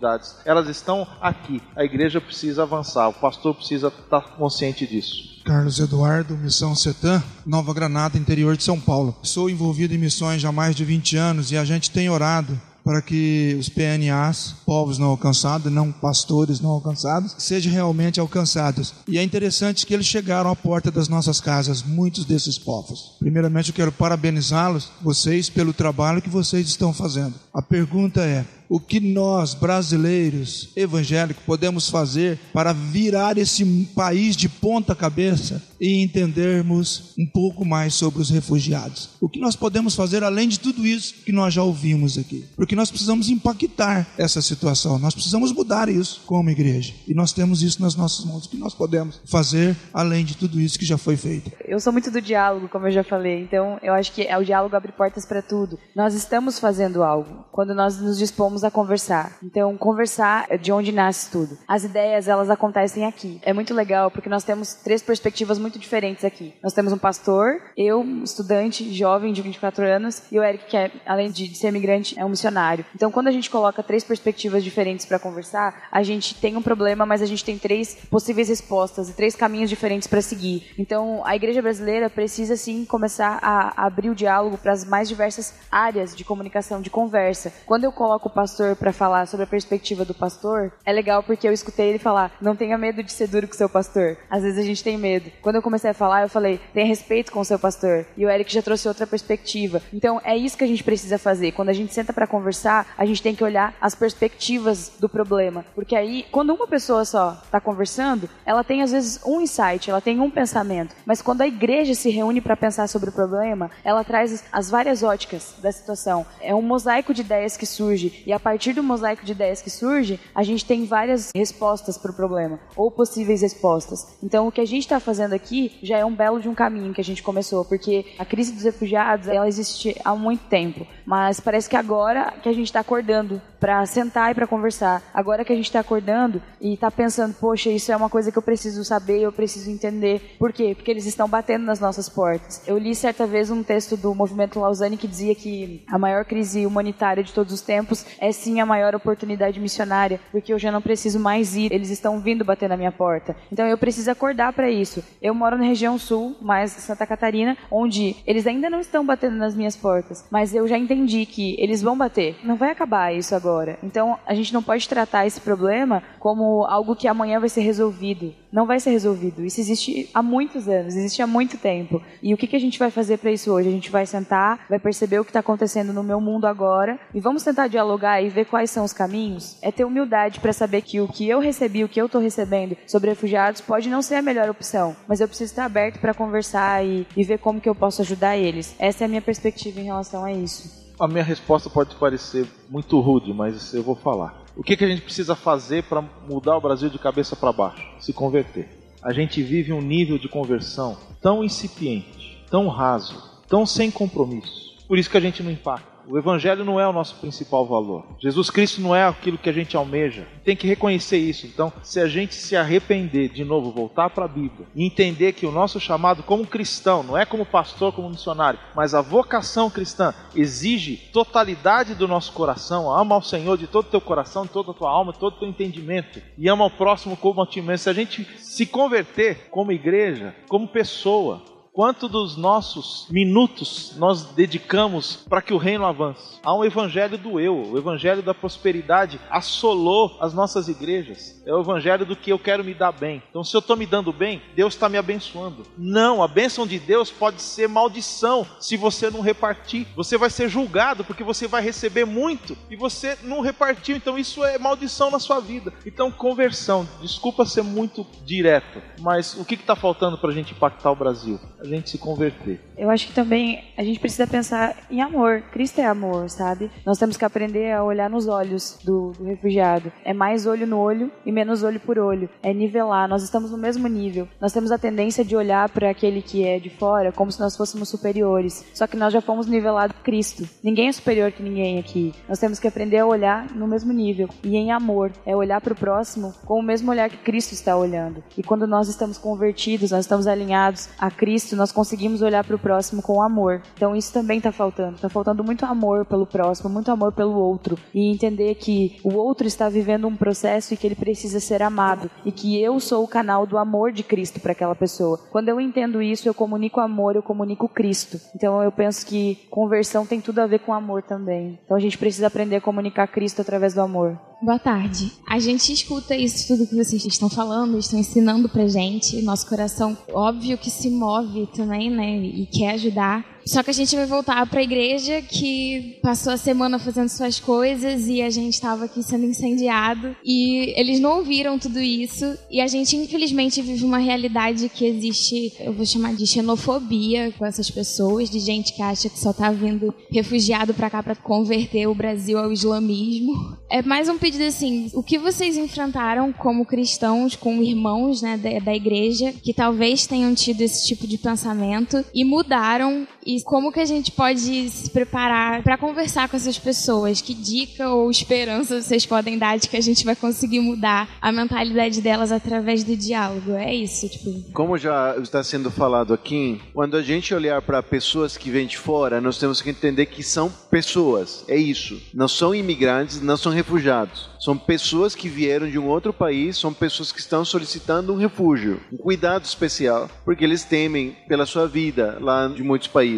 Elas 0.44 0.68
estão 0.68 1.06
aqui. 1.20 1.62
A 1.76 1.84
igreja 1.84 2.20
precisa 2.20 2.62
avançar, 2.62 3.08
o 3.08 3.14
pastor 3.14 3.54
precisa 3.54 3.88
estar 3.88 4.36
consciente 4.36 4.86
disso. 4.86 5.32
Carlos 5.44 5.78
Eduardo, 5.78 6.36
Missão 6.36 6.74
Setã, 6.74 7.22
Nova 7.44 7.74
Granada, 7.74 8.16
interior 8.16 8.56
de 8.56 8.62
São 8.62 8.78
Paulo. 8.78 9.16
Sou 9.22 9.50
envolvido 9.50 9.94
em 9.94 9.98
missões 9.98 10.40
já 10.40 10.50
há 10.50 10.52
mais 10.52 10.76
de 10.76 10.84
20 10.84 11.16
anos 11.16 11.50
e 11.50 11.56
a 11.56 11.64
gente 11.64 11.90
tem 11.90 12.08
orado 12.08 12.58
para 12.84 13.00
que 13.00 13.56
os 13.58 13.68
PNAs, 13.68 14.54
povos 14.66 14.98
não 14.98 15.08
alcançados, 15.08 15.72
não 15.72 15.92
pastores 15.92 16.60
não 16.60 16.70
alcançados, 16.70 17.34
sejam 17.38 17.72
realmente 17.72 18.18
alcançados. 18.18 18.94
E 19.06 19.18
é 19.18 19.22
interessante 19.22 19.86
que 19.86 19.94
eles 19.94 20.06
chegaram 20.06 20.50
à 20.50 20.56
porta 20.56 20.90
das 20.90 21.08
nossas 21.08 21.40
casas, 21.40 21.82
muitos 21.82 22.24
desses 22.24 22.58
povos. 22.58 23.16
Primeiramente, 23.18 23.70
eu 23.70 23.74
quero 23.74 23.92
parabenizá-los, 23.92 24.90
vocês, 25.00 25.48
pelo 25.48 25.72
trabalho 25.72 26.22
que 26.22 26.28
vocês 26.28 26.66
estão 26.66 26.92
fazendo. 26.92 27.34
A 27.54 27.62
pergunta 27.62 28.20
é: 28.22 28.44
o 28.72 28.80
que 28.80 29.00
nós, 29.00 29.52
brasileiros 29.52 30.70
evangélicos, 30.74 31.44
podemos 31.44 31.90
fazer 31.90 32.38
para 32.54 32.72
virar 32.72 33.36
esse 33.36 33.62
país 33.94 34.34
de 34.34 34.48
ponta 34.48 34.94
cabeça 34.94 35.62
e 35.78 36.02
entendermos 36.02 37.12
um 37.18 37.26
pouco 37.26 37.66
mais 37.66 37.92
sobre 37.92 38.22
os 38.22 38.30
refugiados? 38.30 39.10
O 39.20 39.28
que 39.28 39.38
nós 39.38 39.54
podemos 39.54 39.94
fazer 39.94 40.24
além 40.24 40.48
de 40.48 40.58
tudo 40.58 40.86
isso 40.86 41.16
que 41.22 41.32
nós 41.32 41.52
já 41.52 41.62
ouvimos 41.62 42.16
aqui? 42.16 42.46
Porque 42.56 42.74
nós 42.74 42.90
precisamos 42.90 43.28
impactar 43.28 44.08
essa 44.16 44.40
situação, 44.40 44.98
nós 44.98 45.12
precisamos 45.12 45.52
mudar 45.52 45.90
isso 45.90 46.22
como 46.24 46.48
igreja. 46.48 46.94
E 47.06 47.12
nós 47.12 47.30
temos 47.34 47.62
isso 47.62 47.82
nas 47.82 47.94
nossas 47.94 48.24
mãos. 48.24 48.46
O 48.46 48.48
que 48.48 48.56
nós 48.56 48.72
podemos 48.72 49.20
fazer 49.26 49.76
além 49.92 50.24
de 50.24 50.34
tudo 50.34 50.58
isso 50.58 50.78
que 50.78 50.86
já 50.86 50.96
foi 50.96 51.18
feito? 51.18 51.52
Eu 51.66 51.78
sou 51.78 51.92
muito 51.92 52.10
do 52.10 52.22
diálogo, 52.22 52.70
como 52.70 52.86
eu 52.86 52.92
já 52.92 53.04
falei, 53.04 53.42
então 53.42 53.78
eu 53.82 53.92
acho 53.92 54.12
que 54.12 54.22
é 54.22 54.38
o 54.38 54.44
diálogo 54.44 54.74
abre 54.74 54.92
portas 54.92 55.26
para 55.26 55.42
tudo. 55.42 55.78
Nós 55.94 56.14
estamos 56.14 56.58
fazendo 56.58 57.02
algo 57.02 57.44
quando 57.52 57.74
nós 57.74 58.00
nos 58.00 58.16
dispomos 58.16 58.61
a 58.64 58.70
conversar. 58.70 59.36
Então, 59.42 59.76
conversar 59.76 60.46
é 60.48 60.56
de 60.56 60.72
onde 60.72 60.92
nasce 60.92 61.30
tudo. 61.30 61.58
As 61.66 61.84
ideias, 61.84 62.28
elas 62.28 62.50
acontecem 62.50 63.06
aqui. 63.06 63.40
É 63.42 63.52
muito 63.52 63.74
legal 63.74 64.10
porque 64.10 64.28
nós 64.28 64.44
temos 64.44 64.74
três 64.74 65.02
perspectivas 65.02 65.58
muito 65.58 65.78
diferentes 65.78 66.24
aqui. 66.24 66.54
Nós 66.62 66.72
temos 66.72 66.92
um 66.92 66.98
pastor, 66.98 67.60
eu, 67.76 68.04
estudante 68.22 68.92
jovem 68.92 69.32
de 69.32 69.42
24 69.42 69.86
anos, 69.86 70.22
e 70.30 70.38
o 70.38 70.42
Eric, 70.42 70.66
que 70.66 70.76
é, 70.76 70.90
além 71.06 71.30
de 71.30 71.54
ser 71.54 71.70
migrante, 71.70 72.18
é 72.18 72.24
um 72.24 72.28
missionário. 72.28 72.84
Então, 72.94 73.10
quando 73.10 73.28
a 73.28 73.32
gente 73.32 73.50
coloca 73.50 73.82
três 73.82 74.04
perspectivas 74.04 74.62
diferentes 74.62 75.06
para 75.06 75.18
conversar, 75.18 75.88
a 75.90 76.02
gente 76.02 76.34
tem 76.34 76.56
um 76.56 76.62
problema, 76.62 77.04
mas 77.04 77.22
a 77.22 77.26
gente 77.26 77.44
tem 77.44 77.58
três 77.58 77.96
possíveis 78.10 78.48
respostas 78.48 79.08
e 79.08 79.14
três 79.14 79.34
caminhos 79.34 79.70
diferentes 79.70 80.06
para 80.06 80.20
seguir. 80.20 80.72
Então, 80.78 81.22
a 81.24 81.34
igreja 81.34 81.62
brasileira 81.62 82.08
precisa 82.08 82.56
sim 82.56 82.84
começar 82.84 83.38
a 83.42 83.86
abrir 83.86 84.10
o 84.10 84.14
diálogo 84.14 84.58
para 84.58 84.72
as 84.72 84.84
mais 84.84 85.08
diversas 85.08 85.54
áreas 85.70 86.14
de 86.14 86.24
comunicação, 86.24 86.80
de 86.80 86.90
conversa. 86.90 87.52
Quando 87.66 87.84
eu 87.84 87.92
coloco 87.92 88.28
o 88.28 88.32
pastor 88.32 88.51
para 88.78 88.92
falar 88.92 89.26
sobre 89.26 89.44
a 89.44 89.46
perspectiva 89.46 90.04
do 90.04 90.14
pastor, 90.14 90.72
é 90.84 90.92
legal 90.92 91.22
porque 91.22 91.46
eu 91.46 91.52
escutei 91.52 91.88
ele 91.88 91.98
falar: 91.98 92.32
não 92.40 92.56
tenha 92.56 92.78
medo 92.78 93.02
de 93.02 93.12
ser 93.12 93.28
duro 93.28 93.46
com 93.48 93.54
seu 93.54 93.68
pastor. 93.68 94.16
Às 94.30 94.42
vezes 94.42 94.58
a 94.58 94.62
gente 94.62 94.82
tem 94.82 94.96
medo. 94.96 95.30
Quando 95.40 95.56
eu 95.56 95.62
comecei 95.62 95.90
a 95.90 95.94
falar, 95.94 96.22
eu 96.22 96.28
falei: 96.28 96.60
tenha 96.72 96.86
respeito 96.86 97.32
com 97.32 97.40
o 97.40 97.44
seu 97.44 97.58
pastor. 97.58 98.06
E 98.16 98.24
o 98.24 98.30
Eric 98.30 98.52
já 98.52 98.62
trouxe 98.62 98.88
outra 98.88 99.06
perspectiva. 99.06 99.82
Então 99.92 100.20
é 100.24 100.36
isso 100.36 100.56
que 100.56 100.64
a 100.64 100.66
gente 100.66 100.84
precisa 100.84 101.18
fazer. 101.18 101.52
Quando 101.52 101.68
a 101.68 101.72
gente 101.72 101.92
senta 101.92 102.12
para 102.12 102.26
conversar, 102.26 102.86
a 102.96 103.04
gente 103.04 103.22
tem 103.22 103.34
que 103.34 103.44
olhar 103.44 103.74
as 103.80 103.94
perspectivas 103.94 104.92
do 104.98 105.08
problema. 105.08 105.64
Porque 105.74 105.96
aí, 105.96 106.26
quando 106.30 106.54
uma 106.54 106.66
pessoa 106.66 107.04
só 107.04 107.40
está 107.44 107.60
conversando, 107.60 108.28
ela 108.44 108.64
tem 108.64 108.82
às 108.82 108.92
vezes 108.92 109.20
um 109.24 109.40
insight, 109.40 109.90
ela 109.90 110.00
tem 110.00 110.20
um 110.20 110.30
pensamento. 110.30 110.94
Mas 111.06 111.22
quando 111.22 111.42
a 111.42 111.46
igreja 111.46 111.94
se 111.94 112.10
reúne 112.10 112.40
para 112.40 112.56
pensar 112.56 112.88
sobre 112.88 113.10
o 113.10 113.12
problema, 113.12 113.70
ela 113.84 114.04
traz 114.04 114.44
as 114.52 114.70
várias 114.70 115.02
óticas 115.02 115.54
da 115.62 115.70
situação. 115.70 116.26
É 116.40 116.54
um 116.54 116.62
mosaico 116.62 117.14
de 117.14 117.22
ideias 117.22 117.56
que 117.56 117.66
surge. 117.66 118.22
E 118.26 118.32
a 118.32 118.40
partir 118.42 118.72
do 118.72 118.82
mosaico 118.82 119.24
de 119.24 119.32
ideias 119.32 119.62
que 119.62 119.70
surge, 119.70 120.20
a 120.34 120.42
gente 120.42 120.64
tem 120.64 120.84
várias 120.84 121.30
respostas 121.34 121.96
para 121.96 122.10
o 122.10 122.14
problema, 122.14 122.58
ou 122.76 122.90
possíveis 122.90 123.42
respostas. 123.42 124.16
Então, 124.22 124.46
o 124.46 124.52
que 124.52 124.60
a 124.60 124.66
gente 124.66 124.82
está 124.82 125.00
fazendo 125.00 125.32
aqui 125.32 125.78
já 125.82 125.98
é 125.98 126.04
um 126.04 126.14
belo 126.14 126.40
de 126.40 126.48
um 126.48 126.54
caminho 126.54 126.92
que 126.92 127.00
a 127.00 127.04
gente 127.04 127.22
começou, 127.22 127.64
porque 127.64 128.06
a 128.18 128.24
crise 128.24 128.52
dos 128.52 128.64
refugiados 128.64 129.28
ela 129.28 129.48
existe 129.48 129.96
há 130.04 130.14
muito 130.14 130.44
tempo, 130.46 130.86
mas 131.06 131.40
parece 131.40 131.68
que 131.68 131.76
agora 131.76 132.34
que 132.42 132.48
a 132.48 132.52
gente 132.52 132.66
está 132.66 132.80
acordando 132.80 133.40
para 133.62 133.86
sentar 133.86 134.32
e 134.32 134.34
para 134.34 134.46
conversar, 134.46 135.02
agora 135.14 135.44
que 135.44 135.52
a 135.52 135.56
gente 135.56 135.66
está 135.66 135.78
acordando 135.78 136.42
e 136.60 136.74
está 136.74 136.90
pensando, 136.90 137.32
poxa, 137.34 137.70
isso 137.70 137.92
é 137.92 137.96
uma 137.96 138.10
coisa 138.10 138.32
que 138.32 138.36
eu 138.36 138.42
preciso 138.42 138.84
saber, 138.84 139.20
eu 139.20 139.30
preciso 139.30 139.70
entender. 139.70 140.34
Por 140.36 140.52
quê? 140.52 140.74
Porque 140.74 140.90
eles 140.90 141.06
estão 141.06 141.28
batendo 141.28 141.64
nas 141.64 141.78
nossas 141.78 142.08
portas. 142.08 142.60
Eu 142.66 142.76
li 142.76 142.92
certa 142.92 143.24
vez 143.24 143.52
um 143.52 143.62
texto 143.62 143.96
do 143.96 144.12
Movimento 144.16 144.58
Lausanne 144.58 144.96
que 144.96 145.06
dizia 145.06 145.34
que 145.34 145.84
a 145.86 145.96
maior 145.96 146.24
crise 146.24 146.66
humanitária 146.66 147.22
de 147.22 147.32
todos 147.32 147.52
os 147.52 147.60
tempos 147.60 148.04
é 148.22 148.30
sim 148.30 148.60
a 148.60 148.64
maior 148.64 148.94
oportunidade 148.94 149.58
missionária, 149.58 150.20
porque 150.30 150.52
eu 150.52 150.58
já 150.58 150.70
não 150.70 150.80
preciso 150.80 151.18
mais 151.18 151.56
ir, 151.56 151.72
eles 151.72 151.90
estão 151.90 152.20
vindo 152.20 152.44
bater 152.44 152.68
na 152.68 152.76
minha 152.76 152.92
porta. 152.92 153.34
Então 153.50 153.66
eu 153.66 153.76
preciso 153.76 154.12
acordar 154.12 154.52
para 154.52 154.70
isso. 154.70 155.02
Eu 155.20 155.34
moro 155.34 155.58
na 155.58 155.64
região 155.64 155.98
sul, 155.98 156.36
mais 156.40 156.70
Santa 156.70 157.04
Catarina, 157.04 157.58
onde 157.68 158.14
eles 158.24 158.46
ainda 158.46 158.70
não 158.70 158.78
estão 158.78 159.04
batendo 159.04 159.34
nas 159.34 159.56
minhas 159.56 159.76
portas, 159.76 160.24
mas 160.30 160.54
eu 160.54 160.68
já 160.68 160.78
entendi 160.78 161.26
que 161.26 161.56
eles 161.58 161.82
vão 161.82 161.98
bater. 161.98 162.36
Não 162.44 162.54
vai 162.54 162.70
acabar 162.70 163.12
isso 163.12 163.34
agora. 163.34 163.76
Então, 163.82 164.16
a 164.24 164.34
gente 164.34 164.54
não 164.54 164.62
pode 164.62 164.88
tratar 164.88 165.26
esse 165.26 165.40
problema 165.40 166.00
como 166.20 166.64
algo 166.66 166.94
que 166.94 167.08
amanhã 167.08 167.40
vai 167.40 167.48
ser 167.48 167.62
resolvido. 167.62 168.32
Não 168.52 168.66
vai 168.66 168.78
ser 168.78 168.90
resolvido. 168.90 169.44
Isso 169.44 169.60
existe 169.60 170.08
há 170.14 170.22
muitos 170.22 170.68
anos, 170.68 170.94
existe 170.94 171.22
há 171.22 171.26
muito 171.26 171.56
tempo. 171.58 172.00
E 172.22 172.32
o 172.32 172.36
que, 172.36 172.46
que 172.46 172.54
a 172.54 172.60
gente 172.60 172.78
vai 172.78 172.90
fazer 172.90 173.16
para 173.16 173.32
isso 173.32 173.50
hoje? 173.50 173.68
A 173.68 173.72
gente 173.72 173.90
vai 173.90 174.06
sentar, 174.06 174.66
vai 174.68 174.78
perceber 174.78 175.18
o 175.18 175.24
que 175.24 175.30
está 175.30 175.40
acontecendo 175.40 175.92
no 175.92 176.04
meu 176.04 176.20
mundo 176.20 176.46
agora 176.46 177.00
e 177.14 177.20
vamos 177.20 177.42
tentar 177.42 177.66
dialogar 177.66 178.11
e 178.20 178.28
ver 178.28 178.46
quais 178.46 178.70
são 178.70 178.84
os 178.84 178.92
caminhos? 178.92 179.56
É 179.62 179.70
ter 179.70 179.84
humildade 179.84 180.40
para 180.40 180.52
saber 180.52 180.82
que 180.82 181.00
o 181.00 181.08
que 181.08 181.28
eu 181.28 181.38
recebi, 181.38 181.84
o 181.84 181.88
que 181.88 182.00
eu 182.00 182.06
estou 182.06 182.20
recebendo 182.20 182.76
sobre 182.86 183.10
refugiados 183.10 183.60
pode 183.60 183.88
não 183.88 184.02
ser 184.02 184.16
a 184.16 184.22
melhor 184.22 184.50
opção, 184.50 184.96
mas 185.08 185.20
eu 185.20 185.28
preciso 185.28 185.52
estar 185.52 185.64
aberto 185.64 186.00
para 186.00 186.12
conversar 186.12 186.84
e, 186.84 187.06
e 187.16 187.24
ver 187.24 187.38
como 187.38 187.60
que 187.60 187.68
eu 187.68 187.74
posso 187.74 188.02
ajudar 188.02 188.36
eles. 188.36 188.74
Essa 188.78 189.04
é 189.04 189.06
a 189.06 189.08
minha 189.08 189.22
perspectiva 189.22 189.80
em 189.80 189.84
relação 189.84 190.24
a 190.24 190.32
isso 190.32 190.82
a 191.02 191.08
minha 191.08 191.24
resposta 191.24 191.68
pode 191.68 191.96
parecer 191.96 192.46
muito 192.70 193.00
rude, 193.00 193.32
mas 193.32 193.74
eu 193.74 193.82
vou 193.82 193.96
falar. 193.96 194.44
O 194.56 194.62
que, 194.62 194.76
que 194.76 194.84
a 194.84 194.88
gente 194.88 195.02
precisa 195.02 195.34
fazer 195.34 195.82
para 195.84 196.00
mudar 196.00 196.56
o 196.56 196.60
Brasil 196.60 196.88
de 196.88 196.98
cabeça 196.98 197.34
para 197.34 197.52
baixo? 197.52 197.82
Se 197.98 198.12
converter. 198.12 198.68
A 199.02 199.12
gente 199.12 199.42
vive 199.42 199.72
um 199.72 199.80
nível 199.80 200.16
de 200.16 200.28
conversão 200.28 200.96
tão 201.20 201.42
incipiente, 201.42 202.44
tão 202.48 202.68
raso, 202.68 203.20
tão 203.48 203.66
sem 203.66 203.90
compromisso. 203.90 204.71
Por 204.92 204.98
isso 204.98 205.08
que 205.08 205.16
a 205.16 205.20
gente 205.20 205.42
não 205.42 205.50
impacta. 205.50 205.90
O 206.06 206.18
Evangelho 206.18 206.66
não 206.66 206.78
é 206.78 206.86
o 206.86 206.92
nosso 206.92 207.16
principal 207.16 207.64
valor. 207.64 208.04
Jesus 208.20 208.50
Cristo 208.50 208.82
não 208.82 208.94
é 208.94 209.02
aquilo 209.02 209.38
que 209.38 209.48
a 209.48 209.52
gente 209.52 209.74
almeja. 209.74 210.28
Tem 210.44 210.54
que 210.54 210.66
reconhecer 210.66 211.16
isso. 211.16 211.46
Então, 211.46 211.72
se 211.82 211.98
a 211.98 212.06
gente 212.06 212.34
se 212.34 212.54
arrepender, 212.54 213.30
de 213.30 213.42
novo, 213.42 213.70
voltar 213.70 214.10
para 214.10 214.26
a 214.26 214.28
Bíblia 214.28 214.66
e 214.74 214.84
entender 214.84 215.32
que 215.32 215.46
o 215.46 215.50
nosso 215.50 215.80
chamado 215.80 216.22
como 216.22 216.46
cristão, 216.46 217.02
não 217.02 217.16
é 217.16 217.24
como 217.24 217.46
pastor, 217.46 217.94
como 217.94 218.10
missionário, 218.10 218.60
mas 218.76 218.92
a 218.92 219.00
vocação 219.00 219.70
cristã 219.70 220.12
exige 220.36 220.98
totalidade 221.10 221.94
do 221.94 222.06
nosso 222.06 222.30
coração. 222.34 222.94
Ama 222.94 223.14
ao 223.14 223.22
Senhor 223.22 223.56
de 223.56 223.66
todo 223.66 223.86
o 223.86 223.90
teu 223.90 224.00
coração, 224.02 224.44
de 224.44 224.50
toda 224.50 224.72
a 224.72 224.74
tua 224.74 224.90
alma, 224.90 225.14
de 225.14 225.18
todo 225.18 225.36
o 225.36 225.38
teu 225.38 225.48
entendimento. 225.48 226.20
E 226.36 226.50
ama 226.50 226.64
ao 226.64 226.70
próximo 226.70 227.16
como 227.16 227.40
a 227.40 227.46
ti 227.46 227.62
mesmo. 227.62 227.78
Se 227.78 227.88
a 227.88 227.94
gente 227.94 228.28
se 228.36 228.66
converter 228.66 229.48
como 229.50 229.72
igreja, 229.72 230.36
como 230.50 230.68
pessoa, 230.68 231.40
Quanto 231.74 232.06
dos 232.06 232.36
nossos 232.36 233.06
minutos 233.08 233.94
nós 233.96 234.26
dedicamos 234.26 235.24
para 235.26 235.40
que 235.40 235.54
o 235.54 235.56
reino 235.56 235.86
avance? 235.86 236.38
Há 236.44 236.54
um 236.54 236.62
evangelho 236.62 237.16
do 237.16 237.40
eu, 237.40 237.56
o 237.56 237.78
evangelho 237.78 238.22
da 238.22 238.34
prosperidade 238.34 239.18
assolou 239.30 240.18
as 240.20 240.34
nossas 240.34 240.68
igrejas. 240.68 241.42
É 241.46 241.54
o 241.54 241.62
evangelho 241.62 242.04
do 242.04 242.14
que 242.14 242.30
eu 242.30 242.38
quero 242.38 242.62
me 242.62 242.74
dar 242.74 242.92
bem. 242.92 243.22
Então, 243.30 243.42
se 243.42 243.56
eu 243.56 243.60
estou 243.60 243.74
me 243.74 243.86
dando 243.86 244.12
bem, 244.12 244.42
Deus 244.54 244.74
está 244.74 244.86
me 244.86 244.98
abençoando. 244.98 245.62
Não, 245.78 246.22
a 246.22 246.28
bênção 246.28 246.66
de 246.66 246.78
Deus 246.78 247.10
pode 247.10 247.40
ser 247.40 247.70
maldição 247.70 248.46
se 248.60 248.76
você 248.76 249.08
não 249.08 249.22
repartir. 249.22 249.86
Você 249.96 250.18
vai 250.18 250.28
ser 250.28 250.50
julgado 250.50 251.04
porque 251.04 251.24
você 251.24 251.48
vai 251.48 251.62
receber 251.62 252.04
muito 252.04 252.54
e 252.68 252.76
você 252.76 253.16
não 253.22 253.40
repartiu. 253.40 253.96
Então, 253.96 254.18
isso 254.18 254.44
é 254.44 254.58
maldição 254.58 255.10
na 255.10 255.18
sua 255.18 255.40
vida. 255.40 255.72
Então, 255.86 256.10
conversão. 256.10 256.86
Desculpa 257.00 257.46
ser 257.46 257.62
muito 257.62 258.06
direto, 258.26 258.82
mas 259.00 259.34
o 259.38 259.44
que 259.46 259.54
está 259.54 259.74
faltando 259.74 260.18
para 260.18 260.28
a 260.28 260.34
gente 260.34 260.52
impactar 260.52 260.90
o 260.90 260.96
Brasil? 260.96 261.40
A 261.62 261.66
gente 261.66 261.90
se 261.90 261.98
converter. 261.98 262.60
Eu 262.76 262.90
acho 262.90 263.06
que 263.06 263.14
também 263.14 263.62
a 263.76 263.84
gente 263.84 264.00
precisa 264.00 264.26
pensar 264.26 264.76
em 264.90 265.00
amor. 265.00 265.42
Cristo 265.52 265.80
é 265.80 265.84
amor, 265.84 266.28
sabe? 266.28 266.70
Nós 266.84 266.98
temos 266.98 267.16
que 267.16 267.24
aprender 267.24 267.72
a 267.72 267.84
olhar 267.84 268.10
nos 268.10 268.26
olhos 268.26 268.78
do, 268.84 269.12
do 269.12 269.24
refugiado. 269.24 269.92
É 270.04 270.12
mais 270.12 270.46
olho 270.46 270.66
no 270.66 270.78
olho 270.78 271.10
e 271.24 271.30
menos 271.30 271.62
olho 271.62 271.78
por 271.78 271.98
olho. 271.98 272.28
É 272.42 272.52
nivelar. 272.52 273.08
Nós 273.08 273.22
estamos 273.22 273.50
no 273.50 273.58
mesmo 273.58 273.86
nível. 273.86 274.28
Nós 274.40 274.52
temos 274.52 274.72
a 274.72 274.78
tendência 274.78 275.24
de 275.24 275.36
olhar 275.36 275.68
para 275.68 275.90
aquele 275.90 276.20
que 276.22 276.44
é 276.44 276.58
de 276.58 276.70
fora 276.70 277.12
como 277.12 277.30
se 277.30 277.40
nós 277.40 277.56
fôssemos 277.56 277.88
superiores. 277.88 278.64
Só 278.74 278.86
que 278.86 278.96
nós 278.96 279.12
já 279.12 279.20
fomos 279.20 279.46
nivelados 279.46 279.94
por 279.96 280.02
Cristo. 280.02 280.48
Ninguém 280.62 280.88
é 280.88 280.92
superior 280.92 281.30
que 281.30 281.42
ninguém 281.42 281.78
aqui. 281.78 282.12
Nós 282.28 282.38
temos 282.38 282.58
que 282.58 282.66
aprender 282.66 282.98
a 282.98 283.06
olhar 283.06 283.50
no 283.54 283.68
mesmo 283.68 283.92
nível 283.92 284.28
e 284.42 284.56
em 284.56 284.72
amor. 284.72 285.12
É 285.24 285.36
olhar 285.36 285.60
para 285.60 285.72
o 285.72 285.76
próximo 285.76 286.34
com 286.44 286.58
o 286.58 286.62
mesmo 286.62 286.90
olhar 286.90 287.08
que 287.08 287.18
Cristo 287.18 287.52
está 287.52 287.76
olhando. 287.76 288.24
E 288.36 288.42
quando 288.42 288.66
nós 288.66 288.88
estamos 288.88 289.18
convertidos, 289.18 289.90
nós 289.90 290.04
estamos 290.04 290.26
alinhados 290.26 290.88
a 290.98 291.10
Cristo, 291.10 291.51
nós 291.56 291.72
conseguimos 291.72 292.22
olhar 292.22 292.44
para 292.44 292.56
o 292.56 292.58
próximo 292.58 293.02
com 293.02 293.22
amor. 293.22 293.62
Então 293.74 293.94
isso 293.94 294.12
também 294.12 294.38
está 294.38 294.52
faltando. 294.52 294.96
Está 294.96 295.08
faltando 295.08 295.44
muito 295.44 295.64
amor 295.64 296.04
pelo 296.04 296.26
próximo, 296.26 296.70
muito 296.70 296.90
amor 296.90 297.12
pelo 297.12 297.34
outro 297.34 297.78
e 297.94 298.10
entender 298.10 298.54
que 298.56 298.98
o 299.02 299.14
outro 299.14 299.46
está 299.46 299.68
vivendo 299.68 300.06
um 300.06 300.16
processo 300.16 300.72
e 300.72 300.76
que 300.76 300.86
ele 300.86 300.94
precisa 300.94 301.40
ser 301.40 301.62
amado 301.62 302.10
e 302.24 302.32
que 302.32 302.60
eu 302.60 302.78
sou 302.80 303.04
o 303.04 303.08
canal 303.08 303.46
do 303.46 303.58
amor 303.58 303.92
de 303.92 304.02
Cristo 304.02 304.40
para 304.40 304.52
aquela 304.52 304.74
pessoa. 304.74 305.18
Quando 305.30 305.48
eu 305.48 305.60
entendo 305.60 306.02
isso, 306.02 306.28
eu 306.28 306.34
comunico 306.34 306.80
amor, 306.80 307.16
eu 307.16 307.22
comunico 307.22 307.68
Cristo. 307.68 308.20
Então 308.34 308.62
eu 308.62 308.72
penso 308.72 309.06
que 309.06 309.38
conversão 309.50 310.06
tem 310.06 310.20
tudo 310.20 310.40
a 310.40 310.46
ver 310.46 310.60
com 310.60 310.72
amor 310.72 311.02
também. 311.02 311.58
Então 311.64 311.76
a 311.76 311.80
gente 311.80 311.98
precisa 311.98 312.26
aprender 312.26 312.56
a 312.56 312.60
comunicar 312.60 313.06
Cristo 313.06 313.40
através 313.42 313.74
do 313.74 313.80
amor. 313.80 314.18
Boa 314.42 314.58
tarde. 314.58 315.12
A 315.28 315.38
gente 315.38 315.72
escuta 315.72 316.16
isso 316.16 316.48
tudo 316.48 316.66
que 316.66 316.74
vocês 316.74 317.04
estão 317.04 317.30
falando, 317.30 317.78
estão 317.78 317.96
ensinando 317.96 318.48
pra 318.48 318.66
gente. 318.66 319.22
Nosso 319.22 319.48
coração, 319.48 319.96
óbvio 320.12 320.58
que 320.58 320.68
se 320.68 320.90
move 320.90 321.41
também, 321.46 321.90
né? 321.90 322.18
E 322.18 322.46
quer 322.46 322.74
ajudar. 322.74 323.31
Só 323.44 323.62
que 323.62 323.70
a 323.70 323.74
gente 323.74 323.94
vai 323.96 324.06
voltar 324.06 324.46
para 324.46 324.60
a 324.60 324.62
igreja 324.62 325.20
que 325.22 325.98
passou 326.02 326.32
a 326.32 326.36
semana 326.36 326.78
fazendo 326.78 327.08
suas 327.08 327.40
coisas 327.40 328.06
e 328.06 328.22
a 328.22 328.30
gente 328.30 328.54
estava 328.54 328.84
aqui 328.84 329.02
sendo 329.02 329.24
incendiado 329.24 330.16
e 330.24 330.72
eles 330.78 331.00
não 331.00 331.18
ouviram 331.18 331.58
tudo 331.58 331.80
isso 331.80 332.36
e 332.50 332.60
a 332.60 332.66
gente 332.66 332.96
infelizmente 332.96 333.60
vive 333.60 333.84
uma 333.84 333.98
realidade 333.98 334.68
que 334.68 334.84
existe, 334.84 335.52
eu 335.60 335.72
vou 335.72 335.84
chamar 335.84 336.14
de 336.14 336.26
xenofobia 336.26 337.32
com 337.38 337.44
essas 337.44 337.70
pessoas, 337.70 338.30
de 338.30 338.38
gente 338.38 338.72
que 338.74 338.82
acha 338.82 339.08
que 339.08 339.18
só 339.18 339.32
tá 339.32 339.50
vindo 339.50 339.94
refugiado 340.10 340.72
para 340.74 340.90
cá 340.90 341.02
para 341.02 341.16
converter 341.16 341.86
o 341.86 341.94
Brasil 341.94 342.38
ao 342.38 342.52
islamismo. 342.52 343.56
É 343.70 343.82
mais 343.82 344.08
um 344.08 344.18
pedido 344.18 344.44
assim, 344.44 344.90
o 344.94 345.02
que 345.02 345.18
vocês 345.18 345.56
enfrentaram 345.56 346.32
como 346.32 346.64
cristãos 346.64 347.34
com 347.34 347.62
irmãos, 347.62 348.22
né, 348.22 348.36
da, 348.36 348.58
da 348.58 348.74
igreja 348.74 349.32
que 349.32 349.54
talvez 349.54 350.06
tenham 350.06 350.34
tido 350.34 350.60
esse 350.60 350.86
tipo 350.86 351.06
de 351.06 351.18
pensamento 351.18 352.04
e 352.14 352.24
mudaram 352.24 353.06
e 353.24 353.42
como 353.42 353.72
que 353.72 353.80
a 353.80 353.84
gente 353.84 354.10
pode 354.10 354.68
se 354.68 354.90
preparar 354.90 355.62
para 355.62 355.78
conversar 355.78 356.28
com 356.28 356.36
essas 356.36 356.58
pessoas? 356.58 357.20
Que 357.20 357.34
dica 357.34 357.88
ou 357.88 358.10
esperança 358.10 358.80
vocês 358.80 359.06
podem 359.06 359.38
dar 359.38 359.58
de 359.58 359.68
que 359.68 359.76
a 359.76 359.80
gente 359.80 360.04
vai 360.04 360.16
conseguir 360.16 360.60
mudar 360.60 361.08
a 361.20 361.30
mentalidade 361.30 362.00
delas 362.00 362.32
através 362.32 362.84
do 362.84 362.96
diálogo? 362.96 363.52
É 363.52 363.74
isso, 363.74 364.08
tipo. 364.08 364.52
Como 364.52 364.76
já 364.76 365.16
está 365.18 365.42
sendo 365.42 365.70
falado 365.70 366.12
aqui, 366.12 366.60
quando 366.74 366.96
a 366.96 367.02
gente 367.02 367.34
olhar 367.34 367.62
para 367.62 367.82
pessoas 367.82 368.36
que 368.36 368.50
vêm 368.50 368.66
de 368.66 368.76
fora, 368.76 369.20
nós 369.20 369.38
temos 369.38 369.60
que 369.60 369.70
entender 369.70 370.06
que 370.06 370.22
são 370.22 370.50
pessoas. 370.70 371.44
É 371.48 371.56
isso. 371.56 372.00
Não 372.12 372.28
são 372.28 372.54
imigrantes, 372.54 373.20
não 373.20 373.36
são 373.36 373.52
refugiados. 373.52 374.30
São 374.42 374.58
pessoas 374.58 375.14
que 375.14 375.28
vieram 375.28 375.70
de 375.70 375.78
um 375.78 375.86
outro 375.86 376.12
país, 376.12 376.58
são 376.58 376.74
pessoas 376.74 377.12
que 377.12 377.20
estão 377.20 377.44
solicitando 377.44 378.12
um 378.12 378.16
refúgio, 378.16 378.80
um 378.92 378.96
cuidado 378.96 379.44
especial, 379.44 380.10
porque 380.24 380.42
eles 380.42 380.64
temem 380.64 381.16
pela 381.28 381.46
sua 381.46 381.68
vida 381.68 382.18
lá 382.20 382.48
de 382.48 382.60
muitos 382.60 382.88
países. 382.88 383.11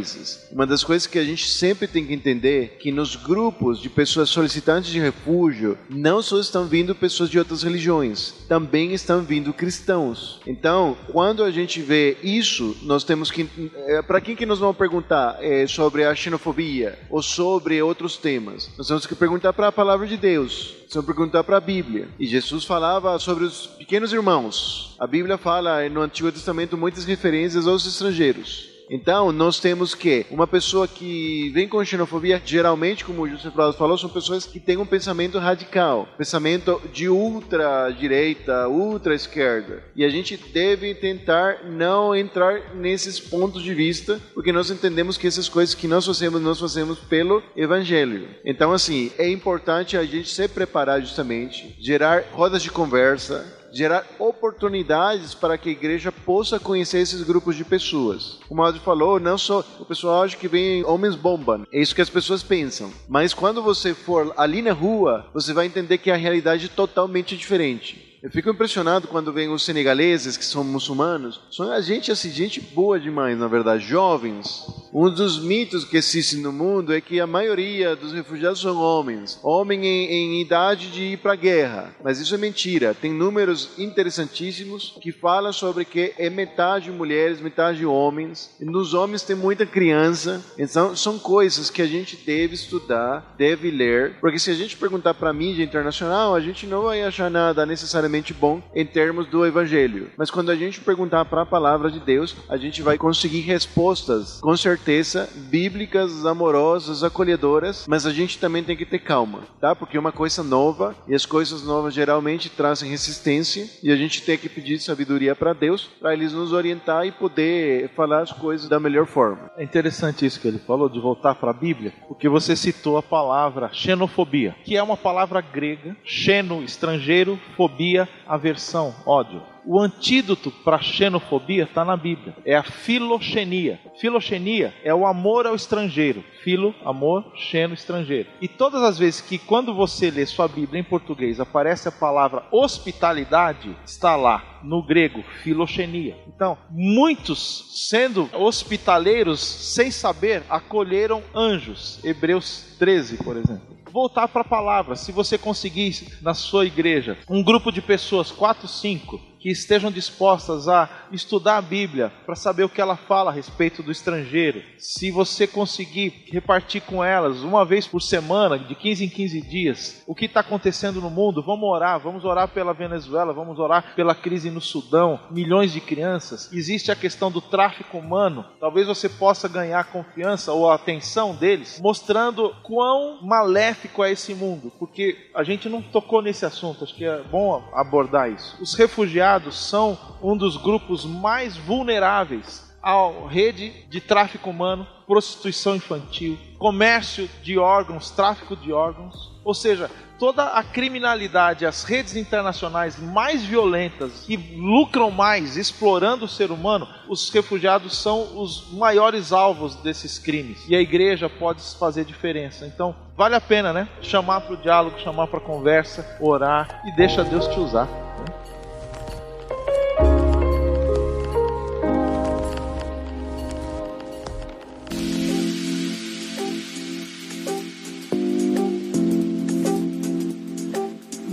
Uma 0.51 0.66
das 0.66 0.82
coisas 0.82 1.07
que 1.07 1.18
a 1.18 1.24
gente 1.24 1.49
sempre 1.49 1.86
tem 1.86 2.07
que 2.07 2.14
entender 2.14 2.64
é 2.64 2.66
que 2.66 2.92
nos 2.92 3.16
grupos 3.16 3.80
de 3.80 3.88
pessoas 3.88 4.28
solicitantes 4.28 4.90
de 4.90 4.99
refúgio, 4.99 5.78
não 5.88 6.22
só 6.22 6.38
estão 6.38 6.66
vindo 6.66 6.95
pessoas 6.95 7.30
de 7.30 7.38
outras 7.38 7.62
religiões, 7.62 8.34
também 8.49 8.92
estão 8.92 9.22
vindo 9.22 9.53
cristãos. 9.53 10.40
Então, 10.47 10.97
quando 11.12 11.42
a 11.42 11.51
gente 11.51 11.80
vê 11.80 12.16
isso, 12.22 12.76
nós 12.82 13.05
temos 13.05 13.30
que 13.30 13.49
é, 13.74 14.03
para 14.03 14.20
quem 14.20 14.36
que 14.36 14.47
nós 14.47 14.59
vamos 14.59 14.76
perguntar 14.76 15.38
é, 15.40 15.66
sobre 15.66 16.05
a 16.05 16.14
xenofobia 16.14 16.99
ou 17.11 17.22
sobre 17.22 17.82
outros 17.82 18.16
temas? 18.16 18.70
Nós 18.76 18.88
temos 18.88 19.07
que 19.07 19.14
perguntar 19.14 19.53
para 19.53 19.68
a 19.68 19.72
palavra 19.72 20.07
de 20.07 20.16
Deus 20.16 20.84
eu 20.99 21.03
perguntar 21.03 21.42
para 21.45 21.57
a 21.57 21.61
Bíblia. 21.61 22.09
E 22.18 22.26
Jesus 22.26 22.64
falava 22.64 23.18
sobre 23.18 23.45
os 23.45 23.66
pequenos 23.66 24.12
irmãos. 24.12 24.95
A 24.99 25.07
Bíblia 25.07 25.36
fala 25.36 25.88
no 25.88 26.01
Antigo 26.01 26.30
Testamento 26.30 26.76
muitas 26.76 27.05
referências 27.05 27.66
aos 27.66 27.86
estrangeiros. 27.86 28.73
Então, 28.91 29.32
nós 29.32 29.59
temos 29.59 29.95
que 29.95 30.26
uma 30.30 30.47
pessoa 30.47 30.87
que 30.87 31.51
vem 31.51 31.68
com 31.68 31.85
xenofobia, 31.85 32.41
geralmente, 32.45 33.05
como 33.05 33.22
o 33.22 33.28
José 33.28 33.51
Prado 33.51 33.72
falou, 33.72 33.97
são 33.97 34.11
pessoas 34.11 34.47
que 34.47 34.61
têm 34.61 34.76
um 34.76 34.87
pensamento 34.87 35.39
radical, 35.39 36.09
pensamento 36.16 36.80
de 36.93 37.09
ultra 37.09 37.91
direita, 37.91 38.68
ultra 38.68 39.14
esquerda. 39.14 39.82
E 39.97 40.05
a 40.05 40.09
gente 40.09 40.37
deve 40.37 40.95
tentar 40.95 41.64
não 41.64 42.14
entrar 42.14 42.74
nesses 42.74 43.18
pontos 43.18 43.62
de 43.62 43.74
vista, 43.74 44.20
porque 44.35 44.53
nós 44.53 44.70
entendemos 44.70 45.16
que 45.16 45.26
essas 45.26 45.49
coisas 45.49 45.74
que 45.74 45.89
nós 45.89 46.07
fazemos, 46.07 46.41
nós 46.41 46.61
fazemos 46.61 46.99
pelo 46.99 47.43
evangelho. 47.57 48.28
Então, 48.45 48.72
assim, 48.72 49.11
é 49.18 49.28
importante 49.28 49.97
a 49.97 50.05
gente 50.05 50.28
se 50.28 50.49
preparar 50.49 51.01
justamente, 51.01 51.74
gerar 51.80 52.24
rodas 52.32 52.62
de 52.62 52.70
conversa, 52.70 53.63
gerar 53.74 54.06
oportunidades 54.18 55.34
para 55.34 55.58
que 55.58 55.68
a 55.68 55.72
igreja 55.72 56.12
possa 56.12 56.60
conhecer 56.60 56.98
esses 56.98 57.22
grupos 57.22 57.56
de 57.56 57.64
pessoas. 57.64 58.38
Como 58.48 58.62
o 58.62 58.64
Aldo 58.64 58.80
falou, 58.80 59.18
não 59.18 59.36
só 59.36 59.64
o 59.80 59.84
pessoal 59.84 60.22
acha 60.22 60.36
que 60.36 60.48
vem 60.48 60.84
homens 60.84 61.16
bomba, 61.16 61.66
é 61.72 61.80
isso 61.80 61.94
que 61.94 62.00
as 62.00 62.08
pessoas 62.08 62.42
pensam. 62.42 62.92
Mas 63.08 63.34
quando 63.34 63.62
você 63.62 63.92
for 63.92 64.32
ali 64.36 64.62
na 64.62 64.72
rua, 64.72 65.26
você 65.34 65.52
vai 65.52 65.66
entender 65.66 65.98
que 65.98 66.10
a 66.10 66.16
realidade 66.16 66.66
é 66.66 66.68
totalmente 66.68 67.36
diferente. 67.36 68.13
Eu 68.24 68.30
fico 68.30 68.48
impressionado 68.48 69.06
quando 69.06 69.34
vem 69.34 69.50
os 69.50 69.62
senegaleses, 69.62 70.38
que 70.38 70.46
são 70.46 70.64
muçulmanos. 70.64 71.42
São 71.50 71.70
a 71.70 71.78
gente, 71.82 72.10
assim, 72.10 72.30
gente 72.30 72.58
boa 72.58 72.98
demais, 72.98 73.38
na 73.38 73.46
verdade, 73.46 73.84
jovens. 73.84 74.64
Um 74.94 75.10
dos 75.10 75.44
mitos 75.44 75.84
que 75.84 75.98
existe 75.98 76.38
no 76.38 76.50
mundo 76.50 76.94
é 76.94 77.02
que 77.02 77.20
a 77.20 77.26
maioria 77.26 77.94
dos 77.94 78.14
refugiados 78.14 78.62
são 78.62 78.80
homens. 78.80 79.38
Homem 79.42 79.84
em, 79.84 80.38
em 80.38 80.40
idade 80.40 80.90
de 80.90 81.02
ir 81.02 81.18
para 81.18 81.34
a 81.34 81.36
guerra. 81.36 81.94
Mas 82.02 82.18
isso 82.18 82.34
é 82.34 82.38
mentira. 82.38 82.94
Tem 82.94 83.12
números 83.12 83.72
interessantíssimos 83.76 84.96
que 85.02 85.12
falam 85.12 85.52
sobre 85.52 85.84
que 85.84 86.14
é 86.16 86.30
metade 86.30 86.90
mulheres, 86.90 87.42
metade 87.42 87.84
homens. 87.84 88.56
E 88.58 88.64
nos 88.64 88.94
homens 88.94 89.20
tem 89.20 89.36
muita 89.36 89.66
criança. 89.66 90.42
Então, 90.56 90.96
são 90.96 91.18
coisas 91.18 91.68
que 91.68 91.82
a 91.82 91.86
gente 91.86 92.16
deve 92.24 92.54
estudar, 92.54 93.34
deve 93.36 93.70
ler. 93.70 94.16
Porque 94.18 94.38
se 94.38 94.50
a 94.50 94.54
gente 94.54 94.78
perguntar 94.78 95.12
para 95.12 95.28
a 95.28 95.34
mídia 95.34 95.62
internacional, 95.62 96.34
a 96.34 96.40
gente 96.40 96.66
não 96.66 96.84
vai 96.84 97.02
achar 97.02 97.30
nada 97.30 97.66
necessariamente 97.66 98.13
bom 98.32 98.62
em 98.74 98.86
termos 98.86 99.26
do 99.26 99.44
evangelho. 99.44 100.10
Mas 100.16 100.30
quando 100.30 100.50
a 100.50 100.56
gente 100.56 100.80
perguntar 100.80 101.24
para 101.24 101.42
a 101.42 101.46
palavra 101.46 101.90
de 101.90 101.98
Deus, 101.98 102.36
a 102.48 102.56
gente 102.56 102.82
vai 102.82 102.96
conseguir 102.96 103.40
respostas, 103.40 104.40
com 104.40 104.56
certeza, 104.56 105.28
bíblicas, 105.34 106.24
amorosas, 106.24 107.02
acolhedoras, 107.02 107.86
mas 107.88 108.06
a 108.06 108.12
gente 108.12 108.38
também 108.38 108.62
tem 108.62 108.76
que 108.76 108.86
ter 108.86 109.00
calma, 109.00 109.40
tá? 109.60 109.74
Porque 109.74 109.96
é 109.96 110.00
uma 110.00 110.12
coisa 110.12 110.42
nova 110.42 110.94
e 111.08 111.14
as 111.14 111.26
coisas 111.26 111.64
novas 111.64 111.94
geralmente 111.94 112.48
trazem 112.48 112.90
resistência 112.90 113.68
e 113.82 113.90
a 113.90 113.96
gente 113.96 114.22
tem 114.22 114.38
que 114.38 114.48
pedir 114.48 114.78
sabedoria 114.78 115.34
para 115.34 115.52
Deus 115.52 115.88
para 116.00 116.12
eles 116.12 116.32
nos 116.32 116.52
orientar 116.52 117.06
e 117.06 117.12
poder 117.12 117.90
falar 117.96 118.22
as 118.22 118.32
coisas 118.32 118.68
da 118.68 118.78
melhor 118.78 119.06
forma. 119.06 119.50
É 119.56 119.64
interessante 119.64 120.26
isso 120.26 120.40
que 120.40 120.48
ele 120.48 120.58
falou 120.58 120.88
de 120.88 121.00
voltar 121.00 121.34
para 121.34 121.50
a 121.50 121.54
Bíblia, 121.54 121.92
porque 122.08 122.28
você 122.28 122.54
citou 122.54 122.96
a 122.96 123.02
palavra 123.02 123.70
xenofobia, 123.72 124.54
que 124.64 124.76
é 124.76 124.82
uma 124.82 124.96
palavra 124.96 125.40
grega, 125.40 125.96
xeno, 126.04 126.62
estrangeiro, 126.62 127.38
fobia, 127.56 128.03
aversão, 128.26 128.94
ódio. 129.07 129.42
O 129.66 129.80
antídoto 129.80 130.50
para 130.50 130.80
xenofobia 130.80 131.64
está 131.64 131.84
na 131.84 131.96
Bíblia. 131.96 132.36
É 132.44 132.55
a 132.55 132.62
filoxenia. 132.62 133.80
Filoxenia 133.98 134.74
é 134.84 134.94
o 134.94 135.07
amor 135.07 135.46
ao 135.46 135.55
estrangeiro. 135.55 136.22
Filo, 136.42 136.74
amor, 136.84 137.32
xeno, 137.34 137.72
estrangeiro. 137.72 138.28
E 138.42 138.48
todas 138.48 138.82
as 138.82 138.98
vezes 138.98 139.22
que 139.22 139.38
quando 139.38 139.74
você 139.74 140.11
lê 140.11 140.26
sua 140.26 140.46
Bíblia 140.46 140.80
em 140.80 140.84
português 140.84 141.40
aparece 141.40 141.88
a 141.88 141.92
palavra 141.92 142.44
hospitalidade, 142.52 143.74
está 143.86 144.16
lá 144.16 144.61
no 144.62 144.82
grego 144.82 145.22
filoxenia. 145.42 146.16
Então, 146.28 146.59
muitos 146.70 147.88
sendo 147.88 148.28
hospitaleiros 148.34 149.40
sem 149.40 149.90
saber 149.90 150.42
acolheram 150.48 151.22
anjos. 151.34 152.05
Hebreus 152.05 152.76
13, 152.78 153.24
por 153.24 153.36
exemplo. 153.36 153.74
Voltar 153.95 154.26
para 154.26 154.40
a 154.40 154.45
palavra. 154.45 154.97
Se 154.97 155.12
você 155.12 155.38
conseguir 155.38 156.18
na 156.20 156.34
sua 156.34 156.66
igreja 156.66 157.16
um 157.30 157.45
grupo 157.45 157.70
de 157.70 157.80
pessoas, 157.80 158.32
quatro, 158.32 158.66
cinco, 158.66 159.20
que 159.45 159.51
estejam 159.51 159.90
dispostas 159.92 160.68
a 160.68 160.88
estudar 161.12 161.59
a 161.59 161.61
Bíblia 161.61 162.11
para 162.24 162.34
saber 162.34 162.64
o 162.64 162.68
que 162.68 162.80
ela 162.80 162.97
fala 162.97 163.30
a 163.30 163.34
respeito 163.34 163.82
do 163.82 163.92
estrangeiro. 163.92 164.62
Se 164.78 165.11
você 165.11 165.47
conseguir 165.47 166.24
repartir 166.32 166.80
com 166.80 167.05
elas 167.05 167.42
uma 167.42 167.62
vez 167.62 167.86
por 167.86 168.01
semana, 168.01 168.59
de 168.59 168.74
15 168.74 169.05
em 169.05 169.09
15 169.11 169.40
dias, 169.42 170.03
o 170.07 170.14
que 170.14 170.24
está 170.24 170.40
acontecendo 170.40 170.99
no 170.99 171.11
mundo, 171.11 171.42
vamos 171.42 171.68
orar, 171.68 172.01
vamos 172.01 172.24
orar 172.24 172.49
pela 172.49 172.72
Venezuela, 172.72 173.34
vamos 173.34 173.59
orar 173.59 173.95
pela 173.95 174.14
crise 174.14 174.51
no 174.51 174.62
Sudão, 174.62 175.20
milhões 175.30 175.74
de 175.74 175.80
crianças. 175.82 176.51
Existe 176.51 176.90
a 176.90 176.97
questão 176.97 177.30
do 177.30 177.42
tráfico 177.42 177.99
humano. 177.99 178.47
Talvez 178.59 178.86
você 178.86 179.11
possa 179.11 179.47
ganhar 179.47 179.92
confiança 179.92 180.55
ou 180.55 180.70
a 180.70 180.74
atenção 180.74 181.34
deles, 181.34 181.78
mostrando 181.82 182.57
quão 182.62 183.20
maléfico 183.20 183.84
é 184.05 184.12
esse 184.12 184.35
mundo, 184.35 184.72
porque 184.78 185.30
a 185.35 185.43
gente 185.43 185.68
não 185.68 185.82
tocou 185.82 186.22
nesse 186.22 186.45
assunto, 186.45 186.85
acho 186.85 186.95
que 186.95 187.05
é 187.05 187.22
bom 187.22 187.62
abordar 187.72 188.30
isso. 188.30 188.57
Os 188.61 188.74
refugiados 188.74 189.59
são 189.59 189.99
um 190.22 190.37
dos 190.37 190.57
grupos 190.57 191.05
mais 191.05 191.57
vulneráveis 191.57 192.72
à 192.82 193.11
rede 193.28 193.70
de 193.89 194.01
tráfico 194.01 194.51
humano, 194.51 194.87
prostituição 195.07 195.74
infantil, 195.74 196.39
comércio 196.59 197.28
de 197.43 197.59
órgãos, 197.59 198.11
tráfico 198.11 198.55
de 198.55 198.72
órgãos. 198.72 199.34
Ou 199.45 199.53
seja, 199.53 199.90
toda 200.18 200.45
a 200.45 200.62
criminalidade, 200.62 201.66
as 201.66 201.84
redes 201.84 202.16
internacionais 202.16 202.99
mais 202.99 203.45
violentas 203.45 204.24
que 204.26 204.36
lucram 204.57 205.11
mais 205.11 205.57
explorando 205.57 206.24
o 206.24 206.28
ser 206.28 206.51
humano, 206.51 206.88
os 207.09 207.28
refugiados 207.30 207.97
são 207.97 208.40
os 208.40 208.72
maiores 208.72 209.32
alvos 209.32 209.74
desses 209.76 210.18
crimes. 210.18 210.64
E 210.68 210.74
a 210.74 210.80
igreja 210.80 211.28
pode 211.28 211.62
fazer 211.78 212.05
diferença. 212.05 212.66
Então, 212.66 212.95
vale 213.16 213.34
a 213.34 213.40
pena, 213.40 213.72
né? 213.72 213.88
Chamar 214.01 214.40
para 214.40 214.55
o 214.55 214.57
diálogo, 214.57 214.99
chamar 214.99 215.26
para 215.26 215.40
conversa, 215.40 216.16
orar 216.20 216.82
e 216.86 216.97
deixa 216.97 217.22
Deus 217.22 217.47
te 217.49 217.61
usar. 217.61 217.88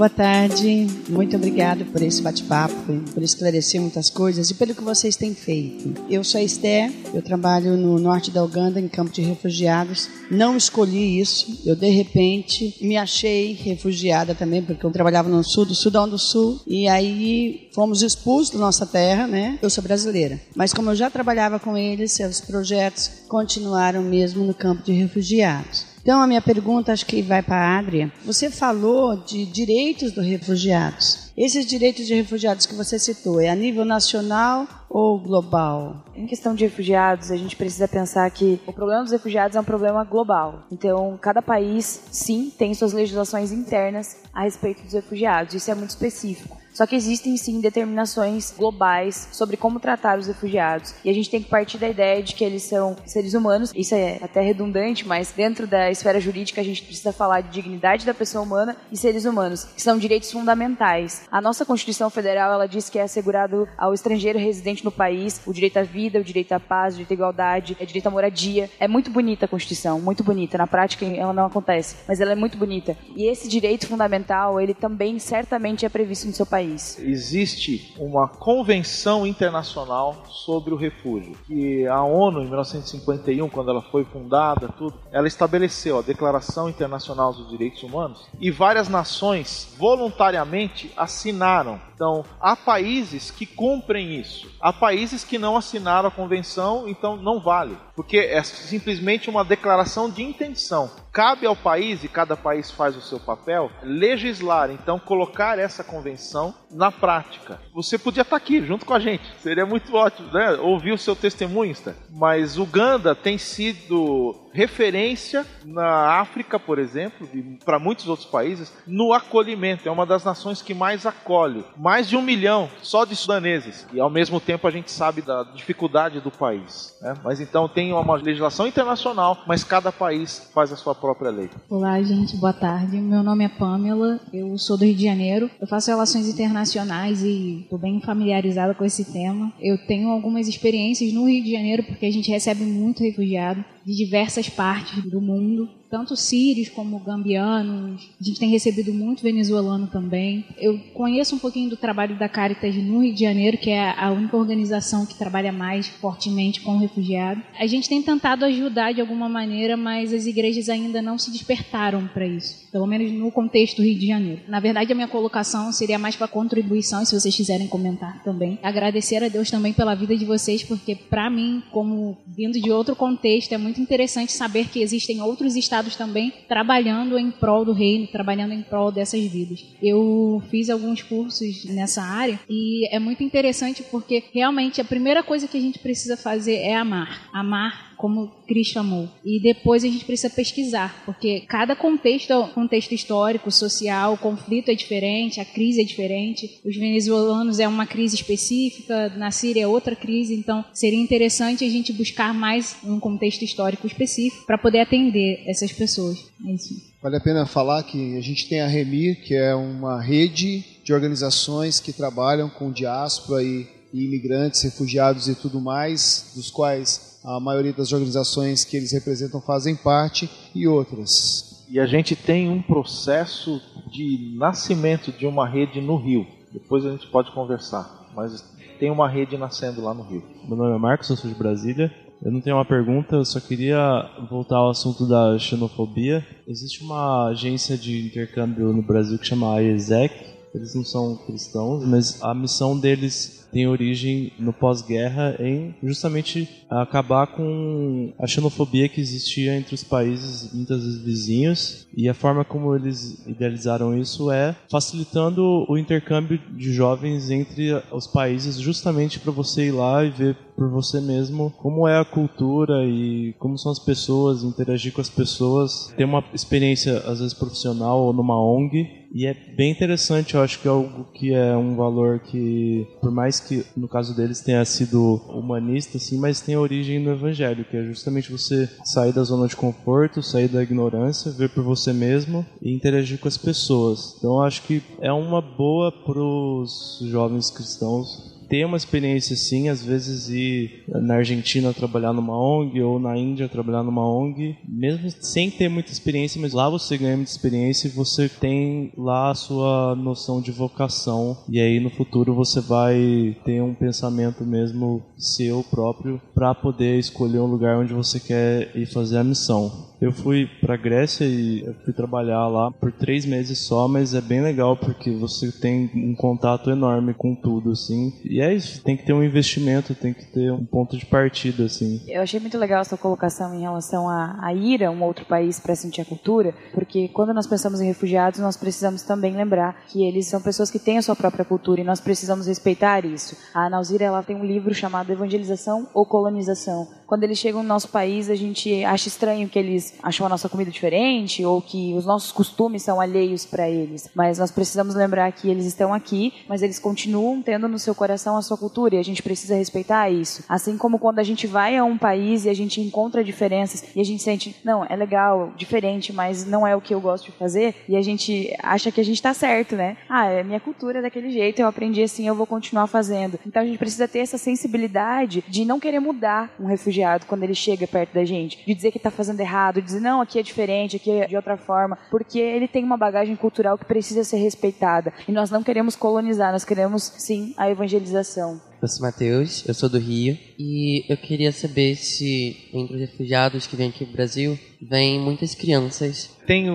Boa 0.01 0.09
tarde, 0.09 0.87
muito 1.09 1.35
obrigado 1.35 1.85
por 1.85 2.01
esse 2.01 2.23
bate-papo, 2.23 3.03
por 3.13 3.21
esclarecer 3.21 3.79
muitas 3.79 4.09
coisas 4.09 4.49
e 4.49 4.55
pelo 4.55 4.73
que 4.73 4.83
vocês 4.83 5.15
têm 5.15 5.35
feito. 5.35 5.93
Eu 6.09 6.23
sou 6.23 6.41
a 6.41 6.43
Esther, 6.43 6.91
eu 7.13 7.21
trabalho 7.21 7.77
no 7.77 7.99
norte 7.99 8.31
da 8.31 8.43
Uganda, 8.43 8.79
em 8.79 8.87
campo 8.87 9.11
de 9.11 9.21
refugiados. 9.21 10.09
Não 10.31 10.57
escolhi 10.57 11.19
isso, 11.19 11.61
eu 11.67 11.75
de 11.75 11.87
repente 11.91 12.75
me 12.81 12.97
achei 12.97 13.53
refugiada 13.53 14.33
também, 14.33 14.63
porque 14.63 14.83
eu 14.83 14.89
trabalhava 14.89 15.29
no 15.29 15.43
sul 15.43 15.65
do 15.65 15.75
Sudão 15.75 16.09
do 16.09 16.17
Sul 16.17 16.59
e 16.65 16.87
aí 16.87 17.69
fomos 17.71 18.01
expulsos 18.01 18.49
da 18.49 18.57
nossa 18.57 18.87
terra, 18.87 19.27
né? 19.27 19.59
Eu 19.61 19.69
sou 19.69 19.83
brasileira, 19.83 20.41
mas 20.55 20.73
como 20.73 20.89
eu 20.89 20.95
já 20.95 21.11
trabalhava 21.11 21.59
com 21.59 21.77
eles, 21.77 22.13
seus 22.13 22.41
projetos 22.41 23.07
continuaram 23.27 24.01
mesmo 24.01 24.43
no 24.43 24.53
campo 24.55 24.81
de 24.81 24.93
refugiados. 24.93 25.90
Então, 26.01 26.21
a 26.21 26.27
minha 26.27 26.41
pergunta, 26.41 26.91
acho 26.91 27.05
que 27.05 27.21
vai 27.21 27.43
para 27.43 27.57
a 27.57 27.77
Adria. 27.79 28.11
Você 28.25 28.49
falou 28.49 29.15
de 29.15 29.45
direitos 29.45 30.11
dos 30.11 30.25
refugiados. 30.25 31.30
Esses 31.43 31.65
direitos 31.65 32.05
de 32.05 32.13
refugiados 32.13 32.67
que 32.67 32.75
você 32.75 32.99
citou, 32.99 33.41
é 33.41 33.49
a 33.49 33.55
nível 33.55 33.83
nacional 33.83 34.67
ou 34.87 35.17
global? 35.17 36.05
Em 36.15 36.27
questão 36.27 36.53
de 36.53 36.63
refugiados, 36.65 37.31
a 37.31 37.35
gente 37.35 37.55
precisa 37.55 37.87
pensar 37.87 38.29
que 38.29 38.61
o 38.67 38.71
problema 38.71 39.01
dos 39.01 39.11
refugiados 39.11 39.55
é 39.55 39.59
um 39.59 39.63
problema 39.63 40.03
global. 40.03 40.67
Então, 40.71 41.17
cada 41.19 41.41
país, 41.41 42.03
sim, 42.11 42.53
tem 42.55 42.75
suas 42.75 42.93
legislações 42.93 43.51
internas 43.51 44.17
a 44.31 44.43
respeito 44.43 44.83
dos 44.83 44.93
refugiados. 44.93 45.55
Isso 45.55 45.71
é 45.71 45.73
muito 45.73 45.89
específico. 45.89 46.61
Só 46.73 46.85
que 46.85 46.95
existem 46.95 47.35
sim 47.37 47.59
determinações 47.59 48.53
globais 48.57 49.27
sobre 49.31 49.57
como 49.57 49.79
tratar 49.79 50.17
os 50.17 50.27
refugiados. 50.27 50.93
E 51.03 51.09
a 51.09 51.13
gente 51.13 51.29
tem 51.29 51.43
que 51.43 51.49
partir 51.49 51.77
da 51.77 51.89
ideia 51.89 52.23
de 52.23 52.33
que 52.33 52.43
eles 52.43 52.63
são 52.63 52.95
seres 53.05 53.33
humanos. 53.33 53.71
Isso 53.75 53.93
é 53.93 54.19
até 54.21 54.41
redundante, 54.41 55.07
mas 55.07 55.31
dentro 55.31 55.67
da 55.67 55.91
esfera 55.91 56.19
jurídica 56.19 56.61
a 56.61 56.63
gente 56.63 56.83
precisa 56.83 57.11
falar 57.11 57.41
de 57.41 57.49
dignidade 57.49 58.05
da 58.05 58.13
pessoa 58.13 58.43
humana 58.43 58.77
e 58.91 58.97
seres 58.97 59.25
humanos, 59.25 59.65
que 59.65 59.81
são 59.81 59.97
direitos 59.97 60.31
fundamentais. 60.31 61.23
A 61.31 61.39
nossa 61.39 61.65
Constituição 61.65 62.09
Federal, 62.09 62.51
ela 62.51 62.67
diz 62.67 62.89
que 62.89 62.99
é 62.99 63.03
assegurado 63.03 63.65
ao 63.77 63.93
estrangeiro 63.93 64.37
residente 64.37 64.83
no 64.83 64.91
país 64.91 65.41
o 65.47 65.53
direito 65.53 65.77
à 65.77 65.81
vida, 65.81 66.19
o 66.19 66.23
direito 66.25 66.51
à 66.51 66.59
paz, 66.59 66.93
o 66.93 66.97
direito 66.97 67.11
à 67.11 67.13
igualdade, 67.13 67.77
o 67.79 67.85
direito 67.85 68.07
à 68.07 68.09
moradia. 68.11 68.69
É 68.77 68.85
muito 68.85 69.09
bonita 69.09 69.45
a 69.45 69.47
Constituição, 69.47 70.01
muito 70.01 70.25
bonita. 70.25 70.57
Na 70.57 70.67
prática 70.67 71.05
ela 71.05 71.31
não 71.31 71.45
acontece, 71.45 71.95
mas 72.05 72.19
ela 72.19 72.33
é 72.33 72.35
muito 72.35 72.57
bonita. 72.57 72.97
E 73.15 73.31
esse 73.31 73.47
direito 73.47 73.87
fundamental, 73.87 74.59
ele 74.59 74.73
também 74.73 75.17
certamente 75.19 75.85
é 75.85 75.89
previsto 75.89 76.27
no 76.27 76.33
seu 76.33 76.45
país. 76.45 76.99
Existe 76.99 77.95
uma 77.97 78.27
convenção 78.27 79.25
internacional 79.25 80.25
sobre 80.27 80.73
o 80.73 80.77
refúgio, 80.77 81.37
que 81.47 81.87
a 81.87 82.03
ONU, 82.03 82.41
em 82.41 82.47
1951, 82.47 83.47
quando 83.47 83.71
ela 83.71 83.81
foi 83.83 84.03
fundada, 84.03 84.67
tudo, 84.67 84.99
ela 85.13 85.29
estabeleceu 85.29 85.99
a 85.99 86.01
Declaração 86.01 86.67
Internacional 86.67 87.31
dos 87.31 87.49
Direitos 87.49 87.81
Humanos 87.83 88.27
e 88.37 88.51
várias 88.51 88.89
nações 88.89 89.73
voluntariamente 89.77 90.91
assinaram. 91.21 91.79
Então, 92.01 92.25
há 92.39 92.55
países 92.55 93.29
que 93.29 93.45
cumprem 93.45 94.19
isso. 94.19 94.49
Há 94.59 94.73
países 94.73 95.23
que 95.23 95.37
não 95.37 95.55
assinaram 95.55 96.07
a 96.07 96.11
convenção, 96.11 96.87
então 96.87 97.15
não 97.15 97.39
vale, 97.39 97.77
porque 97.95 98.17
é 98.17 98.41
simplesmente 98.41 99.29
uma 99.29 99.45
declaração 99.45 100.09
de 100.09 100.23
intenção. 100.23 100.89
Cabe 101.13 101.45
ao 101.45 101.55
país, 101.55 102.03
e 102.03 102.07
cada 102.07 102.35
país 102.35 102.71
faz 102.71 102.95
o 102.97 103.01
seu 103.01 103.19
papel, 103.19 103.69
legislar, 103.83 104.71
então 104.71 104.97
colocar 104.97 105.59
essa 105.59 105.83
convenção 105.83 106.55
na 106.71 106.91
prática. 106.91 107.59
Você 107.71 107.99
podia 107.99 108.21
estar 108.21 108.37
aqui 108.37 108.65
junto 108.65 108.83
com 108.83 108.95
a 108.95 108.99
gente, 108.99 109.23
seria 109.39 109.65
muito 109.65 109.93
ótimo, 109.93 110.31
né? 110.31 110.53
Ouvir 110.53 110.93
o 110.93 110.97
seu 110.97 111.15
testemunho, 111.15 111.75
mas 112.09 112.57
Uganda 112.57 113.13
tem 113.13 113.37
sido 113.37 114.49
referência 114.53 115.45
na 115.63 116.19
África, 116.19 116.59
por 116.59 116.79
exemplo, 116.79 117.27
e 117.33 117.59
para 117.63 117.79
muitos 117.79 118.07
outros 118.07 118.27
países, 118.27 118.73
no 118.87 119.13
acolhimento. 119.13 119.87
É 119.87 119.91
uma 119.91 120.05
das 120.05 120.23
nações 120.23 120.61
que 120.61 120.73
mais 120.73 121.05
acolhe. 121.05 121.63
Mais 121.77 121.90
de 121.99 122.15
um 122.15 122.21
milhão 122.21 122.69
só 122.81 123.03
de 123.03 123.15
sudaneses. 123.15 123.85
E 123.93 123.99
ao 123.99 124.09
mesmo 124.09 124.39
tempo 124.39 124.65
a 124.65 124.71
gente 124.71 124.89
sabe 124.89 125.21
da 125.21 125.43
dificuldade 125.43 126.21
do 126.21 126.31
país. 126.31 126.95
Né? 127.01 127.13
Mas 127.21 127.41
então 127.41 127.67
tem 127.67 127.91
uma 127.91 128.15
legislação 128.15 128.65
internacional, 128.65 129.43
mas 129.45 129.63
cada 129.63 129.91
país 129.91 130.49
faz 130.53 130.71
a 130.71 130.77
sua 130.77 130.95
própria 130.95 131.29
lei. 131.29 131.49
Olá, 131.69 132.01
gente, 132.01 132.37
boa 132.37 132.53
tarde. 132.53 132.95
Meu 132.95 133.21
nome 133.21 133.43
é 133.43 133.49
Pamela, 133.49 134.21
eu 134.31 134.57
sou 134.57 134.77
do 134.77 134.85
Rio 134.85 134.95
de 134.95 135.03
Janeiro. 135.03 135.51
Eu 135.59 135.67
faço 135.67 135.91
relações 135.91 136.29
internacionais 136.29 137.23
e 137.23 137.63
estou 137.63 137.77
bem 137.77 137.99
familiarizada 137.99 138.73
com 138.73 138.85
esse 138.85 139.11
tema. 139.11 139.51
Eu 139.59 139.77
tenho 139.85 140.09
algumas 140.09 140.47
experiências 140.47 141.11
no 141.11 141.27
Rio 141.27 141.43
de 141.43 141.51
Janeiro 141.51 141.83
porque 141.83 142.05
a 142.05 142.11
gente 142.11 142.31
recebe 142.31 142.63
muito 142.63 143.03
refugiado 143.03 143.65
de 143.85 143.95
diversas 143.95 144.49
partes 144.49 145.03
do 145.03 145.21
mundo 145.21 145.69
tanto 145.91 146.15
sírios 146.15 146.69
como 146.69 146.97
gambianos. 146.99 148.09
A 148.19 148.23
gente 148.23 148.39
tem 148.39 148.49
recebido 148.49 148.93
muito 148.93 149.21
venezuelano 149.21 149.87
também. 149.87 150.45
Eu 150.57 150.79
conheço 150.93 151.35
um 151.35 151.39
pouquinho 151.39 151.69
do 151.69 151.75
trabalho 151.75 152.17
da 152.17 152.29
Caritas 152.29 152.73
no 152.75 153.03
Rio 153.03 153.13
de 153.13 153.19
Janeiro, 153.19 153.57
que 153.57 153.69
é 153.69 153.93
a 153.97 154.09
única 154.09 154.37
organização 154.37 155.05
que 155.05 155.15
trabalha 155.15 155.51
mais 155.51 155.87
fortemente 155.87 156.61
com 156.61 156.77
refugiados. 156.77 157.43
A 157.59 157.67
gente 157.67 157.89
tem 157.89 158.01
tentado 158.01 158.45
ajudar 158.45 158.93
de 158.93 159.01
alguma 159.01 159.27
maneira, 159.27 159.75
mas 159.75 160.13
as 160.13 160.25
igrejas 160.25 160.69
ainda 160.69 161.01
não 161.01 161.17
se 161.17 161.29
despertaram 161.29 162.07
para 162.07 162.25
isso, 162.25 162.69
pelo 162.71 162.87
menos 162.87 163.11
no 163.11 163.29
contexto 163.29 163.77
do 163.77 163.83
Rio 163.83 163.99
de 163.99 164.07
Janeiro. 164.07 164.41
Na 164.47 164.61
verdade, 164.61 164.93
a 164.93 164.95
minha 164.95 165.09
colocação 165.09 165.73
seria 165.73 165.99
mais 165.99 166.15
para 166.15 166.27
contribuição, 166.27 167.03
se 167.03 167.19
vocês 167.19 167.35
quiserem 167.35 167.67
comentar 167.67 168.23
também. 168.23 168.57
Agradecer 168.63 169.21
a 169.21 169.27
Deus 169.27 169.51
também 169.51 169.73
pela 169.73 169.93
vida 169.93 170.15
de 170.15 170.23
vocês, 170.23 170.63
porque 170.63 170.95
para 170.95 171.29
mim, 171.29 171.61
como 171.71 172.17
vindo 172.25 172.61
de 172.61 172.71
outro 172.71 172.95
contexto, 172.95 173.51
é 173.51 173.57
muito 173.57 173.70
interessante 173.79 174.31
saber 174.31 174.67
que 174.69 174.81
existem 174.81 175.21
outros 175.21 175.55
estados 175.55 175.95
também 175.95 176.33
trabalhando 176.47 177.17
em 177.17 177.29
prol 177.29 177.63
do 177.63 177.73
reino, 177.73 178.07
trabalhando 178.07 178.53
em 178.53 178.61
prol 178.61 178.91
dessas 178.91 179.23
vidas. 179.23 179.63
Eu 179.81 180.41
fiz 180.49 180.69
alguns 180.69 181.01
cursos 181.01 181.65
nessa 181.65 182.01
área 182.01 182.39
e 182.49 182.87
é 182.93 182.99
muito 182.99 183.23
interessante 183.23 183.83
porque 183.83 184.23
realmente 184.33 184.81
a 184.81 184.85
primeira 184.85 185.21
coisa 185.21 185.47
que 185.47 185.57
a 185.57 185.61
gente 185.61 185.79
precisa 185.79 186.17
fazer 186.17 186.55
é 186.55 186.75
amar. 186.75 187.29
Amar 187.31 187.90
como 188.01 188.31
Cristo 188.47 188.79
amou. 188.79 189.07
E 189.23 189.39
depois 189.39 189.83
a 189.83 189.87
gente 189.87 190.03
precisa 190.03 190.29
pesquisar, 190.33 191.03
porque 191.05 191.41
cada 191.41 191.75
contexto, 191.75 192.47
contexto 192.55 192.93
histórico, 192.93 193.51
social, 193.51 194.17
conflito 194.17 194.71
é 194.71 194.73
diferente, 194.73 195.39
a 195.39 195.45
crise 195.45 195.81
é 195.81 195.83
diferente. 195.83 196.59
Os 196.65 196.75
venezuelanos 196.75 197.59
é 197.59 197.67
uma 197.67 197.85
crise 197.85 198.15
específica, 198.15 199.09
na 199.09 199.29
Síria 199.29 199.61
é 199.61 199.67
outra 199.67 199.95
crise, 199.95 200.33
então 200.33 200.65
seria 200.73 200.99
interessante 200.99 201.63
a 201.63 201.69
gente 201.69 201.93
buscar 201.93 202.33
mais 202.33 202.75
um 202.83 202.99
contexto 202.99 203.43
histórico 203.43 203.85
específico 203.85 204.47
para 204.47 204.57
poder 204.57 204.79
atender 204.79 205.43
essas 205.45 205.71
pessoas. 205.71 206.17
É 206.43 206.51
isso. 206.53 206.81
Vale 207.03 207.17
a 207.17 207.21
pena 207.21 207.45
falar 207.45 207.83
que 207.83 208.17
a 208.17 208.21
gente 208.21 208.49
tem 208.49 208.61
a 208.61 208.67
Remir, 208.67 209.21
que 209.21 209.35
é 209.35 209.53
uma 209.53 210.01
rede 210.01 210.63
de 210.83 210.91
organizações 210.91 211.79
que 211.79 211.93
trabalham 211.93 212.49
com 212.49 212.71
diáspora 212.71 213.43
e, 213.43 213.67
e 213.93 214.05
imigrantes, 214.05 214.63
refugiados 214.63 215.27
e 215.27 215.35
tudo 215.35 215.61
mais, 215.61 216.31
dos 216.35 216.49
quais 216.49 217.10
a 217.23 217.39
maioria 217.39 217.73
das 217.73 217.91
organizações 217.91 218.63
que 218.63 218.75
eles 218.75 218.91
representam 218.91 219.39
fazem 219.41 219.75
parte 219.75 220.29
e 220.53 220.67
outras. 220.67 221.65
E 221.69 221.79
a 221.79 221.85
gente 221.85 222.15
tem 222.15 222.49
um 222.49 222.61
processo 222.61 223.61
de 223.91 224.35
nascimento 224.35 225.11
de 225.11 225.25
uma 225.25 225.47
rede 225.47 225.79
no 225.79 225.95
Rio. 225.95 226.27
Depois 226.51 226.85
a 226.85 226.91
gente 226.91 227.07
pode 227.07 227.31
conversar, 227.31 228.09
mas 228.15 228.43
tem 228.79 228.89
uma 228.89 229.07
rede 229.07 229.37
nascendo 229.37 229.81
lá 229.81 229.93
no 229.93 230.03
Rio. 230.03 230.23
Meu 230.47 230.57
nome 230.57 230.75
é 230.75 230.77
Marcos, 230.77 231.09
eu 231.09 231.15
sou 231.15 231.29
de 231.29 231.37
Brasília. 231.37 231.93
Eu 232.21 232.31
não 232.31 232.41
tenho 232.41 232.55
uma 232.55 232.65
pergunta, 232.65 233.15
eu 233.15 233.25
só 233.25 233.39
queria 233.39 234.07
voltar 234.29 234.57
ao 234.57 234.69
assunto 234.69 235.07
da 235.07 235.39
xenofobia. 235.39 236.25
Existe 236.47 236.83
uma 236.83 237.29
agência 237.29 237.75
de 237.77 238.05
intercâmbio 238.05 238.71
no 238.73 238.81
Brasil 238.81 239.17
que 239.17 239.25
chama 239.25 239.55
AESEC. 239.55 240.30
Eles 240.53 240.75
não 240.75 240.83
são 240.83 241.15
cristãos, 241.25 241.85
mas 241.85 242.21
a 242.21 242.33
missão 242.33 242.77
deles 242.77 243.41
tem 243.51 243.67
origem 243.67 244.31
no 244.39 244.53
pós-guerra 244.53 245.35
em 245.39 245.75
justamente 245.83 246.47
acabar 246.69 247.27
com 247.27 248.13
a 248.17 248.25
xenofobia 248.25 248.87
que 248.87 249.01
existia 249.01 249.55
entre 249.55 249.75
os 249.75 249.83
países 249.83 250.53
muitas 250.53 250.83
vezes 250.83 251.01
vizinhos 251.01 251.87
e 251.95 252.07
a 252.07 252.13
forma 252.13 252.45
como 252.45 252.73
eles 252.73 253.25
idealizaram 253.27 253.97
isso 253.97 254.31
é 254.31 254.55
facilitando 254.69 255.65
o 255.67 255.77
intercâmbio 255.77 256.39
de 256.51 256.71
jovens 256.71 257.29
entre 257.29 257.73
os 257.91 258.07
países 258.07 258.55
justamente 258.55 259.19
para 259.19 259.31
você 259.31 259.67
ir 259.67 259.71
lá 259.71 260.03
e 260.03 260.09
ver 260.09 260.37
por 260.55 260.69
você 260.69 260.99
mesmo 260.99 261.51
como 261.57 261.87
é 261.87 261.99
a 261.99 262.05
cultura 262.05 262.85
e 262.85 263.33
como 263.39 263.57
são 263.57 263.71
as 263.71 263.79
pessoas, 263.79 264.43
interagir 264.43 264.93
com 264.93 265.01
as 265.01 265.09
pessoas, 265.09 265.93
ter 265.95 266.05
uma 266.05 266.23
experiência 266.33 266.97
às 266.99 267.19
vezes 267.19 267.33
profissional 267.33 267.99
ou 267.99 268.13
numa 268.13 268.39
ONG 268.39 269.01
e 269.13 269.25
é 269.25 269.33
bem 269.33 269.71
interessante, 269.71 270.35
eu 270.35 270.41
acho 270.41 270.59
que 270.59 270.67
é 270.67 270.71
algo 270.71 271.03
que 271.13 271.33
é 271.33 271.55
um 271.55 271.75
valor 271.75 272.19
que, 272.19 272.87
por 273.01 273.11
mais 273.11 273.41
que 273.41 273.65
no 273.75 273.87
caso 273.87 274.15
deles 274.15 274.39
tenha 274.39 274.63
sido 274.63 275.15
humanista, 275.27 275.97
assim, 275.97 276.17
mas 276.17 276.39
tem 276.39 276.55
origem 276.55 276.97
no 276.97 277.11
evangelho, 277.11 277.65
que 277.65 277.75
é 277.75 277.83
justamente 277.83 278.31
você 278.31 278.69
sair 278.85 279.11
da 279.11 279.23
zona 279.23 279.49
de 279.49 279.55
conforto, 279.57 280.23
sair 280.23 280.47
da 280.47 280.63
ignorância, 280.63 281.31
ver 281.31 281.49
por 281.49 281.61
você 281.61 281.91
mesmo 281.91 282.45
e 282.61 282.73
interagir 282.73 283.19
com 283.19 283.27
as 283.27 283.37
pessoas. 283.37 284.15
Então 284.17 284.41
acho 284.41 284.63
que 284.63 284.81
é 285.01 285.11
uma 285.11 285.41
boa 285.41 285.91
para 285.91 286.19
os 286.19 286.99
jovens 287.03 287.51
cristãos 287.51 288.30
ter 288.51 288.65
uma 288.65 288.75
experiência 288.75 289.33
assim, 289.33 289.69
às 289.69 289.81
vezes 289.81 290.27
ir 290.27 290.83
na 290.89 291.15
Argentina 291.15 291.73
trabalhar 291.73 292.11
numa 292.11 292.37
ONG 292.37 292.81
ou 292.81 292.99
na 292.99 293.17
Índia 293.17 293.47
trabalhar 293.47 293.81
numa 293.81 294.05
ONG, 294.05 294.57
mesmo 294.67 295.09
sem 295.21 295.49
ter 295.49 295.69
muita 295.69 295.93
experiência, 295.93 296.41
mas 296.41 296.51
lá 296.51 296.69
você 296.69 296.97
ganha 296.97 297.15
muita 297.15 297.31
experiência 297.31 297.87
e 297.87 297.91
você 297.91 298.27
tem 298.27 298.91
lá 298.97 299.31
a 299.31 299.35
sua 299.35 299.95
noção 299.95 300.41
de 300.41 300.51
vocação 300.51 301.37
e 301.47 301.61
aí 301.61 301.79
no 301.79 301.89
futuro 301.89 302.35
você 302.35 302.59
vai 302.59 303.37
ter 303.45 303.61
um 303.61 303.73
pensamento 303.73 304.43
mesmo 304.43 305.01
seu 305.17 305.63
próprio 305.63 306.19
para 306.35 306.53
poder 306.53 306.99
escolher 306.99 307.39
um 307.39 307.45
lugar 307.45 307.77
onde 307.77 307.93
você 307.93 308.19
quer 308.19 308.75
ir 308.75 308.85
fazer 308.85 309.19
a 309.19 309.23
missão. 309.23 309.90
Eu 310.01 310.11
fui 310.11 310.49
para 310.59 310.75
Grécia 310.75 311.25
e 311.25 311.63
fui 311.85 311.93
trabalhar 311.93 312.47
lá 312.47 312.71
por 312.71 312.91
três 312.91 313.23
meses 313.23 313.59
só, 313.59 313.87
mas 313.87 314.15
é 314.15 314.19
bem 314.19 314.41
legal 314.41 314.75
porque 314.75 315.11
você 315.11 315.51
tem 315.51 315.91
um 315.93 316.15
contato 316.15 316.71
enorme 316.71 317.13
com 317.13 317.35
tudo, 317.35 317.69
assim. 317.71 318.11
E 318.25 318.41
é 318.41 318.51
isso, 318.51 318.83
tem 318.83 318.97
que 318.97 319.05
ter 319.05 319.13
um 319.13 319.23
investimento, 319.23 319.93
tem 319.93 320.11
que 320.11 320.25
ter 320.25 320.51
um 320.51 320.65
ponto 320.65 320.97
de 320.97 321.05
partida, 321.05 321.65
assim. 321.65 322.01
Eu 322.07 322.23
achei 322.23 322.39
muito 322.39 322.57
legal 322.57 322.81
a 322.81 322.83
sua 322.83 322.97
colocação 322.97 323.53
em 323.53 323.61
relação 323.61 324.09
a, 324.09 324.39
a 324.41 324.51
ir 324.55 324.83
a 324.83 324.89
um 324.89 325.03
outro 325.03 325.23
país 325.25 325.59
para 325.59 325.75
sentir 325.75 326.01
a 326.01 326.05
cultura, 326.05 326.55
porque 326.73 327.07
quando 327.09 327.31
nós 327.31 327.45
pensamos 327.45 327.79
em 327.79 327.85
refugiados, 327.85 328.39
nós 328.39 328.57
precisamos 328.57 329.03
também 329.03 329.35
lembrar 329.35 329.83
que 329.87 330.03
eles 330.03 330.25
são 330.25 330.41
pessoas 330.41 330.71
que 330.71 330.79
têm 330.79 330.97
a 330.97 331.03
sua 331.03 331.15
própria 331.15 331.45
cultura 331.45 331.79
e 331.79 331.83
nós 331.83 331.99
precisamos 331.99 332.47
respeitar 332.47 333.05
isso. 333.05 333.37
A 333.53 333.69
Nauzira, 333.69 334.05
ela 334.05 334.23
tem 334.23 334.35
um 334.35 334.43
livro 334.43 334.73
chamado 334.73 335.11
Evangelização 335.11 335.87
ou 335.93 336.07
Colonização. 336.07 336.87
Quando 337.05 337.23
eles 337.23 337.37
chegam 337.37 337.61
no 337.61 337.67
nosso 337.67 337.89
país, 337.89 338.29
a 338.29 338.35
gente 338.35 338.83
acha 338.83 339.09
estranho 339.09 339.47
que 339.49 339.59
eles 339.59 339.90
acham 340.01 340.25
a 340.25 340.29
nossa 340.29 340.49
comida 340.49 340.71
diferente 340.71 341.43
ou 341.45 341.61
que 341.61 341.93
os 341.93 342.05
nossos 342.05 342.31
costumes 342.31 342.83
são 342.83 342.99
alheios 342.99 343.45
para 343.45 343.69
eles. 343.69 344.09
Mas 344.15 344.37
nós 344.37 344.51
precisamos 344.51 344.95
lembrar 344.95 345.31
que 345.31 345.49
eles 345.49 345.65
estão 345.65 345.93
aqui, 345.93 346.33
mas 346.47 346.61
eles 346.61 346.79
continuam 346.79 347.41
tendo 347.41 347.67
no 347.67 347.79
seu 347.79 347.93
coração 347.93 348.37
a 348.37 348.41
sua 348.41 348.57
cultura 348.57 348.95
e 348.95 348.97
a 348.97 349.03
gente 349.03 349.23
precisa 349.23 349.55
respeitar 349.55 350.09
isso. 350.09 350.43
Assim 350.47 350.77
como 350.77 350.99
quando 350.99 351.19
a 351.19 351.23
gente 351.23 351.47
vai 351.47 351.77
a 351.77 351.83
um 351.83 351.97
país 351.97 352.45
e 352.45 352.49
a 352.49 352.53
gente 352.53 352.81
encontra 352.81 353.23
diferenças 353.23 353.85
e 353.95 353.99
a 353.99 354.03
gente 354.03 354.21
sente, 354.21 354.55
não, 354.63 354.85
é 354.85 354.95
legal, 354.95 355.53
diferente, 355.55 356.13
mas 356.13 356.45
não 356.45 356.65
é 356.65 356.75
o 356.75 356.81
que 356.81 356.93
eu 356.93 357.01
gosto 357.01 357.25
de 357.25 357.37
fazer 357.37 357.75
e 357.87 357.95
a 357.95 358.01
gente 358.01 358.55
acha 358.61 358.91
que 358.91 359.01
a 359.01 359.03
gente 359.03 359.15
está 359.15 359.33
certo, 359.33 359.75
né? 359.75 359.97
Ah, 360.09 360.25
é 360.25 360.43
minha 360.43 360.59
cultura 360.59 360.99
é 360.99 361.01
daquele 361.01 361.31
jeito, 361.31 361.61
eu 361.61 361.67
aprendi 361.67 362.01
assim, 362.01 362.27
eu 362.27 362.35
vou 362.35 362.45
continuar 362.45 362.87
fazendo. 362.87 363.39
Então 363.45 363.61
a 363.61 363.65
gente 363.65 363.77
precisa 363.77 364.07
ter 364.07 364.19
essa 364.19 364.37
sensibilidade 364.37 365.43
de 365.47 365.65
não 365.65 365.79
querer 365.79 365.99
mudar 365.99 366.53
um 366.59 366.65
refugiado 366.65 367.25
quando 367.25 367.43
ele 367.43 367.55
chega 367.55 367.87
perto 367.87 368.13
da 368.13 368.25
gente, 368.25 368.63
de 368.65 368.73
dizer 368.73 368.91
que 368.91 368.97
está 368.97 369.11
fazendo 369.11 369.39
errado, 369.39 369.80
de 369.81 369.87
dizer, 369.87 369.99
não, 369.99 370.21
aqui 370.21 370.39
é 370.39 370.43
diferente, 370.43 370.95
aqui 370.95 371.11
é 371.11 371.27
de 371.27 371.35
outra 371.35 371.57
forma, 371.57 371.97
porque 372.09 372.39
ele 372.39 372.67
tem 372.67 372.83
uma 372.83 372.97
bagagem 372.97 373.35
cultural 373.35 373.77
que 373.77 373.85
precisa 373.85 374.23
ser 374.23 374.37
respeitada. 374.37 375.13
E 375.27 375.31
nós 375.31 375.49
não 375.49 375.63
queremos 375.63 375.95
colonizar, 375.95 376.51
nós 376.51 376.63
queremos 376.63 377.03
sim 377.17 377.53
a 377.57 377.69
evangelização. 377.69 378.61
Eu 378.81 378.87
sou 378.87 379.05
Matheus, 379.05 379.63
eu 379.67 379.75
sou 379.75 379.87
do 379.87 379.99
Rio 379.99 380.35
e 380.57 381.05
eu 381.07 381.15
queria 381.15 381.51
saber 381.51 381.95
se 381.95 382.67
entre 382.73 382.95
os 382.95 383.01
refugiados 383.01 383.67
que 383.67 383.75
vêm 383.75 383.89
aqui 383.89 384.03
no 384.03 384.11
Brasil 384.11 384.57
vêm 384.81 385.19
muitas 385.19 385.53
crianças. 385.53 386.35
Tem 386.47 386.67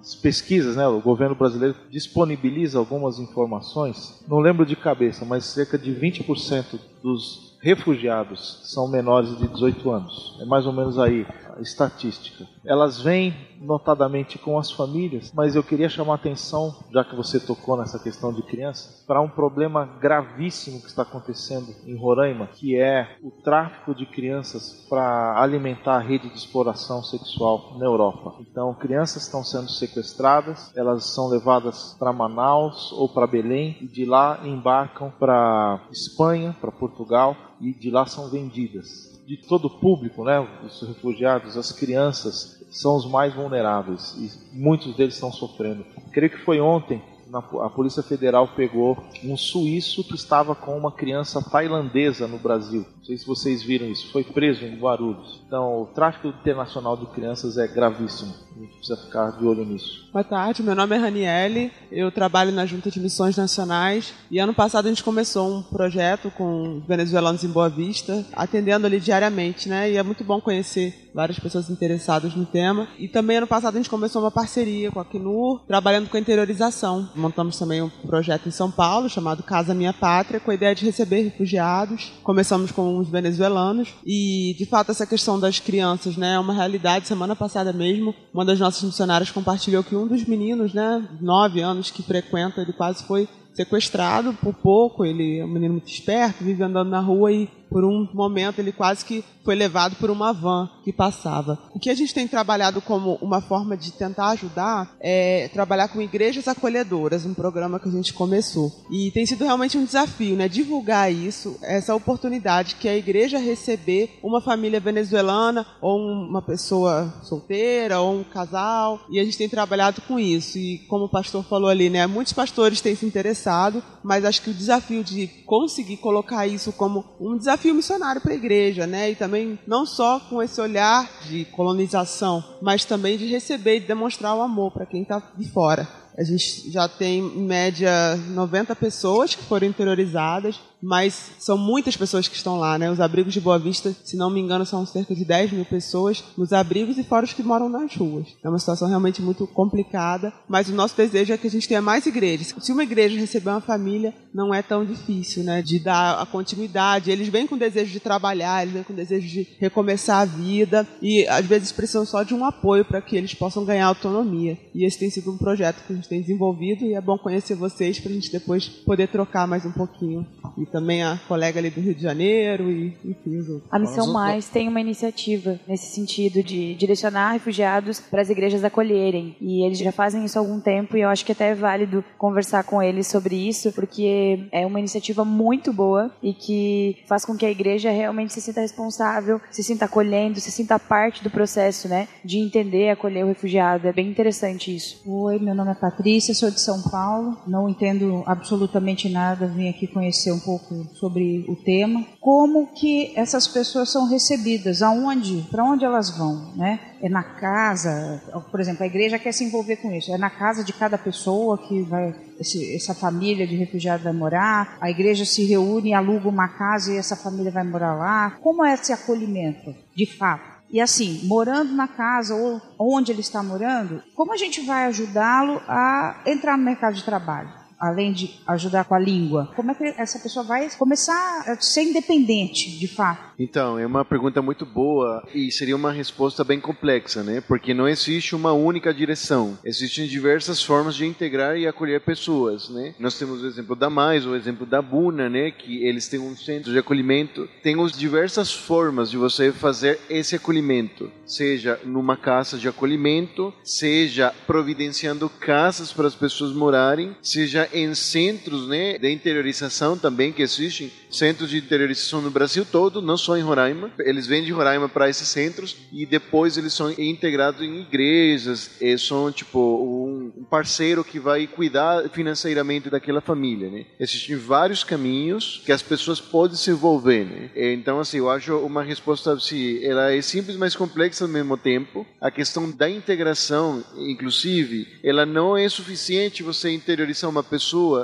as 0.00 0.14
pesquisas, 0.14 0.76
né? 0.76 0.86
O 0.86 1.00
governo 1.00 1.34
brasileiro 1.34 1.74
disponibiliza 1.90 2.78
algumas 2.78 3.18
informações. 3.18 4.24
Não 4.28 4.38
lembro 4.38 4.64
de 4.64 4.76
cabeça, 4.76 5.24
mas 5.24 5.46
cerca 5.46 5.76
de 5.76 5.90
20% 5.90 6.78
dos 7.02 7.57
refugiados 7.60 8.60
são 8.64 8.88
menores 8.88 9.36
de 9.38 9.48
18 9.48 9.90
anos. 9.90 10.38
É 10.40 10.44
mais 10.44 10.66
ou 10.66 10.72
menos 10.72 10.98
aí 10.98 11.26
a 11.56 11.60
estatística. 11.60 12.46
Elas 12.64 13.00
vêm 13.00 13.34
notadamente 13.60 14.38
com 14.38 14.58
as 14.58 14.70
famílias, 14.70 15.32
mas 15.34 15.56
eu 15.56 15.62
queria 15.62 15.88
chamar 15.88 16.12
a 16.12 16.16
atenção, 16.16 16.74
já 16.92 17.04
que 17.04 17.16
você 17.16 17.40
tocou 17.40 17.76
nessa 17.76 17.98
questão 17.98 18.32
de 18.32 18.42
crianças, 18.42 19.04
para 19.06 19.20
um 19.20 19.28
problema 19.28 19.84
gravíssimo 20.00 20.80
que 20.80 20.86
está 20.86 21.02
acontecendo 21.02 21.74
em 21.84 21.96
Roraima, 21.96 22.46
que 22.46 22.78
é 22.78 23.16
o 23.22 23.30
tráfico 23.30 23.94
de 23.94 24.06
crianças 24.06 24.86
para 24.88 25.40
alimentar 25.40 25.96
a 25.96 26.00
rede 26.00 26.28
de 26.28 26.36
exploração 26.36 27.02
sexual 27.02 27.76
na 27.78 27.86
Europa. 27.86 28.36
Então, 28.40 28.72
crianças 28.74 29.24
estão 29.24 29.42
sendo 29.42 29.68
sequestradas, 29.68 30.72
elas 30.76 31.04
são 31.04 31.28
levadas 31.28 31.96
para 31.98 32.12
Manaus 32.12 32.92
ou 32.92 33.08
para 33.08 33.26
Belém 33.26 33.76
e 33.80 33.88
de 33.88 34.04
lá 34.04 34.40
embarcam 34.44 35.10
para 35.18 35.80
Espanha, 35.90 36.54
para 36.60 36.70
Portugal 36.70 37.36
e 37.60 37.72
de 37.72 37.90
lá 37.90 38.06
são 38.06 38.28
vendidas 38.28 39.18
de 39.26 39.36
todo 39.36 39.66
o 39.66 39.78
público, 39.78 40.24
né, 40.24 40.40
os 40.64 40.80
refugiados, 40.80 41.58
as 41.58 41.70
crianças, 41.70 42.64
são 42.70 42.96
os 42.96 43.06
mais 43.06 43.34
vulneráveis 43.34 44.14
e 44.16 44.56
muitos 44.56 44.96
deles 44.96 45.14
estão 45.14 45.30
sofrendo. 45.30 45.84
Creio 46.10 46.30
que 46.30 46.38
foi 46.38 46.60
ontem 46.60 47.02
a 47.34 47.68
Polícia 47.68 48.02
Federal 48.02 48.48
pegou 48.48 48.96
um 49.22 49.36
suíço 49.36 50.02
que 50.02 50.14
estava 50.14 50.54
com 50.54 50.76
uma 50.76 50.90
criança 50.90 51.42
tailandesa 51.42 52.26
no 52.26 52.38
Brasil. 52.38 52.86
Não 52.96 53.04
sei 53.04 53.18
se 53.18 53.26
vocês 53.26 53.62
viram 53.62 53.86
isso. 53.86 54.10
Foi 54.10 54.24
preso 54.24 54.64
em 54.64 54.78
Guarulhos. 54.78 55.42
Então, 55.46 55.82
o 55.82 55.86
tráfico 55.86 56.28
internacional 56.28 56.96
de 56.96 57.06
crianças 57.06 57.58
é 57.58 57.66
gravíssimo. 57.66 58.32
A 58.58 58.60
gente 58.60 58.74
precisa 58.74 58.96
ficar 58.96 59.30
de 59.38 59.46
olho 59.46 59.64
nisso. 59.64 60.08
Boa 60.12 60.24
tarde, 60.24 60.64
meu 60.64 60.74
nome 60.74 60.96
é 60.96 60.98
Raniele, 60.98 61.70
eu 61.92 62.10
trabalho 62.10 62.50
na 62.50 62.66
Junta 62.66 62.90
de 62.90 62.98
Missões 62.98 63.36
Nacionais 63.36 64.12
e 64.28 64.40
ano 64.40 64.52
passado 64.52 64.86
a 64.86 64.88
gente 64.88 65.04
começou 65.04 65.58
um 65.58 65.62
projeto 65.62 66.28
com 66.32 66.82
venezuelanos 66.88 67.44
em 67.44 67.48
Boa 67.48 67.68
Vista, 67.68 68.26
atendendo 68.32 68.84
ali 68.84 68.98
diariamente, 68.98 69.68
né? 69.68 69.92
E 69.92 69.96
é 69.96 70.02
muito 70.02 70.24
bom 70.24 70.40
conhecer 70.40 71.08
várias 71.14 71.38
pessoas 71.38 71.68
interessadas 71.70 72.34
no 72.34 72.46
tema. 72.46 72.88
E 72.98 73.08
também 73.08 73.38
ano 73.38 73.46
passado 73.46 73.74
a 73.74 73.78
gente 73.78 73.90
começou 73.90 74.22
uma 74.22 74.30
parceria 74.30 74.90
com 74.90 74.98
a 74.98 75.02
Acnur, 75.02 75.60
trabalhando 75.66 76.08
com 76.08 76.16
a 76.16 76.20
interiorização. 76.20 77.08
Montamos 77.14 77.58
também 77.58 77.82
um 77.82 77.88
projeto 77.88 78.48
em 78.48 78.52
São 78.52 78.70
Paulo 78.70 79.08
chamado 79.08 79.42
Casa 79.42 79.74
Minha 79.74 79.92
Pátria, 79.92 80.40
com 80.40 80.50
a 80.50 80.54
ideia 80.54 80.74
de 80.74 80.84
receber 80.84 81.22
refugiados. 81.22 82.12
Começamos 82.22 82.70
com 82.70 82.98
os 82.98 83.08
venezuelanos 83.08 83.88
e, 84.06 84.54
de 84.58 84.66
fato, 84.66 84.90
essa 84.92 85.06
questão 85.06 85.40
das 85.40 85.58
crianças, 85.58 86.16
né, 86.16 86.34
é 86.34 86.38
uma 86.38 86.54
realidade. 86.54 87.08
Semana 87.08 87.34
passada 87.34 87.72
mesmo, 87.72 88.14
uma 88.32 88.44
das 88.48 88.58
nossas 88.58 88.82
missionárias 88.82 89.30
compartilhou 89.30 89.84
que 89.84 89.94
um 89.94 90.06
dos 90.06 90.24
meninos, 90.24 90.72
né, 90.72 91.06
nove 91.20 91.60
anos 91.60 91.90
que 91.90 92.02
frequenta, 92.02 92.62
ele 92.62 92.72
quase 92.72 93.04
foi 93.04 93.28
sequestrado 93.52 94.32
por 94.32 94.54
pouco. 94.54 95.04
Ele 95.04 95.38
é 95.38 95.44
um 95.44 95.48
menino 95.48 95.74
muito 95.74 95.90
esperto, 95.90 96.42
vive 96.42 96.62
andando 96.62 96.88
na 96.88 97.00
rua 97.00 97.30
e 97.30 97.46
por 97.68 97.84
um 97.84 98.08
momento 98.12 98.58
ele 98.58 98.72
quase 98.72 99.04
que 99.04 99.24
foi 99.44 99.54
levado 99.54 99.96
por 99.96 100.10
uma 100.10 100.30
van 100.32 100.68
que 100.84 100.92
passava. 100.92 101.58
O 101.74 101.78
que 101.78 101.88
a 101.88 101.94
gente 101.94 102.12
tem 102.12 102.28
trabalhado 102.28 102.82
como 102.82 103.14
uma 103.22 103.40
forma 103.40 103.76
de 103.76 103.92
tentar 103.92 104.28
ajudar 104.30 104.94
é 105.00 105.48
trabalhar 105.54 105.88
com 105.88 106.02
igrejas 106.02 106.46
acolhedoras, 106.46 107.24
um 107.24 107.32
programa 107.32 107.80
que 107.80 107.88
a 107.88 107.92
gente 107.92 108.12
começou. 108.12 108.70
E 108.90 109.10
tem 109.10 109.24
sido 109.24 109.44
realmente 109.44 109.78
um 109.78 109.84
desafio, 109.84 110.36
né? 110.36 110.48
Divulgar 110.48 111.10
isso, 111.12 111.58
essa 111.62 111.94
oportunidade 111.94 112.74
que 112.74 112.88
a 112.88 112.96
igreja 112.96 113.38
receber 113.38 114.18
uma 114.22 114.40
família 114.40 114.80
venezuelana 114.80 115.66
ou 115.80 115.98
uma 115.98 116.42
pessoa 116.42 117.14
solteira 117.22 118.00
ou 118.00 118.20
um 118.20 118.24
casal. 118.24 119.00
E 119.10 119.18
a 119.18 119.24
gente 119.24 119.38
tem 119.38 119.48
trabalhado 119.48 120.02
com 120.02 120.18
isso. 120.18 120.58
E 120.58 120.78
como 120.88 121.04
o 121.04 121.10
pastor 121.10 121.42
falou 121.44 121.70
ali, 121.70 121.88
né? 121.88 122.06
Muitos 122.06 122.32
pastores 122.34 122.82
têm 122.82 122.94
se 122.94 123.06
interessado, 123.06 123.82
mas 124.02 124.24
acho 124.26 124.42
que 124.42 124.50
o 124.50 124.54
desafio 124.54 125.02
de 125.02 125.26
conseguir 125.46 125.96
colocar 125.96 126.46
isso 126.46 126.70
como 126.70 127.04
um 127.18 127.36
desafio 127.36 127.57
desafio 127.58 127.74
missionário 127.74 128.20
para 128.20 128.32
a 128.32 128.36
igreja, 128.36 128.86
né? 128.86 129.10
E 129.10 129.16
também 129.16 129.58
não 129.66 129.84
só 129.84 130.20
com 130.20 130.40
esse 130.40 130.60
olhar 130.60 131.08
de 131.28 131.44
colonização, 131.46 132.42
mas 132.62 132.84
também 132.84 133.18
de 133.18 133.26
receber 133.26 133.76
e 133.76 133.80
demonstrar 133.80 134.34
o 134.36 134.42
amor 134.42 134.70
para 134.72 134.86
quem 134.86 135.02
está 135.02 135.20
de 135.36 135.48
fora. 135.48 135.86
A 136.16 136.22
gente 136.22 136.70
já 136.70 136.88
tem, 136.88 137.18
em 137.18 137.44
média, 137.44 138.16
90 138.30 138.74
pessoas 138.76 139.34
que 139.34 139.42
foram 139.44 139.66
interiorizadas, 139.66 140.60
mas 140.82 141.32
são 141.38 141.58
muitas 141.58 141.96
pessoas 141.96 142.28
que 142.28 142.36
estão 142.36 142.58
lá, 142.58 142.78
né? 142.78 142.90
Os 142.90 143.00
abrigos 143.00 143.32
de 143.32 143.40
Boa 143.40 143.58
Vista, 143.58 143.94
se 144.04 144.16
não 144.16 144.30
me 144.30 144.40
engano, 144.40 144.64
são 144.64 144.86
cerca 144.86 145.14
de 145.14 145.24
10 145.24 145.52
mil 145.52 145.64
pessoas 145.64 146.22
nos 146.36 146.52
abrigos 146.52 146.98
e 146.98 147.04
fora 147.04 147.24
os 147.24 147.32
que 147.32 147.42
moram 147.42 147.68
nas 147.68 147.94
ruas. 147.94 148.28
É 148.42 148.48
uma 148.48 148.58
situação 148.58 148.88
realmente 148.88 149.20
muito 149.20 149.46
complicada, 149.46 150.32
mas 150.48 150.68
o 150.68 150.74
nosso 150.74 150.96
desejo 150.96 151.32
é 151.32 151.38
que 151.38 151.46
a 151.46 151.50
gente 151.50 151.68
tenha 151.68 151.82
mais 151.82 152.06
igrejas. 152.06 152.54
Se 152.60 152.72
uma 152.72 152.82
igreja 152.82 153.18
receber 153.18 153.50
uma 153.50 153.60
família, 153.60 154.14
não 154.32 154.54
é 154.54 154.62
tão 154.62 154.84
difícil, 154.84 155.42
né? 155.42 155.62
De 155.62 155.78
dar 155.78 156.20
a 156.20 156.26
continuidade. 156.26 157.10
Eles 157.10 157.28
vêm 157.28 157.46
com 157.46 157.58
desejo 157.58 157.92
de 157.92 158.00
trabalhar, 158.00 158.62
eles 158.62 158.74
vêm 158.74 158.84
com 158.84 158.94
desejo 158.94 159.26
de 159.26 159.48
recomeçar 159.58 160.22
a 160.22 160.24
vida 160.24 160.86
e 161.02 161.26
às 161.26 161.44
vezes 161.44 161.72
precisam 161.72 162.04
só 162.04 162.22
de 162.22 162.34
um 162.34 162.44
apoio 162.44 162.84
para 162.84 163.00
que 163.02 163.16
eles 163.16 163.34
possam 163.34 163.64
ganhar 163.64 163.86
autonomia. 163.86 164.58
E 164.74 164.84
esse 164.84 164.98
tem 164.98 165.10
sido 165.10 165.32
um 165.32 165.38
projeto 165.38 165.84
que 165.86 165.92
a 165.92 165.96
gente 165.96 166.08
tem 166.08 166.20
desenvolvido 166.20 166.84
e 166.84 166.94
é 166.94 167.00
bom 167.00 167.18
conhecer 167.18 167.54
vocês 167.54 167.98
para 167.98 168.10
a 168.10 168.14
gente 168.14 168.30
depois 168.30 168.68
poder 168.68 169.08
trocar 169.08 169.46
mais 169.46 169.64
um 169.64 169.72
pouquinho. 169.72 170.26
E 170.56 170.67
também 170.70 171.02
a 171.02 171.18
colega 171.28 171.58
ali 171.58 171.70
do 171.70 171.80
Rio 171.80 171.94
de 171.94 172.02
Janeiro 172.02 172.70
e 172.70 172.96
enfim 173.04 173.36
os 173.38 173.48
outros. 173.48 173.68
A 173.70 173.78
Missão 173.78 174.12
Mais 174.12 174.48
tem 174.48 174.68
uma 174.68 174.80
iniciativa 174.80 175.58
nesse 175.66 175.94
sentido 175.94 176.42
de 176.42 176.74
direcionar 176.74 177.32
refugiados 177.32 178.00
para 178.00 178.22
as 178.22 178.30
igrejas 178.30 178.64
acolherem. 178.64 179.36
E 179.40 179.64
eles 179.64 179.78
já 179.78 179.92
fazem 179.92 180.24
isso 180.24 180.38
há 180.38 180.42
algum 180.42 180.60
tempo 180.60 180.96
e 180.96 181.00
eu 181.00 181.08
acho 181.08 181.24
que 181.24 181.32
até 181.32 181.50
é 181.50 181.54
válido 181.54 182.04
conversar 182.16 182.64
com 182.64 182.82
eles 182.82 183.06
sobre 183.06 183.34
isso, 183.34 183.72
porque 183.72 184.46
é 184.52 184.66
uma 184.66 184.78
iniciativa 184.78 185.24
muito 185.24 185.72
boa 185.72 186.10
e 186.22 186.32
que 186.32 186.98
faz 187.06 187.24
com 187.24 187.36
que 187.36 187.46
a 187.46 187.50
igreja 187.50 187.90
realmente 187.90 188.32
se 188.32 188.40
sinta 188.40 188.60
responsável, 188.60 189.40
se 189.50 189.62
sinta 189.62 189.86
acolhendo, 189.86 190.40
se 190.40 190.50
sinta 190.50 190.78
parte 190.78 191.22
do 191.22 191.30
processo, 191.30 191.88
né? 191.88 192.08
De 192.24 192.38
entender 192.38 192.86
e 192.86 192.90
acolher 192.90 193.24
o 193.24 193.28
refugiado. 193.28 193.88
É 193.88 193.92
bem 193.92 194.08
interessante 194.08 194.74
isso. 194.74 195.00
Oi, 195.06 195.38
meu 195.38 195.54
nome 195.54 195.72
é 195.72 195.74
Patrícia, 195.74 196.34
sou 196.34 196.50
de 196.50 196.60
São 196.60 196.82
Paulo, 196.82 197.38
não 197.46 197.68
entendo 197.68 198.22
absolutamente 198.26 199.08
nada, 199.08 199.46
vim 199.46 199.68
aqui 199.68 199.86
conhecer 199.86 200.32
um 200.32 200.40
pouco 200.40 200.57
sobre 200.94 201.44
o 201.48 201.56
tema. 201.56 202.04
Como 202.20 202.68
que 202.68 203.12
essas 203.16 203.46
pessoas 203.46 203.90
são 203.90 204.08
recebidas? 204.08 204.82
Aonde? 204.82 205.46
Para 205.50 205.64
onde 205.64 205.84
elas 205.84 206.16
vão, 206.16 206.54
né? 206.56 206.80
É 207.00 207.08
na 207.08 207.22
casa, 207.22 208.22
por 208.50 208.60
exemplo, 208.60 208.82
a 208.82 208.86
igreja 208.86 209.18
quer 209.18 209.32
se 209.32 209.44
envolver 209.44 209.76
com 209.76 209.92
isso. 209.92 210.12
É 210.12 210.18
na 210.18 210.30
casa 210.30 210.64
de 210.64 210.72
cada 210.72 210.98
pessoa 210.98 211.58
que 211.58 211.82
vai 211.82 212.14
esse, 212.38 212.74
essa 212.74 212.94
família 212.94 213.46
de 213.46 213.56
refugiados 213.56 214.04
vai 214.04 214.12
morar. 214.12 214.76
A 214.80 214.90
igreja 214.90 215.24
se 215.24 215.44
reúne, 215.44 215.94
aluga 215.94 216.28
uma 216.28 216.48
casa 216.48 216.92
e 216.92 216.96
essa 216.96 217.16
família 217.16 217.50
vai 217.50 217.64
morar 217.64 217.94
lá. 217.94 218.30
Como 218.42 218.64
é 218.64 218.74
esse 218.74 218.92
acolhimento, 218.92 219.74
de 219.94 220.06
fato? 220.06 220.58
E 220.70 220.80
assim, 220.80 221.22
morando 221.24 221.72
na 221.72 221.88
casa 221.88 222.34
ou 222.34 222.60
onde 222.78 223.10
ele 223.10 223.20
está 223.20 223.42
morando, 223.42 224.02
como 224.14 224.32
a 224.32 224.36
gente 224.36 224.60
vai 224.60 224.84
ajudá-lo 224.84 225.62
a 225.66 226.22
entrar 226.26 226.58
no 226.58 226.64
mercado 226.64 226.94
de 226.94 227.04
trabalho? 227.04 227.57
Além 227.78 228.12
de 228.12 228.40
ajudar 228.46 228.84
com 228.84 228.94
a 228.94 228.98
língua, 228.98 229.50
como 229.54 229.70
é 229.70 229.74
que 229.74 229.84
essa 229.84 230.18
pessoa 230.18 230.44
vai 230.44 230.68
começar 230.76 231.44
a 231.46 231.60
ser 231.60 231.82
independente, 231.82 232.78
de 232.78 232.88
fato? 232.88 233.28
Então, 233.38 233.78
é 233.78 233.86
uma 233.86 234.04
pergunta 234.04 234.42
muito 234.42 234.66
boa 234.66 235.22
e 235.32 235.50
seria 235.52 235.76
uma 235.76 235.92
resposta 235.92 236.42
bem 236.42 236.60
complexa, 236.60 237.22
né? 237.22 237.40
Porque 237.40 237.72
não 237.72 237.88
existe 237.88 238.34
uma 238.34 238.52
única 238.52 238.92
direção. 238.92 239.56
Existem 239.64 240.06
diversas 240.06 240.62
formas 240.62 240.96
de 240.96 241.06
integrar 241.06 241.56
e 241.56 241.66
acolher 241.66 242.00
pessoas, 242.00 242.68
né? 242.68 242.94
Nós 242.98 243.16
temos 243.16 243.42
o 243.42 243.46
exemplo 243.46 243.76
da 243.76 243.88
Mais, 243.88 244.26
o 244.26 244.34
exemplo 244.34 244.66
da 244.66 244.82
Buna, 244.82 245.28
né? 245.28 245.50
Que 245.52 245.84
eles 245.86 246.08
têm 246.08 246.18
um 246.18 246.36
centro 246.36 246.72
de 246.72 246.78
acolhimento. 246.78 247.48
Tem 247.62 247.80
as 247.80 247.92
diversas 247.92 248.52
formas 248.52 249.10
de 249.10 249.16
você 249.16 249.52
fazer 249.52 250.00
esse 250.10 250.34
acolhimento, 250.34 251.10
seja 251.24 251.78
numa 251.84 252.16
casa 252.16 252.58
de 252.58 252.68
acolhimento, 252.68 253.52
seja 253.62 254.34
providenciando 254.46 255.28
casas 255.28 255.92
para 255.92 256.08
as 256.08 256.14
pessoas 256.14 256.52
morarem, 256.52 257.16
seja 257.22 257.67
em 257.72 257.94
centros, 257.94 258.68
né? 258.68 258.98
De 258.98 259.10
interiorização 259.10 259.96
também 259.96 260.32
que 260.32 260.42
existem, 260.42 260.90
centros 261.10 261.50
de 261.50 261.58
interiorização 261.58 262.20
no 262.20 262.30
Brasil 262.30 262.64
todo, 262.64 263.02
não 263.02 263.16
só 263.16 263.36
em 263.36 263.42
Roraima. 263.42 263.90
Eles 263.98 264.26
vêm 264.26 264.44
de 264.44 264.52
Roraima 264.52 264.88
para 264.88 265.08
esses 265.08 265.28
centros 265.28 265.76
e 265.92 266.06
depois 266.06 266.56
eles 266.56 266.72
são 266.72 266.90
integrados 266.90 267.62
em 267.62 267.80
igrejas. 267.80 268.70
Eles 268.80 269.02
são 269.02 269.30
tipo 269.32 269.58
um 269.58 270.44
parceiro 270.44 271.04
que 271.04 271.18
vai 271.18 271.46
cuidar 271.46 272.08
financeiramente 272.10 272.90
daquela 272.90 273.20
família, 273.20 273.70
né? 273.70 273.86
Existem 273.98 274.36
vários 274.36 274.84
caminhos 274.84 275.62
que 275.64 275.72
as 275.72 275.82
pessoas 275.82 276.20
podem 276.20 276.56
se 276.56 276.70
envolver, 276.70 277.24
né? 277.24 277.50
Então 277.54 278.00
assim, 278.00 278.18
eu 278.18 278.30
acho 278.30 278.56
uma 278.58 278.82
resposta 278.82 279.32
assim, 279.32 279.82
ela 279.84 280.12
é 280.12 280.20
simples 280.22 280.56
mas 280.56 280.76
complexa 280.76 281.24
ao 281.24 281.30
mesmo 281.30 281.56
tempo. 281.56 282.06
A 282.20 282.30
questão 282.30 282.70
da 282.70 282.88
integração, 282.88 283.84
inclusive, 283.96 284.86
ela 285.02 285.24
não 285.24 285.56
é 285.56 285.68
suficiente 285.68 286.42
você 286.42 286.70
interiorizar 286.70 287.30
uma 287.30 287.42
pessoa 287.42 287.57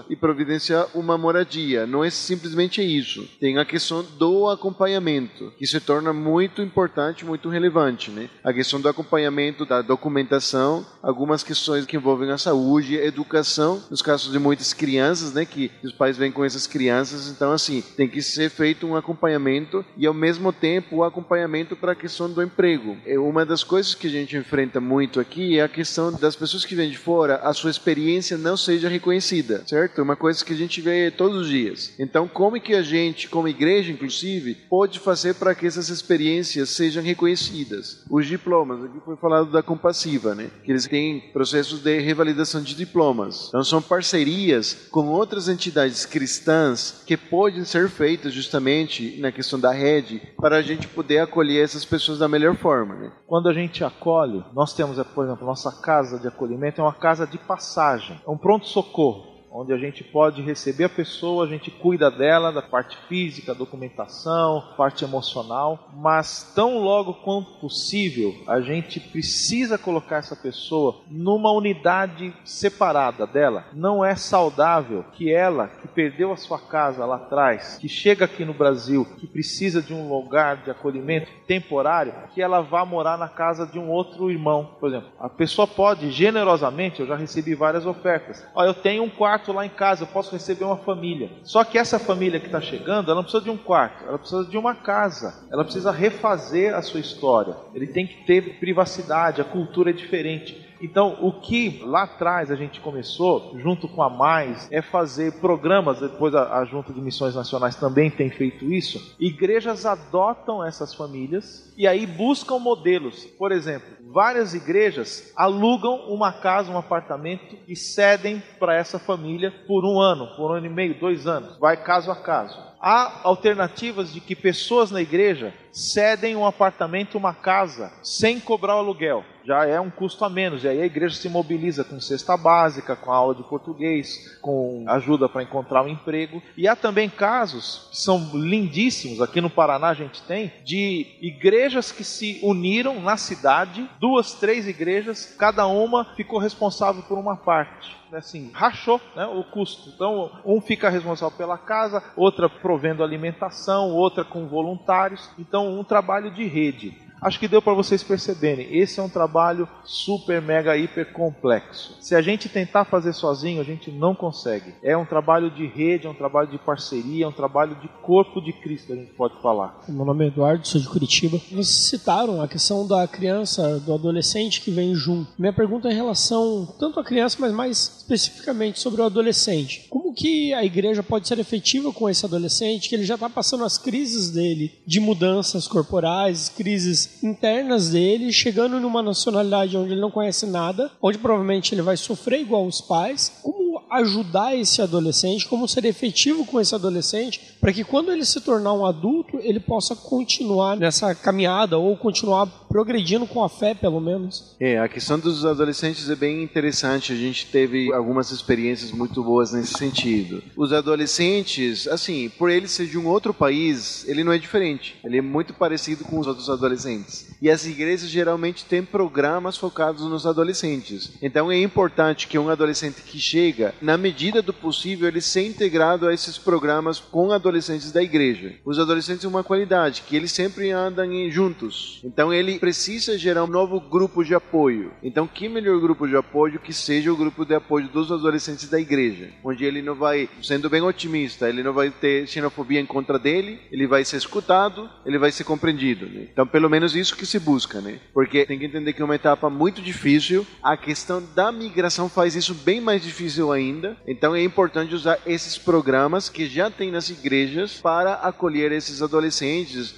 e 0.09 0.17
providenciar 0.17 0.87
uma 0.95 1.17
moradia. 1.17 1.87
Não 1.87 2.05
é 2.05 2.11
simplesmente 2.11 2.83
isso. 2.83 3.29
Tem 3.41 3.59
a 3.59 3.65
questão 3.65 4.05
do 4.19 4.49
acompanhamento, 4.49 5.53
que 5.59 5.67
se 5.67 5.81
torna 5.81 6.13
muito 6.13 6.63
importante, 6.63 7.25
muito 7.25 7.49
relevante, 7.49 8.11
né? 8.11 8.29
A 8.43 8.53
questão 8.53 8.81
do 8.81 8.89
acompanhamento 8.89 9.65
da 9.65 9.83
documentação, 9.83 10.85
algumas 11.03 11.43
questões 11.43 11.85
que 11.85 11.97
envolvem 11.97 12.31
a 12.31 12.39
saúde, 12.39 12.99
a 12.99 13.05
educação, 13.05 13.83
nos 13.91 14.03
casos 14.03 14.33
de 14.33 14.39
muitas 14.39 14.73
crianças, 14.73 15.33
né, 15.33 15.45
que 15.45 15.71
os 15.83 15.93
pais 15.93 16.17
vêm 16.17 16.33
com 16.33 16.45
essas 16.45 16.67
crianças, 16.67 17.29
então 17.29 17.53
assim, 17.53 17.83
tem 17.97 18.09
que 18.09 18.23
ser 18.23 18.51
feito 18.51 18.87
um 18.87 18.97
acompanhamento 18.97 19.85
e 19.97 20.07
ao 20.07 20.15
mesmo 20.15 20.53
tempo 20.53 20.97
o 20.97 21.05
acompanhamento 21.05 21.77
para 21.77 21.93
a 21.93 21.97
questão 21.97 22.31
do 22.31 22.43
emprego. 22.43 22.97
É 23.05 23.19
uma 23.19 23.45
das 23.45 23.63
coisas 23.63 23.95
que 23.95 24.07
a 24.07 24.11
gente 24.11 24.37
enfrenta 24.37 24.81
muito 24.81 25.21
aqui 25.21 25.59
é 25.59 25.63
a 25.63 25.69
questão 25.69 26.13
das 26.13 26.35
pessoas 26.35 26.65
que 26.65 26.75
vêm 26.75 26.91
de 26.91 26.99
fora, 26.99 27.37
a 27.37 27.53
sua 27.53 27.71
experiência 27.71 28.39
não 28.39 28.57
seja 28.57 28.89
reconhecida, 28.89 29.44
certo? 29.67 30.01
É 30.01 30.03
uma 30.03 30.17
coisa 30.17 30.45
que 30.45 30.53
a 30.53 30.57
gente 30.57 30.81
vê 30.81 31.11
todos 31.11 31.43
os 31.43 31.49
dias. 31.49 31.95
Então, 31.99 32.27
como 32.29 32.57
é 32.57 32.61
que 32.61 32.75
a 32.75 32.83
gente, 32.83 33.29
como 33.29 33.49
igreja 33.49 33.93
inclusive, 33.93 34.55
pode 34.69 34.99
fazer 34.99 35.35
para 35.35 35.55
que 35.55 35.67
essas 35.67 35.89
experiências 35.89 36.71
sejam 36.71 37.03
reconhecidas? 37.03 38.05
Os 38.11 38.27
diplomas, 38.27 38.85
aqui 38.85 38.99
foi 39.05 39.17
falado 39.17 39.51
da 39.51 39.63
compassiva, 39.63 40.35
né? 40.35 40.51
Que 40.65 40.73
eles 40.73 40.87
têm 40.87 41.21
processos 41.33 41.81
de 41.81 41.99
revalidação 42.01 42.63
de 42.63 42.75
diplomas. 42.75 43.49
Então, 43.49 43.65
são 43.65 43.81
parcerias 43.81 44.89
com 44.91 45.09
outras 45.09 45.49
entidades 45.49 46.07
cristãs 46.07 47.03
que 47.07 47.17
podem 47.17 47.65
ser 47.65 47.89
feitas 47.89 48.33
justamente 48.33 49.19
na 49.21 49.33
questão 49.33 49.59
da 49.59 49.73
rede 49.73 50.21
para 50.37 50.57
a 50.57 50.63
gente 50.63 50.87
poder 50.89 51.19
acolher 51.19 51.63
essas 51.63 51.85
pessoas 51.85 52.19
da 52.19 52.29
melhor 52.29 52.57
forma. 52.57 52.95
Né? 52.95 53.13
Quando 53.27 53.49
a 53.49 53.53
gente 53.53 53.85
acolhe, 53.85 54.45
nós 54.55 54.75
temos, 54.75 55.01
por 55.15 55.25
exemplo, 55.25 55.47
nossa 55.47 55.73
casa 55.83 56.19
de 56.19 56.29
acolhimento 56.29 56.81
é 56.81 56.85
uma 56.85 56.95
casa 56.95 57.27
de 57.27 57.39
passagem, 57.39 58.21
é 58.27 58.31
um 58.31 58.39
pronto-socorro 58.39 59.34
onde 59.57 59.73
a 59.73 59.79
gente 59.79 60.03
pode 60.03 60.43
receber 60.43 60.85
a 60.85 60.89
pessoa, 60.89 61.45
a 61.45 61.49
gente 61.49 61.71
cuida 61.71 62.11
dela, 62.11 62.51
da 62.51 62.61
parte 62.61 62.99
física, 63.09 63.55
documentação, 63.55 64.75
parte 64.77 65.05
emocional, 65.05 65.91
mas 65.95 66.53
tão 66.57 66.79
logo 66.79 67.15
quanto 67.15 67.53
possível, 67.61 68.35
a 68.49 68.61
gente 68.61 68.99
precisa 68.99 69.79
colocar 69.79 70.17
essa 70.17 70.35
pessoa 70.35 71.03
numa 71.09 71.53
unidade 71.53 72.35
separada 72.45 73.29
dela. 73.29 73.67
Não 73.73 74.05
é 74.05 74.17
saudável 74.17 75.05
que 75.13 75.33
ela, 75.33 75.69
que 75.69 75.87
perdeu 75.87 76.33
a 76.33 76.37
sua 76.37 76.59
casa 76.59 77.07
lá 77.07 77.17
atrás, 77.17 77.79
que 77.79 77.89
chega 77.89 78.25
aqui 78.25 78.45
no 78.45 78.55
Brasil, 78.55 79.07
que 79.21 79.27
precisa 79.29 79.81
de 79.81 79.95
um 79.95 80.09
lugar 80.09 80.65
de 80.65 80.71
acolhimento 80.73 81.31
temporário, 81.47 82.13
que 82.35 82.43
ela 82.43 82.61
vá 82.61 82.85
morar 82.85 83.17
na 83.17 83.29
casa 83.29 83.65
de 83.65 83.79
um 83.79 83.89
outro 83.89 84.33
irmão, 84.33 84.71
por 84.81 84.89
exemplo. 84.89 85.11
A 85.21 85.29
pessoa 85.29 85.69
pode 85.69 86.11
generosamente, 86.11 86.99
eu 86.99 87.07
já 87.07 87.15
recebi 87.15 87.55
várias 87.55 87.87
ofertas. 87.87 88.45
Ó, 88.53 88.65
eu 88.65 88.75
tenho 88.75 89.05
um 89.05 89.11
quarto 89.11 89.44
quarto 89.45 89.53
lá 89.53 89.67
em 89.67 89.71
casa, 89.71 90.05
eu 90.05 90.07
posso 90.07 90.33
receber 90.33 90.65
uma 90.65 90.79
família. 90.79 91.31
Só 91.43 91.63
que 91.63 91.77
essa 91.77 91.99
família 91.99 92.41
que 92.41 92.47
está 92.47 92.61
chegando, 92.61 93.11
ela 93.11 93.17
não 93.17 93.23
precisa 93.23 93.45
de 93.45 93.51
um 93.51 93.57
quarto, 93.57 94.05
ela 94.05 94.19
precisa 94.19 94.45
de 94.45 94.57
uma 94.57 94.75
casa. 94.75 95.47
Ela 95.51 95.65
precisa 95.65 95.93
refazer 95.93 96.75
a 96.75 96.81
sua 96.81 97.01
história. 97.01 97.55
Ele 97.75 97.87
tem 97.87 98.07
que 98.07 98.25
ter 98.25 98.59
privacidade, 98.59 99.41
a 99.41 99.45
cultura 99.45 99.91
é 99.91 99.93
diferente. 99.93 100.64
Então, 100.85 101.17
o 101.23 101.33
que 101.33 101.83
lá 101.83 102.03
atrás 102.03 102.51
a 102.51 102.55
gente 102.55 102.79
começou, 102.79 103.55
junto 103.59 103.89
com 103.89 104.03
a 104.03 104.11
Mais, 104.11 104.69
é 104.71 104.83
fazer 104.83 105.41
programas, 105.41 105.99
depois 105.99 106.35
a, 106.35 106.59
a 106.59 106.65
Junta 106.67 106.93
de 106.93 107.01
Missões 107.01 107.35
Nacionais 107.35 107.75
também 107.75 108.11
tem 108.11 108.29
feito 108.29 108.71
isso. 108.71 109.17
Igrejas 109.19 109.87
adotam 109.87 110.63
essas 110.63 110.93
famílias 110.93 111.73
e 111.75 111.87
aí 111.87 112.05
buscam 112.07 112.59
modelos. 112.59 113.25
Por 113.25 113.51
exemplo, 113.51 113.89
várias 114.13 114.53
igrejas 114.53 115.33
alugam 115.35 115.97
uma 116.09 116.31
casa, 116.31 116.71
um 116.71 116.77
apartamento 116.77 117.57
e 117.67 117.75
cedem 117.75 118.43
para 118.59 118.77
essa 118.77 118.99
família 118.99 119.51
por 119.67 119.87
um 119.87 119.99
ano, 119.99 120.37
por 120.37 120.51
um 120.51 120.55
ano 120.55 120.67
e 120.67 120.71
meio, 120.71 121.01
dois 121.01 121.27
anos. 121.27 121.57
Vai 121.59 121.83
caso 121.83 122.11
a 122.11 122.17
caso. 122.17 122.59
Há 122.79 123.23
alternativas 123.25 124.13
de 124.13 124.21
que 124.21 124.37
pessoas 124.37 124.91
na 124.91 125.01
igreja 125.01 125.55
cedem 125.73 126.37
um 126.37 126.45
apartamento, 126.45 127.17
uma 127.17 127.33
casa, 127.33 127.91
sem 128.03 128.39
cobrar 128.39 128.77
o 128.77 128.81
aluguel 128.81 129.25
já 129.45 129.67
é 129.67 129.79
um 129.81 129.91
custo 129.91 130.25
a 130.25 130.31
menos. 130.31 130.65
E 130.65 130.69
aí 130.69 130.81
a 130.81 130.87
igreja 130.87 131.15
se 131.15 131.29
mobiliza 131.29 131.85
com 131.85 132.01
cesta 132.01 132.37
básica, 132.37 132.97
com 132.97 133.13
aula 133.13 133.35
de 133.35 133.43
português, 133.43 134.39
com 134.41 134.85
ajuda 134.89 135.29
para 135.29 135.43
encontrar 135.43 135.83
um 135.83 135.89
emprego. 135.89 136.43
E 136.57 136.67
há 136.67 136.75
também 136.75 137.09
casos 137.09 137.89
que 137.91 137.99
são 137.99 138.31
lindíssimos, 138.35 139.21
aqui 139.21 139.41
no 139.41 139.51
Paraná 139.51 139.89
a 139.89 139.95
gente 139.95 140.23
tem, 140.23 140.53
de 140.65 141.07
igrejas 141.21 141.93
que 141.93 142.05
se 142.05 142.41
uniram 142.43 143.01
na 143.01 143.17
cidade, 143.17 143.89
duas, 144.01 144.35
três 144.35 144.67
igrejas, 144.67 145.35
cada 145.39 145.67
uma 145.67 146.15
ficou 146.17 146.39
responsável 146.39 147.03
por 147.03 147.19
uma 147.19 147.37
parte 147.37 148.05
assim, 148.17 148.51
rachou 148.53 149.01
né, 149.17 149.27
o 149.27 149.43
custo. 149.43 149.91
Então, 149.91 150.31
um 150.45 150.61
fica 150.61 150.89
responsável 150.89 151.37
pela 151.37 151.59
casa, 151.59 152.03
outra 152.17 152.49
provendo 152.49 153.03
alimentação, 153.03 153.91
outra 153.91 154.25
com 154.25 154.47
voluntários. 154.47 155.29
Então, 155.39 155.79
um 155.79 155.83
trabalho 155.83 156.31
de 156.31 156.45
rede. 156.45 156.97
Acho 157.21 157.39
que 157.39 157.49
deu 157.49 157.63
para 157.63 157.73
vocês 157.73 158.03
perceberem. 158.03 158.77
Esse 158.77 159.01
é 159.01 159.03
um 159.03 159.09
trabalho 159.09 159.69
super, 159.85 160.43
mega, 160.43 160.77
hiper 160.77 161.13
complexo. 161.13 161.97
Se 162.01 162.15
a 162.15 162.21
gente 162.21 162.49
tentar 162.49 162.85
fazer 162.85 163.13
sozinho, 163.13 163.61
a 163.61 163.65
gente 163.65 163.91
não 163.91 164.15
consegue. 164.15 164.75
É 164.83 164.97
um 164.97 165.07
trabalho 165.07 165.51
de 165.51 165.67
rede, 165.67 166.07
é 166.07 166.11
um 166.11 166.15
trabalho 166.15 166.49
de 166.49 166.59
parceria, 166.59 167.25
é 167.25 167.29
um 167.29 167.33
trabalho 167.33 167.77
de 167.77 167.89
corpo 168.03 168.41
de 168.41 168.53
Cristo, 168.53 168.93
a 168.93 168.97
gente 168.97 169.13
pode 169.13 169.41
falar. 169.41 169.83
Meu 169.89 170.05
nome 170.05 170.25
é 170.25 170.29
Eduardo, 170.29 170.67
sou 170.67 170.81
de 170.81 170.89
Curitiba. 170.89 171.41
Vocês 171.51 171.69
citaram 171.69 172.43
a 172.43 172.49
questão 172.49 172.87
da 172.87 173.07
criança, 173.09 173.81
do 173.81 173.95
adolescente 173.95 174.61
que 174.61 174.71
vem 174.71 174.95
junto. 174.95 175.31
Minha 175.39 175.53
pergunta 175.53 175.89
é 175.89 175.93
em 175.93 175.97
relação 175.97 176.67
tanto 176.79 177.01
à 177.01 177.05
criança, 177.05 177.39
mas 177.41 177.53
mais 177.53 177.97
especificamente 177.99 178.81
sobre 178.81 179.01
o 179.01 179.05
adolescente. 179.05 179.87
Como 179.89 180.15
que 180.15 180.53
a 180.53 180.65
igreja 180.65 181.03
pode 181.03 181.27
ser 181.27 181.39
efetiva 181.39 181.93
com 181.93 182.09
esse 182.09 182.25
adolescente, 182.25 182.89
que 182.89 182.95
ele 182.95 183.05
já 183.05 183.15
está 183.15 183.29
passando 183.29 183.65
as 183.65 183.79
crises 183.79 184.31
dele 184.31 184.73
de 184.87 185.01
mudanças 185.01 185.67
corporais, 185.67 186.49
crises 186.49 187.14
internas 187.23 187.91
dele, 187.91 188.33
chegando 188.33 188.81
numa 188.81 189.03
nacionalidade 189.03 189.77
onde 189.77 189.93
ele 189.93 190.01
não 190.01 190.11
conhece 190.11 190.47
nada, 190.47 190.91
onde 191.01 191.19
provavelmente 191.19 191.75
ele 191.75 191.83
vai 191.83 191.97
sofrer 191.97 192.41
igual 192.41 192.67
os 192.67 192.81
pais. 192.81 193.33
Como 193.43 193.83
ajudar 193.91 194.57
esse 194.57 194.83
adolescente, 194.83 195.47
como 195.47 195.69
ser 195.69 195.85
efetivo 195.85 196.45
com 196.45 196.61
esse 196.61 196.75
adolescente, 196.75 197.41
para 197.61 197.73
que 197.73 197.85
quando 197.85 198.11
ele 198.11 198.25
se 198.25 198.41
tornar 198.41 198.73
um 198.73 198.85
adulto, 198.85 199.34
ele 199.45 199.61
possa 199.61 199.95
continuar 199.95 200.77
nessa 200.77 201.15
caminhada 201.15 201.79
ou 201.79 201.97
continuar 201.97 202.47
progredindo 202.69 203.27
com 203.27 203.45
a 203.45 203.49
fé, 203.49 203.73
pelo 203.73 204.01
menos. 204.01 204.57
É, 204.59 204.79
a 204.81 204.89
questão 204.89 205.17
dos 205.19 205.45
adolescentes 205.45 206.11
é 206.11 206.17
bem 206.17 206.43
interessante. 206.43 207.13
A 207.13 207.17
gente 207.17 207.47
teve 207.47 207.93
algumas 207.93 208.33
experiências 208.33 208.91
muito 208.91 209.23
boas 209.23 209.53
nesse 209.53 209.75
sentido. 209.75 210.43
Os 210.57 210.73
adolescentes, 210.73 211.87
assim, 211.87 212.29
por 212.29 212.51
ele 212.51 212.67
ser 212.67 212.87
de 212.87 212.99
um 212.99 213.07
outro 213.07 213.33
país, 213.33 214.05
ele 214.09 214.25
não 214.25 214.33
é 214.33 214.39
diferente. 214.39 214.97
Ele 215.05 215.19
é 215.19 215.23
muito 215.23 215.55
parecido 215.55 216.05
com 216.05 216.19
os 216.19 216.27
outros 216.27 216.51
adolescentes. 216.51 217.29
E 217.41 217.49
as 217.49 217.65
igrejas 217.65 218.09
geralmente 218.09 218.65
têm 218.65 218.85
programas 218.85 219.57
focados 219.57 220.03
nos 220.03 220.27
adolescentes. 220.27 221.13
Então 221.23 221.53
é 221.53 221.61
importante 221.61 222.27
que 222.27 222.39
um 222.39 222.49
adolescente 222.49 223.03
que 223.03 223.21
chega 223.21 223.75
na 223.81 223.97
medida 223.97 224.43
do 224.43 224.53
possível, 224.53 225.07
ele 225.07 225.21
ser 225.21 225.47
integrado 225.47 226.09
a 226.09 226.15
esses 226.15 226.39
programas 226.39 226.99
com 226.99 227.31
adolescentes 227.31 227.93
da 227.93 228.03
igreja. 228.03 228.55
Os 228.65 228.79
adolescentes 228.79 229.25
uma 229.35 229.45
qualidade, 229.45 230.03
que 230.03 230.17
eles 230.17 230.33
sempre 230.33 230.71
andam 230.71 231.05
juntos. 231.31 232.01
Então 232.05 232.33
ele 232.33 232.59
precisa 232.59 233.19
gerar 233.19 233.45
um 233.45 233.49
novo 233.49 233.81
grupo 233.81 234.25
de 234.25 234.35
apoio. 234.35 234.93
Então 235.03 235.27
que 235.27 235.49
melhor 235.49 235.81
grupo 235.81 236.07
de 236.07 236.17
apoio 236.17 236.59
que 236.59 236.73
seja 236.73 237.13
o 237.13 237.17
grupo 237.17 237.45
de 237.45 237.55
apoio 237.55 237.89
dos 237.89 238.11
adolescentes 238.11 238.69
da 238.69 238.81
igreja, 238.81 239.31
onde 239.43 239.65
ele 239.65 239.83
não 239.83 239.95
vai, 239.95 240.29
sendo 240.43 240.71
bem 240.71 240.83
otimista, 240.83 241.49
ele 241.49 241.63
não 241.63 241.73
vai 241.73 241.91
ter 241.91 242.27
xenofobia 242.27 242.81
em 242.81 242.87
contra 242.87 243.19
dele, 243.19 243.61
ele 243.71 243.87
vai 243.87 244.05
ser 244.05 244.17
escutado, 244.17 244.89
ele 245.05 245.19
vai 245.19 245.31
ser 245.31 245.45
compreendido. 245.45 246.07
Né? 246.07 246.29
Então 246.33 246.47
pelo 246.47 246.71
menos 246.71 246.95
isso 246.95 247.17
que 247.17 247.27
se 247.27 247.39
busca, 247.39 247.81
né? 247.81 247.99
Porque 248.13 248.47
tem 248.47 248.59
que 248.59 248.67
entender 248.67 248.93
que 248.93 249.03
é 249.03 249.05
uma 249.05 249.15
etapa 249.15 249.51
muito 249.51 249.83
difícil. 249.83 250.47
A 250.63 250.77
questão 250.77 251.23
da 251.35 251.51
migração 251.51 252.09
faz 252.09 252.35
isso 252.35 252.55
bem 252.55 252.81
mais 252.81 253.03
difícil 253.03 253.53
ainda. 253.53 253.97
Então 254.07 254.35
é 254.35 254.43
importante 254.43 254.95
usar 254.95 255.19
esses 255.27 255.59
programas 255.59 256.29
que 256.29 256.47
já 256.47 256.71
tem 256.71 256.91
nas 256.91 257.11
igrejas 257.11 257.81
para 257.81 258.15
acolher 258.15 258.73
esses 258.73 259.03
adolescentes, 259.03 259.24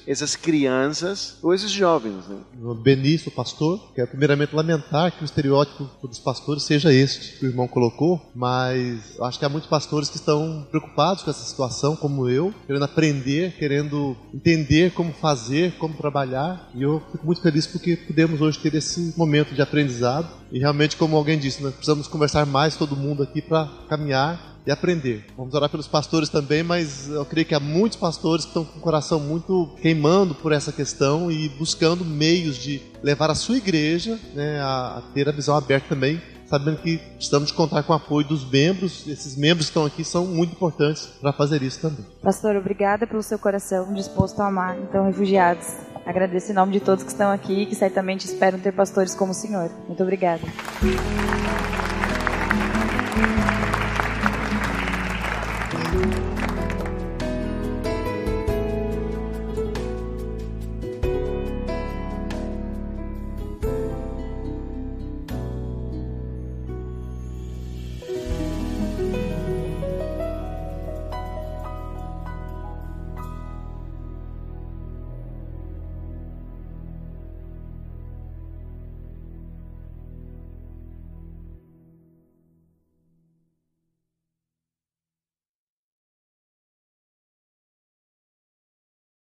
essas 0.06 0.36
crianças 0.36 1.36
ou 1.42 1.54
esses 1.54 1.70
jovens. 1.70 2.26
Né? 2.28 2.36
Benício, 2.82 3.30
pastor, 3.30 3.92
quero 3.94 4.08
primeiramente 4.08 4.54
lamentar 4.54 5.12
que 5.12 5.22
o 5.22 5.24
estereótipo 5.24 5.88
dos 6.06 6.18
pastores 6.18 6.62
seja 6.62 6.92
este 6.92 7.38
que 7.38 7.46
o 7.46 7.48
irmão 7.48 7.68
colocou, 7.68 8.30
mas 8.34 9.18
acho 9.20 9.38
que 9.38 9.44
há 9.44 9.48
muitos 9.48 9.68
pastores 9.68 10.08
que 10.08 10.16
estão 10.16 10.66
preocupados 10.70 11.22
com 11.22 11.30
essa 11.30 11.44
situação, 11.44 11.96
como 11.96 12.28
eu, 12.28 12.54
querendo 12.66 12.84
aprender, 12.84 13.56
querendo 13.56 14.16
entender 14.32 14.92
como 14.92 15.12
fazer, 15.12 15.72
como 15.78 15.94
trabalhar, 15.94 16.70
e 16.74 16.82
eu 16.82 17.02
fico 17.12 17.26
muito 17.26 17.42
feliz 17.42 17.66
porque 17.66 17.96
podemos 17.96 18.40
hoje 18.40 18.58
ter 18.58 18.74
esse 18.74 19.14
momento 19.16 19.54
de 19.54 19.62
aprendizado. 19.62 20.28
E 20.52 20.58
realmente, 20.58 20.96
como 20.96 21.16
alguém 21.16 21.38
disse, 21.38 21.62
nós 21.62 21.74
precisamos 21.74 22.06
conversar 22.06 22.46
mais 22.46 22.76
todo 22.76 22.96
mundo 22.96 23.22
aqui 23.22 23.42
para 23.42 23.68
caminhar 23.88 24.55
e 24.66 24.70
aprender. 24.70 25.24
Vamos 25.36 25.54
orar 25.54 25.70
pelos 25.70 25.86
pastores 25.86 26.28
também, 26.28 26.62
mas 26.62 27.08
eu 27.08 27.24
creio 27.24 27.46
que 27.46 27.54
há 27.54 27.60
muitos 27.60 27.96
pastores 27.96 28.44
que 28.44 28.50
estão 28.50 28.64
com 28.64 28.78
o 28.78 28.82
coração 28.82 29.20
muito 29.20 29.74
queimando 29.80 30.34
por 30.34 30.52
essa 30.52 30.72
questão 30.72 31.30
e 31.30 31.48
buscando 31.50 32.04
meios 32.04 32.56
de 32.56 32.82
levar 33.02 33.30
a 33.30 33.34
sua 33.34 33.56
igreja 33.56 34.18
né, 34.34 34.60
a, 34.60 34.98
a 34.98 35.02
ter 35.14 35.28
a 35.28 35.32
visão 35.32 35.56
aberta 35.56 35.88
também 35.88 36.20
sabendo 36.46 36.78
que 36.78 37.00
estamos 37.18 37.48
de 37.48 37.54
contar 37.54 37.82
com 37.82 37.92
o 37.92 37.96
apoio 37.96 38.26
dos 38.26 38.48
membros. 38.48 39.06
Esses 39.06 39.36
membros 39.36 39.66
que 39.66 39.70
estão 39.70 39.84
aqui 39.84 40.04
são 40.04 40.24
muito 40.24 40.52
importantes 40.52 41.06
para 41.20 41.32
fazer 41.32 41.62
isso 41.62 41.80
também. 41.80 42.06
Pastor, 42.22 42.56
obrigada 42.56 43.06
pelo 43.06 43.22
seu 43.22 43.38
coração 43.38 43.92
disposto 43.92 44.40
a 44.40 44.46
amar 44.46 44.78
então 44.78 45.06
refugiados. 45.06 45.66
Agradeço 46.06 46.52
em 46.52 46.54
nome 46.54 46.72
de 46.72 46.80
todos 46.80 47.02
que 47.02 47.10
estão 47.10 47.32
aqui 47.32 47.62
e 47.62 47.66
que 47.66 47.74
certamente 47.74 48.26
esperam 48.26 48.60
ter 48.60 48.72
pastores 48.72 49.14
como 49.14 49.32
o 49.32 49.34
senhor. 49.34 49.70
Muito 49.88 50.02
obrigada. 50.02 50.42